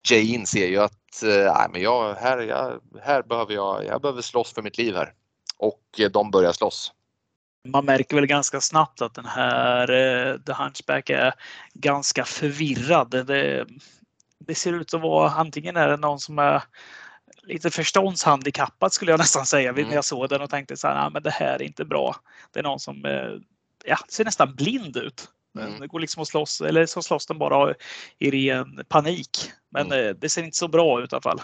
Jay 0.09 0.33
inser 0.33 0.67
ju 0.67 0.77
att 0.77 1.23
eh, 1.23 1.67
men 1.71 1.81
jag, 1.81 2.15
här, 2.15 2.37
jag, 2.37 2.81
här 3.03 3.23
behöver 3.23 3.53
jag, 3.53 3.85
jag 3.85 4.01
behöver 4.01 4.21
slåss 4.21 4.53
för 4.53 4.61
mitt 4.61 4.77
liv 4.77 4.95
här. 4.95 5.13
Och 5.57 5.81
eh, 5.99 6.09
de 6.11 6.31
börjar 6.31 6.51
slåss. 6.51 6.93
Man 7.67 7.85
märker 7.85 8.15
väl 8.15 8.25
ganska 8.25 8.61
snabbt 8.61 9.01
att 9.01 9.13
den 9.13 9.25
här 9.25 9.87
The 10.45 10.53
Hunchback 10.53 11.09
är 11.09 11.33
ganska 11.73 12.25
förvirrad. 12.25 13.09
Det, 13.09 13.65
det 14.39 14.55
ser 14.55 14.73
ut 14.73 14.93
att 14.93 15.01
vara 15.01 15.29
antingen 15.29 15.77
är 15.77 15.87
det 15.87 15.97
någon 15.97 16.19
som 16.19 16.39
är 16.39 16.63
lite 17.43 17.71
förståndshandikappad 17.71 18.93
skulle 18.93 19.11
jag 19.11 19.19
nästan 19.19 19.45
säga 19.45 19.69
mm. 19.69 19.87
när 19.87 19.95
jag 19.95 20.05
såg 20.05 20.29
den 20.29 20.41
och 20.41 20.49
tänkte 20.49 20.77
så 20.77 20.87
här, 20.87 21.09
men 21.09 21.23
det 21.23 21.29
här 21.29 21.55
är 21.55 21.61
inte 21.61 21.85
bra. 21.85 22.15
Det 22.51 22.59
är 22.59 22.63
någon 22.63 22.79
som 22.79 23.03
ja, 23.85 23.97
ser 24.09 24.25
nästan 24.25 24.55
blind 24.55 24.97
ut. 24.97 25.29
Mm. 25.59 25.79
Det 25.79 25.87
går 25.87 25.99
liksom 25.99 26.21
att 26.21 26.27
slåss, 26.27 26.61
eller 26.61 26.85
så 26.85 27.01
slåss 27.01 27.25
den 27.25 27.37
bara 27.37 27.75
i 28.19 28.31
ren 28.31 28.83
panik. 28.87 29.51
Men 29.69 29.85
mm. 29.85 30.07
Eh, 30.07 30.15
det 30.15 30.29
ser 30.29 30.43
inte 30.43 30.57
så 30.57 30.67
bra 30.67 31.01
ut 31.01 31.13
i 31.13 31.15
alla 31.15 31.21
fall. 31.21 31.41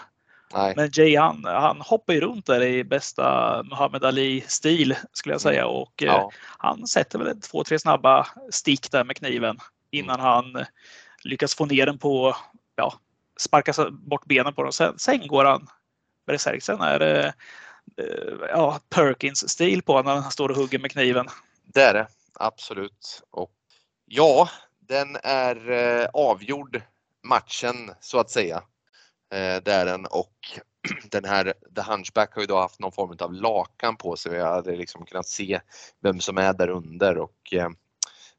Nej. 0.54 0.74
Men 0.76 0.90
Jay 0.92 1.16
han, 1.16 1.44
han 1.44 1.80
hoppar 1.80 2.12
ju 2.12 2.20
runt 2.20 2.46
där 2.46 2.62
i 2.62 2.84
bästa 2.84 3.62
Muhammad 3.62 4.04
Ali-stil 4.04 4.96
skulle 5.12 5.34
jag 5.34 5.40
säga 5.40 5.62
mm. 5.62 5.74
och 5.74 6.02
eh, 6.02 6.08
ja. 6.08 6.30
han 6.58 6.86
sätter 6.86 7.18
väl 7.18 7.40
två, 7.40 7.64
tre 7.64 7.78
snabba 7.78 8.26
stick 8.50 8.90
där 8.90 9.04
med 9.04 9.16
kniven 9.16 9.58
innan 9.90 10.20
mm. 10.20 10.26
han 10.26 10.64
lyckas 11.24 11.54
få 11.54 11.66
ner 11.66 11.86
den 11.86 11.98
på, 11.98 12.36
ja, 12.76 12.94
sparka 13.36 13.90
bort 13.90 14.24
benen 14.24 14.54
på 14.54 14.62
den. 14.62 14.72
Sen, 14.72 14.98
sen 14.98 15.26
går 15.26 15.44
han 15.44 15.68
berserk. 16.26 16.62
Sen 16.62 16.80
är 16.80 16.98
det 16.98 17.34
eh, 17.96 18.48
ja, 18.48 18.80
Perkins-stil 18.88 19.82
på 19.82 20.02
när 20.02 20.14
han 20.14 20.30
står 20.30 20.48
och 20.48 20.56
hugger 20.56 20.78
med 20.78 20.90
kniven. 20.90 21.26
Det 21.64 21.82
är 21.82 21.94
det, 21.94 22.06
absolut. 22.34 23.22
Och 23.30 23.52
Ja, 24.16 24.48
den 24.80 25.16
är 25.22 25.70
eh, 25.70 26.08
avgjord 26.12 26.82
matchen 27.22 27.90
så 28.00 28.18
att 28.18 28.30
säga. 28.30 28.56
Eh, 29.32 29.62
det 29.64 29.72
är 29.72 29.86
den 29.86 30.06
och 30.06 30.34
den 31.10 31.24
här 31.24 31.54
The 31.76 31.82
Hunchback 31.82 32.34
har 32.34 32.40
ju 32.40 32.46
då 32.46 32.58
haft 32.58 32.80
någon 32.80 32.92
form 32.92 33.16
av 33.20 33.32
lakan 33.32 33.96
på 33.96 34.16
sig. 34.16 34.32
Vi 34.32 34.40
hade 34.40 34.76
liksom 34.76 35.06
kunnat 35.06 35.26
se 35.26 35.60
vem 36.00 36.20
som 36.20 36.38
är 36.38 36.52
där 36.52 36.68
under 36.68 37.18
och 37.18 37.52
eh, 37.52 37.68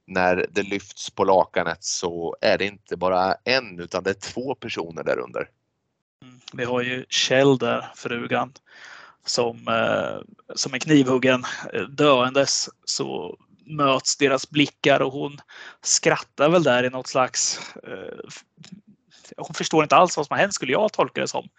när 0.05 0.47
det 0.51 0.63
lyfts 0.63 1.09
på 1.09 1.23
lakanet 1.23 1.83
så 1.83 2.35
är 2.41 2.57
det 2.57 2.65
inte 2.65 2.97
bara 2.97 3.35
en 3.43 3.79
utan 3.79 4.03
det 4.03 4.09
är 4.09 4.31
två 4.33 4.55
personer 4.55 5.03
där 5.03 5.19
under. 5.19 5.49
Mm. 6.21 6.39
Vi 6.53 6.63
har 6.63 6.81
ju 6.81 7.05
Kjell 7.09 7.57
där, 7.57 7.91
frugan, 7.95 8.53
som, 9.25 9.67
eh, 9.67 10.35
som 10.55 10.73
är 10.73 10.79
knivhuggen 10.79 11.43
eh, 11.73 11.81
döendes 11.83 12.69
så 12.85 13.37
möts 13.65 14.17
deras 14.17 14.49
blickar 14.49 15.01
och 15.01 15.13
hon 15.13 15.37
skrattar 15.81 16.49
väl 16.49 16.63
där 16.63 16.83
i 16.83 16.89
något 16.89 17.07
slags... 17.07 17.59
Eh, 17.83 18.29
hon 19.37 19.53
förstår 19.53 19.83
inte 19.83 19.95
alls 19.95 20.17
vad 20.17 20.25
som 20.25 20.33
har 20.33 20.41
hänt 20.41 20.53
skulle 20.53 20.71
jag 20.71 20.93
tolka 20.93 21.21
det 21.21 21.27
som. 21.27 21.49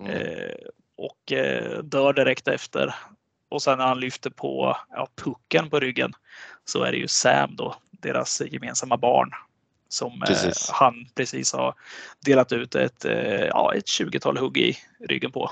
Mm. 0.00 0.12
Eh, 0.12 0.54
och 0.96 1.32
eh, 1.32 1.78
dör 1.78 2.12
direkt 2.12 2.48
efter. 2.48 2.94
Och 3.48 3.62
sen 3.62 3.78
när 3.78 3.86
han 3.86 4.00
lyfter 4.00 4.30
på 4.30 4.76
ja, 4.90 5.08
pucken 5.24 5.70
på 5.70 5.80
ryggen 5.80 6.12
så 6.64 6.82
är 6.82 6.92
det 6.92 6.98
ju 6.98 7.08
Sam 7.08 7.56
då, 7.56 7.74
deras 7.90 8.42
gemensamma 8.50 8.96
barn 8.96 9.30
som 9.88 10.20
precis. 10.20 10.70
han 10.70 11.08
precis 11.14 11.52
har 11.52 11.74
delat 12.24 12.52
ut 12.52 12.74
ett, 12.74 13.04
ja, 13.48 13.74
ett 13.74 13.86
20-tal 13.86 14.38
hugg 14.38 14.58
i 14.58 14.78
ryggen 15.08 15.32
på. 15.32 15.50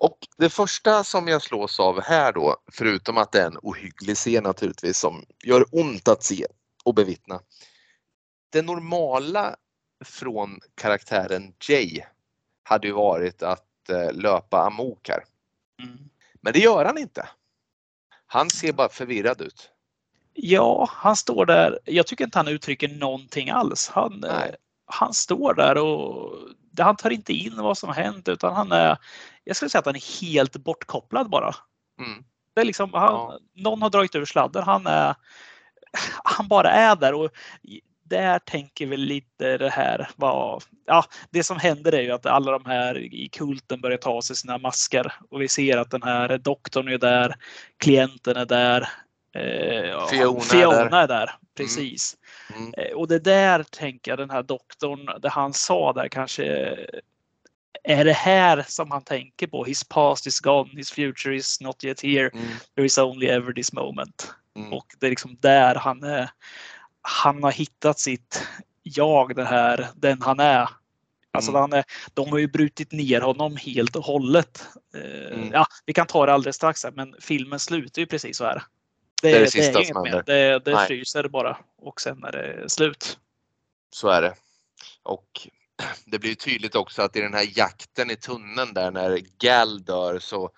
Och 0.00 0.18
det 0.36 0.50
första 0.50 1.04
som 1.04 1.28
jag 1.28 1.42
slås 1.42 1.80
av 1.80 2.02
här 2.02 2.32
då, 2.32 2.56
förutom 2.72 3.18
att 3.18 3.32
det 3.32 3.40
är 3.40 3.46
en 3.46 3.58
ohygglig 3.62 4.16
scen 4.16 4.42
naturligtvis 4.42 4.98
som 4.98 5.24
gör 5.44 5.64
ont 5.72 6.08
att 6.08 6.22
se 6.22 6.46
och 6.84 6.94
bevittna. 6.94 7.40
Det 8.50 8.62
normala 8.62 9.56
från 10.04 10.60
karaktären 10.74 11.54
Jay 11.68 12.00
hade 12.62 12.86
ju 12.86 12.92
varit 12.92 13.42
att 13.42 13.88
eh, 13.90 14.12
löpa 14.12 14.66
amok 14.66 15.08
här. 15.08 15.24
Mm. 15.82 15.98
Men 16.40 16.52
det 16.52 16.58
gör 16.58 16.84
han 16.84 16.98
inte. 16.98 17.28
Han 18.26 18.50
ser 18.50 18.72
bara 18.72 18.88
förvirrad 18.88 19.40
ut. 19.40 19.70
Ja, 20.32 20.88
han 20.92 21.16
står 21.16 21.46
där. 21.46 21.78
Jag 21.84 22.06
tycker 22.06 22.24
inte 22.24 22.38
han 22.38 22.48
uttrycker 22.48 22.88
någonting 22.88 23.50
alls. 23.50 23.88
Han, 23.88 24.24
eh, 24.24 24.54
han 24.86 25.14
står 25.14 25.54
där 25.54 25.78
och 25.78 26.32
han 26.78 26.96
tar 26.96 27.10
inte 27.10 27.32
in 27.32 27.56
vad 27.56 27.78
som 27.78 27.92
hänt 27.92 28.28
utan 28.28 28.54
han 28.54 28.72
är, 28.72 28.98
jag 29.48 29.56
skulle 29.56 29.68
säga 29.68 29.78
att 29.80 29.86
han 29.86 29.96
är 29.96 30.20
helt 30.20 30.56
bortkopplad 30.56 31.30
bara. 31.30 31.54
Mm. 32.00 32.24
Det 32.54 32.60
är 32.60 32.64
liksom, 32.64 32.94
han, 32.94 33.12
ja. 33.12 33.38
Någon 33.54 33.82
har 33.82 33.90
dragit 33.90 34.14
ur 34.14 34.24
sladden. 34.24 34.62
Han, 34.62 34.86
är, 34.86 35.14
han 36.24 36.48
bara 36.48 36.70
är 36.70 36.96
där 36.96 37.14
och 37.14 37.30
där 38.04 38.38
tänker 38.38 38.86
vi 38.86 38.96
lite 38.96 39.58
det 39.58 39.68
här. 39.68 40.10
Vad, 40.16 40.62
ja, 40.86 41.04
det 41.30 41.44
som 41.44 41.56
händer 41.56 41.94
är 41.94 42.02
ju 42.02 42.10
att 42.10 42.26
alla 42.26 42.52
de 42.52 42.64
här 42.66 42.98
i 42.98 43.28
kulten 43.28 43.80
börjar 43.80 43.98
ta 43.98 44.10
av 44.10 44.20
sig 44.20 44.36
sina 44.36 44.58
masker 44.58 45.12
och 45.30 45.42
vi 45.42 45.48
ser 45.48 45.76
att 45.78 45.90
den 45.90 46.02
här 46.02 46.38
doktorn 46.38 46.88
är 46.88 46.98
där, 46.98 47.34
klienten 47.78 48.36
är 48.36 48.46
där. 48.46 48.88
Eh, 49.34 50.06
Fiona, 50.06 50.40
Fiona 50.40 50.74
är 50.74 50.90
där. 50.90 51.02
Är 51.02 51.08
där 51.08 51.30
precis. 51.56 52.16
Mm. 52.56 52.74
Mm. 52.76 52.96
Och 52.98 53.08
det 53.08 53.18
där 53.18 53.62
tänker 53.62 54.10
jag 54.10 54.18
den 54.18 54.30
här 54.30 54.42
doktorn, 54.42 55.20
det 55.22 55.28
han 55.28 55.52
sa 55.52 55.92
där 55.92 56.08
kanske 56.08 56.76
är 57.88 58.04
det 58.04 58.12
här 58.12 58.64
som 58.68 58.90
han 58.90 59.02
tänker 59.02 59.46
på? 59.46 59.64
His 59.64 59.84
past 59.84 60.26
is 60.26 60.40
gone, 60.40 60.70
his 60.76 60.90
future 60.90 61.36
is 61.36 61.60
not 61.60 61.84
yet 61.84 62.00
here. 62.00 62.30
Mm. 62.34 62.46
There 62.74 62.86
is 62.86 62.98
only 62.98 63.26
ever 63.26 63.52
this 63.52 63.72
moment. 63.72 64.34
Mm. 64.56 64.72
Och 64.72 64.86
det 64.98 65.06
är 65.06 65.10
liksom 65.10 65.36
där 65.40 65.74
han 65.74 66.02
är 66.02 66.30
han 67.02 67.42
har 67.42 67.52
hittat 67.52 67.98
sitt 67.98 68.48
jag, 68.82 69.36
det 69.36 69.44
här, 69.44 69.88
den 69.94 70.22
han 70.22 70.40
är. 70.40 70.68
Alltså 71.32 71.50
mm. 71.50 71.60
han 71.60 71.72
är, 71.72 71.84
de 72.14 72.28
har 72.28 72.38
ju 72.38 72.48
brutit 72.48 72.92
ner 72.92 73.20
honom 73.20 73.56
helt 73.56 73.96
och 73.96 74.04
hållet. 74.04 74.68
Eh, 74.94 75.38
mm. 75.38 75.50
Ja, 75.52 75.66
vi 75.86 75.92
kan 75.92 76.06
ta 76.06 76.26
det 76.26 76.32
alldeles 76.32 76.56
strax 76.56 76.84
här, 76.84 76.90
men 76.90 77.14
filmen 77.20 77.58
slutar 77.58 78.00
ju 78.00 78.06
precis 78.06 78.36
så 78.36 78.44
här. 78.44 78.62
Det, 79.22 79.30
det 79.30 79.36
är 79.36 79.40
det, 79.40 79.50
sista 79.50 79.72
det 79.72 79.78
är 79.78 79.82
inget 79.82 80.02
mer. 80.02 80.22
Det, 80.26 80.58
det 80.64 80.86
fryser 80.86 81.28
bara 81.28 81.58
och 81.78 82.00
sen 82.00 82.24
är 82.24 82.32
det 82.32 82.68
slut. 82.68 83.18
Så 83.90 84.08
är 84.08 84.22
det. 84.22 84.34
Och 85.02 85.48
det 86.04 86.18
blir 86.18 86.34
tydligt 86.34 86.74
också 86.74 87.02
att 87.02 87.16
i 87.16 87.20
den 87.20 87.34
här 87.34 87.58
jakten 87.58 88.10
i 88.10 88.16
tunneln 88.16 88.74
där 88.74 88.90
när 88.90 89.20
Gal 89.38 89.84
dör 89.84 90.18
så 90.18 90.50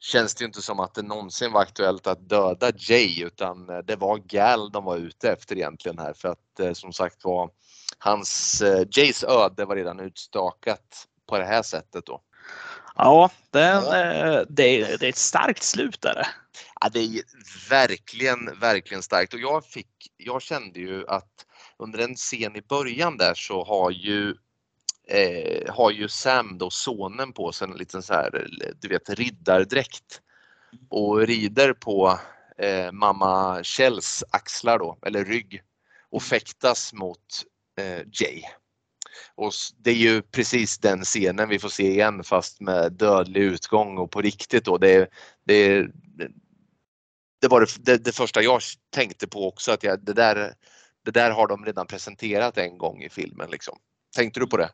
känns 0.00 0.34
det 0.34 0.44
inte 0.44 0.62
som 0.62 0.80
att 0.80 0.94
det 0.94 1.02
någonsin 1.02 1.52
var 1.52 1.62
aktuellt 1.62 2.06
att 2.06 2.28
döda 2.28 2.72
Jay 2.76 3.24
utan 3.24 3.68
eh, 3.68 3.78
det 3.78 3.96
var 3.96 4.18
Gal 4.18 4.72
de 4.72 4.84
var 4.84 4.96
ute 4.96 5.32
efter 5.32 5.56
egentligen 5.56 5.98
här 5.98 6.12
för 6.12 6.28
att 6.28 6.60
eh, 6.60 6.72
som 6.72 6.92
sagt 6.92 7.24
var 7.24 7.50
hans, 7.98 8.62
eh, 8.62 8.86
Jays 8.90 9.24
öde 9.24 9.64
var 9.64 9.76
redan 9.76 10.00
utstakat 10.00 11.06
på 11.28 11.38
det 11.38 11.44
här 11.44 11.62
sättet 11.62 12.06
då. 12.06 12.22
Ja, 12.96 13.30
den, 13.50 13.84
ja. 13.84 14.44
Det, 14.48 14.82
är, 14.82 14.98
det 14.98 15.06
är 15.06 15.08
ett 15.08 15.16
starkt 15.16 15.62
slut 15.62 16.00
där. 16.00 16.26
Ja, 16.80 16.88
det 16.88 17.00
är 17.00 17.22
verkligen, 17.70 18.58
verkligen 18.60 19.02
starkt 19.02 19.34
och 19.34 19.40
jag 19.40 19.64
fick, 19.64 19.86
jag 20.16 20.42
kände 20.42 20.80
ju 20.80 21.08
att 21.08 21.46
under 21.78 21.98
en 21.98 22.14
scen 22.14 22.56
i 22.56 22.62
början 22.62 23.16
där 23.16 23.34
så 23.34 23.64
har 23.64 23.90
ju 23.90 24.34
eh, 25.10 25.74
har 25.74 25.90
ju 25.90 26.08
Sam 26.08 26.58
då 26.58 26.70
sonen 26.70 27.32
på 27.32 27.52
sig 27.52 27.68
en 27.68 27.76
liten 27.76 28.02
så 28.02 28.14
här, 28.14 28.48
du 28.80 28.88
vet 28.88 29.10
riddardräkt 29.10 30.20
och 30.88 31.18
rider 31.18 31.72
på 31.72 32.18
eh, 32.58 32.92
mamma 32.92 33.62
Kjells 33.62 34.24
axlar 34.30 34.78
då, 34.78 34.98
eller 35.06 35.24
rygg 35.24 35.62
och 36.10 36.22
fäktas 36.22 36.92
mot 36.92 37.44
eh, 37.78 38.06
Jay. 38.12 38.42
Och 39.34 39.52
det 39.78 39.90
är 39.90 39.94
ju 39.94 40.22
precis 40.22 40.78
den 40.78 41.04
scenen 41.04 41.48
vi 41.48 41.58
får 41.58 41.68
se 41.68 41.90
igen 41.90 42.24
fast 42.24 42.60
med 42.60 42.92
dödlig 42.92 43.40
utgång 43.40 43.98
och 43.98 44.10
på 44.10 44.20
riktigt 44.20 44.64
då. 44.64 44.78
Det, 44.78 45.10
det, 45.44 45.86
det 47.40 47.48
var 47.48 47.60
det, 47.60 47.84
det, 47.84 48.04
det, 48.04 48.12
första 48.12 48.42
jag 48.42 48.60
tänkte 48.90 49.28
på 49.28 49.48
också 49.48 49.72
att 49.72 49.82
jag, 49.82 50.04
det, 50.04 50.12
där, 50.12 50.54
det 51.04 51.10
där 51.10 51.30
har 51.30 51.46
de 51.46 51.64
redan 51.64 51.86
presenterat 51.86 52.58
en 52.58 52.78
gång 52.78 53.02
i 53.02 53.08
filmen. 53.08 53.50
Liksom. 53.50 53.78
Tänkte 54.16 54.40
du 54.40 54.46
på 54.46 54.56
det? 54.56 54.70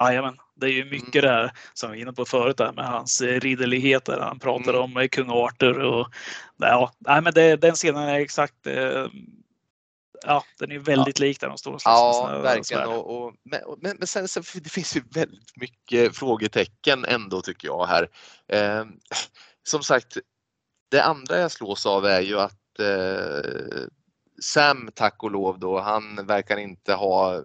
Jajamän, 0.00 0.38
det 0.54 0.66
är 0.66 0.70
ju 0.70 0.84
mycket 0.84 1.24
mm. 1.24 1.34
här 1.34 1.52
som 1.74 1.90
vi 1.90 1.96
var 1.96 2.02
inne 2.02 2.12
på 2.12 2.24
förut 2.24 2.56
där 2.56 2.72
med 2.72 2.86
hans 2.86 3.20
eh, 3.20 3.40
ridderligheter. 3.40 4.20
Han 4.20 4.38
pratar 4.38 4.74
mm. 4.74 4.82
om 4.82 4.96
eh, 4.96 5.08
kung 5.08 5.30
Arthur 5.30 5.78
och 5.78 6.08
ja, 6.56 6.92
nej, 6.98 7.22
men 7.22 7.34
det, 7.34 7.56
den 7.56 7.74
scenen 7.74 8.02
är 8.02 8.20
exakt 8.20 8.66
eh, 8.66 9.06
Ja, 10.26 10.44
den 10.58 10.72
är 10.72 10.78
väldigt 10.78 11.20
ja. 11.20 11.26
lik 11.26 11.40
där 11.40 11.48
de 11.48 11.58
står 11.58 11.72
och 11.72 11.80
Ja, 11.84 12.40
verkligen. 12.42 12.88
Och, 12.88 13.24
och, 13.24 13.34
men, 13.42 13.96
men 13.98 14.06
sen 14.06 14.28
så 14.28 14.40
det 14.54 14.68
finns 14.68 14.96
ju 14.96 15.02
väldigt 15.10 15.56
mycket 15.56 16.16
frågetecken 16.16 17.04
ändå 17.04 17.42
tycker 17.42 17.68
jag 17.68 17.86
här. 17.86 18.08
Eh, 18.48 18.84
som 19.62 19.82
sagt, 19.82 20.18
det 20.90 21.02
andra 21.02 21.38
jag 21.38 21.50
slås 21.50 21.86
av 21.86 22.06
är 22.06 22.20
ju 22.20 22.40
att 22.40 22.80
eh, 22.80 23.82
Sam, 24.42 24.90
tack 24.94 25.22
och 25.22 25.30
lov 25.30 25.58
då, 25.58 25.80
han 25.80 26.26
verkar 26.26 26.56
inte 26.56 26.94
ha 26.94 27.42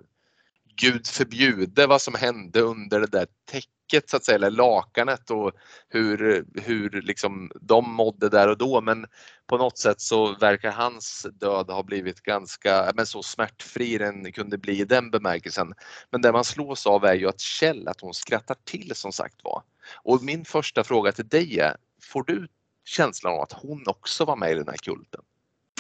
gud 0.82 1.08
förbjude 1.08 1.88
vad 1.88 2.02
som 2.02 2.16
hände 2.16 2.62
under 2.62 3.00
det 3.00 3.08
där 3.08 3.28
täcket 3.52 4.10
så 4.10 4.18
att 4.18 4.26
säga, 4.26 4.36
eller 4.36 4.52
lakanet 4.52 5.32
och 5.32 5.52
hur, 5.90 6.46
hur 6.62 7.01
liksom 7.01 7.51
de 7.62 7.92
mådde 7.92 8.30
där 8.30 8.47
och 8.47 8.58
då. 8.58 8.82
Men 8.82 9.06
på 9.47 9.58
något 9.58 9.78
sätt 9.78 10.01
så 10.01 10.36
verkar 10.36 10.72
hans 10.72 11.28
död 11.34 11.70
ha 11.70 11.84
blivit 11.84 12.22
ganska 12.22 12.92
men 12.96 13.06
så 13.06 13.24
smärtfri 13.24 13.97
den 13.97 14.32
kunde 14.32 14.58
bli 14.58 14.80
i 14.80 14.86
den 14.86 15.12
bemärkelsen. 15.12 15.74
Men 16.12 16.22
det 16.22 16.32
man 16.32 16.43
slås 16.43 16.88
av 16.88 17.06
är 17.06 17.14
ju 17.14 17.28
att 17.28 17.39
Kjell, 17.39 17.88
att 17.88 18.01
hon 18.01 18.14
skrattar 18.14 18.56
till 18.64 18.96
som 18.96 19.12
sagt 19.12 19.43
var. 19.43 19.64
Och 20.04 20.24
min 20.24 20.46
första 20.46 20.84
fråga 20.84 21.12
till 21.12 21.28
dig 21.28 21.60
är, 21.60 21.76
får 22.04 22.24
du 22.24 22.47
känslan 22.86 23.34
av 23.34 23.42
att 23.42 23.54
hon 23.54 23.84
också 23.88 24.26
var 24.26 24.36
med 24.36 24.51
i 24.51 24.56
den 24.56 24.68
här 24.68 24.78
kulten? 24.78 25.22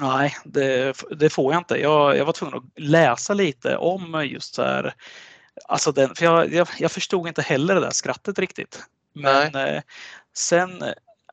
Nej, 0.01 0.37
det, 0.43 0.97
det, 1.11 1.29
får 1.29 1.53
jag 1.53 1.59
inte. 1.59 1.77
Jag, 1.77 2.17
jag 2.17 2.25
var 2.25 2.33
tvungen 2.33 2.57
att 2.57 2.63
läsa 2.75 3.33
lite 3.33 3.77
om 3.77 4.25
just 4.25 4.55
så 4.55 4.63
här. 4.63 4.93
Alltså 5.67 5.91
den, 5.91 6.15
för 6.15 6.25
jag, 6.25 6.53
jag, 6.53 6.67
jag 6.77 6.91
förstod 6.91 7.27
inte 7.27 7.41
heller 7.41 7.75
det 7.75 7.81
där 7.81 7.91
skrattet 7.91 8.39
riktigt. 8.39 8.83
Men 9.13 9.55
eh, 9.55 9.81
sen 10.35 10.83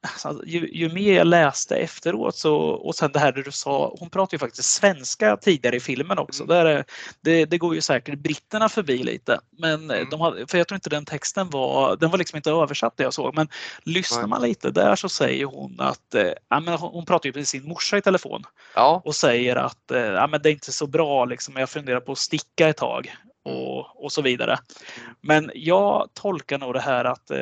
alltså, 0.02 0.42
ju, 0.46 0.68
ju, 0.72 0.92
mer 0.92 1.12
jag 1.12 1.26
läste 1.26 1.76
efteråt 1.76 2.36
så, 2.36 2.56
och 2.56 2.94
sen 2.94 3.12
det 3.12 3.18
här 3.18 3.32
du 3.32 3.52
sa, 3.52 3.96
hon 3.98 4.10
pratar 4.10 4.34
ju 4.34 4.38
faktiskt 4.38 4.68
svenska 4.68 5.36
tidigare 5.36 5.76
i 5.76 5.80
filmen 5.80 6.18
också. 6.18 6.42
Mm. 6.42 6.56
Där, 6.56 6.84
det, 7.20 7.44
det 7.44 7.58
går 7.58 7.74
ju 7.74 7.80
säkert 7.80 8.18
britterna 8.18 8.68
förbi 8.68 9.02
lite. 9.02 9.40
Men 9.58 9.90
mm. 9.90 10.10
de 10.10 10.20
har, 10.20 10.46
för 10.48 10.58
jag 10.58 10.68
tror 10.68 10.76
inte 10.76 10.90
den 10.90 11.04
texten 11.04 11.50
var, 11.50 11.96
den 11.96 12.10
var 12.10 12.18
liksom 12.18 12.36
inte 12.36 12.50
översatt 12.50 12.96
det 12.96 13.02
jag 13.02 13.14
såg. 13.14 13.34
Men 13.34 13.48
lyssnar 13.82 14.26
man 14.26 14.42
lite 14.42 14.70
där 14.70 14.96
så 14.96 15.08
säger 15.08 15.44
hon 15.44 15.80
att, 15.80 16.14
äh, 16.14 16.60
men 16.60 16.68
hon, 16.68 16.90
hon 16.92 17.06
pratar 17.06 17.26
ju 17.28 17.32
med 17.34 17.48
sin 17.48 17.68
morsa 17.68 17.98
i 17.98 18.02
telefon 18.02 18.42
ja. 18.74 19.02
och 19.04 19.14
säger 19.14 19.56
att 19.56 19.90
äh, 19.90 20.28
men 20.28 20.42
det 20.42 20.50
är 20.50 20.52
inte 20.52 20.72
så 20.72 20.86
bra, 20.86 21.24
liksom, 21.24 21.56
jag 21.56 21.70
funderar 21.70 22.00
på 22.00 22.12
att 22.12 22.18
sticka 22.18 22.68
ett 22.68 22.76
tag. 22.76 23.14
Mm. 23.46 23.58
Och, 23.58 24.04
och 24.04 24.12
så 24.12 24.22
vidare. 24.22 24.52
Mm. 24.52 25.14
Men 25.20 25.50
jag 25.54 26.08
tolkar 26.14 26.58
nog 26.58 26.74
det 26.74 26.80
här 26.80 27.04
att 27.04 27.30
eh, 27.30 27.38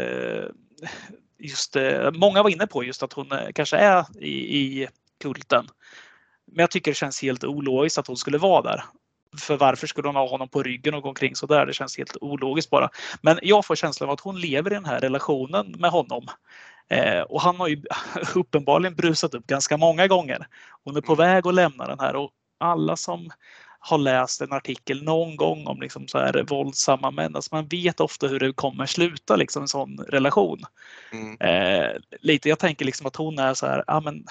just, 1.39 1.77
eh, 1.77 2.11
många 2.11 2.43
var 2.43 2.51
inne 2.51 2.66
på 2.66 2.85
just 2.85 3.02
att 3.02 3.12
hon 3.12 3.32
eh, 3.32 3.48
kanske 3.55 3.77
är 3.77 4.05
i, 4.19 4.56
i 4.56 4.89
kulten. 5.20 5.69
Men 6.47 6.62
jag 6.62 6.70
tycker 6.70 6.90
det 6.90 6.94
känns 6.94 7.23
helt 7.23 7.44
ologiskt 7.44 7.98
att 7.98 8.06
hon 8.06 8.16
skulle 8.16 8.39
vara 8.39 8.62
där. 8.62 8.85
för 9.39 9.56
varför 9.56 9.86
skulle 9.86 10.09
hon 10.09 10.16
ha 10.16 10.28
honom 10.28 10.48
på 10.48 10.62
ryggen 10.62 10.94
och 10.94 11.02
gå 11.02 11.09
omkring 11.09 11.36
så 11.36 11.47
där? 11.47 11.66
Det 11.66 11.73
känns 11.73 11.98
helt 11.98 12.16
ologiskt 12.20 12.70
bara. 12.70 12.90
Men 13.23 13.39
jag 13.43 13.66
får 13.66 13.74
känslan 13.74 14.09
av 14.09 14.15
att 14.15 14.20
hon 14.20 14.40
lever 14.40 14.70
i 14.70 14.74
den 14.74 14.85
här 14.85 15.01
relationen 15.01 15.74
med 15.78 15.90
honom. 15.90 16.27
Eh, 16.89 17.20
och 17.20 17.40
han 17.40 17.56
har 17.56 17.69
ju 17.69 17.82
uppenbarligen 18.35 18.94
brusat 18.94 19.35
upp 19.35 19.47
ganska 19.47 19.77
många 19.77 20.06
gånger. 20.06 20.47
Hon 20.85 20.97
är 20.97 21.01
på 21.01 21.12
mm. 21.12 21.27
väg 21.27 21.47
att 21.47 21.55
lämna 21.55 21.86
den 21.86 22.01
här 22.01 22.16
och 22.16 22.31
alla 22.59 22.97
som 22.97 23.31
har 23.86 23.98
läst 23.98 24.40
en 24.40 24.52
artikel 24.52 25.02
någon 25.02 25.36
gång 25.36 25.66
om 25.66 25.81
liksom 25.81 26.09
så 26.09 26.19
här 26.19 26.43
våldsamma 26.43 27.11
män. 27.11 27.36
Alltså 27.36 27.55
man 27.55 27.69
vet 27.69 28.01
ofta 28.01 28.27
hur 28.27 28.40
det 28.40 28.52
kommer 28.52 28.86
sluta, 28.86 29.36
liksom 29.36 29.62
en 29.62 29.69
sån 29.69 29.98
relation. 30.09 30.62
Mm. 31.12 31.40
Eh, 31.40 31.90
lite, 32.20 32.48
jag 32.48 32.59
tänker 32.59 32.85
liksom 32.85 33.06
att 33.06 33.16
hon 33.16 33.39
är 33.39 33.55
så 33.55 33.66
här, 33.66 33.85
ja 33.86 34.01
men 34.01 34.24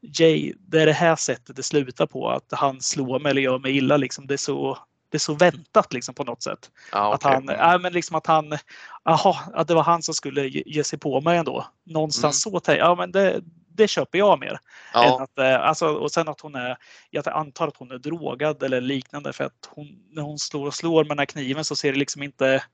Jay, 0.00 0.52
det 0.58 0.82
är 0.82 0.86
det 0.86 0.92
här 0.92 1.16
sättet 1.16 1.56
det 1.56 1.62
slutar 1.62 2.06
på, 2.06 2.30
att 2.30 2.46
han 2.50 2.80
slår 2.80 3.18
mig 3.18 3.30
eller 3.30 3.42
gör 3.42 3.58
mig 3.58 3.76
illa. 3.76 3.96
Liksom. 3.96 4.26
Det, 4.26 4.34
är 4.34 4.38
så, 4.38 4.78
det 5.08 5.16
är 5.16 5.20
så 5.20 5.34
väntat 5.34 5.92
liksom, 5.92 6.14
på 6.14 6.24
något 6.24 6.42
sätt. 6.42 6.70
Ah, 6.92 7.14
okay. 7.14 7.14
Att 7.14 7.34
han, 7.34 7.56
ja, 7.58 7.78
men 7.78 7.92
liksom 7.92 8.16
att 8.16 8.26
han, 8.26 8.58
aha, 9.04 9.38
att 9.54 9.68
det 9.68 9.74
var 9.74 9.82
han 9.82 10.02
som 10.02 10.14
skulle 10.14 10.48
ge 10.48 10.84
sig 10.84 10.98
på 10.98 11.20
mig 11.20 11.38
ändå. 11.38 11.66
Någonstans 11.84 12.46
mm. 12.46 12.60
så, 12.60 12.72
ja 12.72 12.94
men 12.94 13.12
det, 13.12 13.42
det 13.74 13.88
köper 13.88 14.18
jag 14.18 14.40
mer. 14.40 14.58
Ja. 14.94 15.22
Att, 15.22 15.38
eh, 15.38 15.60
alltså, 15.60 15.86
och 15.86 16.12
sen 16.12 16.28
att 16.28 16.40
hon 16.40 16.54
är, 16.54 16.76
jag 17.10 17.28
antar 17.28 17.68
att 17.68 17.76
hon 17.76 17.90
är 17.90 17.98
drogad 17.98 18.62
eller 18.62 18.80
liknande 18.80 19.32
för 19.32 19.44
att 19.44 19.68
hon, 19.68 19.88
när 20.10 20.22
hon 20.22 20.38
slår 20.38 20.66
och 20.66 20.74
slår 20.74 21.04
med 21.04 21.10
den 21.10 21.18
här 21.18 21.26
kniven 21.26 21.64
så 21.64 21.76
ser 21.76 21.92
det 21.92 21.98
liksom 21.98 22.22
inte 22.22 22.64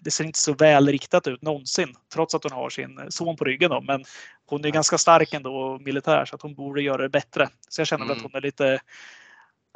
det 0.00 0.10
ser 0.10 0.24
inte 0.24 0.38
så 0.38 0.52
välriktat 0.52 1.26
ut 1.26 1.42
någonsin, 1.42 1.94
trots 2.12 2.34
att 2.34 2.42
hon 2.42 2.52
har 2.52 2.70
sin 2.70 3.00
son 3.08 3.36
på 3.36 3.44
ryggen. 3.44 3.70
Då. 3.70 3.80
Men 3.80 4.04
hon 4.46 4.64
är 4.64 4.70
ganska 4.70 4.98
stark 4.98 5.34
ändå 5.34 5.56
och 5.56 5.80
militär 5.80 6.24
så 6.24 6.34
att 6.34 6.42
hon 6.42 6.54
borde 6.54 6.82
göra 6.82 7.02
det 7.02 7.08
bättre. 7.08 7.48
Så 7.68 7.80
jag 7.80 7.88
känner 7.88 8.04
mm. 8.04 8.16
att 8.16 8.22
hon 8.22 8.34
är 8.34 8.40
lite 8.40 8.80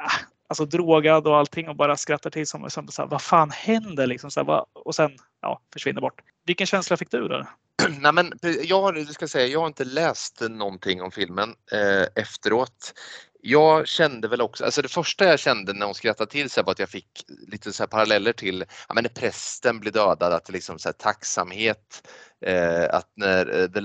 ah, 0.03 0.11
alltså, 0.49 0.65
drogad 0.65 1.27
och 1.27 1.37
allting 1.37 1.69
och 1.69 1.75
bara 1.75 1.97
skrattar 1.97 2.29
till 2.29 2.47
som, 2.47 2.69
som 2.69 2.87
så 2.87 3.01
här, 3.01 3.09
vad 3.09 3.21
fan 3.21 3.51
händer 3.51 4.07
liksom? 4.07 4.31
Så 4.31 4.39
här, 4.39 4.47
vad, 4.47 4.65
och 4.73 4.95
sen 4.95 5.11
ja, 5.41 5.61
försvinner 5.73 6.01
bort. 6.01 6.21
Vilken 6.45 6.67
känsla 6.67 6.97
fick 6.97 7.11
du 7.11 7.27
där? 7.27 7.47
Nej, 7.99 8.13
men 8.13 8.33
jag, 8.63 8.81
har, 8.81 9.13
ska 9.13 9.27
säga, 9.27 9.47
jag 9.47 9.59
har 9.59 9.67
inte 9.67 9.85
läst 9.85 10.41
någonting 10.49 11.01
om 11.01 11.11
filmen 11.11 11.55
eh, 11.71 12.23
efteråt 12.23 12.93
jag 13.41 13.87
kände 13.87 14.27
väl 14.27 14.41
också, 14.41 14.65
alltså 14.65 14.81
det 14.81 14.87
första 14.87 15.25
jag 15.25 15.39
kände 15.39 15.73
när 15.73 15.85
hon 15.85 15.95
skrattade 15.95 16.31
till 16.31 16.49
sig 16.49 16.63
var 16.63 16.71
att 16.71 16.79
jag 16.79 16.89
fick 16.89 17.25
lite 17.47 17.73
så 17.73 17.87
paralleller 17.87 18.33
till, 18.33 18.65
ja 18.87 18.93
men 18.93 19.03
när 19.03 19.09
prästen 19.09 19.79
blir 19.79 19.91
dödad, 19.91 20.33
att 20.33 20.45
det 20.45 20.53
liksom 20.53 20.79
så 20.79 20.89
här 20.89 20.93
tacksamhet, 20.93 22.07
Eh, 22.45 22.95
att 22.95 23.11
när 23.15 23.61
eh, 23.61 23.67
The 23.67 23.81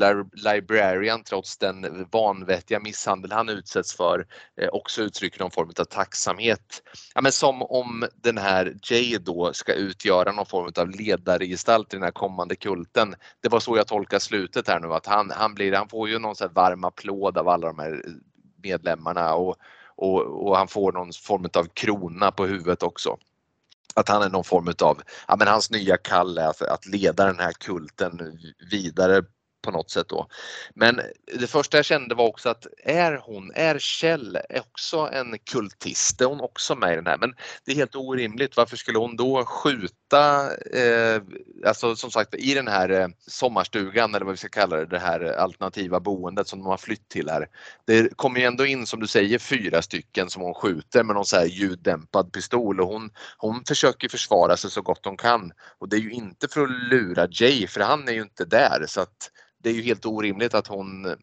Librarian 0.50 1.22
trots 1.22 1.58
den 1.58 2.06
vanvettiga 2.12 2.80
misshandel 2.80 3.32
han 3.32 3.48
utsätts 3.48 3.96
för 3.96 4.26
eh, 4.60 4.68
också 4.68 5.02
uttrycker 5.02 5.40
någon 5.40 5.50
form 5.50 5.72
av 5.78 5.84
tacksamhet. 5.84 6.82
Ja 7.14 7.20
men 7.20 7.32
som 7.32 7.62
om 7.62 8.04
den 8.14 8.38
här 8.38 8.76
Jay 8.82 9.18
då 9.18 9.52
ska 9.52 9.72
utgöra 9.72 10.32
någon 10.32 10.46
form 10.46 10.72
av 10.76 10.90
ledargestalt 10.90 11.94
i 11.94 11.96
den 11.96 12.04
här 12.04 12.10
kommande 12.10 12.56
kulten. 12.56 13.14
Det 13.42 13.48
var 13.48 13.60
så 13.60 13.76
jag 13.76 13.86
tolkar 13.86 14.18
slutet 14.18 14.68
här 14.68 14.80
nu 14.80 14.94
att 14.94 15.06
han, 15.06 15.30
han 15.30 15.54
blir, 15.54 15.72
han 15.72 15.88
får 15.88 16.08
ju 16.08 16.18
någon 16.18 16.36
så 16.36 16.44
här 16.44 16.52
varm 16.52 16.84
applåd 16.84 17.38
av 17.38 17.48
alla 17.48 17.66
de 17.66 17.78
här 17.78 17.92
eh, 17.92 18.12
medlemmarna 18.62 19.34
och, 19.34 19.56
och, 19.96 20.46
och 20.46 20.56
han 20.56 20.68
får 20.68 20.92
någon 20.92 21.12
form 21.12 21.48
av 21.54 21.64
krona 21.74 22.30
på 22.30 22.46
huvudet 22.46 22.82
också 22.82 23.18
att 23.94 24.08
han 24.08 24.22
är 24.22 24.28
någon 24.28 24.44
form 24.44 24.68
av, 24.82 25.02
ja 25.28 25.36
men 25.36 25.48
hans 25.48 25.70
nya 25.70 25.96
kall 25.96 26.38
är 26.38 26.48
att, 26.48 26.62
att 26.62 26.86
leda 26.86 27.26
den 27.26 27.38
här 27.38 27.52
kulten 27.52 28.38
vidare 28.70 29.22
på 29.64 29.70
något 29.70 29.90
sätt 29.90 30.08
då. 30.08 30.26
Men 30.74 31.00
det 31.38 31.46
första 31.46 31.78
jag 31.78 31.84
kände 31.84 32.14
var 32.14 32.26
också 32.26 32.48
att 32.48 32.66
är 32.84 33.20
hon, 33.22 33.52
är 33.54 33.78
Kjell 33.78 34.38
också 34.50 35.08
en 35.12 35.38
kultist? 35.38 36.20
Är 36.20 36.24
hon 36.24 36.40
också 36.40 36.74
med 36.74 36.92
i 36.92 36.96
den 36.96 37.06
här? 37.06 37.18
Men 37.18 37.34
det 37.64 37.72
är 37.72 37.76
helt 37.76 37.96
orimligt. 37.96 38.56
Varför 38.56 38.76
skulle 38.76 38.98
hon 38.98 39.16
då 39.16 39.44
skjuta, 39.44 40.50
eh, 40.72 41.22
alltså 41.66 41.96
som 41.96 42.10
sagt 42.10 42.34
i 42.34 42.54
den 42.54 42.68
här 42.68 42.90
eh, 42.90 43.08
sommarstugan 43.26 44.14
eller 44.14 44.24
vad 44.24 44.32
vi 44.32 44.36
ska 44.36 44.48
kalla 44.48 44.76
det, 44.76 44.86
det 44.86 44.98
här 44.98 45.20
alternativa 45.20 46.00
boendet 46.00 46.48
som 46.48 46.58
de 46.58 46.66
har 46.68 46.76
flytt 46.76 47.08
till 47.08 47.28
här. 47.28 47.48
Det 47.86 48.16
kommer 48.16 48.40
ju 48.40 48.46
ändå 48.46 48.66
in 48.66 48.86
som 48.86 49.00
du 49.00 49.06
säger 49.06 49.38
fyra 49.38 49.82
stycken 49.82 50.30
som 50.30 50.42
hon 50.42 50.54
skjuter 50.54 51.04
med 51.04 51.14
någon 51.14 51.24
så 51.24 51.36
här 51.36 51.46
ljuddämpad 51.46 52.32
pistol 52.32 52.80
och 52.80 52.88
hon, 52.88 53.10
hon 53.38 53.64
försöker 53.68 54.08
försvara 54.08 54.56
sig 54.56 54.70
så 54.70 54.82
gott 54.82 55.04
hon 55.04 55.16
kan. 55.16 55.52
Och 55.78 55.88
det 55.88 55.96
är 55.96 56.00
ju 56.00 56.10
inte 56.10 56.48
för 56.48 56.62
att 56.62 56.70
lura 56.70 57.28
Jay 57.30 57.66
för 57.66 57.80
han 57.80 58.08
är 58.08 58.12
ju 58.12 58.22
inte 58.22 58.44
där 58.44 58.84
så 58.88 59.00
att 59.00 59.30
det 59.64 59.70
är 59.70 59.74
ju 59.74 59.82
helt 59.82 60.06
orimligt 60.06 60.54
att 60.54 60.66
hon 60.66 61.16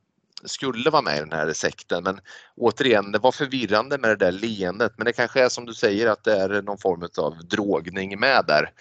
skulle 0.44 0.90
vara 0.90 1.02
med 1.02 1.18
i 1.18 1.20
den 1.20 1.32
här 1.32 1.54
sekten 1.54 2.04
men 2.04 2.20
återigen 2.56 3.12
det 3.12 3.20
var 3.20 3.32
förvirrande 3.32 3.98
med 3.98 4.10
det 4.10 4.16
där 4.26 4.32
leendet 4.32 4.94
men 4.98 5.06
det 5.06 5.14
kanske 5.14 5.44
är 5.44 5.50
som 5.50 5.66
du 5.66 5.74
säger 5.74 6.08
att 6.08 6.24
det 6.24 6.34
är 6.34 6.62
någon 6.62 6.78
form 6.78 7.08
av 7.18 7.48
drogning 7.48 8.20
med 8.20 8.46
där. 8.48 8.72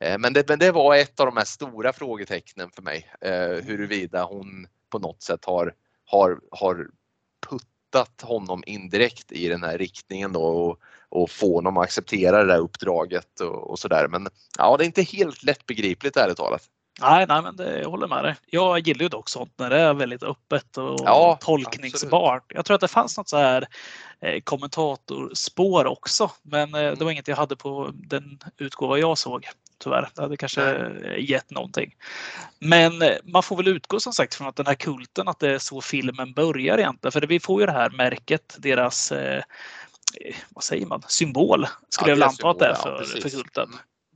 Eh, 0.00 0.18
men 0.18 0.32
det, 0.32 0.48
men 0.48 0.58
det 0.58 0.72
var 0.72 0.96
ett 0.96 1.20
av 1.20 1.26
de 1.26 1.36
här 1.36 1.44
stora 1.44 1.92
frågetecknen 1.92 2.70
för 2.70 2.82
mig 2.82 3.10
eh, 3.20 3.64
huruvida 3.64 4.24
hon 4.24 4.66
på 4.90 4.98
något 4.98 5.22
sätt 5.22 5.44
har, 5.44 5.74
har, 6.04 6.40
har 6.50 6.86
puttat 7.48 8.20
honom 8.22 8.62
indirekt 8.66 9.32
i 9.32 9.48
den 9.48 9.62
här 9.62 9.78
riktningen 9.78 10.32
då 10.32 10.42
och, 10.42 10.80
och 11.08 11.30
få 11.30 11.54
honom 11.54 11.76
att 11.76 11.84
acceptera 11.84 12.44
det 12.44 12.52
där 12.52 12.58
uppdraget 12.58 13.40
och, 13.40 13.70
och 13.70 13.78
sådär. 13.78 14.08
Men 14.08 14.28
ja, 14.58 14.76
det 14.76 14.84
är 14.84 14.86
inte 14.86 15.02
helt 15.02 15.42
lättbegripligt 15.42 16.16
ärligt 16.16 16.36
talat. 16.36 16.62
Nej, 17.00 17.26
nej, 17.28 17.42
men 17.42 17.56
det, 17.56 17.80
jag 17.80 17.90
håller 17.90 18.06
med 18.06 18.24
dig. 18.24 18.34
Jag 18.46 18.78
gillar 18.78 19.02
ju 19.02 19.08
dock 19.08 19.28
sånt 19.28 19.52
när 19.56 19.70
det 19.70 19.76
är 19.76 19.94
väldigt 19.94 20.22
öppet 20.22 20.76
och 20.76 21.00
ja, 21.04 21.38
tolkningsbart. 21.40 22.42
Absolut. 22.42 22.56
Jag 22.56 22.64
tror 22.64 22.74
att 22.74 22.80
det 22.80 22.88
fanns 22.88 23.16
något 23.16 23.28
så 23.28 23.36
här 23.36 23.66
eh, 24.20 24.40
kommentatorspår 24.40 25.86
också, 25.86 26.30
men 26.42 26.74
eh, 26.74 26.92
det 26.92 27.04
var 27.04 27.10
inget 27.10 27.28
jag 27.28 27.36
hade 27.36 27.56
på 27.56 27.90
den 27.94 28.38
utgåva 28.56 28.98
jag 28.98 29.18
såg. 29.18 29.48
Tyvärr. 29.78 30.08
Det 30.14 30.22
hade 30.22 30.36
kanske 30.36 30.90
nej. 31.00 31.30
gett 31.30 31.50
någonting. 31.50 31.94
Men 32.58 33.02
eh, 33.02 33.16
man 33.24 33.42
får 33.42 33.56
väl 33.56 33.68
utgå 33.68 34.00
som 34.00 34.12
sagt 34.12 34.34
från 34.34 34.48
att 34.48 34.56
den 34.56 34.66
här 34.66 34.74
kulten, 34.74 35.28
att 35.28 35.38
det 35.38 35.50
är 35.54 35.58
så 35.58 35.80
filmen 35.80 36.32
börjar 36.32 36.78
egentligen. 36.78 37.12
För 37.12 37.20
vi 37.20 37.40
får 37.40 37.60
ju 37.60 37.66
det 37.66 37.72
här 37.72 37.90
märket, 37.90 38.56
deras 38.58 39.12
eh, 39.12 39.42
vad 40.50 40.64
säger 40.64 40.86
man, 40.86 41.02
symbol 41.08 41.66
skulle 41.88 42.10
ja, 42.10 42.12
jag 42.12 42.16
väl 42.16 42.28
anta 42.28 42.50
att 42.50 42.58
det 42.58 42.66
är 42.66 42.74
för, 42.74 43.06
ja, 43.14 43.22
för 43.22 43.30
kulten 43.30 43.68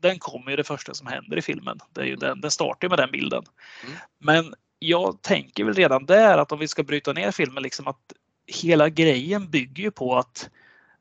den 0.03 0.19
kommer 0.19 0.51
ju 0.51 0.57
det 0.57 0.65
första 0.65 0.95
som 0.95 1.07
händer 1.07 1.37
i 1.37 1.43
filmen. 1.43 1.79
Det 1.93 2.01
är 2.01 2.05
ju 2.05 2.16
den, 2.16 2.41
den 2.41 2.51
startar 2.51 2.89
med 2.89 2.99
den 2.99 3.11
bilden. 3.11 3.45
Mm. 3.85 3.97
Men 4.19 4.55
jag 4.79 5.23
tänker 5.23 5.65
väl 5.65 5.74
redan 5.74 6.07
där 6.07 6.39
att 6.39 6.53
om 6.53 6.59
vi 6.59 6.69
ska 6.69 6.83
bryta 6.83 7.12
ner 7.12 7.31
filmen, 7.31 7.62
liksom 7.62 7.89
att 7.89 8.12
hela 8.47 8.89
grejen 8.89 9.51
bygger 9.51 9.83
ju 9.83 9.91
på 9.91 10.16
att 10.16 10.51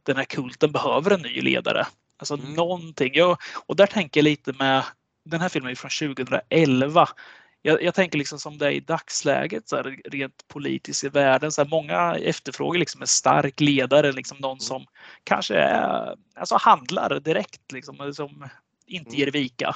den 0.04 0.18
här 0.18 0.24
kulten 0.24 0.72
behöver 0.72 1.12
en 1.12 1.22
ny 1.22 1.42
ledare. 1.42 1.88
Alltså 2.18 2.34
mm. 2.34 2.54
någonting. 2.54 3.12
Jag, 3.14 3.38
och 3.66 3.76
där 3.76 3.86
tänker 3.86 4.20
jag 4.20 4.24
lite 4.24 4.54
med, 4.54 4.84
den 5.26 5.42
här 5.42 5.50
filmen 5.50 5.72
är 5.72 5.76
från 5.76 6.16
2011. 6.16 7.10
Jag, 7.62 7.84
jag, 7.84 7.94
tänker 7.94 8.18
liksom 8.18 8.40
som 8.40 8.58
det 8.58 8.66
är 8.66 8.72
i 8.72 8.80
dagsläget, 8.80 9.70
så 9.70 9.76
här, 9.76 10.00
rent 10.06 10.48
politiskt 10.48 11.04
i 11.04 11.10
världen. 11.10 11.52
Så 11.52 11.62
här, 11.64 11.70
många 11.70 12.16
efterfrågar 12.16 12.80
liksom 12.80 13.02
en 13.02 13.08
stark 13.08 13.60
ledare, 13.60 14.12
liksom 14.12 14.38
någon 14.38 14.52
mm. 14.52 14.60
som 14.60 14.86
kanske 15.24 15.56
är, 15.56 16.16
alltså 16.36 16.56
handlar 16.56 17.20
direkt. 17.20 17.72
Liksom, 17.72 18.14
som 18.14 18.50
inte 18.92 19.10
mm. 19.10 19.20
ger 19.20 19.32
vika. 19.32 19.76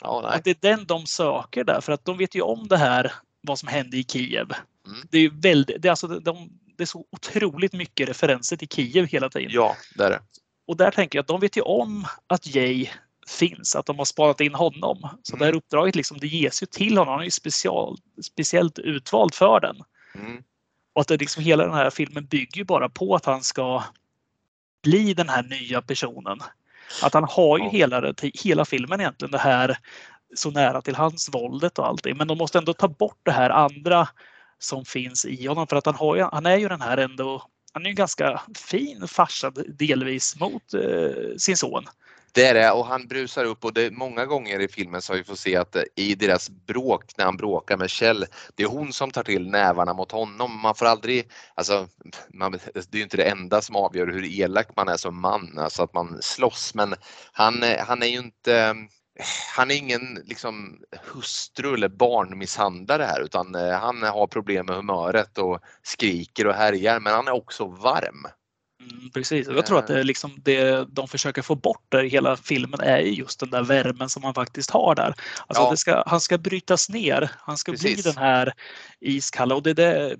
Ja, 0.00 0.28
att 0.28 0.44
det 0.44 0.50
är 0.50 0.76
den 0.76 0.86
de 0.86 1.06
söker 1.06 1.64
där 1.64 1.80
för 1.80 1.92
att 1.92 2.04
de 2.04 2.18
vet 2.18 2.34
ju 2.34 2.40
om 2.40 2.68
det 2.68 2.76
här 2.76 3.12
vad 3.40 3.58
som 3.58 3.68
hände 3.68 3.96
i 3.96 4.04
Kiev. 4.04 4.52
Mm. 4.86 4.98
Det 5.10 5.18
är 5.18 5.30
väldigt, 5.30 5.82
det 5.82 5.88
är, 5.88 5.90
alltså, 5.90 6.06
de, 6.06 6.50
det 6.76 6.84
är 6.84 6.86
så 6.86 7.04
otroligt 7.12 7.72
mycket 7.72 8.08
referenser 8.08 8.56
till 8.56 8.68
Kiev 8.68 9.06
hela 9.06 9.28
tiden. 9.28 9.50
Ja, 9.52 9.76
det 9.94 10.04
är 10.04 10.10
det. 10.10 10.20
Och 10.66 10.76
där 10.76 10.90
tänker 10.90 11.18
jag 11.18 11.22
att 11.22 11.28
de 11.28 11.40
vet 11.40 11.56
ju 11.56 11.60
om 11.60 12.06
att 12.26 12.54
Jay 12.54 12.88
finns, 13.28 13.76
att 13.76 13.86
de 13.86 13.98
har 13.98 14.04
sparat 14.04 14.40
in 14.40 14.54
honom. 14.54 15.08
Så 15.22 15.32
mm. 15.32 15.38
det 15.38 15.44
här 15.44 15.54
uppdraget 15.54 15.96
liksom, 15.96 16.18
det 16.18 16.26
ges 16.26 16.62
ju 16.62 16.66
till 16.66 16.98
honom. 16.98 17.12
Han 17.12 17.20
är 17.20 17.24
ju 17.24 17.30
special, 17.30 17.96
speciellt 18.22 18.78
utvald 18.78 19.34
för 19.34 19.60
den. 19.60 19.76
Mm. 20.14 20.42
Och 20.92 21.00
att 21.00 21.08
det 21.08 21.16
liksom, 21.16 21.42
hela 21.42 21.64
den 21.64 21.74
här 21.74 21.90
filmen 21.90 22.26
bygger 22.26 22.58
ju 22.58 22.64
bara 22.64 22.88
på 22.88 23.14
att 23.14 23.24
han 23.24 23.42
ska 23.42 23.84
bli 24.82 25.14
den 25.14 25.28
här 25.28 25.42
nya 25.42 25.82
personen. 25.82 26.38
Att 27.02 27.14
han 27.14 27.24
har 27.24 27.58
ju 27.58 27.64
ja. 27.64 27.70
hela, 27.70 28.14
hela 28.44 28.64
filmen 28.64 29.00
egentligen 29.00 29.32
det 29.32 29.38
här 29.38 29.78
så 30.34 30.50
nära 30.50 30.82
till 30.82 30.94
hans 30.94 31.28
våldet 31.32 31.78
och 31.78 31.86
allting. 31.86 32.16
Men 32.16 32.28
de 32.28 32.38
måste 32.38 32.58
ändå 32.58 32.72
ta 32.72 32.88
bort 32.88 33.20
det 33.22 33.32
här 33.32 33.50
andra 33.50 34.08
som 34.58 34.84
finns 34.84 35.24
i 35.24 35.46
honom 35.46 35.66
för 35.66 35.76
att 35.76 35.86
han, 35.86 35.94
har 35.94 36.16
ju, 36.16 36.22
han 36.22 36.46
är 36.46 36.56
ju 36.56 36.68
den 36.68 36.80
här 36.80 36.96
ändå, 36.96 37.42
han 37.72 37.86
är 37.86 37.88
ju 37.88 37.94
ganska 37.94 38.40
fin 38.54 39.08
farsa 39.08 39.52
delvis 39.68 40.40
mot 40.40 40.74
eh, 40.74 41.36
sin 41.38 41.56
son. 41.56 41.84
Det 42.36 42.46
är 42.46 42.54
det 42.54 42.70
och 42.70 42.86
han 42.86 43.06
brusar 43.08 43.44
upp 43.44 43.64
och 43.64 43.72
det 43.72 43.90
många 43.90 44.26
gånger 44.26 44.60
i 44.60 44.68
filmen 44.68 45.02
så 45.02 45.12
har 45.12 45.18
vi 45.18 45.24
fått 45.24 45.38
se 45.38 45.56
att 45.56 45.76
eh, 45.76 45.82
i 45.94 46.14
deras 46.14 46.50
bråk 46.50 47.04
när 47.18 47.24
han 47.24 47.36
bråkar 47.36 47.76
med 47.76 47.90
Kjell, 47.90 48.26
det 48.54 48.62
är 48.62 48.68
hon 48.68 48.92
som 48.92 49.10
tar 49.10 49.22
till 49.22 49.50
nävarna 49.50 49.94
mot 49.94 50.12
honom. 50.12 50.60
Man 50.60 50.74
får 50.74 50.86
aldrig, 50.86 51.30
alltså 51.54 51.88
man, 52.34 52.52
det 52.52 52.94
är 52.94 52.96
ju 52.96 53.02
inte 53.02 53.16
det 53.16 53.24
enda 53.30 53.62
som 53.62 53.76
avgör 53.76 54.06
hur 54.06 54.40
elak 54.40 54.68
man 54.76 54.88
är 54.88 54.96
som 54.96 55.20
man, 55.20 55.58
alltså 55.58 55.82
att 55.82 55.94
man 55.94 56.22
slåss 56.22 56.74
men 56.74 56.94
han, 57.32 57.62
eh, 57.62 57.84
han 57.86 58.02
är 58.02 58.06
ju 58.06 58.18
inte 58.18 58.56
eh, 58.56 58.74
han 59.56 59.70
är 59.70 59.74
ingen 59.74 60.14
liksom, 60.24 60.78
hustru 61.12 61.74
eller 61.74 61.88
barnmisshandlare 61.88 63.02
här 63.02 63.20
utan 63.22 63.54
han 63.54 64.02
har 64.02 64.26
problem 64.26 64.66
med 64.66 64.76
humöret 64.76 65.38
och 65.38 65.60
skriker 65.82 66.46
och 66.46 66.54
härjar 66.54 67.00
men 67.00 67.12
han 67.12 67.28
är 67.28 67.34
också 67.34 67.66
varm. 67.66 68.26
Mm, 68.90 69.10
precis, 69.10 69.48
jag 69.48 69.66
tror 69.66 69.78
att 69.78 69.86
det, 69.86 70.00
är 70.00 70.04
liksom 70.04 70.40
det 70.42 70.84
de 70.94 71.08
försöker 71.08 71.42
få 71.42 71.54
bort 71.54 71.84
där 71.88 72.04
i 72.04 72.08
hela 72.08 72.36
filmen 72.36 72.80
är 72.80 72.98
just 72.98 73.40
den 73.40 73.50
där 73.50 73.62
värmen 73.62 74.08
som 74.08 74.22
man 74.22 74.34
faktiskt 74.34 74.70
har 74.70 74.94
där. 74.94 75.14
Alltså 75.46 75.62
ja. 75.62 75.76
ska, 75.76 76.02
han 76.06 76.20
ska 76.20 76.38
brytas 76.38 76.88
ner, 76.88 77.30
han 77.38 77.56
ska 77.56 77.72
precis. 77.72 77.94
bli 77.94 78.12
den 78.12 78.22
här 78.22 78.52
iskalla 79.00 79.54
och 79.54 79.62
det 79.62 79.70
är 79.70 79.74
det 79.74 80.16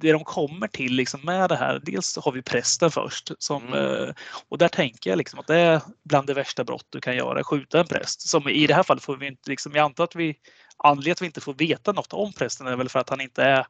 det 0.00 0.12
de 0.12 0.24
kommer 0.24 0.68
till 0.68 0.92
liksom 0.92 1.20
med 1.24 1.48
det 1.48 1.56
här, 1.56 1.80
dels 1.82 2.16
har 2.16 2.32
vi 2.32 2.42
prästen 2.42 2.90
först. 2.90 3.30
Som, 3.38 3.66
mm. 3.66 4.08
Eh, 4.08 4.14
och 4.48 4.58
där 4.58 4.68
tänker 4.68 5.10
jag 5.10 5.16
liksom 5.16 5.38
att 5.38 5.46
det 5.46 5.56
är 5.56 5.80
bland 6.04 6.26
det 6.26 6.34
värsta 6.34 6.64
brott 6.64 6.86
du 6.90 7.00
kan 7.00 7.16
göra, 7.16 7.44
skjuta 7.44 7.80
en 7.80 7.86
präst. 7.86 8.20
Som 8.20 8.48
i 8.48 8.66
det 8.66 8.74
här 8.74 8.82
fallet 8.82 9.02
får 9.02 9.16
vi 9.16 9.26
inte, 9.26 9.50
liksom, 9.50 9.72
jag 9.74 9.84
antar 9.84 10.04
att 10.04 10.16
vi, 10.16 10.36
anledningen 10.76 11.12
att 11.12 11.22
vi 11.22 11.26
inte 11.26 11.40
får 11.40 11.54
veta 11.54 11.92
något 11.92 12.12
om 12.12 12.32
prästen 12.32 12.66
är 12.66 12.76
väl 12.76 12.88
för 12.88 12.98
att 12.98 13.10
han 13.10 13.20
inte 13.20 13.42
är 13.42 13.66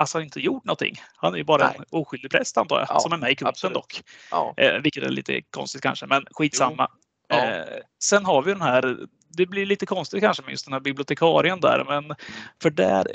Alltså 0.00 0.18
har 0.18 0.22
inte 0.22 0.40
gjort 0.40 0.64
någonting. 0.64 0.94
Han 1.16 1.34
är 1.34 1.38
ju 1.38 1.44
bara 1.44 1.66
Nej. 1.66 1.76
en 1.78 1.84
oskyldig 1.90 2.30
präst 2.30 2.56
antar 2.56 2.78
jag, 2.78 2.88
ja, 2.90 3.00
som 3.00 3.12
är 3.12 3.16
med 3.16 3.30
i 3.30 3.34
kulten 3.34 3.72
dock. 3.72 4.02
Ja. 4.30 4.54
Eh, 4.56 4.80
vilket 4.82 5.04
är 5.04 5.08
lite 5.08 5.42
konstigt 5.50 5.82
kanske, 5.82 6.06
men 6.06 6.24
skitsamma. 6.30 6.90
Ja. 7.28 7.44
Eh, 7.44 7.64
sen 8.02 8.24
har 8.24 8.42
vi 8.42 8.52
den 8.52 8.62
här, 8.62 8.98
det 9.28 9.46
blir 9.46 9.66
lite 9.66 9.86
konstigt 9.86 10.20
kanske 10.20 10.42
med 10.42 10.50
just 10.50 10.64
den 10.64 10.72
här 10.72 10.80
bibliotekarien 10.80 11.60
där, 11.60 11.84
men 11.88 12.16
för 12.62 12.70
där 12.70 13.06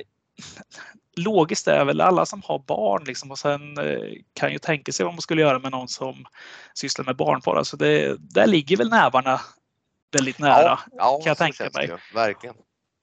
logiskt 1.16 1.68
är 1.68 1.86
väl 1.86 2.02
alla 2.02 2.26
som 2.26 2.42
har 2.46 2.60
barn 2.60 3.04
liksom, 3.04 3.32
och 3.32 3.40
sen 3.40 3.78
eh, 3.78 4.14
kan 4.34 4.52
ju 4.52 4.58
tänka 4.58 4.92
sig 4.92 5.06
vad 5.06 5.14
man 5.14 5.22
skulle 5.22 5.42
göra 5.42 5.60
med 5.60 5.72
någon 5.72 5.88
som 5.88 6.26
sysslar 6.74 7.06
med 7.06 7.16
barnporr. 7.16 7.58
Alltså 7.58 7.78
det, 7.78 8.16
där 8.20 8.48
ligger 8.48 8.78
väl 8.78 8.90
nävarna 8.90 9.42
väldigt 10.12 10.40
nära 10.40 10.62
ja, 10.62 10.80
ja, 10.92 11.20
kan 11.24 11.30
jag 11.30 11.38
tänka 11.38 11.70
mig. 11.74 11.88
Det, 11.88 12.00
verkligen. 12.14 12.56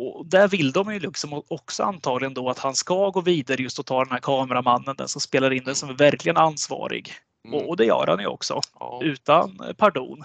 Och 0.09 0.27
där 0.27 0.49
vill 0.49 0.73
de 0.73 0.93
ju 0.93 0.99
liksom 0.99 1.43
också 1.49 1.83
antagligen 1.83 2.35
då 2.35 2.51
att 2.51 2.59
han 2.59 2.75
ska 2.75 3.11
gå 3.11 3.21
vidare 3.21 3.63
just 3.63 3.79
och 3.79 3.87
ta 3.87 4.05
den 4.05 4.13
här 4.13 4.19
kameramannen, 4.19 4.97
den 4.97 5.09
som 5.09 5.21
spelar 5.21 5.53
in 5.53 5.65
den, 5.65 5.75
som 5.75 5.89
är 5.89 5.95
verkligen 5.95 6.37
ansvarig. 6.37 7.13
Mm. 7.45 7.55
Och, 7.55 7.69
och, 7.69 7.77
det 7.77 7.85
gör 7.85 8.07
han 8.07 8.21
ju 8.21 8.27
också, 8.27 8.61
ja. 8.81 9.01
utan 9.03 9.61
pardon. 9.77 10.25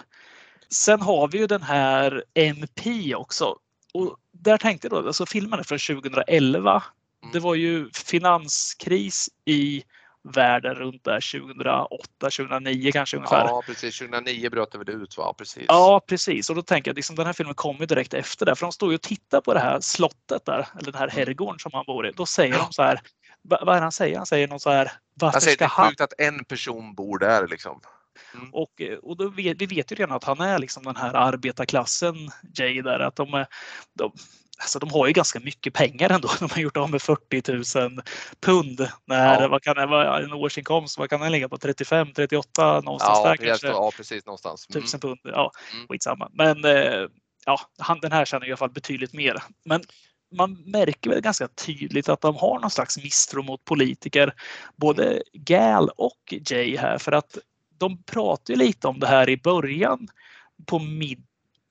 Sen 0.70 1.02
har 1.02 1.28
vi 1.28 1.38
ju 1.38 1.48
den 1.48 1.62
här 1.62 2.24
MP 2.34 3.16
också. 3.16 3.56
Och 3.94 4.18
där 4.32 4.58
tänkte 4.58 4.88
jag 4.88 5.04
då, 5.04 5.08
alltså 5.08 5.26
filmen 5.26 5.60
är 5.60 5.64
från 5.64 5.80
2011 5.80 6.84
Mm. 7.24 7.34
Det 7.34 7.40
var 7.40 7.56
ju 7.56 7.90
finanskris 7.92 9.30
i 9.46 9.84
världen 10.32 10.76
runt 10.76 11.04
där 11.04 11.40
2008, 11.40 12.08
2009 12.20 12.92
kanske 12.92 13.18
ungefär. 13.18 13.46
Ja 13.46 13.64
precis, 13.66 13.98
2009 13.98 14.50
bröt 14.50 14.72
det 14.72 14.78
väl 14.78 14.90
ut 14.90 15.18
va? 15.18 15.34
Precis. 15.38 15.66
Ja 15.68 16.02
precis 16.08 16.50
och 16.50 16.56
då 16.56 16.62
tänker 16.62 16.92
jag 16.92 16.96
liksom 16.96 17.16
den 17.16 17.26
här 17.26 17.34
filmen 17.34 17.56
kommer 17.56 17.86
direkt 17.86 18.14
efter 18.14 18.46
det 18.46 18.56
för 18.56 18.66
de 18.66 18.72
står 18.72 18.90
ju 18.90 18.96
och 18.96 19.02
tittar 19.02 19.42
på 19.42 19.54
det 19.54 19.60
här 19.60 19.80
slottet 19.80 20.46
där, 20.46 20.68
eller 20.80 20.92
den 20.92 21.00
här 21.00 21.08
mm. 21.08 21.16
herrgården 21.16 21.60
som 21.60 21.72
han 21.74 21.86
bor 21.86 22.08
i. 22.08 22.12
Då 22.12 22.26
säger 22.26 22.58
de 22.58 22.72
så 22.72 22.84
här, 22.84 23.02
vad 23.42 23.70
är 23.70 23.76
det 23.76 23.82
han 23.82 23.92
säger? 23.92 24.18
Han 24.18 24.26
säger 24.26 24.48
något 24.48 24.62
så 24.62 24.70
här, 24.70 24.92
varför 25.14 25.34
han 25.34 25.42
säger, 25.42 25.56
ska 25.56 25.66
han... 25.66 25.86
Det 25.86 25.88
är 25.88 25.90
sjukt 25.90 26.02
att 26.02 26.14
en 26.18 26.44
person 26.46 26.96
bor 26.96 27.20
där 27.20 27.48
liksom. 27.48 27.82
Mm. 28.34 28.54
Och, 28.54 28.82
och 29.04 29.18
då 29.18 29.30
vet, 29.30 29.62
vi 29.62 29.66
vet 29.66 29.92
ju 29.92 29.96
redan 29.96 30.16
att 30.16 30.24
han 30.24 30.42
är 30.42 30.60
liksom 30.60 30.84
den 30.84 30.96
här 30.96 31.14
arbetarklassen 31.14 32.16
Jay 32.60 32.82
där. 32.82 33.00
Att 33.00 33.16
de, 33.16 33.46
de, 33.94 34.12
alltså 34.60 34.80
de 34.80 34.90
har 34.90 35.08
ju 35.08 35.14
ganska 35.14 35.40
mycket 35.40 35.74
pengar 35.74 36.10
ändå. 36.10 36.30
De 36.40 36.50
har 36.52 36.62
gjort 36.62 36.78
av 36.78 36.90
med 36.90 37.02
40 37.02 37.80
000 37.80 38.02
pund. 38.42 38.88
När, 39.06 39.42
ja. 39.42 39.48
vad 39.48 39.64
kan 39.64 39.76
det 39.76 39.86
vara, 39.86 40.20
en 40.24 40.34
årsinkomst, 40.34 40.98
vad 40.98 41.10
kan 41.10 41.20
den 41.20 41.32
ligga 41.32 41.50
på? 41.50 41.58
35, 41.58 42.14
38 42.14 42.82
någonstans 42.82 43.20
ja, 43.24 43.30
där 43.30 43.38
kanske? 43.38 43.68
Ja, 43.68 43.92
precis 43.98 44.26
någonstans. 44.26 44.68
Mm. 44.70 44.80
1000 44.80 45.00
pund, 45.00 45.20
ja 45.24 45.52
mm. 45.74 45.88
skitsamma. 45.88 46.30
Men 46.34 46.66
eh, 46.66 47.08
ja, 47.46 47.60
han, 47.78 48.00
den 48.00 48.12
här 48.12 48.26
tjänar 48.26 48.46
i 48.46 48.50
alla 48.50 48.58
fall 48.58 48.72
betydligt 48.72 49.14
mer. 49.14 49.44
Men 49.66 49.84
man 50.36 50.64
märker 50.66 51.10
väl 51.10 51.22
ganska 51.22 51.48
tydligt 51.48 52.10
att 52.10 52.22
de 52.22 52.36
har 52.36 52.60
någon 52.60 52.72
slags 52.72 52.98
misstro 52.98 53.44
mot 53.44 53.66
politiker, 53.66 54.34
både 54.76 55.24
Gal 55.34 55.90
och 55.90 56.34
Jay 56.50 56.78
här, 56.78 56.98
för 56.98 57.12
att 57.12 57.38
de 57.78 58.04
pratar 58.04 58.54
ju 58.54 58.60
lite 58.60 58.88
om 58.88 59.00
det 59.00 59.08
här 59.08 59.30
i 59.30 59.38
början 59.38 60.08
på 60.66 60.80
middag 60.80 61.27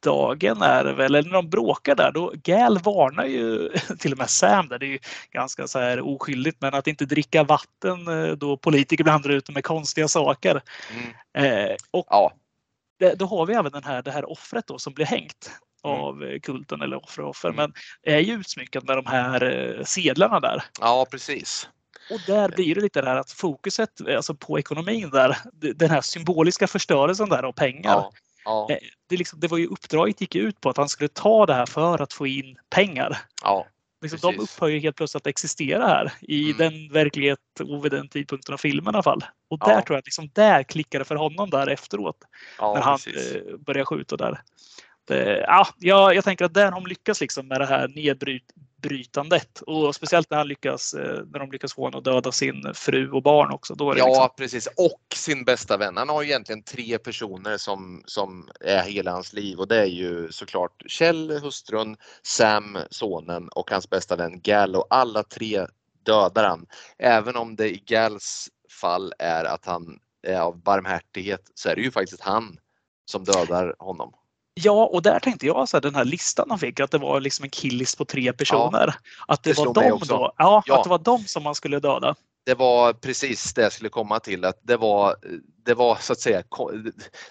dagen 0.07 0.62
är 0.62 0.85
det 0.85 0.93
väl, 0.93 1.15
eller 1.15 1.31
när 1.31 1.37
de 1.37 1.51
bråkar 1.51 1.95
där, 1.95 2.12
då 2.12 2.33
Gal 2.43 2.78
varnar 2.78 3.24
ju 3.24 3.70
till 3.99 4.12
och 4.12 4.19
med 4.19 4.31
Sam 4.31 4.69
där, 4.69 4.78
det 4.78 4.87
är 4.87 4.91
ju 4.91 4.99
ganska 5.31 5.66
så 5.66 5.78
här 5.78 6.01
oskyldigt, 6.01 6.61
men 6.61 6.74
att 6.74 6.87
inte 6.87 7.05
dricka 7.05 7.45
vatten 7.45 8.09
eh, 8.09 8.33
då 8.33 8.57
politiker 8.57 9.05
blandar 9.05 9.31
ut 9.31 9.51
med 9.51 9.65
konstiga 9.65 10.09
saker. 10.09 10.62
Mm. 10.91 11.70
Eh, 11.70 11.77
och 11.91 12.07
ja. 12.11 12.33
det, 12.99 13.15
då 13.15 13.27
har 13.27 13.47
vi 13.47 13.55
även 13.55 13.73
den 13.73 13.85
här, 13.85 14.03
det 14.03 14.11
här 14.11 14.31
offret 14.31 14.66
då 14.66 14.78
som 14.78 14.95
blir 14.95 15.07
hängt 15.07 15.51
mm. 15.85 16.01
av 16.01 16.23
mm. 16.23 16.41
kulten 16.41 16.83
eller 16.83 17.05
offer 17.05 17.23
och 17.23 17.31
offer, 17.31 17.49
mm. 17.49 17.57
men 17.57 17.73
är 18.15 18.20
ju 18.20 18.35
utsmyckat 18.35 18.85
med 18.85 18.97
de 18.97 19.07
här 19.07 19.43
eh, 19.45 19.85
sedlarna 19.85 20.41
där. 20.41 20.62
Ja, 20.81 21.07
precis. 21.11 21.69
Och 22.11 22.20
där 22.27 22.49
blir 22.49 22.74
det 22.74 22.81
lite 22.81 23.01
det 23.01 23.09
här 23.09 23.16
att 23.16 23.31
fokuset 23.31 23.91
alltså 24.16 24.35
på 24.35 24.59
ekonomin 24.59 25.11
där, 25.11 25.37
den 25.74 25.91
här 25.91 26.01
symboliska 26.01 26.66
förstörelsen 26.66 27.28
där 27.28 27.43
av 27.43 27.53
pengar. 27.53 27.91
Ja. 27.91 28.12
Ja. 28.47 28.66
Eh, 28.70 28.78
det, 29.09 29.16
liksom, 29.16 29.40
det 29.40 29.48
var 29.48 29.59
ju 29.59 29.66
uppdraget 29.66 30.20
gick 30.20 30.35
ut 30.35 30.60
på 30.60 30.70
att 30.70 30.77
han 30.77 30.89
skulle 30.89 31.09
ta 31.09 31.47
det 31.47 31.55
här 31.55 31.66
för 31.66 32.02
att 32.02 32.12
få 32.12 32.27
in 32.27 32.56
pengar. 32.70 33.18
Ja, 33.43 33.66
liksom, 34.02 34.32
de 34.32 34.43
upphör 34.43 34.68
ju 34.68 34.78
helt 34.78 34.97
plötsligt 34.97 35.23
att 35.23 35.27
existera 35.27 35.86
här 35.86 36.12
i 36.20 36.44
mm. 36.44 36.56
den 36.56 36.93
verklighet 36.93 37.39
och 37.60 37.85
vid 37.85 37.93
den 37.93 38.09
tidpunkten 38.09 38.52
av 38.52 38.59
filmen 38.59 38.94
i 38.94 38.97
alla 38.97 39.02
fall. 39.02 39.24
Och 39.51 39.59
där 39.59 39.73
ja. 39.73 39.82
tror 39.82 39.94
jag 39.94 39.98
att 39.98 40.06
liksom, 40.06 40.31
där 40.32 40.62
klickade 40.62 41.05
för 41.05 41.14
honom 41.14 41.51
där 41.51 41.66
efteråt. 41.66 42.18
När 42.60 42.81
han 42.81 42.98
eh, 43.06 43.56
började 43.59 43.86
skjuta 43.86 44.16
där. 44.16 44.40
Det, 45.05 45.40
ja, 45.40 45.68
jag, 46.14 46.24
tänker 46.24 46.44
att 46.44 46.55
där 46.55 46.70
de 46.70 46.86
lyckats 46.86 47.20
liksom 47.20 47.48
med 47.48 47.60
det 47.60 47.66
här 47.66 47.89
nedbryt, 47.89 48.52
brytandet. 48.88 49.60
Och 49.60 49.94
speciellt 49.94 50.30
när, 50.30 50.38
han 50.38 50.48
lyckas, 50.48 50.94
eh, 50.94 51.24
när 51.32 51.38
de 51.38 51.50
lyckas 51.50 51.74
få 51.74 51.82
honom 51.82 51.98
att 51.98 52.04
döda 52.04 52.32
sin 52.32 52.74
fru 52.74 53.10
och 53.10 53.22
barn 53.22 53.52
också. 53.52 53.74
Då 53.74 53.94
ja, 53.96 54.06
liksom... 54.06 54.28
precis. 54.36 54.66
Och 54.66 55.02
sin 55.14 55.44
bästa 55.44 55.76
vän. 55.76 55.96
Han 55.96 56.08
har 56.08 56.22
egentligen 56.22 56.62
tre 56.62 56.98
personer 56.98 57.56
som, 57.56 58.02
som 58.06 58.48
är 58.60 58.82
hela 58.82 59.10
hans 59.10 59.32
liv 59.32 59.58
och 59.58 59.68
det 59.68 59.80
är 59.80 59.86
ju 59.86 60.32
såklart 60.32 60.82
Kjell, 60.86 61.30
hustrun, 61.30 61.96
Sam, 62.22 62.78
sonen 62.90 63.48
och 63.48 63.70
hans 63.70 63.90
bästa 63.90 64.16
vän 64.16 64.40
Gal 64.40 64.76
och 64.76 64.86
alla 64.90 65.22
tre 65.22 65.66
dödar 66.02 66.48
han. 66.48 66.66
Även 66.98 67.36
om 67.36 67.56
det 67.56 67.68
i 67.68 67.82
Gals 67.86 68.48
fall 68.80 69.12
är 69.18 69.44
att 69.44 69.66
han 69.66 69.98
är 70.22 70.40
av 70.40 70.62
barmhärtighet 70.62 71.50
så 71.54 71.68
är 71.68 71.76
det 71.76 71.82
ju 71.82 71.90
faktiskt 71.90 72.20
han 72.20 72.58
som 73.04 73.24
dödar 73.24 73.74
honom. 73.78 74.12
Ja, 74.61 74.87
och 74.87 75.03
där 75.03 75.20
tänkte 75.20 75.47
jag 75.47 75.69
så 75.69 75.77
här, 75.77 75.83
den 75.83 75.95
här 75.95 76.05
listan 76.05 76.47
han 76.51 76.59
fick, 76.59 76.81
att 76.81 76.91
det 76.91 76.99
var 76.99 77.20
liksom 77.20 77.45
en 77.45 77.51
killis 77.51 77.97
på 77.97 78.05
tre 78.05 78.33
personer. 78.33 78.87
Ja, 78.87 79.35
att 79.35 79.43
det, 79.43 79.53
det 79.53 79.59
var 79.59 79.74
de 79.74 80.07
då, 80.09 80.33
ja, 80.39 80.62
ja, 80.66 80.78
att 80.78 80.85
det 80.85 80.91
var 80.91 80.99
de 80.99 81.24
som 81.24 81.43
man 81.43 81.55
skulle 81.55 81.81
döda. 81.81 82.15
Det 82.47 82.55
var 82.55 82.93
precis 82.93 83.55
det 83.55 83.62
jag 83.62 83.73
skulle 83.73 83.91
komma 83.91 84.20
till, 84.20 84.45
att 84.45 84.61
det 84.62 84.77
var, 84.77 85.16
det 85.65 85.74
var 85.74 85.99
så 86.01 86.12
att 86.12 86.20
säga, 86.20 86.43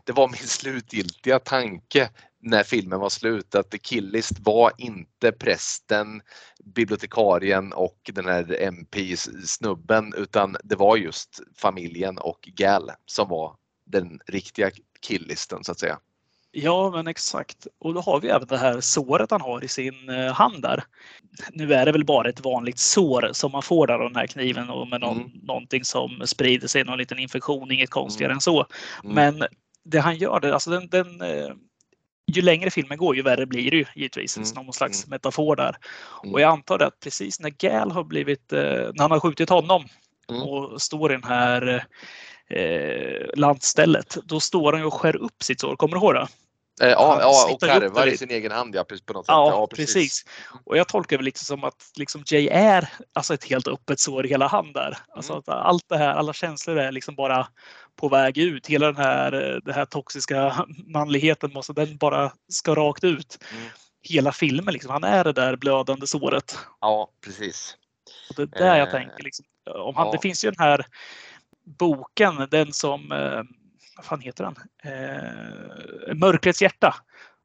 det 0.04 0.12
var 0.12 0.28
min 0.28 0.48
slutgiltiga 0.48 1.40
tanke 1.40 2.10
när 2.42 2.64
filmen 2.64 3.00
var 3.00 3.10
slut 3.10 3.56
att 3.56 3.82
Killist 3.82 4.40
var 4.40 4.72
inte 4.78 5.32
prästen, 5.32 6.22
bibliotekarien 6.64 7.74
och 7.74 8.12
den 8.14 8.26
här 8.26 8.62
MP-snubben 8.62 10.14
utan 10.18 10.58
det 10.64 10.76
var 10.76 10.98
just 10.98 11.40
familjen 11.58 12.18
och 12.18 12.40
Gal 12.42 12.92
som 13.06 13.30
var 13.30 13.56
den 13.86 14.20
riktiga 14.28 14.72
killisten 15.02 15.64
så 15.64 15.72
att 15.72 15.80
säga. 15.80 16.00
Ja, 16.58 16.92
men 16.92 17.08
exakt. 17.08 17.68
Och 17.80 17.94
då 17.94 18.02
har 18.02 18.20
vi 18.20 18.28
även 18.28 18.48
det 18.48 18.58
här 18.58 18.82
såret 18.82 19.32
han 19.32 19.42
har 19.42 19.64
i 19.64 19.68
sin 19.68 20.10
eh, 20.10 20.34
hand 20.34 20.62
där. 20.62 20.84
Nu 21.52 21.74
är 21.74 21.86
det 21.86 21.92
väl 21.92 22.06
bara 22.06 22.30
ett 22.30 22.46
vanligt 22.46 22.80
sår 22.80 23.30
som 23.34 23.52
man 23.52 23.62
får 23.62 23.88
där 23.88 23.94
av 23.94 24.10
den 24.10 24.16
här 24.16 24.28
kniven 24.28 24.70
och 24.70 24.88
med 24.88 25.02
någon, 25.02 25.18
mm. 25.18 25.32
någonting 25.44 25.86
som 25.86 26.22
sprider 26.26 26.68
sig, 26.68 26.84
någon 26.84 26.98
liten 26.98 27.20
infektion, 27.20 27.72
inget 27.72 27.90
konstigare 27.90 28.32
mm. 28.32 28.38
än 28.38 28.42
så. 28.42 28.66
Mm. 29.04 29.16
Men 29.16 29.48
det 29.86 30.00
han 30.00 30.18
gör, 30.18 30.40
det, 30.40 30.54
alltså 30.54 30.70
den, 30.70 30.90
den 30.90 31.22
eh, 31.22 31.54
ju 32.32 32.42
längre 32.42 32.70
filmen 32.70 32.98
går 32.98 33.16
ju 33.16 33.22
värre 33.22 33.46
blir 33.46 33.72
det 33.72 33.78
ju 33.78 33.86
givetvis. 33.96 34.38
Mm. 34.38 34.50
Någon 34.56 34.74
slags 34.74 35.04
mm. 35.04 35.10
metafor 35.10 35.56
där. 35.56 35.76
Mm. 36.24 36.34
Och 36.34 36.42
jag 36.42 36.52
antar 36.52 36.84
att 36.84 37.00
precis 37.00 37.40
när 37.40 37.50
Gal 37.50 37.92
har 37.92 38.04
blivit, 38.04 38.54
eh, 38.54 38.60
när 38.60 39.02
han 39.02 39.12
har 39.12 39.20
skjutit 39.20 39.50
honom 39.50 39.86
och 40.28 40.82
står 40.82 41.12
i 41.12 41.16
den 41.16 41.24
här 41.24 41.86
eh, 42.50 43.28
landstället, 43.36 44.18
då 44.24 44.40
står 44.40 44.74
han 44.74 44.84
och 44.84 44.94
skär 44.94 45.16
upp 45.16 45.44
sitt 45.44 45.60
sår. 45.60 45.76
Kommer 45.76 45.96
du 45.96 46.00
ihåg 46.00 46.14
det? 46.14 46.28
Eh, 46.82 46.90
ja, 46.90 47.18
ja 47.22 47.54
och 47.54 47.60
karvar 47.62 48.08
i 48.08 48.18
sin 48.18 48.32
egen 48.32 48.52
hand 48.52 48.76
ja, 48.76 48.84
på 48.84 49.14
något 49.14 49.26
sätt. 49.26 49.34
Ja, 49.34 49.50
ja 49.50 49.68
precis. 49.68 49.94
precis. 49.94 50.26
Och 50.66 50.78
jag 50.78 50.88
tolkar 50.88 51.18
det 51.18 51.24
lite 51.24 51.46
som 51.46 51.64
att 51.64 51.92
liksom 51.96 52.24
Jay 52.28 52.48
är 52.48 52.90
alltså 53.14 53.34
ett 53.34 53.44
helt 53.44 53.68
öppet 53.68 54.00
sår 54.00 54.26
i 54.26 54.30
hela 54.30 54.48
hand 54.48 54.74
där. 54.74 54.98
Alltså 55.16 55.34
mm. 55.34 55.40
att 55.40 55.50
allt 55.50 55.90
det 55.90 55.98
här, 55.98 56.16
alla 56.16 56.34
känslor 56.34 56.78
är 56.78 56.92
liksom 56.92 57.16
bara 57.16 57.48
på 57.96 58.10
väg 58.10 58.38
ut. 58.38 58.68
Hela 58.68 58.86
den 58.86 58.96
här, 58.96 59.32
den 59.66 59.76
här 59.76 59.86
toxiska 59.86 60.66
manligheten 60.94 61.54
måste, 61.54 61.74
den 61.74 61.98
bara 61.98 62.32
ska 62.50 62.76
rakt 62.76 63.04
ut. 63.04 63.38
Mm. 63.52 63.64
Hela 64.02 64.32
filmen 64.32 64.74
liksom. 64.74 64.92
Han 64.92 65.04
är 65.04 65.24
det 65.24 65.34
där 65.34 65.56
blödande 65.56 66.08
såret. 66.08 66.58
Ja, 66.82 67.10
precis. 67.22 67.78
Och 68.30 68.36
det 68.36 68.42
är 68.42 68.60
där 68.60 68.74
eh, 68.74 68.80
jag 68.80 68.92
tänker 68.92 69.24
liksom. 69.24 69.46
Om 69.76 69.96
han, 69.96 70.06
ja. 70.06 70.12
Det 70.12 70.20
finns 70.22 70.46
ju 70.46 70.52
den 70.52 70.66
här 70.66 70.86
boken, 71.66 72.48
den 72.52 72.74
som 72.74 73.12
eh, 73.12 73.42
vad 73.96 74.06
fan 74.06 74.22
heter 74.22 74.44
den? 74.44 74.56
Eh, 74.94 76.16
Mörkrets 76.16 76.62
hjärta. 76.62 76.96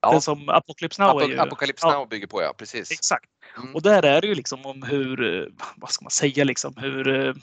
Ja. 0.00 0.10
Den 0.12 0.20
som 0.20 0.48
Apocalypse 0.48 1.02
Now, 1.02 1.22
Ap 1.22 1.28
ju, 1.28 1.38
Apocalypse 1.38 1.86
Now 1.86 2.08
bygger 2.08 2.26
på, 2.26 2.42
ja 2.42 2.54
precis. 2.58 2.90
Exakt. 2.90 3.30
Mm. 3.56 3.74
Och 3.74 3.82
där 3.82 4.02
är 4.02 4.20
det 4.20 4.26
ju 4.26 4.34
liksom 4.34 4.66
om 4.66 4.82
hur, 4.82 5.48
vad 5.76 5.90
ska 5.90 6.04
man 6.04 6.10
säga, 6.10 6.44
liksom 6.44 6.74
hur 6.76 7.34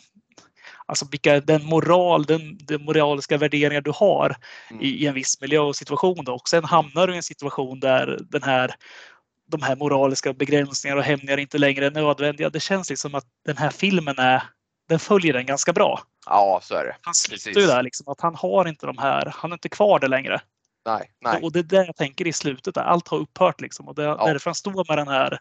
alltså 0.85 1.07
vilka, 1.11 1.39
den 1.39 1.65
moral, 1.65 2.25
den, 2.25 2.57
den 2.57 2.83
moraliska 2.83 3.37
värderingar 3.37 3.81
du 3.81 3.91
har 3.95 4.35
Mm. 4.69 4.81
i, 4.83 4.87
i 4.87 5.07
en 5.07 5.13
viss 5.13 5.41
miljö 5.41 5.59
och 5.59 5.75
situation. 5.75 6.25
Då. 6.25 6.33
Och 6.33 6.49
sen 6.49 6.63
hamnar 6.63 7.07
du 7.07 7.13
i 7.13 7.17
en 7.17 7.23
situation 7.23 7.79
där 7.79 8.19
den 8.29 8.43
här, 8.43 8.75
de 9.47 9.61
här 9.61 9.75
moraliska 9.75 10.33
begränsningarna 10.33 10.99
och 10.99 11.05
hämningar 11.05 11.37
inte 11.37 11.57
längre 11.57 11.85
är 11.85 11.91
nödvändiga. 11.91 12.49
Det 12.49 12.59
känns 12.59 12.89
liksom 12.89 13.15
att 13.15 13.25
den 13.45 13.57
här 13.57 13.69
filmen 13.69 14.15
är, 14.17 14.43
den 14.89 14.99
följer 14.99 15.33
den 15.33 15.45
ganska 15.45 15.73
bra. 15.73 16.01
Ja, 16.29 16.59
så 16.63 16.75
är 16.75 16.85
det. 16.85 16.95
Han 17.01 17.13
Precis. 17.29 17.57
ju 17.57 17.61
där 17.67 17.83
liksom 17.83 18.07
att 18.11 18.21
han 18.21 18.35
har 18.35 18.67
inte 18.67 18.85
de 18.85 18.97
här, 18.97 19.33
han 19.35 19.51
är 19.51 19.55
inte 19.55 19.69
kvar 19.69 19.99
det 19.99 20.07
längre. 20.07 20.41
Nej, 20.85 21.11
nej. 21.21 21.39
Och 21.43 21.51
det 21.51 21.59
är 21.59 21.63
det 21.63 21.85
jag 21.85 21.95
tänker 21.95 22.27
i 22.27 22.33
slutet, 22.33 22.75
där 22.75 22.81
allt 22.81 23.07
har 23.07 23.17
upphört 23.17 23.61
liksom. 23.61 23.87
Och 23.87 23.95
det, 23.95 24.03
Ja. 24.03 24.25
därför 24.25 24.49
han 24.49 24.55
står 24.55 24.85
med 24.89 24.97
den 24.97 25.07
här, 25.07 25.39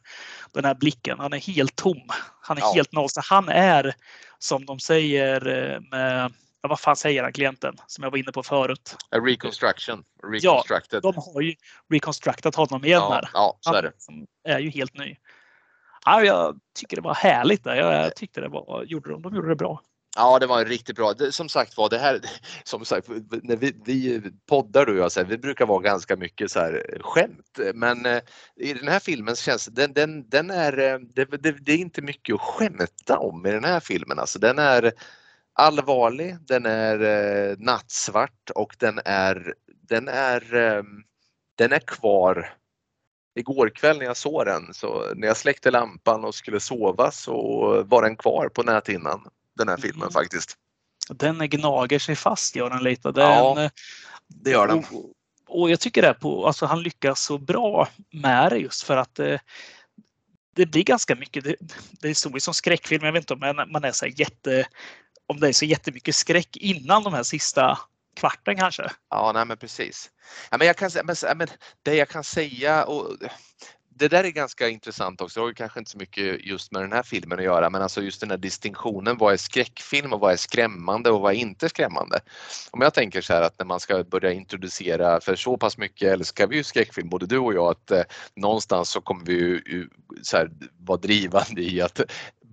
den 0.52 0.64
här 0.64 0.74
blicken. 0.74 1.18
Han 1.18 1.32
är 1.32 1.38
helt 1.38 1.76
tom. 1.76 2.02
Han 2.42 2.56
är 2.56 2.60
Ja. 2.60 2.72
helt 2.74 2.92
noll. 2.92 3.08
Så 3.10 3.20
han 3.24 3.48
är, 3.48 3.94
som 4.38 4.66
de 4.66 4.78
säger 4.80 5.46
eh, 5.46 5.80
med, 5.90 6.32
ja, 6.62 6.68
vad 6.68 6.80
fan 6.80 6.96
säger 6.96 7.22
han, 7.22 7.32
klienten, 7.32 7.74
som 7.86 8.04
jag 8.04 8.10
var 8.10 8.18
inne 8.18 8.32
på 8.32 8.42
förut. 8.42 8.96
A 9.10 9.16
reconstruction. 9.18 10.04
Reconstructed. 10.32 11.02
De 11.02 11.14
har 11.16 11.40
ju 11.40 11.54
reconstructat 11.92 12.54
honom 12.54 12.84
igen 12.84 13.00
ja, 13.02 13.12
här. 13.12 13.30
ja, 13.32 13.58
så 13.60 13.70
är 13.70 13.74
Han 13.74 13.84
det. 13.84 13.92
som 13.98 14.26
är 14.48 14.58
ju 14.58 14.70
helt 14.70 14.94
ny. 14.94 15.16
Ja, 16.04 16.22
jag 16.22 16.58
tycker 16.74 16.96
det 16.96 17.02
var 17.02 17.14
härligt 17.14 17.64
där. 17.64 17.74
Jag 17.76 18.16
tyckte 18.16 18.40
det 18.40 18.48
var, 18.48 18.84
gjorde 18.86 19.10
de, 19.10 19.22
de 19.22 19.34
gjorde 19.36 19.48
det 19.48 19.56
bra. 19.56 19.80
Ja, 20.18 20.38
det 20.38 20.46
var 20.46 20.64
riktigt 20.64 20.96
bra. 20.96 21.12
Det, 21.12 21.32
som 21.32 21.48
sagt 21.48 21.76
var, 21.76 21.88
det 21.88 21.98
här, 21.98 22.20
som 22.64 22.84
sagt, 22.84 23.08
när 23.42 23.56
vi, 23.56 23.72
vi 23.84 24.22
poddar 24.48 24.86
du 24.86 24.92
och 24.92 24.98
jag, 24.98 25.12
så 25.12 25.20
här, 25.20 25.26
vi 25.26 25.38
brukar 25.38 25.66
vara 25.66 25.82
ganska 25.82 26.16
mycket 26.16 26.50
så 26.50 26.60
här 26.60 26.86
eh, 26.92 27.02
skämt, 27.02 27.58
men 27.74 28.06
eh, 28.06 28.20
i 28.56 28.72
den 28.72 28.88
här 28.88 29.00
filmen 29.00 29.36
känns 29.36 29.66
den, 29.66 29.92
den, 29.92 30.28
den 30.28 30.50
är, 30.50 30.78
eh, 30.78 30.98
det, 30.98 31.24
det, 31.24 31.52
det 31.52 31.72
är 31.72 31.78
inte 31.78 32.02
mycket 32.02 32.34
att 32.34 32.40
skämta 32.40 33.18
om 33.18 33.46
i 33.46 33.50
den 33.50 33.64
här 33.64 33.80
filmen. 33.80 34.18
Alltså, 34.18 34.38
den 34.38 34.58
är 34.58 34.92
allvarlig, 35.52 36.36
den 36.40 36.66
är 36.66 37.00
eh, 37.02 37.56
nattsvart 37.58 38.50
och 38.54 38.76
den 38.78 39.00
är, 39.04 39.54
den 39.88 40.08
är, 40.08 40.54
eh, 40.54 40.82
den 41.58 41.72
är 41.72 41.78
kvar 41.86 42.56
Igår 43.38 43.68
kväll 43.68 43.98
när 43.98 44.04
jag 44.04 44.16
såg 44.16 44.46
den, 44.46 44.74
så 44.74 45.14
när 45.14 45.26
jag 45.26 45.36
släckte 45.36 45.70
lampan 45.70 46.24
och 46.24 46.34
skulle 46.34 46.60
sova 46.60 47.10
så 47.10 47.34
var 47.86 48.02
den 48.02 48.16
kvar 48.16 48.48
på 48.48 48.62
näthinnan, 48.62 49.28
den 49.56 49.68
här 49.68 49.76
filmen 49.76 50.02
Mm. 50.02 50.12
faktiskt. 50.12 50.56
Den 51.08 51.38
gnager 51.38 51.98
sig 51.98 52.16
fast 52.16 52.56
gör 52.56 52.70
den 52.70 52.82
lite. 52.82 53.12
Den, 53.12 53.24
Ja, 53.24 53.70
Det 54.28 54.50
gör 54.50 54.66
den. 54.66 54.78
Och, 54.78 55.12
och 55.48 55.70
jag 55.70 55.80
tycker 55.80 56.02
det 56.02 56.14
på, 56.14 56.46
alltså 56.46 56.66
han 56.66 56.82
lyckas 56.82 57.20
så 57.20 57.38
bra 57.38 57.88
med 58.10 58.52
det 58.52 58.58
just 58.58 58.82
för 58.82 58.96
att 58.96 59.18
eh, 59.18 59.38
det 60.54 60.66
blir 60.66 60.84
ganska 60.84 61.14
mycket, 61.14 61.44
det, 61.44 61.56
det 61.90 62.06
är 62.06 62.08
historiskt 62.08 62.44
som 62.44 62.54
skräckfilm, 62.54 63.04
jag 63.04 63.12
vet 63.12 63.22
inte 63.22 63.34
om 63.34 63.40
man, 63.40 63.72
man 63.72 63.84
är 63.84 63.92
så 63.92 64.06
jätte, 64.06 64.66
om 65.26 65.40
det 65.40 65.48
är 65.48 65.52
så 65.52 65.64
jättemycket 65.64 66.16
skräck 66.16 66.56
innan 66.56 67.02
de 67.02 67.14
här 67.14 67.22
sista 67.22 67.78
kvarten 68.16 68.56
kanske. 68.56 68.90
Ja, 69.10 69.32
nej 69.34 69.44
men 69.44 69.56
precis. 69.56 70.10
Ja, 70.50 70.58
men 70.58 70.66
jag 70.66 70.76
kan, 70.76 70.90
men, 71.04 71.16
men 71.36 71.48
det 71.82 71.94
jag 71.94 72.08
kan 72.08 72.24
säga 72.24 72.84
och 72.84 73.16
det 73.98 74.08
där 74.08 74.24
är 74.24 74.30
ganska 74.30 74.68
intressant 74.68 75.20
också. 75.20 75.40
Det 75.40 75.44
har 75.44 75.48
ju 75.48 75.54
kanske 75.54 75.78
inte 75.78 75.90
så 75.90 75.98
mycket 75.98 76.44
just 76.44 76.72
med 76.72 76.82
den 76.82 76.92
här 76.92 77.02
filmen 77.02 77.38
att 77.38 77.44
göra, 77.44 77.70
men 77.70 77.82
alltså 77.82 78.02
just 78.02 78.20
den 78.20 78.30
här 78.30 78.36
distinktionen. 78.36 79.16
Vad 79.18 79.32
är 79.32 79.36
skräckfilm 79.36 80.12
och 80.12 80.20
vad 80.20 80.32
är 80.32 80.36
skrämmande 80.36 81.10
och 81.10 81.20
vad 81.20 81.32
är 81.32 81.36
inte 81.36 81.68
skrämmande? 81.68 82.20
Om 82.70 82.80
jag 82.80 82.94
tänker 82.94 83.20
så 83.20 83.32
här 83.32 83.42
att 83.42 83.58
när 83.58 83.66
man 83.66 83.80
ska 83.80 84.04
börja 84.04 84.32
introducera, 84.32 85.20
för 85.20 85.36
så 85.36 85.56
pass 85.56 85.78
mycket 85.78 86.12
älskar 86.12 86.46
vi 86.46 86.56
ju 86.56 86.64
skräckfilm, 86.64 87.08
både 87.08 87.26
du 87.26 87.38
och 87.38 87.54
jag, 87.54 87.70
att 87.70 87.90
eh, 87.90 88.02
någonstans 88.34 88.90
så 88.90 89.00
kommer 89.00 89.24
vi 89.24 89.32
ju, 89.32 89.62
ju 89.66 89.88
så 90.22 90.36
här, 90.36 90.50
vara 90.78 90.98
drivande 90.98 91.62
i 91.62 91.80
att 91.80 92.00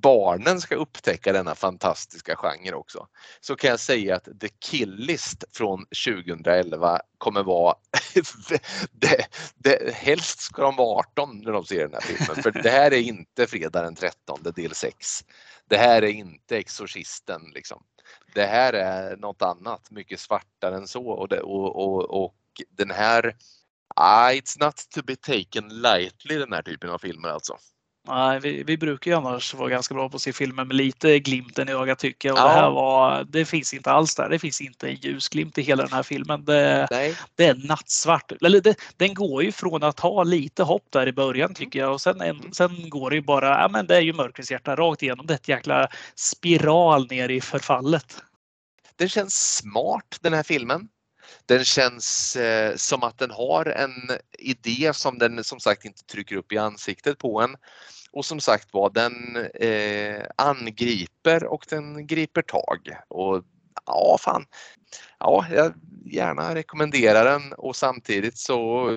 barnen 0.04 0.62
ska 0.62 0.76
upptäcka 0.76 1.34
denna 1.34 1.56
fantastiska 1.56 2.36
genre 2.36 2.74
också. 2.74 3.08
Så 3.42 3.56
kan 3.56 3.70
jag 3.70 3.80
säga 3.80 4.16
att 4.16 4.40
The 4.40 4.50
Kill 4.50 4.96
List 4.96 5.44
från 5.52 5.86
2011 6.06 7.00
kommer 7.18 7.44
vara 7.44 7.76
det, 8.92 9.28
det, 9.56 9.94
helst 9.96 10.40
ska 10.40 10.62
de 10.62 10.76
vara 10.76 11.00
18 11.00 11.38
när 11.38 11.52
de 11.52 11.66
ser 11.66 11.80
den 11.80 11.94
här 11.94 12.02
filmen 12.02 12.44
för 12.44 12.52
det 12.52 12.70
här 12.70 12.94
är 12.94 13.02
inte 13.02 13.48
fredag 13.48 13.82
den 13.82 13.96
13 13.96 14.40
del 14.56 14.76
6. 14.76 15.26
Det 15.70 15.78
här 15.78 16.02
är 16.02 16.08
inte 16.08 16.58
Exorcisten 16.58 17.42
liksom. 17.54 17.84
Det 18.34 18.46
här 18.46 18.74
är 18.74 19.18
något 19.18 19.42
annat, 19.42 19.92
mycket 19.92 20.20
svartare 20.20 20.76
än 20.76 20.88
så 20.88 21.08
och, 21.08 21.28
det, 21.28 21.42
och, 21.42 21.76
och, 21.76 22.24
och 22.24 22.36
den 22.70 22.92
här 22.92 23.36
ah, 23.96 24.32
It's 24.32 24.60
not 24.60 24.76
to 24.96 25.02
be 25.04 25.16
taken 25.16 25.82
lightly 25.82 26.38
den 26.38 26.54
här 26.54 26.62
typen 26.62 26.90
av 26.90 26.98
filmer 26.98 27.30
alltså. 27.30 27.58
Nej, 28.08 28.40
vi, 28.40 28.64
vi 28.64 28.78
brukar 28.78 29.12
ju 29.12 29.18
annars 29.18 29.54
vara 29.54 29.70
ganska 29.70 29.94
bra 29.94 30.10
på 30.10 30.16
att 30.16 30.22
se 30.22 30.34
filmer 30.34 30.66
med 30.66 30.76
lite 30.76 31.20
glimten 31.20 31.70
i 31.70 31.72
ögat 31.72 32.00
tycker 32.00 32.30
jag. 32.30 32.36
Och 32.36 32.40
Ja. 32.40 32.48
det 32.48 32.54
här 32.54 32.70
var, 32.72 33.24
det 33.24 33.46
finns 33.46 33.74
inte 33.74 33.92
alls 33.92 34.16
där. 34.16 34.30
Det 34.30 34.40
finns 34.40 34.62
inte 34.62 34.88
en 34.88 34.96
ljusglimt 34.96 35.58
i 35.58 35.62
hela 35.62 35.84
den 35.84 35.94
här 35.94 36.04
filmen. 36.04 36.46
Det, 36.46 36.88
det 37.36 37.46
är 37.46 37.68
nattsvart. 37.68 38.32
Eller 38.42 38.62
det, 38.62 38.76
den 38.98 39.14
går 39.14 39.44
ju 39.44 39.52
från 39.52 39.84
att 39.84 40.00
ha 40.00 40.24
lite 40.24 40.64
hopp 40.64 40.86
där 40.90 41.08
i 41.08 41.14
början 41.14 41.54
tycker 41.54 41.80
jag 41.80 41.94
och 41.94 42.02
sen, 42.02 42.22
en, 42.22 42.54
sen 42.54 42.90
går 42.90 43.10
det 43.10 43.16
ju 43.16 43.22
bara, 43.22 43.48
ja 43.62 43.68
men 43.68 43.88
det 43.88 43.96
är 43.96 44.02
ju 44.02 44.14
mörkrets 44.14 44.52
hjärta 44.52 44.76
rakt 44.76 45.04
igenom. 45.04 45.26
Det 45.26 45.34
är 45.34 45.36
ett 45.36 45.48
jäkla 45.48 45.88
spiral 46.16 47.08
ner 47.10 47.30
i 47.30 47.42
förfallet. 47.42 48.24
Den 48.96 49.10
känns 49.10 49.56
smart 49.56 50.18
den 50.22 50.34
här 50.34 50.44
filmen. 50.44 50.88
Den 51.46 51.66
känns 51.66 52.36
eh, 52.36 52.76
som 52.76 53.04
att 53.04 53.18
den 53.18 53.32
har 53.32 53.66
en 53.66 54.18
idé 54.40 54.92
som 54.94 55.18
den 55.18 55.44
som 55.44 55.60
sagt 55.60 55.86
inte 55.86 56.04
trycker 56.04 56.36
upp 56.36 56.52
i 56.52 56.58
ansiktet 56.58 57.18
på 57.18 57.42
en. 57.42 57.56
Och 58.14 58.26
som 58.26 58.40
sagt 58.40 58.74
var, 58.74 58.90
den 58.90 59.36
eh, 59.54 60.26
angriper 60.36 61.44
och 61.44 61.66
den 61.70 62.08
griper 62.08 62.42
tag. 62.42 62.98
Och 63.08 63.44
ja, 63.86 64.18
fan. 64.20 64.46
Ja, 65.20 65.46
jag 65.52 65.74
gärna 66.06 66.56
rekommenderar 66.56 67.26
den 67.26 67.54
och 67.54 67.76
samtidigt 67.76 68.38
så 68.38 68.90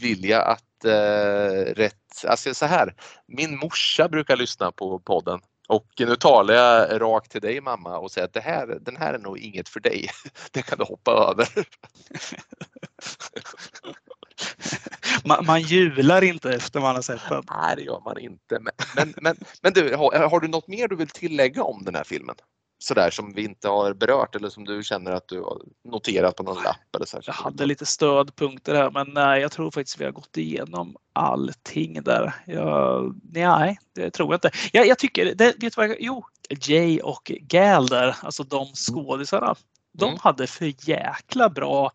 vill 0.00 0.24
jag 0.24 0.48
att 0.48 0.84
eh, 0.84 1.74
rätt, 1.74 2.24
alltså 2.26 2.54
så 2.54 2.66
här, 2.66 2.94
min 3.26 3.58
morsa 3.58 4.08
brukar 4.08 4.36
lyssna 4.36 4.72
på 4.72 4.98
podden 4.98 5.40
och 5.68 5.86
nu 5.98 6.16
talar 6.16 6.54
jag 6.54 7.00
rakt 7.00 7.30
till 7.30 7.40
dig 7.40 7.60
mamma 7.60 7.98
och 7.98 8.10
säger 8.10 8.26
att 8.26 8.34
det 8.34 8.40
här, 8.40 8.78
den 8.80 8.96
här 8.96 9.14
är 9.14 9.18
nog 9.18 9.38
inget 9.38 9.68
för 9.68 9.80
dig. 9.80 10.08
Det 10.52 10.62
kan 10.62 10.78
du 10.78 10.84
hoppa 10.84 11.12
över. 11.12 11.48
Man, 15.28 15.46
man 15.46 15.60
jular 15.60 16.24
inte 16.24 16.50
efter 16.54 16.80
man 16.80 16.94
har 16.94 17.02
sett 17.02 17.28
den. 17.28 17.42
Nej, 17.50 17.76
det 17.76 17.82
gör 17.82 18.00
man 18.04 18.18
inte. 18.18 18.58
Men, 18.60 18.72
men, 18.96 19.14
men, 19.16 19.36
men 19.62 19.72
du, 19.72 19.96
har, 19.96 20.28
har 20.28 20.40
du 20.40 20.48
något 20.48 20.68
mer 20.68 20.88
du 20.88 20.96
vill 20.96 21.08
tillägga 21.08 21.62
om 21.62 21.84
den 21.84 21.94
här 21.94 22.04
filmen? 22.04 22.34
Sådär 22.80 23.10
som 23.10 23.32
vi 23.34 23.44
inte 23.44 23.68
har 23.68 23.94
berört 23.94 24.34
eller 24.36 24.48
som 24.48 24.64
du 24.64 24.82
känner 24.82 25.10
att 25.12 25.28
du 25.28 25.40
har 25.40 25.58
noterat 25.84 26.36
på 26.36 26.42
någon 26.42 26.62
lapp? 26.62 26.96
Eller 26.96 27.06
så. 27.06 27.20
Jag 27.22 27.32
hade 27.34 27.66
llite 27.66 27.86
stödpunkter 27.86 28.74
här 28.74 28.90
men 28.90 29.06
nej, 29.14 29.40
jag 29.40 29.52
tror 29.52 29.70
faktiskt 29.70 30.00
vi 30.00 30.04
har 30.04 30.12
gått 30.12 30.36
igenom 30.36 30.96
allting 31.12 32.02
där. 32.02 32.34
Jag, 32.46 33.14
nej, 33.32 33.78
det 33.94 34.10
tror 34.10 34.28
jag 34.28 34.36
inte. 34.36 34.50
Jag, 34.72 34.86
jag 34.86 34.98
tycker, 34.98 35.34
det, 35.34 35.44
vet 35.44 35.60
du 35.60 35.70
vad 35.76 35.88
jag, 35.88 35.96
jo, 36.00 36.24
Jay 36.60 37.00
och 37.00 37.32
Gal 37.40 37.86
där, 37.86 38.16
alltså 38.22 38.42
de 38.42 38.66
skådisarna. 38.74 39.54
De 39.92 40.04
Mm. 40.08 40.18
hade 40.22 40.46
för 40.46 40.88
jäkla 40.88 41.48
bra 41.48 41.90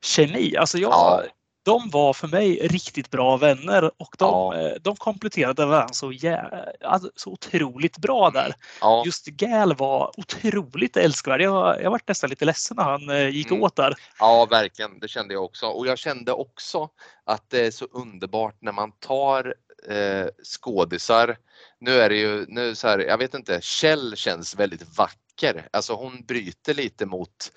kemi. 0.00 0.56
Alltså 0.56 0.78
jag, 0.78 0.90
Ja. 0.90 1.22
De 1.64 1.90
var 1.90 2.12
för 2.12 2.28
mig 2.28 2.68
riktigt 2.68 3.10
bra 3.10 3.36
vänner 3.36 3.84
och 3.96 4.14
de, 4.18 4.24
Ja. 4.30 4.56
eh, 4.60 4.72
de 4.80 4.96
kompletterade 4.96 5.66
varandra 5.66 5.94
så, 5.94 6.12
jä, 6.12 6.64
alltså, 6.84 7.10
så 7.16 7.30
otroligt 7.30 7.98
bra 7.98 8.30
där. 8.30 8.54
Ja, 8.80 9.02
Just 9.06 9.26
Gal 9.26 9.74
var 9.76 10.20
otroligt 10.20 10.96
älskvärd. 10.96 11.40
Jag, 11.40 11.82
jag 11.82 11.90
var 11.90 12.00
nästan 12.06 12.30
lite 12.30 12.44
ledsen 12.44 12.76
när 12.76 12.84
han 12.84 13.10
eh, 13.10 13.28
gick 13.28 13.50
Mm. 13.50 13.62
åt 13.62 13.76
där. 13.76 13.94
ja, 14.18 14.46
verkligen. 14.50 14.98
Det 15.00 15.08
kände 15.08 15.34
jag 15.34 15.44
också. 15.44 15.66
Och 15.66 15.86
jag 15.86 15.98
kände 15.98 16.32
också 16.32 16.88
att 17.24 17.50
det 17.50 17.66
är 17.66 17.70
så 17.70 17.84
underbart 17.84 18.56
när 18.60 18.72
man 18.72 18.92
tar 18.92 19.54
eh, 19.88 20.26
skådisar. 20.44 21.36
Nu 21.80 21.90
är 22.00 22.08
det 22.08 22.16
ju, 22.16 22.44
nu 22.48 22.74
så 22.74 22.88
här, 22.88 22.98
jag 22.98 23.18
vet 23.18 23.34
inte, 23.34 23.58
Kjell 23.62 24.16
känns 24.16 24.54
väldigt 24.54 24.98
vacker. 24.98 25.68
Alltså 25.72 25.94
hon 25.94 26.24
bryter 26.24 26.74
lite 26.74 27.06
mot 27.06 27.52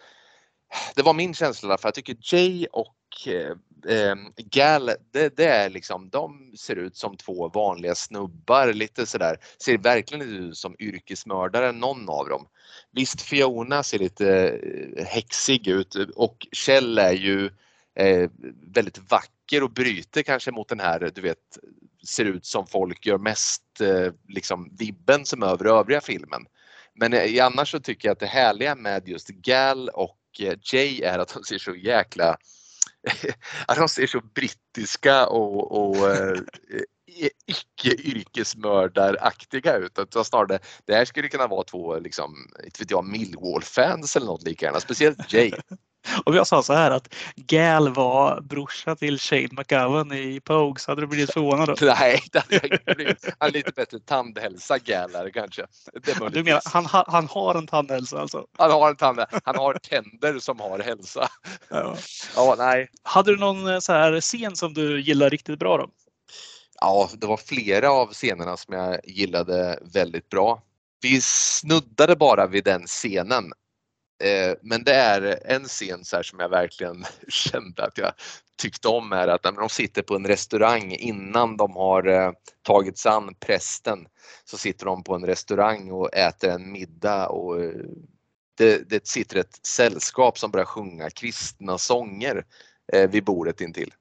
det 0.95 1.01
var 1.01 1.13
min 1.13 1.33
känsla 1.33 1.77
för 1.77 1.87
jag 1.87 1.93
tycker 1.93 2.17
Jay 2.33 2.67
och 2.71 2.95
eh, 3.27 3.51
ehm, 3.87 4.33
Gal, 4.37 4.91
det, 5.11 5.37
det 5.37 5.45
är 5.45 5.69
liksom, 5.69 6.09
de 6.09 6.53
ser 6.57 6.75
ut 6.75 6.95
som 6.95 7.17
två 7.17 7.49
vanliga 7.49 7.95
snubbar, 7.95 8.73
lite 8.73 9.05
sådär, 9.05 9.37
ser 9.63 9.77
verkligen 9.77 10.21
inte 10.27 10.43
ut 10.43 10.57
som 10.57 10.75
yrkesmördare 10.79 11.71
någon 11.71 12.09
av 12.09 12.29
dem. 12.29 12.47
Visst 12.91 13.21
Fiona 13.21 13.83
ser 13.83 13.99
lite 13.99 14.59
eh, 14.97 15.05
häxig 15.05 15.67
ut 15.67 15.95
och 16.15 16.47
Kjell 16.51 16.97
är 16.97 17.13
ju 17.13 17.45
eh, 17.95 18.29
väldigt 18.73 19.11
vacker 19.11 19.63
och 19.63 19.71
bryter 19.71 20.21
kanske 20.21 20.51
mot 20.51 20.69
den 20.69 20.79
här, 20.79 21.11
du 21.15 21.21
vet, 21.21 21.57
ser 22.07 22.25
ut 22.25 22.45
som 22.45 22.67
folk 22.67 23.05
gör 23.05 23.17
mest 23.17 23.81
eh, 23.81 24.13
liksom 24.27 24.75
vibben 24.79 25.25
som 25.25 25.43
över 25.43 25.65
övriga 25.65 26.01
filmen. 26.01 26.45
Men 26.93 27.13
eh, 27.13 27.45
annars 27.45 27.71
så 27.71 27.79
tycker 27.79 28.07
jag 28.07 28.13
att 28.13 28.19
det 28.19 28.25
härliga 28.25 28.75
med 28.75 29.07
just 29.07 29.27
Gal 29.27 29.89
och 29.89 30.19
eh, 30.39 30.53
Jay 30.73 31.01
är 31.01 31.19
att 31.19 31.33
de 31.33 31.43
ser 31.43 31.57
så 31.57 31.75
jäkla 31.75 32.37
att 33.67 33.77
de 33.77 33.89
ser 33.89 34.07
så 34.07 34.21
brittiska 34.21 35.27
och, 35.27 35.71
och 35.71 36.09
eh, 36.09 36.37
icke 37.45 38.01
yrkesmördaraktiga 38.01 39.75
ut. 39.77 39.99
Att 39.99 40.27
snarare, 40.27 40.59
det 40.85 40.95
här 40.95 41.05
skulle 41.05 41.27
kunna 41.27 41.47
vara 41.47 41.63
två, 41.63 41.99
liksom, 41.99 42.35
inte 42.63 42.81
vet 42.81 42.91
jag, 42.91 43.05
Millwall-fans 43.05 44.15
eller 44.15 44.25
något 44.25 44.43
lika 44.43 44.65
gärna. 44.65 44.79
Speciellt 44.79 45.33
Jay. 45.33 45.51
Om 46.25 46.35
jag 46.35 46.47
sa 46.47 46.63
så 46.63 46.73
här 46.73 46.91
att 46.91 47.13
Gal 47.35 47.93
var 47.93 48.41
brorsa 48.41 48.95
till 48.95 49.19
Shane 49.19 49.49
McGowan 49.51 50.11
i 50.11 50.39
Pogue 50.39 50.79
så 50.79 50.91
hade 50.91 51.01
du 51.01 51.07
blivit 51.07 51.33
förvånad 51.33 51.67
då? 51.67 51.75
Nej, 51.99 52.23
det 52.31 52.39
hade 52.39 52.55
jag 52.55 52.71
inte 52.71 52.95
blivit. 52.95 53.25
Han 53.25 53.33
har 53.39 53.51
lite 53.51 53.71
bättre 53.71 53.99
tandhälsa 53.99 54.77
Gal 54.77 55.11
här 55.13 55.29
kanske. 55.29 55.65
du 56.31 56.43
menar, 56.43 56.61
han, 56.65 56.85
han 57.07 57.27
har 57.27 57.55
en 57.55 57.67
tandhälsa 57.67 58.19
alltså? 58.19 58.45
Han 58.57 58.71
har 58.71 58.89
en 58.89 58.95
tandhälsa. 58.95 59.41
Han 59.43 59.55
har 59.55 59.73
tänder 59.73 60.39
som 60.39 60.59
har 60.59 60.79
hälsa. 60.79 61.27
Ja. 61.69 61.95
ja, 62.35 62.55
nej. 62.57 62.89
Hade 63.03 63.31
du 63.31 63.37
någon 63.37 63.67
eh, 63.67 63.79
så 63.79 63.93
här 63.93 64.21
scen 64.21 64.55
som 64.55 64.73
du 64.73 65.01
gillar 65.01 65.29
riktigt 65.29 65.59
bra 65.59 65.77
då? 65.77 65.89
Ja, 66.81 67.09
det 67.13 67.27
var 67.27 67.37
flera 67.37 67.91
av 67.91 68.13
scenerna 68.13 68.57
som 68.57 68.73
jag 68.73 68.99
gillade 69.03 69.79
väldigt 69.93 70.29
bra. 70.29 70.63
Vi 71.01 71.21
snuddade 71.21 72.15
bara 72.15 72.47
vid 72.47 72.63
den 72.63 72.87
scenen 72.87 73.53
Eh, 74.19 74.55
men 74.61 74.83
det 74.83 74.93
är 74.93 75.39
en 75.45 75.63
scen 75.63 76.05
så 76.05 76.23
som 76.23 76.39
jag 76.39 76.49
verkligen 76.49 77.05
kände 77.27 77.83
att 77.83 77.97
jag 77.97 78.11
tyckte 78.61 78.87
om 78.87 79.11
är 79.11 79.27
att 79.27 79.43
när 79.43 79.51
de 79.51 79.69
sitter 79.69 80.01
på 80.01 80.15
en 80.15 80.27
restaurang 80.27 80.91
innan 80.91 81.57
de 81.57 81.75
har 81.75 82.07
eh, 82.07 82.31
tagit 82.61 82.97
sig 82.97 83.11
an 83.11 83.35
prästen 83.39 84.07
så 84.45 84.57
sitter 84.57 84.85
de 84.85 85.03
på 85.03 85.15
en 85.15 85.25
restaurang 85.25 85.91
och 85.91 86.13
äter 86.13 86.49
en 86.49 86.71
middag 86.71 87.27
och 87.27 87.63
eh, 87.63 87.71
det, 88.57 88.89
det 88.89 89.07
sitter 89.07 89.37
ett 89.37 89.65
sällskap 89.65 90.39
som 90.39 90.51
börjar 90.51 90.65
sjunga 90.65 91.09
kristna 91.09 91.77
sånger 91.77 92.45
vid 93.09 93.23
bordet 93.23 93.61
intill. 93.61 93.93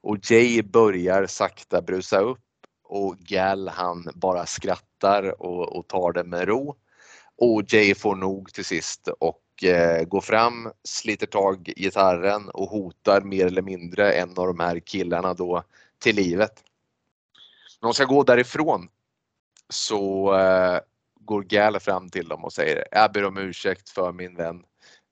Och 0.00 0.30
Jay 0.30 0.62
börjar 0.62 1.26
sakta 1.26 1.82
brusa 1.82 2.20
upp 2.20 2.40
och 2.84 3.18
Gal 3.18 3.68
han 3.68 4.08
bara 4.14 4.46
skrattar 4.46 5.42
och, 5.42 5.76
och 5.76 5.88
tar 5.88 6.12
det 6.12 6.24
med 6.24 6.48
ro. 6.48 6.76
Och 7.36 7.62
Jay 7.72 7.94
får 7.94 8.14
nog 8.14 8.52
till 8.52 8.64
sist 8.64 9.08
och 9.18 9.43
eh, 9.62 10.04
går 10.04 10.20
fram, 10.20 10.72
sliter 10.84 11.26
tag 11.26 11.68
i 11.76 11.82
gitarren 11.82 12.48
och 12.48 12.68
hotar 12.68 13.20
mer 13.20 13.46
eller 13.46 13.62
mindre 13.62 14.12
en 14.12 14.30
av 14.30 14.46
de 14.46 14.60
här 14.60 14.80
killarna 14.80 15.34
då 15.34 15.62
till 15.98 16.16
livet. 16.16 16.62
När 17.80 17.88
de 17.88 17.94
ska 17.94 18.04
gå 18.04 18.22
därifrån 18.22 18.88
så 19.68 20.34
eh, 20.38 20.80
går 21.20 21.42
Gal 21.42 21.80
fram 21.80 22.10
till 22.10 22.28
dem 22.28 22.44
och 22.44 22.52
säger 22.52 22.84
jag 22.90 23.12
ber 23.12 23.24
om 23.24 23.38
ursäkt 23.38 23.90
för 23.90 24.12
min 24.12 24.36
vän 24.36 24.64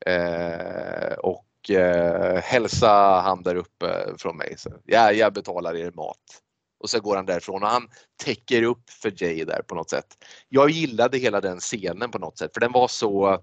eh, 0.06 1.12
och 1.12 1.70
eh, 1.70 2.42
hälsa 2.42 3.20
han 3.20 3.42
där 3.42 3.54
uppe 3.54 4.14
från 4.18 4.36
mig. 4.36 4.54
Så, 4.58 4.70
ja, 4.84 5.12
jag 5.12 5.32
betalar 5.32 5.76
er 5.76 5.90
mat. 5.90 6.42
Och 6.80 6.90
så 6.90 7.00
går 7.00 7.16
han 7.16 7.26
därifrån 7.26 7.62
och 7.62 7.68
han 7.68 7.88
täcker 8.24 8.62
upp 8.62 8.90
för 8.90 9.22
Jay 9.22 9.44
där 9.44 9.62
på 9.62 9.74
något 9.74 9.90
sätt. 9.90 10.06
Jag 10.48 10.70
gillade 10.70 11.18
hela 11.18 11.40
den 11.40 11.60
scenen 11.60 12.10
på 12.10 12.18
något 12.18 12.38
sätt 12.38 12.50
för 12.54 12.60
den 12.60 12.72
var 12.72 12.88
så 12.88 13.42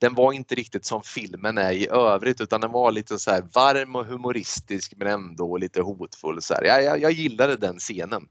den 0.00 0.14
var 0.14 0.32
inte 0.32 0.54
riktigt 0.54 0.84
som 0.84 1.02
filmen 1.02 1.58
är 1.58 1.72
i 1.72 1.88
övrigt 1.88 2.40
utan 2.40 2.60
den 2.60 2.72
var 2.72 2.92
lite 2.92 3.18
så 3.18 3.30
här 3.30 3.44
varm 3.54 3.96
och 3.96 4.06
humoristisk 4.06 4.94
men 4.96 5.08
ändå 5.08 5.56
lite 5.56 5.82
hotfull. 5.82 6.42
Så 6.42 6.54
här. 6.54 6.64
Jag, 6.64 6.84
jag, 6.84 7.00
jag 7.00 7.12
gillade 7.12 7.56
den 7.56 7.78
scenen. 7.78 8.28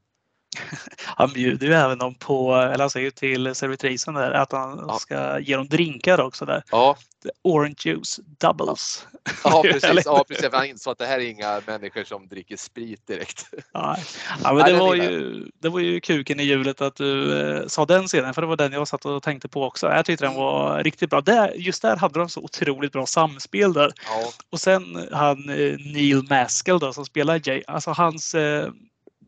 Han 1.00 1.34
bjuder 1.34 1.68
ju 1.68 1.74
även 1.74 1.98
dem 1.98 2.16
på, 2.16 2.56
eller 2.56 2.80
han 2.80 2.90
säger 2.90 3.06
ju 3.06 3.12
till 3.12 3.56
servitrisen 3.56 4.14
där 4.14 4.32
att 4.32 4.52
han 4.52 4.86
ja. 4.88 5.00
ska 5.00 5.40
ge 5.40 5.56
dem 5.56 5.68
drinkar 5.68 6.22
också 6.22 6.46
där. 6.46 6.64
Ja. 6.72 6.98
Orange 7.44 7.76
juice 7.80 8.20
doubles. 8.40 9.08
Ja 9.44 9.62
precis, 9.72 10.06
ja, 10.06 10.26
precis. 10.28 10.50
han 10.52 10.66
insåg 10.66 10.92
att 10.92 10.98
det 10.98 11.06
här 11.06 11.20
är 11.20 11.30
inga 11.30 11.62
människor 11.68 12.04
som 12.04 12.28
dricker 12.28 12.58
sprit 12.58 13.08
direkt. 13.08 13.50
Ja, 13.74 13.98
ja 14.44 14.54
men 14.54 14.66
det, 14.66 14.80
var 14.80 14.96
ju, 14.96 15.46
det 15.62 15.70
var 15.70 15.80
ju 15.80 16.00
kuken 16.00 16.40
i 16.40 16.44
hjulet 16.44 16.82
att 16.82 16.96
du 16.96 17.42
eh, 17.42 17.68
sa 17.68 17.86
den 17.86 18.08
scenen 18.08 18.34
för 18.34 18.42
det 18.42 18.48
var 18.48 18.58
den 18.58 18.72
jag 18.72 18.88
satt 18.88 19.06
och 19.06 19.24
tänkte 19.24 19.48
på 19.48 19.64
också. 19.64 19.88
Jag 19.88 20.06
tyckte 20.06 20.26
den 20.26 20.36
var 20.36 20.84
riktigt 20.84 21.10
bra. 21.10 21.22
Där, 21.22 21.54
just 21.56 21.82
där 21.82 21.98
hade 21.98 22.20
de 22.20 22.30
så 22.30 22.42
otroligt 22.42 22.92
bra 22.92 23.06
samspel 23.06 23.74
där. 23.74 23.94
Ja. 24.06 24.32
Och 24.50 24.60
sen 24.60 25.08
han 25.12 25.50
eh, 25.50 25.78
Neil 25.80 26.24
Maskell 26.30 26.80
då 26.80 26.94
som 26.94 27.06
spelar 27.06 27.42
Jay, 27.44 27.64
alltså 27.68 27.92
hans 27.92 28.36
eh, 28.36 28.70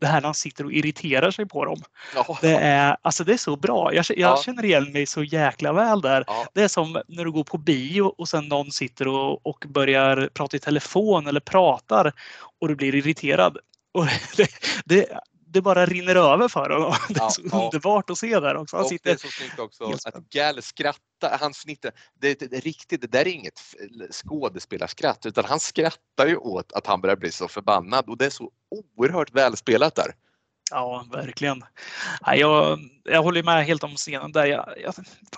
det 0.00 0.06
här 0.06 0.20
när 0.20 0.28
han 0.28 0.34
sitter 0.34 0.64
och 0.64 0.72
irriterar 0.72 1.30
sig 1.30 1.46
på 1.46 1.64
dem. 1.64 1.82
Ja. 2.14 2.38
Det, 2.40 2.56
är, 2.56 2.96
alltså 3.02 3.24
det 3.24 3.32
är 3.32 3.36
så 3.36 3.56
bra. 3.56 3.94
Jag, 3.94 4.04
jag 4.08 4.18
ja. 4.18 4.42
känner 4.44 4.64
igen 4.64 4.92
mig 4.92 5.06
så 5.06 5.22
jäkla 5.22 5.72
väl 5.72 6.00
där. 6.00 6.24
Ja. 6.26 6.46
Det 6.54 6.62
är 6.62 6.68
som 6.68 7.02
när 7.08 7.24
du 7.24 7.32
går 7.32 7.44
på 7.44 7.58
bio 7.58 8.02
och 8.02 8.28
sen 8.28 8.48
någon 8.48 8.70
sitter 8.70 9.08
och, 9.08 9.46
och 9.46 9.64
börjar 9.68 10.30
prata 10.34 10.56
i 10.56 10.60
telefon 10.60 11.26
eller 11.26 11.40
pratar 11.40 12.12
och 12.60 12.68
du 12.68 12.76
blir 12.76 12.94
irriterad. 12.94 13.58
Och 13.94 14.06
det, 14.36 14.48
det, 14.84 15.06
det 15.52 15.60
bara 15.60 15.86
rinner 15.86 16.16
över 16.16 16.48
för 16.48 16.70
honom. 16.70 16.94
Det 17.08 17.20
är 17.20 17.28
så 17.28 17.42
ja, 17.52 17.64
underbart 17.64 18.10
att 18.10 18.18
se 18.18 18.40
där 18.40 18.56
också. 18.56 18.76
Han 18.76 18.86
sitter... 18.86 19.10
Det 19.10 19.16
är 19.24 19.28
så 19.28 19.28
snyggt 19.28 19.58
också 19.58 19.84
att 20.04 20.30
Gal 20.30 20.62
skrattar. 20.62 21.38
Han 21.40 21.54
snittar. 21.54 21.92
Det, 22.20 22.40
det, 22.40 22.46
det, 22.46 22.60
riktigt, 22.60 23.00
det 23.00 23.06
där 23.06 23.20
är 23.20 23.28
inget 23.28 23.60
skådespelarskratt 24.10 25.26
utan 25.26 25.44
han 25.44 25.60
skrattar 25.60 26.26
ju 26.26 26.36
åt 26.36 26.72
att 26.72 26.86
han 26.86 27.00
börjar 27.00 27.16
bli 27.16 27.32
så 27.32 27.48
förbannad 27.48 28.08
och 28.08 28.18
det 28.18 28.26
är 28.26 28.30
så 28.30 28.50
oerhört 28.96 29.34
välspelat 29.34 29.94
där. 29.94 30.14
Ja, 30.70 31.06
verkligen. 31.12 31.64
Jag, 32.26 32.78
jag 33.04 33.22
håller 33.22 33.42
med 33.42 33.66
helt 33.66 33.84
om 33.84 33.96
scenen 33.96 34.32
där. 34.32 34.46
Jag, 34.46 34.74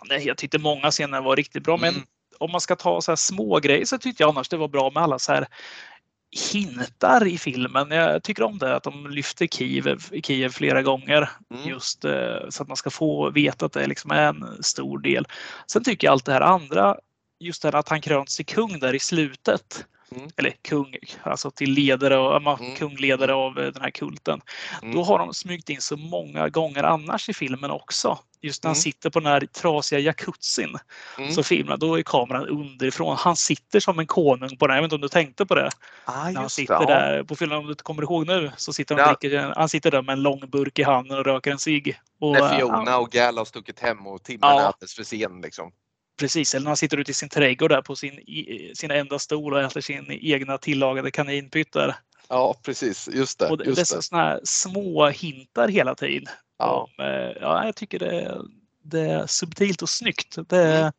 jag, 0.08 0.22
jag 0.22 0.36
tyckte 0.36 0.58
många 0.58 0.90
scener 0.90 1.20
var 1.20 1.36
riktigt 1.36 1.62
bra, 1.62 1.76
mm. 1.76 1.94
men 1.94 2.04
om 2.38 2.50
man 2.50 2.60
ska 2.60 2.76
ta 2.76 3.00
så 3.00 3.16
små 3.16 3.60
grejer 3.60 3.84
så 3.84 3.98
tyckte 3.98 4.22
jag 4.22 4.30
annars 4.30 4.48
det 4.48 4.56
var 4.56 4.68
bra 4.68 4.90
med 4.90 5.02
alla 5.02 5.18
så 5.18 5.32
här 5.32 5.46
hintar 6.32 7.26
i 7.26 7.38
filmen. 7.38 7.90
Jag 7.90 8.22
tycker 8.22 8.42
om 8.42 8.58
det 8.58 8.76
att 8.76 8.82
de 8.82 9.10
lyfter 9.10 9.46
Kiev, 9.46 10.00
Kiev 10.22 10.48
flera 10.48 10.82
gånger 10.82 11.30
mm. 11.50 11.68
just 11.68 12.04
eh, 12.04 12.48
så 12.48 12.62
att 12.62 12.68
man 12.68 12.76
ska 12.76 12.90
få 12.90 13.30
veta 13.30 13.66
att 13.66 13.72
det 13.72 13.86
liksom 13.86 14.10
är 14.10 14.28
en 14.28 14.62
stor 14.62 14.98
del. 14.98 15.26
Sen 15.66 15.84
tycker 15.84 16.06
jag 16.06 16.12
allt 16.12 16.24
det 16.24 16.32
här 16.32 16.40
andra, 16.40 16.96
just 17.40 17.62
det 17.62 17.68
här 17.68 17.78
att 17.78 17.88
han 17.88 18.00
kröns 18.00 18.36
till 18.36 18.46
kung 18.46 18.78
där 18.78 18.94
i 18.94 18.98
slutet. 18.98 19.86
Mm. 20.16 20.30
Eller 20.36 20.50
kung, 20.62 20.96
alltså 21.22 21.50
till 21.50 21.72
ledare 21.72 22.16
och 22.16 22.36
mm. 22.36 22.76
kungledare 22.76 23.34
av 23.34 23.58
eh, 23.58 23.72
den 23.72 23.82
här 23.82 23.90
kulten. 23.90 24.40
Mm. 24.82 24.94
Då 24.94 25.02
har 25.02 25.18
de 25.18 25.34
smygt 25.34 25.70
in 25.70 25.80
så 25.80 25.96
många 25.96 26.48
gånger 26.48 26.82
annars 26.82 27.28
i 27.28 27.34
filmen 27.34 27.70
också. 27.70 28.18
Just 28.42 28.62
när 28.62 28.68
han 28.68 28.74
mm. 28.74 28.82
sitter 28.82 29.10
på 29.10 29.20
den 29.20 29.32
här 29.32 29.40
trasiga 29.40 29.98
jacuzzin. 29.98 30.76
Mm. 31.18 31.32
Så 31.32 31.42
filmar, 31.42 31.76
då 31.76 31.98
är 31.98 32.02
kameran 32.02 32.48
underifrån. 32.48 33.16
Han 33.16 33.36
sitter 33.36 33.80
som 33.80 33.98
en 33.98 34.06
konung 34.06 34.56
på 34.56 34.66
den. 34.66 34.76
Jag 34.76 34.82
vet 34.82 34.86
inte 34.86 34.94
om 34.94 35.00
du 35.00 35.08
tänkte 35.08 35.46
på 35.46 35.54
det? 35.54 35.70
Ah, 36.04 36.30
när 36.30 36.40
han 36.40 36.50
sitter 36.50 36.78
det, 36.78 36.86
där 36.86 37.22
på 37.22 37.36
filmen, 37.36 37.58
om 37.58 37.66
du 37.66 37.74
kommer 37.74 38.02
ihåg 38.02 38.26
nu, 38.26 38.52
så 38.56 38.72
sitter 38.72 38.94
han, 38.94 39.04
ja. 39.04 39.16
dricker, 39.20 39.52
han 39.56 39.68
sitter 39.68 39.90
där 39.90 40.02
med 40.02 40.12
en 40.12 40.22
lång 40.22 40.40
burk 40.50 40.78
i 40.78 40.82
handen 40.82 41.18
och 41.18 41.24
röker 41.24 41.50
en 41.50 41.58
cigg. 41.58 42.00
När 42.20 42.56
Fiona 42.56 42.98
och 42.98 43.10
Gal 43.10 43.38
har 43.38 43.44
stuckit 43.44 43.80
hem 43.80 44.06
och 44.06 44.22
timmen 44.22 44.40
ja. 44.42 44.60
är 44.60 44.64
alldeles 44.64 44.94
för 44.94 45.04
sen. 45.04 45.40
Liksom. 45.40 45.72
Precis, 46.18 46.54
eller 46.54 46.64
när 46.64 46.70
han 46.70 46.76
sitter 46.76 46.96
ute 46.96 47.10
i 47.10 47.14
sin 47.14 47.28
trädgård 47.28 47.70
där 47.70 47.82
på 47.82 47.96
sin, 47.96 48.20
sin 48.74 48.90
enda 48.90 49.18
stol 49.18 49.52
och 49.52 49.60
äter 49.60 49.80
sin 49.80 50.06
egna 50.08 50.58
tillagade 50.58 51.10
kaninpyttar. 51.10 51.96
Ja, 52.32 52.56
precis. 52.62 53.08
Just 53.12 53.38
det. 53.38 53.50
Och 53.50 53.58
det, 53.58 53.64
just 53.64 53.90
det 53.90 53.96
är 53.96 54.00
sådana 54.00 54.24
här 54.24 54.40
små 54.44 55.08
hintar 55.08 55.68
hela 55.68 55.94
tiden. 55.94 56.34
Ja. 56.58 56.88
Om, 56.98 57.04
eh, 57.04 57.30
ja, 57.40 57.64
jag 57.64 57.76
tycker 57.76 57.98
det, 57.98 58.42
det 58.82 59.00
är 59.00 59.26
subtilt 59.26 59.82
och 59.82 59.88
snyggt. 59.88 60.38
Det, 60.48 60.66
mm, 60.66 60.92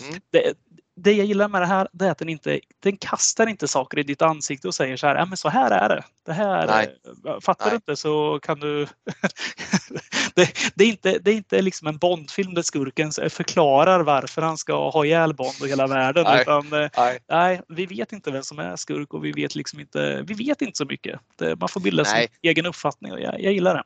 mm, 0.00 0.10
mm. 0.10 0.20
det, 0.30 0.54
det 0.96 1.12
jag 1.12 1.26
gillar 1.26 1.48
med 1.48 1.62
det 1.62 1.66
här 1.66 1.88
det 1.92 2.06
är 2.06 2.10
att 2.10 2.18
den 2.18 2.28
inte 2.28 2.60
den 2.80 2.96
kastar 2.96 3.46
inte 3.46 3.68
saker 3.68 3.98
i 3.98 4.02
ditt 4.02 4.22
ansikte 4.22 4.68
och 4.68 4.74
säger 4.74 4.96
så 4.96 5.06
här, 5.06 5.16
ja 5.16 5.24
men 5.24 5.36
så 5.36 5.48
här 5.48 5.70
är 5.70 5.88
det. 5.88 6.04
det 6.26 6.32
här, 6.32 6.66
Nej. 6.66 7.40
Fattar 7.40 7.64
Nej. 7.64 7.70
du 7.70 7.76
inte 7.76 7.96
så 7.96 8.40
kan 8.42 8.60
du... 8.60 8.86
det, 10.34 10.52
det, 10.74 10.84
är 10.84 10.88
inte, 10.88 11.18
det 11.18 11.30
är 11.30 11.34
inte 11.34 11.62
liksom 11.62 11.88
en 11.88 11.98
Bondfilm 11.98 12.54
där 12.54 12.62
skurken 12.62 13.12
förklarar 13.12 14.00
varför 14.00 14.42
han 14.42 14.58
ska 14.58 14.90
ha 14.90 15.04
ihjäl 15.04 15.34
Bond 15.34 15.54
och 15.60 15.68
hela 15.68 15.86
världen. 15.86 16.24
Nej. 16.24 16.42
Utan, 16.42 16.72
eh, 16.72 16.90
Nej. 16.96 17.18
Nej. 17.28 17.60
vi 17.68 17.86
vet 17.86 18.12
inte 18.12 18.30
vem 18.30 18.42
som 18.42 18.58
är 18.58 18.76
skurk 18.76 19.14
och 19.14 19.24
vi 19.24 19.32
vet 19.32 19.54
liksom 19.54 19.80
inte, 19.80 20.22
vi 20.26 20.34
vet 20.34 20.62
inte 20.62 20.78
så 20.78 20.84
mycket. 20.84 21.20
Det, 21.36 21.56
man 21.56 21.68
får 21.68 21.80
bilda 21.80 22.04
sin 22.04 22.26
egen 22.42 22.66
uppfattning 22.66 23.12
och 23.12 23.20
jag, 23.20 23.40
jag 23.40 23.52
gillar 23.52 23.74
det. 23.74 23.82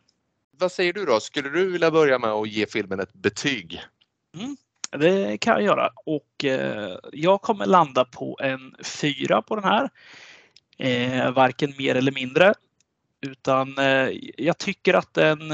Vad 0.59 0.73
säger 0.73 0.93
du 0.93 1.05
då? 1.05 1.21
Skulle 1.21 1.49
du 1.49 1.71
vilja 1.71 1.91
börja 1.91 2.19
med 2.19 2.31
att 2.31 2.49
ge 2.49 2.67
filmen 2.67 3.01
ett 3.01 3.13
betyg? 3.13 3.81
Mm. 4.37 4.57
Det 4.99 5.39
kan 5.39 5.53
jag 5.55 5.63
göra 5.63 5.91
och 6.07 6.45
eh, 6.45 6.99
jag 7.13 7.43
kommer 7.43 7.67
landa 7.67 8.05
på 8.05 8.39
en 8.43 8.75
fyra 8.83 9.43
på 9.43 9.57
den 9.57 9.65
här. 9.65 9.91
Eh, 10.79 11.31
varken 11.31 11.75
mer 11.79 11.95
eller 11.95 12.13
mindre. 12.13 12.55
Utan 13.21 13.79
eh, 13.79 14.09
jag 14.37 14.59
tycker 14.59 14.95
att 14.95 15.15
den, 15.15 15.49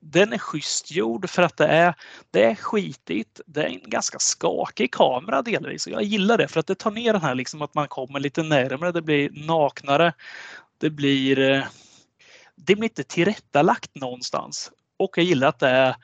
den 0.00 0.32
är 0.32 0.38
schysst 0.38 0.90
gjord 0.90 1.30
för 1.30 1.42
att 1.42 1.56
det 1.56 1.66
är, 1.66 1.94
det 2.30 2.44
är 2.44 2.54
skitigt. 2.54 3.40
Det 3.46 3.62
är 3.62 3.68
en 3.68 3.90
ganska 3.90 4.18
skakig 4.18 4.92
kamera 4.92 5.42
delvis 5.42 5.86
och 5.86 5.92
jag 5.92 6.02
gillar 6.02 6.38
det 6.38 6.48
för 6.48 6.60
att 6.60 6.66
det 6.66 6.74
tar 6.74 6.90
ner 6.90 7.12
den 7.12 7.22
här 7.22 7.34
liksom 7.34 7.62
att 7.62 7.74
man 7.74 7.88
kommer 7.88 8.20
lite 8.20 8.42
närmare. 8.42 8.92
Det 8.92 9.02
blir 9.02 9.46
naknare. 9.46 10.12
Det 10.78 10.90
blir, 10.90 11.36
det 12.56 12.74
blir 12.74 12.84
inte 12.84 13.04
tillrättalagt 13.04 13.94
någonstans. 13.94 14.70
Och 14.96 15.18
jag 15.18 15.24
gillar 15.24 15.48
att 15.48 15.58
det 15.58 15.68
är 15.68 15.96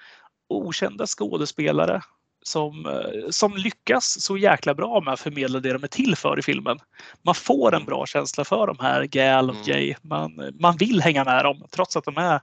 okända 0.57 1.07
skådespelare. 1.07 2.03
som, 2.45 2.87
eh, 2.87 3.31
som 3.31 3.57
lyckas 3.57 4.21
så 4.21 4.37
jäkla 4.37 4.75
bra 4.75 5.01
med 5.01 5.15
att 5.15 5.21
förmedla 5.21 5.61
det 5.61 5.73
de 5.73 5.85
är 5.85 5.89
till 5.89 6.17
för 6.17 6.39
i 6.39 6.43
filmen. 6.43 6.79
Man 7.23 7.35
får 7.35 7.75
en 7.75 7.85
bra 7.85 8.07
känsla 8.07 8.45
för 8.45 8.67
de 8.67 8.77
här 8.81 9.05
Gal 9.05 9.51
och 9.51 9.57
mm. 9.57 9.69
Jay. 9.69 9.95
Man, 10.03 10.53
man 10.61 10.77
vill 10.77 11.01
hänga 11.01 11.25
med 11.25 11.45
dem 11.45 11.67
trots 11.71 11.97
att 11.97 12.05
de 12.05 12.17
är 12.17 12.41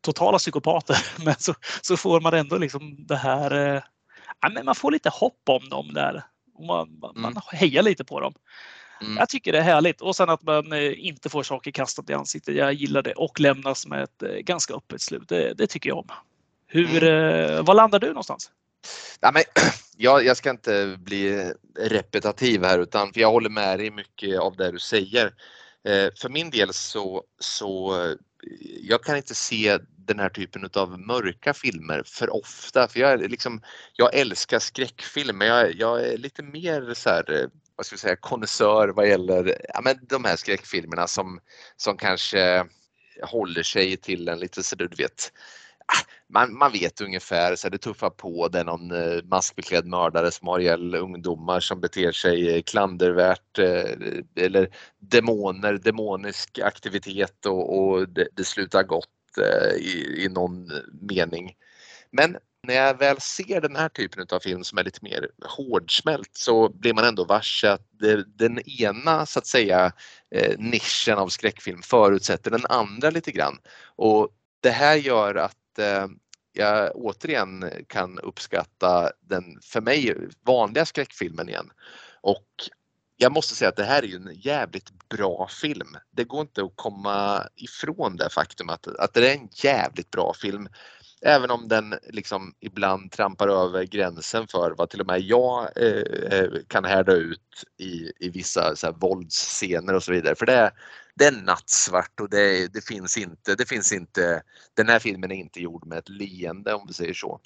totala 0.00 0.38
psykopater. 0.38 0.96
Men 1.24 1.34
så, 1.38 1.54
så 1.82 1.96
får 1.96 2.20
man 2.20 2.34
ändå 2.34 2.58
liksom 2.58 3.06
det 3.06 3.16
här. 3.16 3.82
Ja, 4.40 4.48
men 4.48 4.64
man 4.64 4.74
får 4.74 4.90
lite 4.90 5.08
hopp 5.08 5.42
om 5.48 5.68
dem 5.68 5.94
där. 5.94 6.24
Man, 6.66 6.98
man, 7.00 7.12
man 7.14 7.32
mm. 7.32 7.42
hejar 7.52 7.82
lite 7.82 8.04
på 8.04 8.20
dem. 8.20 8.34
Mm. 9.00 9.16
Jag 9.16 9.28
tycker 9.28 9.52
det 9.52 9.58
är 9.58 9.62
härligt 9.62 10.00
och 10.00 10.16
sen 10.16 10.30
att 10.30 10.42
man 10.42 10.72
inte 10.82 11.28
får 11.28 11.42
saker 11.42 11.70
kastat 11.70 12.10
i 12.10 12.14
ansiktet. 12.14 12.54
Jag 12.54 12.72
gillar 12.72 13.02
det 13.02 13.12
och 13.12 13.40
lämnas 13.40 13.86
med 13.86 14.02
ett 14.02 14.44
ganska 14.44 14.74
öppet 14.74 15.00
slut. 15.00 15.28
Det, 15.28 15.54
det 15.54 15.66
tycker 15.66 15.88
jag 15.90 15.98
om. 15.98 16.08
Hur, 16.74 17.02
mm. 17.02 17.64
Var 17.64 17.74
landar 17.74 17.98
du 17.98 18.06
någonstans? 18.06 18.50
Nej, 19.22 19.32
men, 19.34 19.42
jag, 19.96 20.24
jag 20.24 20.36
ska 20.36 20.50
inte 20.50 20.96
bli 20.98 21.52
repetitiv 21.78 22.64
här 22.64 22.78
utan 22.78 23.12
för 23.12 23.20
jag 23.20 23.30
håller 23.30 23.50
med 23.50 23.78
dig 23.78 23.90
mycket 23.90 24.38
av 24.38 24.56
det 24.56 24.70
du 24.70 24.78
säger. 24.78 25.26
Eh, 25.88 26.08
för 26.16 26.28
min 26.28 26.50
del 26.50 26.72
så, 26.72 27.24
så 27.38 28.02
eh, 28.02 28.16
jag 28.80 29.04
kan 29.04 29.16
inte 29.16 29.34
se 29.34 29.78
den 29.96 30.18
här 30.18 30.28
typen 30.28 30.70
av 30.74 31.00
mörka 31.00 31.54
filmer 31.54 32.02
för 32.06 32.34
ofta. 32.34 32.88
För 32.88 33.00
jag, 33.00 33.30
liksom, 33.30 33.62
jag 33.92 34.14
älskar 34.14 34.58
skräckfilm 34.58 35.38
men 35.38 35.48
jag, 35.48 35.74
jag 35.74 36.06
är 36.06 36.16
lite 36.16 36.42
mer 36.42 36.94
så 36.94 37.10
här, 37.10 37.32
eh, 37.32 37.48
vad 37.76 37.86
ska 37.86 37.94
vi 37.94 38.00
säga, 38.00 38.16
konnässör 38.16 38.88
vad 38.88 39.08
gäller 39.08 39.56
ja, 39.74 39.80
men 39.80 39.98
de 40.08 40.24
här 40.24 40.36
skräckfilmerna 40.36 41.06
som, 41.06 41.40
som 41.76 41.96
kanske 41.96 42.64
håller 43.22 43.62
sig 43.62 43.96
till 43.96 44.28
en 44.28 44.38
lite 44.38 44.62
så 44.62 44.76
du 44.76 44.88
vet 44.88 45.32
man, 46.34 46.58
man 46.58 46.72
vet 46.72 47.00
ungefär, 47.00 47.56
så 47.56 47.68
det 47.68 47.78
tuffar 47.78 48.10
på, 48.10 48.48
det 48.48 48.58
är 48.58 48.64
någon 48.64 48.90
eh, 48.90 49.22
maskbeklädd 49.24 49.86
mördare 49.86 50.30
som 50.30 50.48
har 50.48 50.60
ihjäl 50.60 50.94
ungdomar 50.94 51.60
som 51.60 51.80
beter 51.80 52.12
sig 52.12 52.56
eh, 52.56 52.62
klandervärt 52.62 53.58
eh, 53.58 54.44
eller 54.44 54.68
demoner, 54.98 55.72
demonisk 55.72 56.58
aktivitet 56.58 57.46
och, 57.46 57.78
och 57.78 58.08
det, 58.08 58.28
det, 58.32 58.44
slutar 58.44 58.82
gott 58.82 59.08
i, 59.78 60.24
i 60.24 60.28
någon 60.28 60.72
mening. 61.00 61.52
Men 62.10 62.36
när 62.62 62.74
jag 62.74 62.98
väl 62.98 63.20
ser 63.20 63.60
den 63.60 63.76
här 63.76 63.88
typen 63.88 64.26
av 64.32 64.40
film 64.40 64.64
som 64.64 64.78
är 64.78 64.84
lite 64.84 64.98
mer 65.02 65.28
hårdsmält 65.44 66.30
så 66.32 66.68
blir 66.68 66.94
man 66.94 67.04
ändå 67.04 67.24
varse 67.24 67.70
att 67.70 67.86
den 68.38 68.68
ena 68.80 69.26
så 69.26 69.38
att 69.38 69.46
säga 69.46 69.92
nischen 70.58 71.18
av 71.18 71.28
skräckfilm 71.28 71.82
förutsätter 71.82 72.50
den 72.50 72.66
andra 72.68 73.10
lite 73.10 73.32
grann. 73.32 73.58
Och 73.96 74.28
det 74.60 74.70
här 74.70 74.96
gör 74.96 75.34
att 75.34 75.56
eh, 75.78 76.06
jag 76.52 76.90
återigen 76.94 77.70
kan 77.88 78.18
uppskatta 78.18 79.10
den 79.20 79.58
för 79.62 79.80
mig 79.80 80.28
vanliga 80.46 80.84
skräckfilmen 80.86 81.48
igen. 81.48 81.70
Och 82.20 82.46
jag 83.16 83.32
måste 83.32 83.54
säga 83.54 83.68
att 83.68 83.76
det 83.76 83.84
här 83.84 84.02
är 84.02 84.06
ju 84.06 84.16
en 84.16 84.34
jävligt 84.34 85.08
bra 85.08 85.48
film. 85.50 85.96
Det 86.10 86.24
går 86.24 86.40
inte 86.40 86.62
att 86.62 86.76
komma 86.76 87.42
ifrån 87.56 88.16
det 88.16 88.30
faktum 88.30 88.68
att, 88.68 88.86
att 88.86 89.14
det 89.14 89.30
är 89.30 89.34
en 89.34 89.48
jävligt 89.52 90.10
bra 90.10 90.34
film. 90.34 90.68
Även 91.22 91.50
om 91.50 91.68
den 91.68 91.94
liksom 92.08 92.54
ibland 92.60 93.12
trampar 93.12 93.48
över 93.48 93.84
gränsen 93.84 94.46
för 94.46 94.74
vad 94.78 94.90
till 94.90 95.00
och 95.00 95.06
med 95.06 95.20
jag 95.20 95.68
eh, 95.76 96.38
eh 96.38 96.50
kan 96.68 96.84
härda 96.84 97.12
ut 97.12 97.64
i, 97.78 98.12
i 98.20 98.28
vissa 98.28 98.76
så 98.76 98.86
här, 98.86 98.94
våldsscener 98.94 99.94
och 99.94 100.02
så 100.02 100.12
vidare. 100.12 100.34
För 100.34 100.46
det, 100.46 100.72
det 101.14 101.24
är 101.24 101.32
nattsvart 101.32 102.20
och 102.20 102.30
det, 102.30 102.72
det, 102.72 102.84
finns 102.84 103.16
inte, 103.16 103.54
det 103.54 103.68
finns 103.68 103.92
inte, 103.92 104.42
den 104.74 104.88
här 104.88 104.98
filmen 104.98 105.32
är 105.32 105.36
inte 105.36 105.60
gjord 105.60 105.86
med 105.86 105.98
ett 105.98 106.08
leende 106.08 106.74
om 106.74 106.86
vi 106.86 106.92
säger 106.92 107.14
så. 107.14 107.40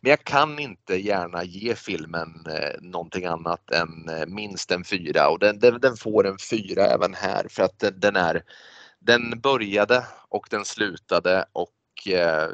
Men 0.00 0.10
jag 0.10 0.24
kan 0.24 0.58
inte 0.58 0.94
gärna 0.96 1.44
ge 1.44 1.74
filmen 1.74 2.46
eh, 2.48 2.80
någonting 2.80 3.24
annat 3.24 3.70
än 3.70 4.08
eh, 4.08 4.26
minst 4.26 4.70
en 4.70 4.84
fyra 4.84 5.28
och 5.28 5.38
den, 5.38 5.58
den, 5.58 5.80
den, 5.80 5.96
får 5.96 6.26
en 6.26 6.38
fyra 6.50 6.86
även 6.86 7.14
här 7.14 7.46
för 7.50 7.62
att 7.62 7.78
den, 7.78 8.00
den, 8.00 8.16
är 8.16 8.42
den 8.98 9.40
började 9.40 10.06
och 10.28 10.46
den 10.50 10.64
slutade 10.64 11.44
och 11.52 12.08
eh, 12.08 12.48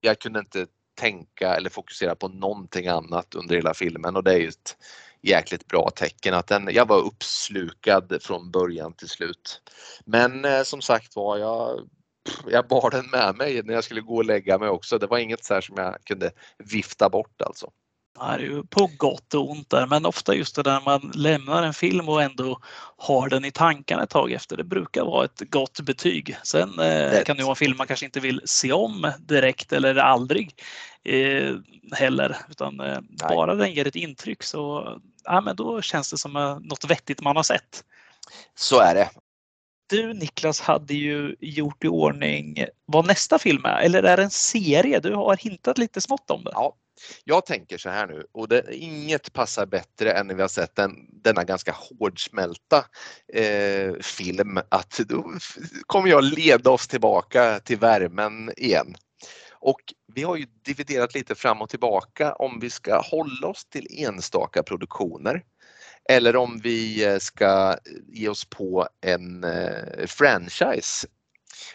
jag 0.00 0.18
kunde 0.18 0.38
inte 0.38 0.66
tänka 0.94 1.56
eller 1.56 1.70
fokusera 1.70 2.14
på 2.14 2.28
någonting 2.28 2.86
annat 2.86 3.34
under 3.34 3.56
hela 3.56 3.74
filmen 3.74 4.16
och 4.16 4.24
det 4.24 4.32
är 4.32 4.38
ju 4.38 4.48
ett 4.48 4.76
jäkligt 5.22 5.66
bra 5.66 5.90
tecken 5.90 6.34
att 6.34 6.46
den, 6.46 6.68
jag 6.72 6.88
var 6.88 6.98
uppslukad 6.98 8.18
från 8.22 8.50
början 8.50 8.92
till 8.92 9.08
slut. 9.08 9.60
Men 10.04 10.44
eh, 10.44 10.62
som 10.62 10.82
sagt 10.82 11.16
var, 11.16 11.38
jag, 11.38 11.88
jag 12.50 12.68
bar 12.68 12.90
den 12.90 13.06
med 13.10 13.36
mig 13.36 13.62
när 13.62 13.74
jag 13.74 13.84
skulle 13.84 14.00
gå 14.00 14.16
och 14.16 14.24
lägga 14.24 14.58
mig 14.58 14.68
också. 14.68 14.98
Det 14.98 15.06
var 15.06 15.18
inget 15.18 15.44
så 15.44 15.62
som 15.62 15.76
jag 15.76 15.96
kunde 16.04 16.30
vifta 16.58 17.08
bort 17.08 17.42
alltså. 17.42 17.70
Det 18.18 18.24
är 18.26 18.38
ju 18.38 18.62
på 18.62 18.90
gott 18.96 19.34
och 19.34 19.50
ont 19.50 19.70
där, 19.70 19.86
men 19.86 20.06
ofta 20.06 20.34
just 20.34 20.56
det 20.56 20.62
där 20.62 20.80
man 20.84 21.12
lämnar 21.14 21.62
en 21.62 21.74
film 21.74 22.08
och 22.08 22.22
ändå 22.22 22.58
har 22.96 23.28
den 23.28 23.44
i 23.44 23.50
tankarna 23.50 24.02
ett 24.02 24.10
tag 24.10 24.32
efter. 24.32 24.56
Det 24.56 24.64
brukar 24.64 25.04
vara 25.04 25.24
ett 25.24 25.42
gott 25.50 25.80
betyg. 25.80 26.36
Sen 26.42 26.78
eh, 26.78 27.22
kan 27.22 27.36
det 27.36 27.42
vara 27.42 27.52
en 27.52 27.56
film 27.56 27.76
man 27.76 27.86
kanske 27.86 28.06
inte 28.06 28.20
vill 28.20 28.42
se 28.44 28.72
om 28.72 29.12
direkt 29.18 29.72
eller 29.72 29.96
aldrig 29.96 30.54
eh, 31.04 31.56
heller, 31.92 32.36
utan 32.50 32.80
eh, 32.80 32.98
bara 33.28 33.54
den 33.54 33.72
ger 33.72 33.86
ett 33.86 33.96
intryck 33.96 34.42
så 34.42 34.94
ja, 35.24 35.40
men 35.40 35.56
då 35.56 35.82
känns 35.82 36.10
det 36.10 36.18
som 36.18 36.36
eh, 36.36 36.58
något 36.60 36.84
vettigt 36.84 37.20
man 37.20 37.36
har 37.36 37.42
sett. 37.42 37.84
Så 38.54 38.80
är 38.80 38.94
det. 38.94 39.10
Du 39.88 40.14
Niklas 40.14 40.60
hade 40.60 40.94
ju 40.94 41.36
gjort 41.40 41.84
i 41.84 41.88
ordning 41.88 42.64
vad 42.86 43.06
nästa 43.06 43.38
film 43.38 43.64
är, 43.64 43.80
eller 43.80 44.02
är 44.02 44.16
det 44.16 44.22
en 44.22 44.30
serie? 44.30 45.00
Du 45.00 45.14
har 45.14 45.36
hintat 45.36 45.78
lite 45.78 46.00
smått 46.00 46.30
om 46.30 46.44
det. 46.44 46.50
Ja, 46.54 46.76
jag 47.24 47.46
tänker 47.46 47.78
så 47.78 47.88
här 47.90 48.06
nu 48.06 48.26
och 48.32 48.48
det, 48.48 48.64
inget 48.70 49.32
passar 49.32 49.66
bättre 49.66 50.12
än 50.12 50.26
när 50.26 50.34
vi 50.34 50.40
har 50.40 50.48
sett 50.48 50.76
den, 50.76 50.92
denna 51.22 51.44
ganska 51.44 51.72
hårdsmälta 51.72 52.84
eh, 53.32 53.92
film 54.02 54.60
att 54.68 55.00
då 55.08 55.32
kommer 55.86 56.08
jag 56.08 56.24
leda 56.24 56.70
oss 56.70 56.88
tillbaka 56.88 57.60
till 57.60 57.78
värmen 57.78 58.52
igen. 58.56 58.94
Och 59.52 59.80
vi 60.14 60.22
har 60.22 60.36
ju 60.36 60.46
dividerat 60.64 61.14
lite 61.14 61.34
fram 61.34 61.62
och 61.62 61.70
tillbaka 61.70 62.32
om 62.32 62.60
vi 62.60 62.70
ska 62.70 63.00
hålla 63.00 63.46
oss 63.46 63.64
till 63.64 63.86
enstaka 63.90 64.62
produktioner 64.62 65.44
eller 66.08 66.36
om 66.36 66.60
vi 66.62 67.04
eh, 67.04 67.18
ska 67.18 67.70
eh, 67.70 67.76
ge 68.08 68.28
oss 68.28 68.44
på 68.44 68.88
en 69.00 69.44
eh, 69.44 70.06
franchise. 70.06 71.06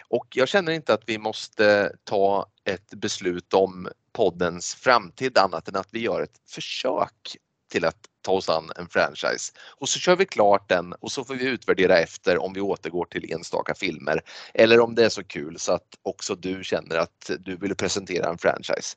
Och 0.08 0.26
jag 0.34 0.48
känner 0.48 0.72
inte 0.72 0.94
att 0.94 1.02
vi 1.06 1.18
måste 1.18 1.92
ta 2.04 2.46
ett 2.64 2.90
beslut 2.90 3.54
om 3.54 3.88
poddens 4.12 4.74
framtid 4.74 5.38
annat 5.38 5.68
än 5.68 5.76
att 5.76 5.88
vi 5.90 6.00
gör 6.00 6.22
ett 6.22 6.40
försök 6.48 7.36
till 7.76 7.84
att 7.84 7.96
ta 8.22 8.32
oss 8.32 8.48
an 8.48 8.72
en 8.76 8.88
franchise. 8.88 9.52
Och 9.80 9.88
så 9.88 9.98
kör 9.98 10.16
vi 10.16 10.26
klart 10.26 10.68
den 10.68 10.92
och 10.92 11.12
så 11.12 11.24
får 11.24 11.34
vi 11.34 11.44
utvärdera 11.44 11.98
efter 11.98 12.38
om 12.38 12.52
vi 12.52 12.60
återgår 12.60 13.04
till 13.04 13.32
enstaka 13.32 13.74
filmer 13.74 14.20
eller 14.54 14.80
om 14.80 14.94
det 14.94 15.04
är 15.04 15.08
så 15.08 15.24
kul 15.24 15.58
så 15.58 15.72
att 15.72 15.86
också 16.02 16.34
du 16.34 16.64
känner 16.64 16.96
att 16.96 17.30
du 17.40 17.56
vill 17.56 17.74
presentera 17.74 18.28
en 18.28 18.38
franchise. 18.38 18.96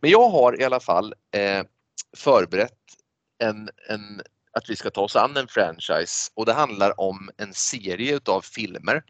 Men 0.00 0.10
jag 0.10 0.28
har 0.28 0.60
i 0.60 0.64
alla 0.64 0.80
fall 0.80 1.14
eh, 1.34 1.64
förberett 2.16 2.72
en, 3.38 3.70
en, 3.88 4.22
att 4.52 4.70
vi 4.70 4.76
ska 4.76 4.90
ta 4.90 5.00
oss 5.00 5.16
an 5.16 5.36
en 5.36 5.48
franchise 5.48 6.30
och 6.34 6.46
det 6.46 6.52
handlar 6.52 7.00
om 7.00 7.30
en 7.36 7.54
serie 7.54 8.16
utav 8.16 8.40
filmer. 8.40 9.02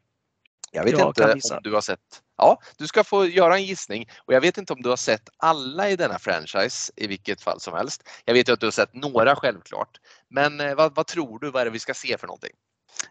Jag 0.73 0.85
vet 0.85 0.99
jag 0.99 1.09
inte 1.09 1.33
om 1.33 1.61
du 1.63 1.75
har 1.75 1.81
sett 1.81 2.23
Ja, 2.37 2.61
du 2.77 2.87
ska 2.87 3.05
få 3.05 3.27
göra 3.27 3.57
en 3.57 3.65
gissning 3.65 4.09
och 4.19 4.35
jag 4.35 4.41
vet 4.41 4.59
inte 4.59 4.73
om 4.73 4.83
du 4.83 4.89
har 4.89 4.97
sett 4.97 5.29
alla 5.37 5.91
i 5.91 5.97
denna 5.97 6.19
franchise 6.19 6.93
i 6.97 7.07
vilket 7.07 7.43
fall 7.43 7.61
som 7.61 7.75
helst. 7.75 8.09
Jag 8.25 8.35
vet 8.35 8.49
ju 8.49 8.53
att 8.53 8.61
du 8.61 8.67
har 8.67 8.71
sett 8.71 8.95
några 8.95 9.37
självklart. 9.37 10.01
Men 10.31 10.61
eh, 10.61 10.75
vad, 10.75 10.95
vad 10.95 11.07
tror 11.07 11.39
du, 11.39 11.51
vad 11.51 11.61
är 11.61 11.65
det 11.65 11.71
vi 11.71 11.79
ska 11.79 11.95
se 11.95 12.19
för 12.19 12.27
någonting? 12.27 12.53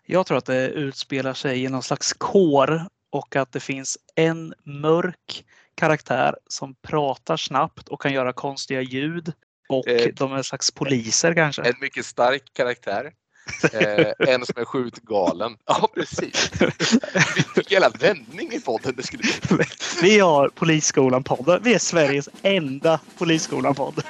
Jag 0.06 0.26
tror 0.26 0.38
att 0.38 0.46
det 0.46 0.68
utspelar 0.68 1.34
sig 1.34 1.64
i 1.64 1.68
någon 1.68 1.84
slags 1.84 2.14
kår 2.14 2.88
och 3.12 3.36
att 3.36 3.52
det 3.52 3.60
finns 3.60 3.98
en 4.16 4.54
mörk 4.64 5.46
karaktär 5.76 6.36
som 6.48 6.76
pratar 6.76 7.38
snabbt 7.38 7.88
och 7.88 8.02
kan 8.02 8.14
göra 8.14 8.34
konstiga 8.34 8.82
ljud. 8.82 9.34
Och 9.70 9.88
eh, 9.88 10.14
de 10.14 10.32
är 10.32 10.38
en 10.38 10.44
slags 10.44 10.72
poliser 10.72 11.34
kanske. 11.34 11.62
En 11.62 11.74
mycket 11.82 12.06
stark 12.06 12.44
karaktär. 12.54 13.14
Eh, 13.74 14.34
en 14.34 14.46
som 14.46 14.62
är 14.62 14.66
sjukt 14.66 15.00
galen. 15.00 15.58
Ja, 15.66 15.90
precis. 15.96 16.52
Vilken 17.56 17.82
jävla 17.82 17.90
vändning 17.90 18.52
i 18.52 18.60
podden 18.60 18.94
det 18.98 19.04
skulle 19.04 19.24
bli. 19.24 19.66
Vi 20.02 20.20
har 20.20 20.50
Polisskolan-podden. 20.50 21.60
Vi 21.64 21.74
är 21.74 21.80
Sveriges 21.80 22.30
enda 22.42 23.00
Polisskolan-podd. 23.18 24.04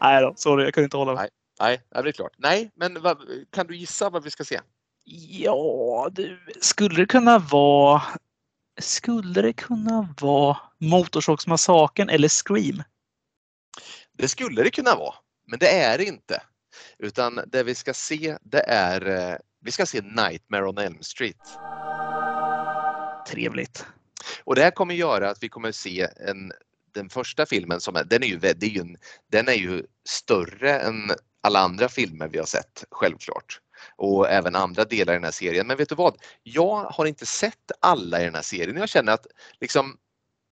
Nej 0.00 0.22
då, 0.22 0.32
sorry, 0.36 0.64
jag 0.64 0.74
kunde 0.74 0.84
inte 0.84 0.96
hålla 0.96 1.14
mig. 1.14 1.20
Nej, 1.22 1.30
det 1.58 2.08
är 2.08 2.12
klart. 2.12 2.32
Nej, 2.36 2.70
men 2.74 3.02
vad, 3.02 3.18
kan 3.50 3.66
du 3.66 3.76
gissa 3.76 4.10
vad 4.10 4.24
vi 4.24 4.30
ska 4.30 4.44
se? 4.44 4.60
Ja, 5.28 6.08
du, 6.12 6.38
skulle 6.60 6.96
det 6.96 7.06
kunna 7.06 7.38
vara 7.38 8.02
skulle 8.80 9.42
det 9.42 9.52
kunna 9.52 10.14
vara 10.20 10.56
Motorsågsmassakern 10.78 12.08
eller 12.08 12.28
Scream? 12.28 12.82
Det 14.12 14.28
skulle 14.28 14.62
det 14.62 14.70
kunna 14.70 14.96
vara, 14.96 15.14
men 15.46 15.58
det 15.58 15.80
är 15.80 15.98
det 15.98 16.04
inte. 16.04 16.42
Utan 16.98 17.40
det 17.46 17.62
vi 17.62 17.74
ska 17.74 17.94
se, 17.94 18.38
det 18.42 18.62
är, 18.62 19.30
eh, 19.32 19.36
vi 19.60 19.70
ska 19.70 19.86
se 19.86 20.00
Nightmare 20.00 20.68
on 20.68 20.78
Elm 20.78 21.02
Street. 21.02 21.40
Trevligt. 23.28 23.86
Och 24.44 24.54
det 24.54 24.62
här 24.62 24.70
kommer 24.70 24.94
göra 24.94 25.30
att 25.30 25.42
vi 25.42 25.48
kommer 25.48 25.72
se 25.72 26.08
en, 26.16 26.52
den 26.92 27.08
första 27.08 27.46
filmen 27.46 27.80
som 27.80 27.96
är, 27.96 28.04
den 28.04 28.22
är 28.22 28.26
ju, 28.26 28.38
det 28.38 28.62
är 28.62 28.70
ju 28.70 28.80
en, 28.80 28.96
den 29.30 29.48
är 29.48 29.54
ju 29.54 29.86
större 30.08 30.80
än 30.80 31.10
alla 31.44 31.60
andra 31.60 31.88
filmer 31.88 32.28
vi 32.28 32.38
har 32.38 32.46
sett, 32.46 32.84
självklart. 32.90 33.60
Och 33.96 34.28
även 34.28 34.56
andra 34.56 34.84
delar 34.84 35.12
i 35.12 35.16
den 35.16 35.24
här 35.24 35.30
serien. 35.30 35.66
Men 35.66 35.76
vet 35.76 35.88
du 35.88 35.94
vad? 35.94 36.16
Jag 36.42 36.84
har 36.84 37.06
inte 37.06 37.26
sett 37.26 37.72
alla 37.80 38.20
i 38.20 38.24
den 38.24 38.34
här 38.34 38.42
serien. 38.42 38.76
Jag 38.76 38.88
känner 38.88 39.12
att 39.12 39.26
liksom, 39.60 39.96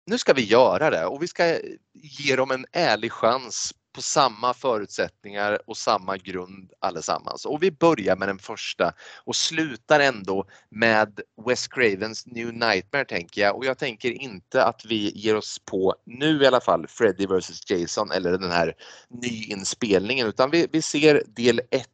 nu 0.06 0.18
ska 0.18 0.32
vi 0.32 0.44
göra 0.44 0.90
det 0.90 1.06
och 1.06 1.22
vi 1.22 1.28
ska 1.28 1.58
ge 1.92 2.36
dem 2.36 2.50
en 2.50 2.66
ärlig 2.72 3.12
chans 3.12 3.74
på 3.98 4.02
samma 4.02 4.54
förutsättningar 4.54 5.58
och 5.66 5.76
samma 5.76 6.16
grund 6.16 6.72
allesammans. 6.80 7.44
Och 7.44 7.62
vi 7.62 7.70
börjar 7.70 8.16
med 8.16 8.28
den 8.28 8.38
första 8.38 8.92
och 9.24 9.36
slutar 9.36 10.00
ändå 10.00 10.46
med 10.70 11.20
Wes 11.46 11.68
Cravens 11.68 12.26
New 12.26 12.54
Nightmare 12.54 13.04
tänker 13.04 13.40
jag 13.40 13.56
och 13.56 13.64
jag 13.64 13.78
tänker 13.78 14.10
inte 14.10 14.64
att 14.64 14.84
vi 14.84 15.12
ger 15.14 15.36
oss 15.36 15.58
på 15.64 15.94
nu 16.04 16.42
i 16.42 16.46
alla 16.46 16.60
fall 16.60 16.86
Freddy 16.88 17.26
vs 17.26 17.70
Jason 17.70 18.10
eller 18.10 18.38
den 18.38 18.50
här 18.50 18.74
nyinspelningen 19.08 20.26
utan 20.26 20.50
vi, 20.50 20.66
vi 20.72 20.82
ser 20.82 21.22
del 21.26 21.60
1 21.70 21.86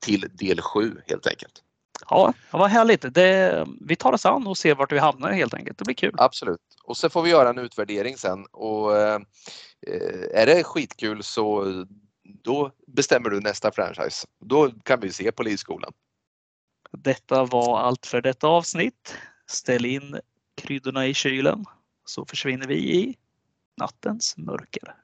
till 0.00 0.28
del 0.32 0.60
7 0.60 1.02
helt 1.06 1.26
enkelt. 1.26 1.62
Ja, 2.10 2.32
vad 2.50 2.70
härligt. 2.70 3.14
Det, 3.14 3.66
vi 3.80 3.96
tar 3.96 4.12
oss 4.12 4.26
an 4.26 4.46
och 4.46 4.58
ser 4.58 4.74
vart 4.74 4.92
vi 4.92 4.98
hamnar 4.98 5.32
helt 5.32 5.54
enkelt. 5.54 5.78
Det 5.78 5.84
blir 5.84 5.94
kul. 5.94 6.14
Absolut. 6.18 6.60
Och 6.84 6.96
så 6.96 7.10
får 7.10 7.22
vi 7.22 7.30
göra 7.30 7.48
en 7.48 7.58
utvärdering 7.58 8.16
sen 8.16 8.46
och 8.52 8.96
eh, 8.96 9.20
är 10.34 10.46
det 10.46 10.64
skitkul 10.64 11.22
så 11.22 11.64
då 12.24 12.70
bestämmer 12.86 13.30
du 13.30 13.40
nästa 13.40 13.72
franchise. 13.72 14.26
Då 14.40 14.70
kan 14.70 15.00
vi 15.00 15.12
se 15.12 15.32
Polisskolan. 15.32 15.92
Detta 16.92 17.44
var 17.44 17.78
allt 17.78 18.06
för 18.06 18.20
detta 18.20 18.46
avsnitt. 18.46 19.14
Ställ 19.46 19.84
in 19.84 20.20
kryddorna 20.56 21.06
i 21.06 21.14
kylen 21.14 21.64
så 22.04 22.26
försvinner 22.26 22.66
vi 22.66 22.94
i 22.94 23.16
nattens 23.76 24.36
mörker. 24.36 24.94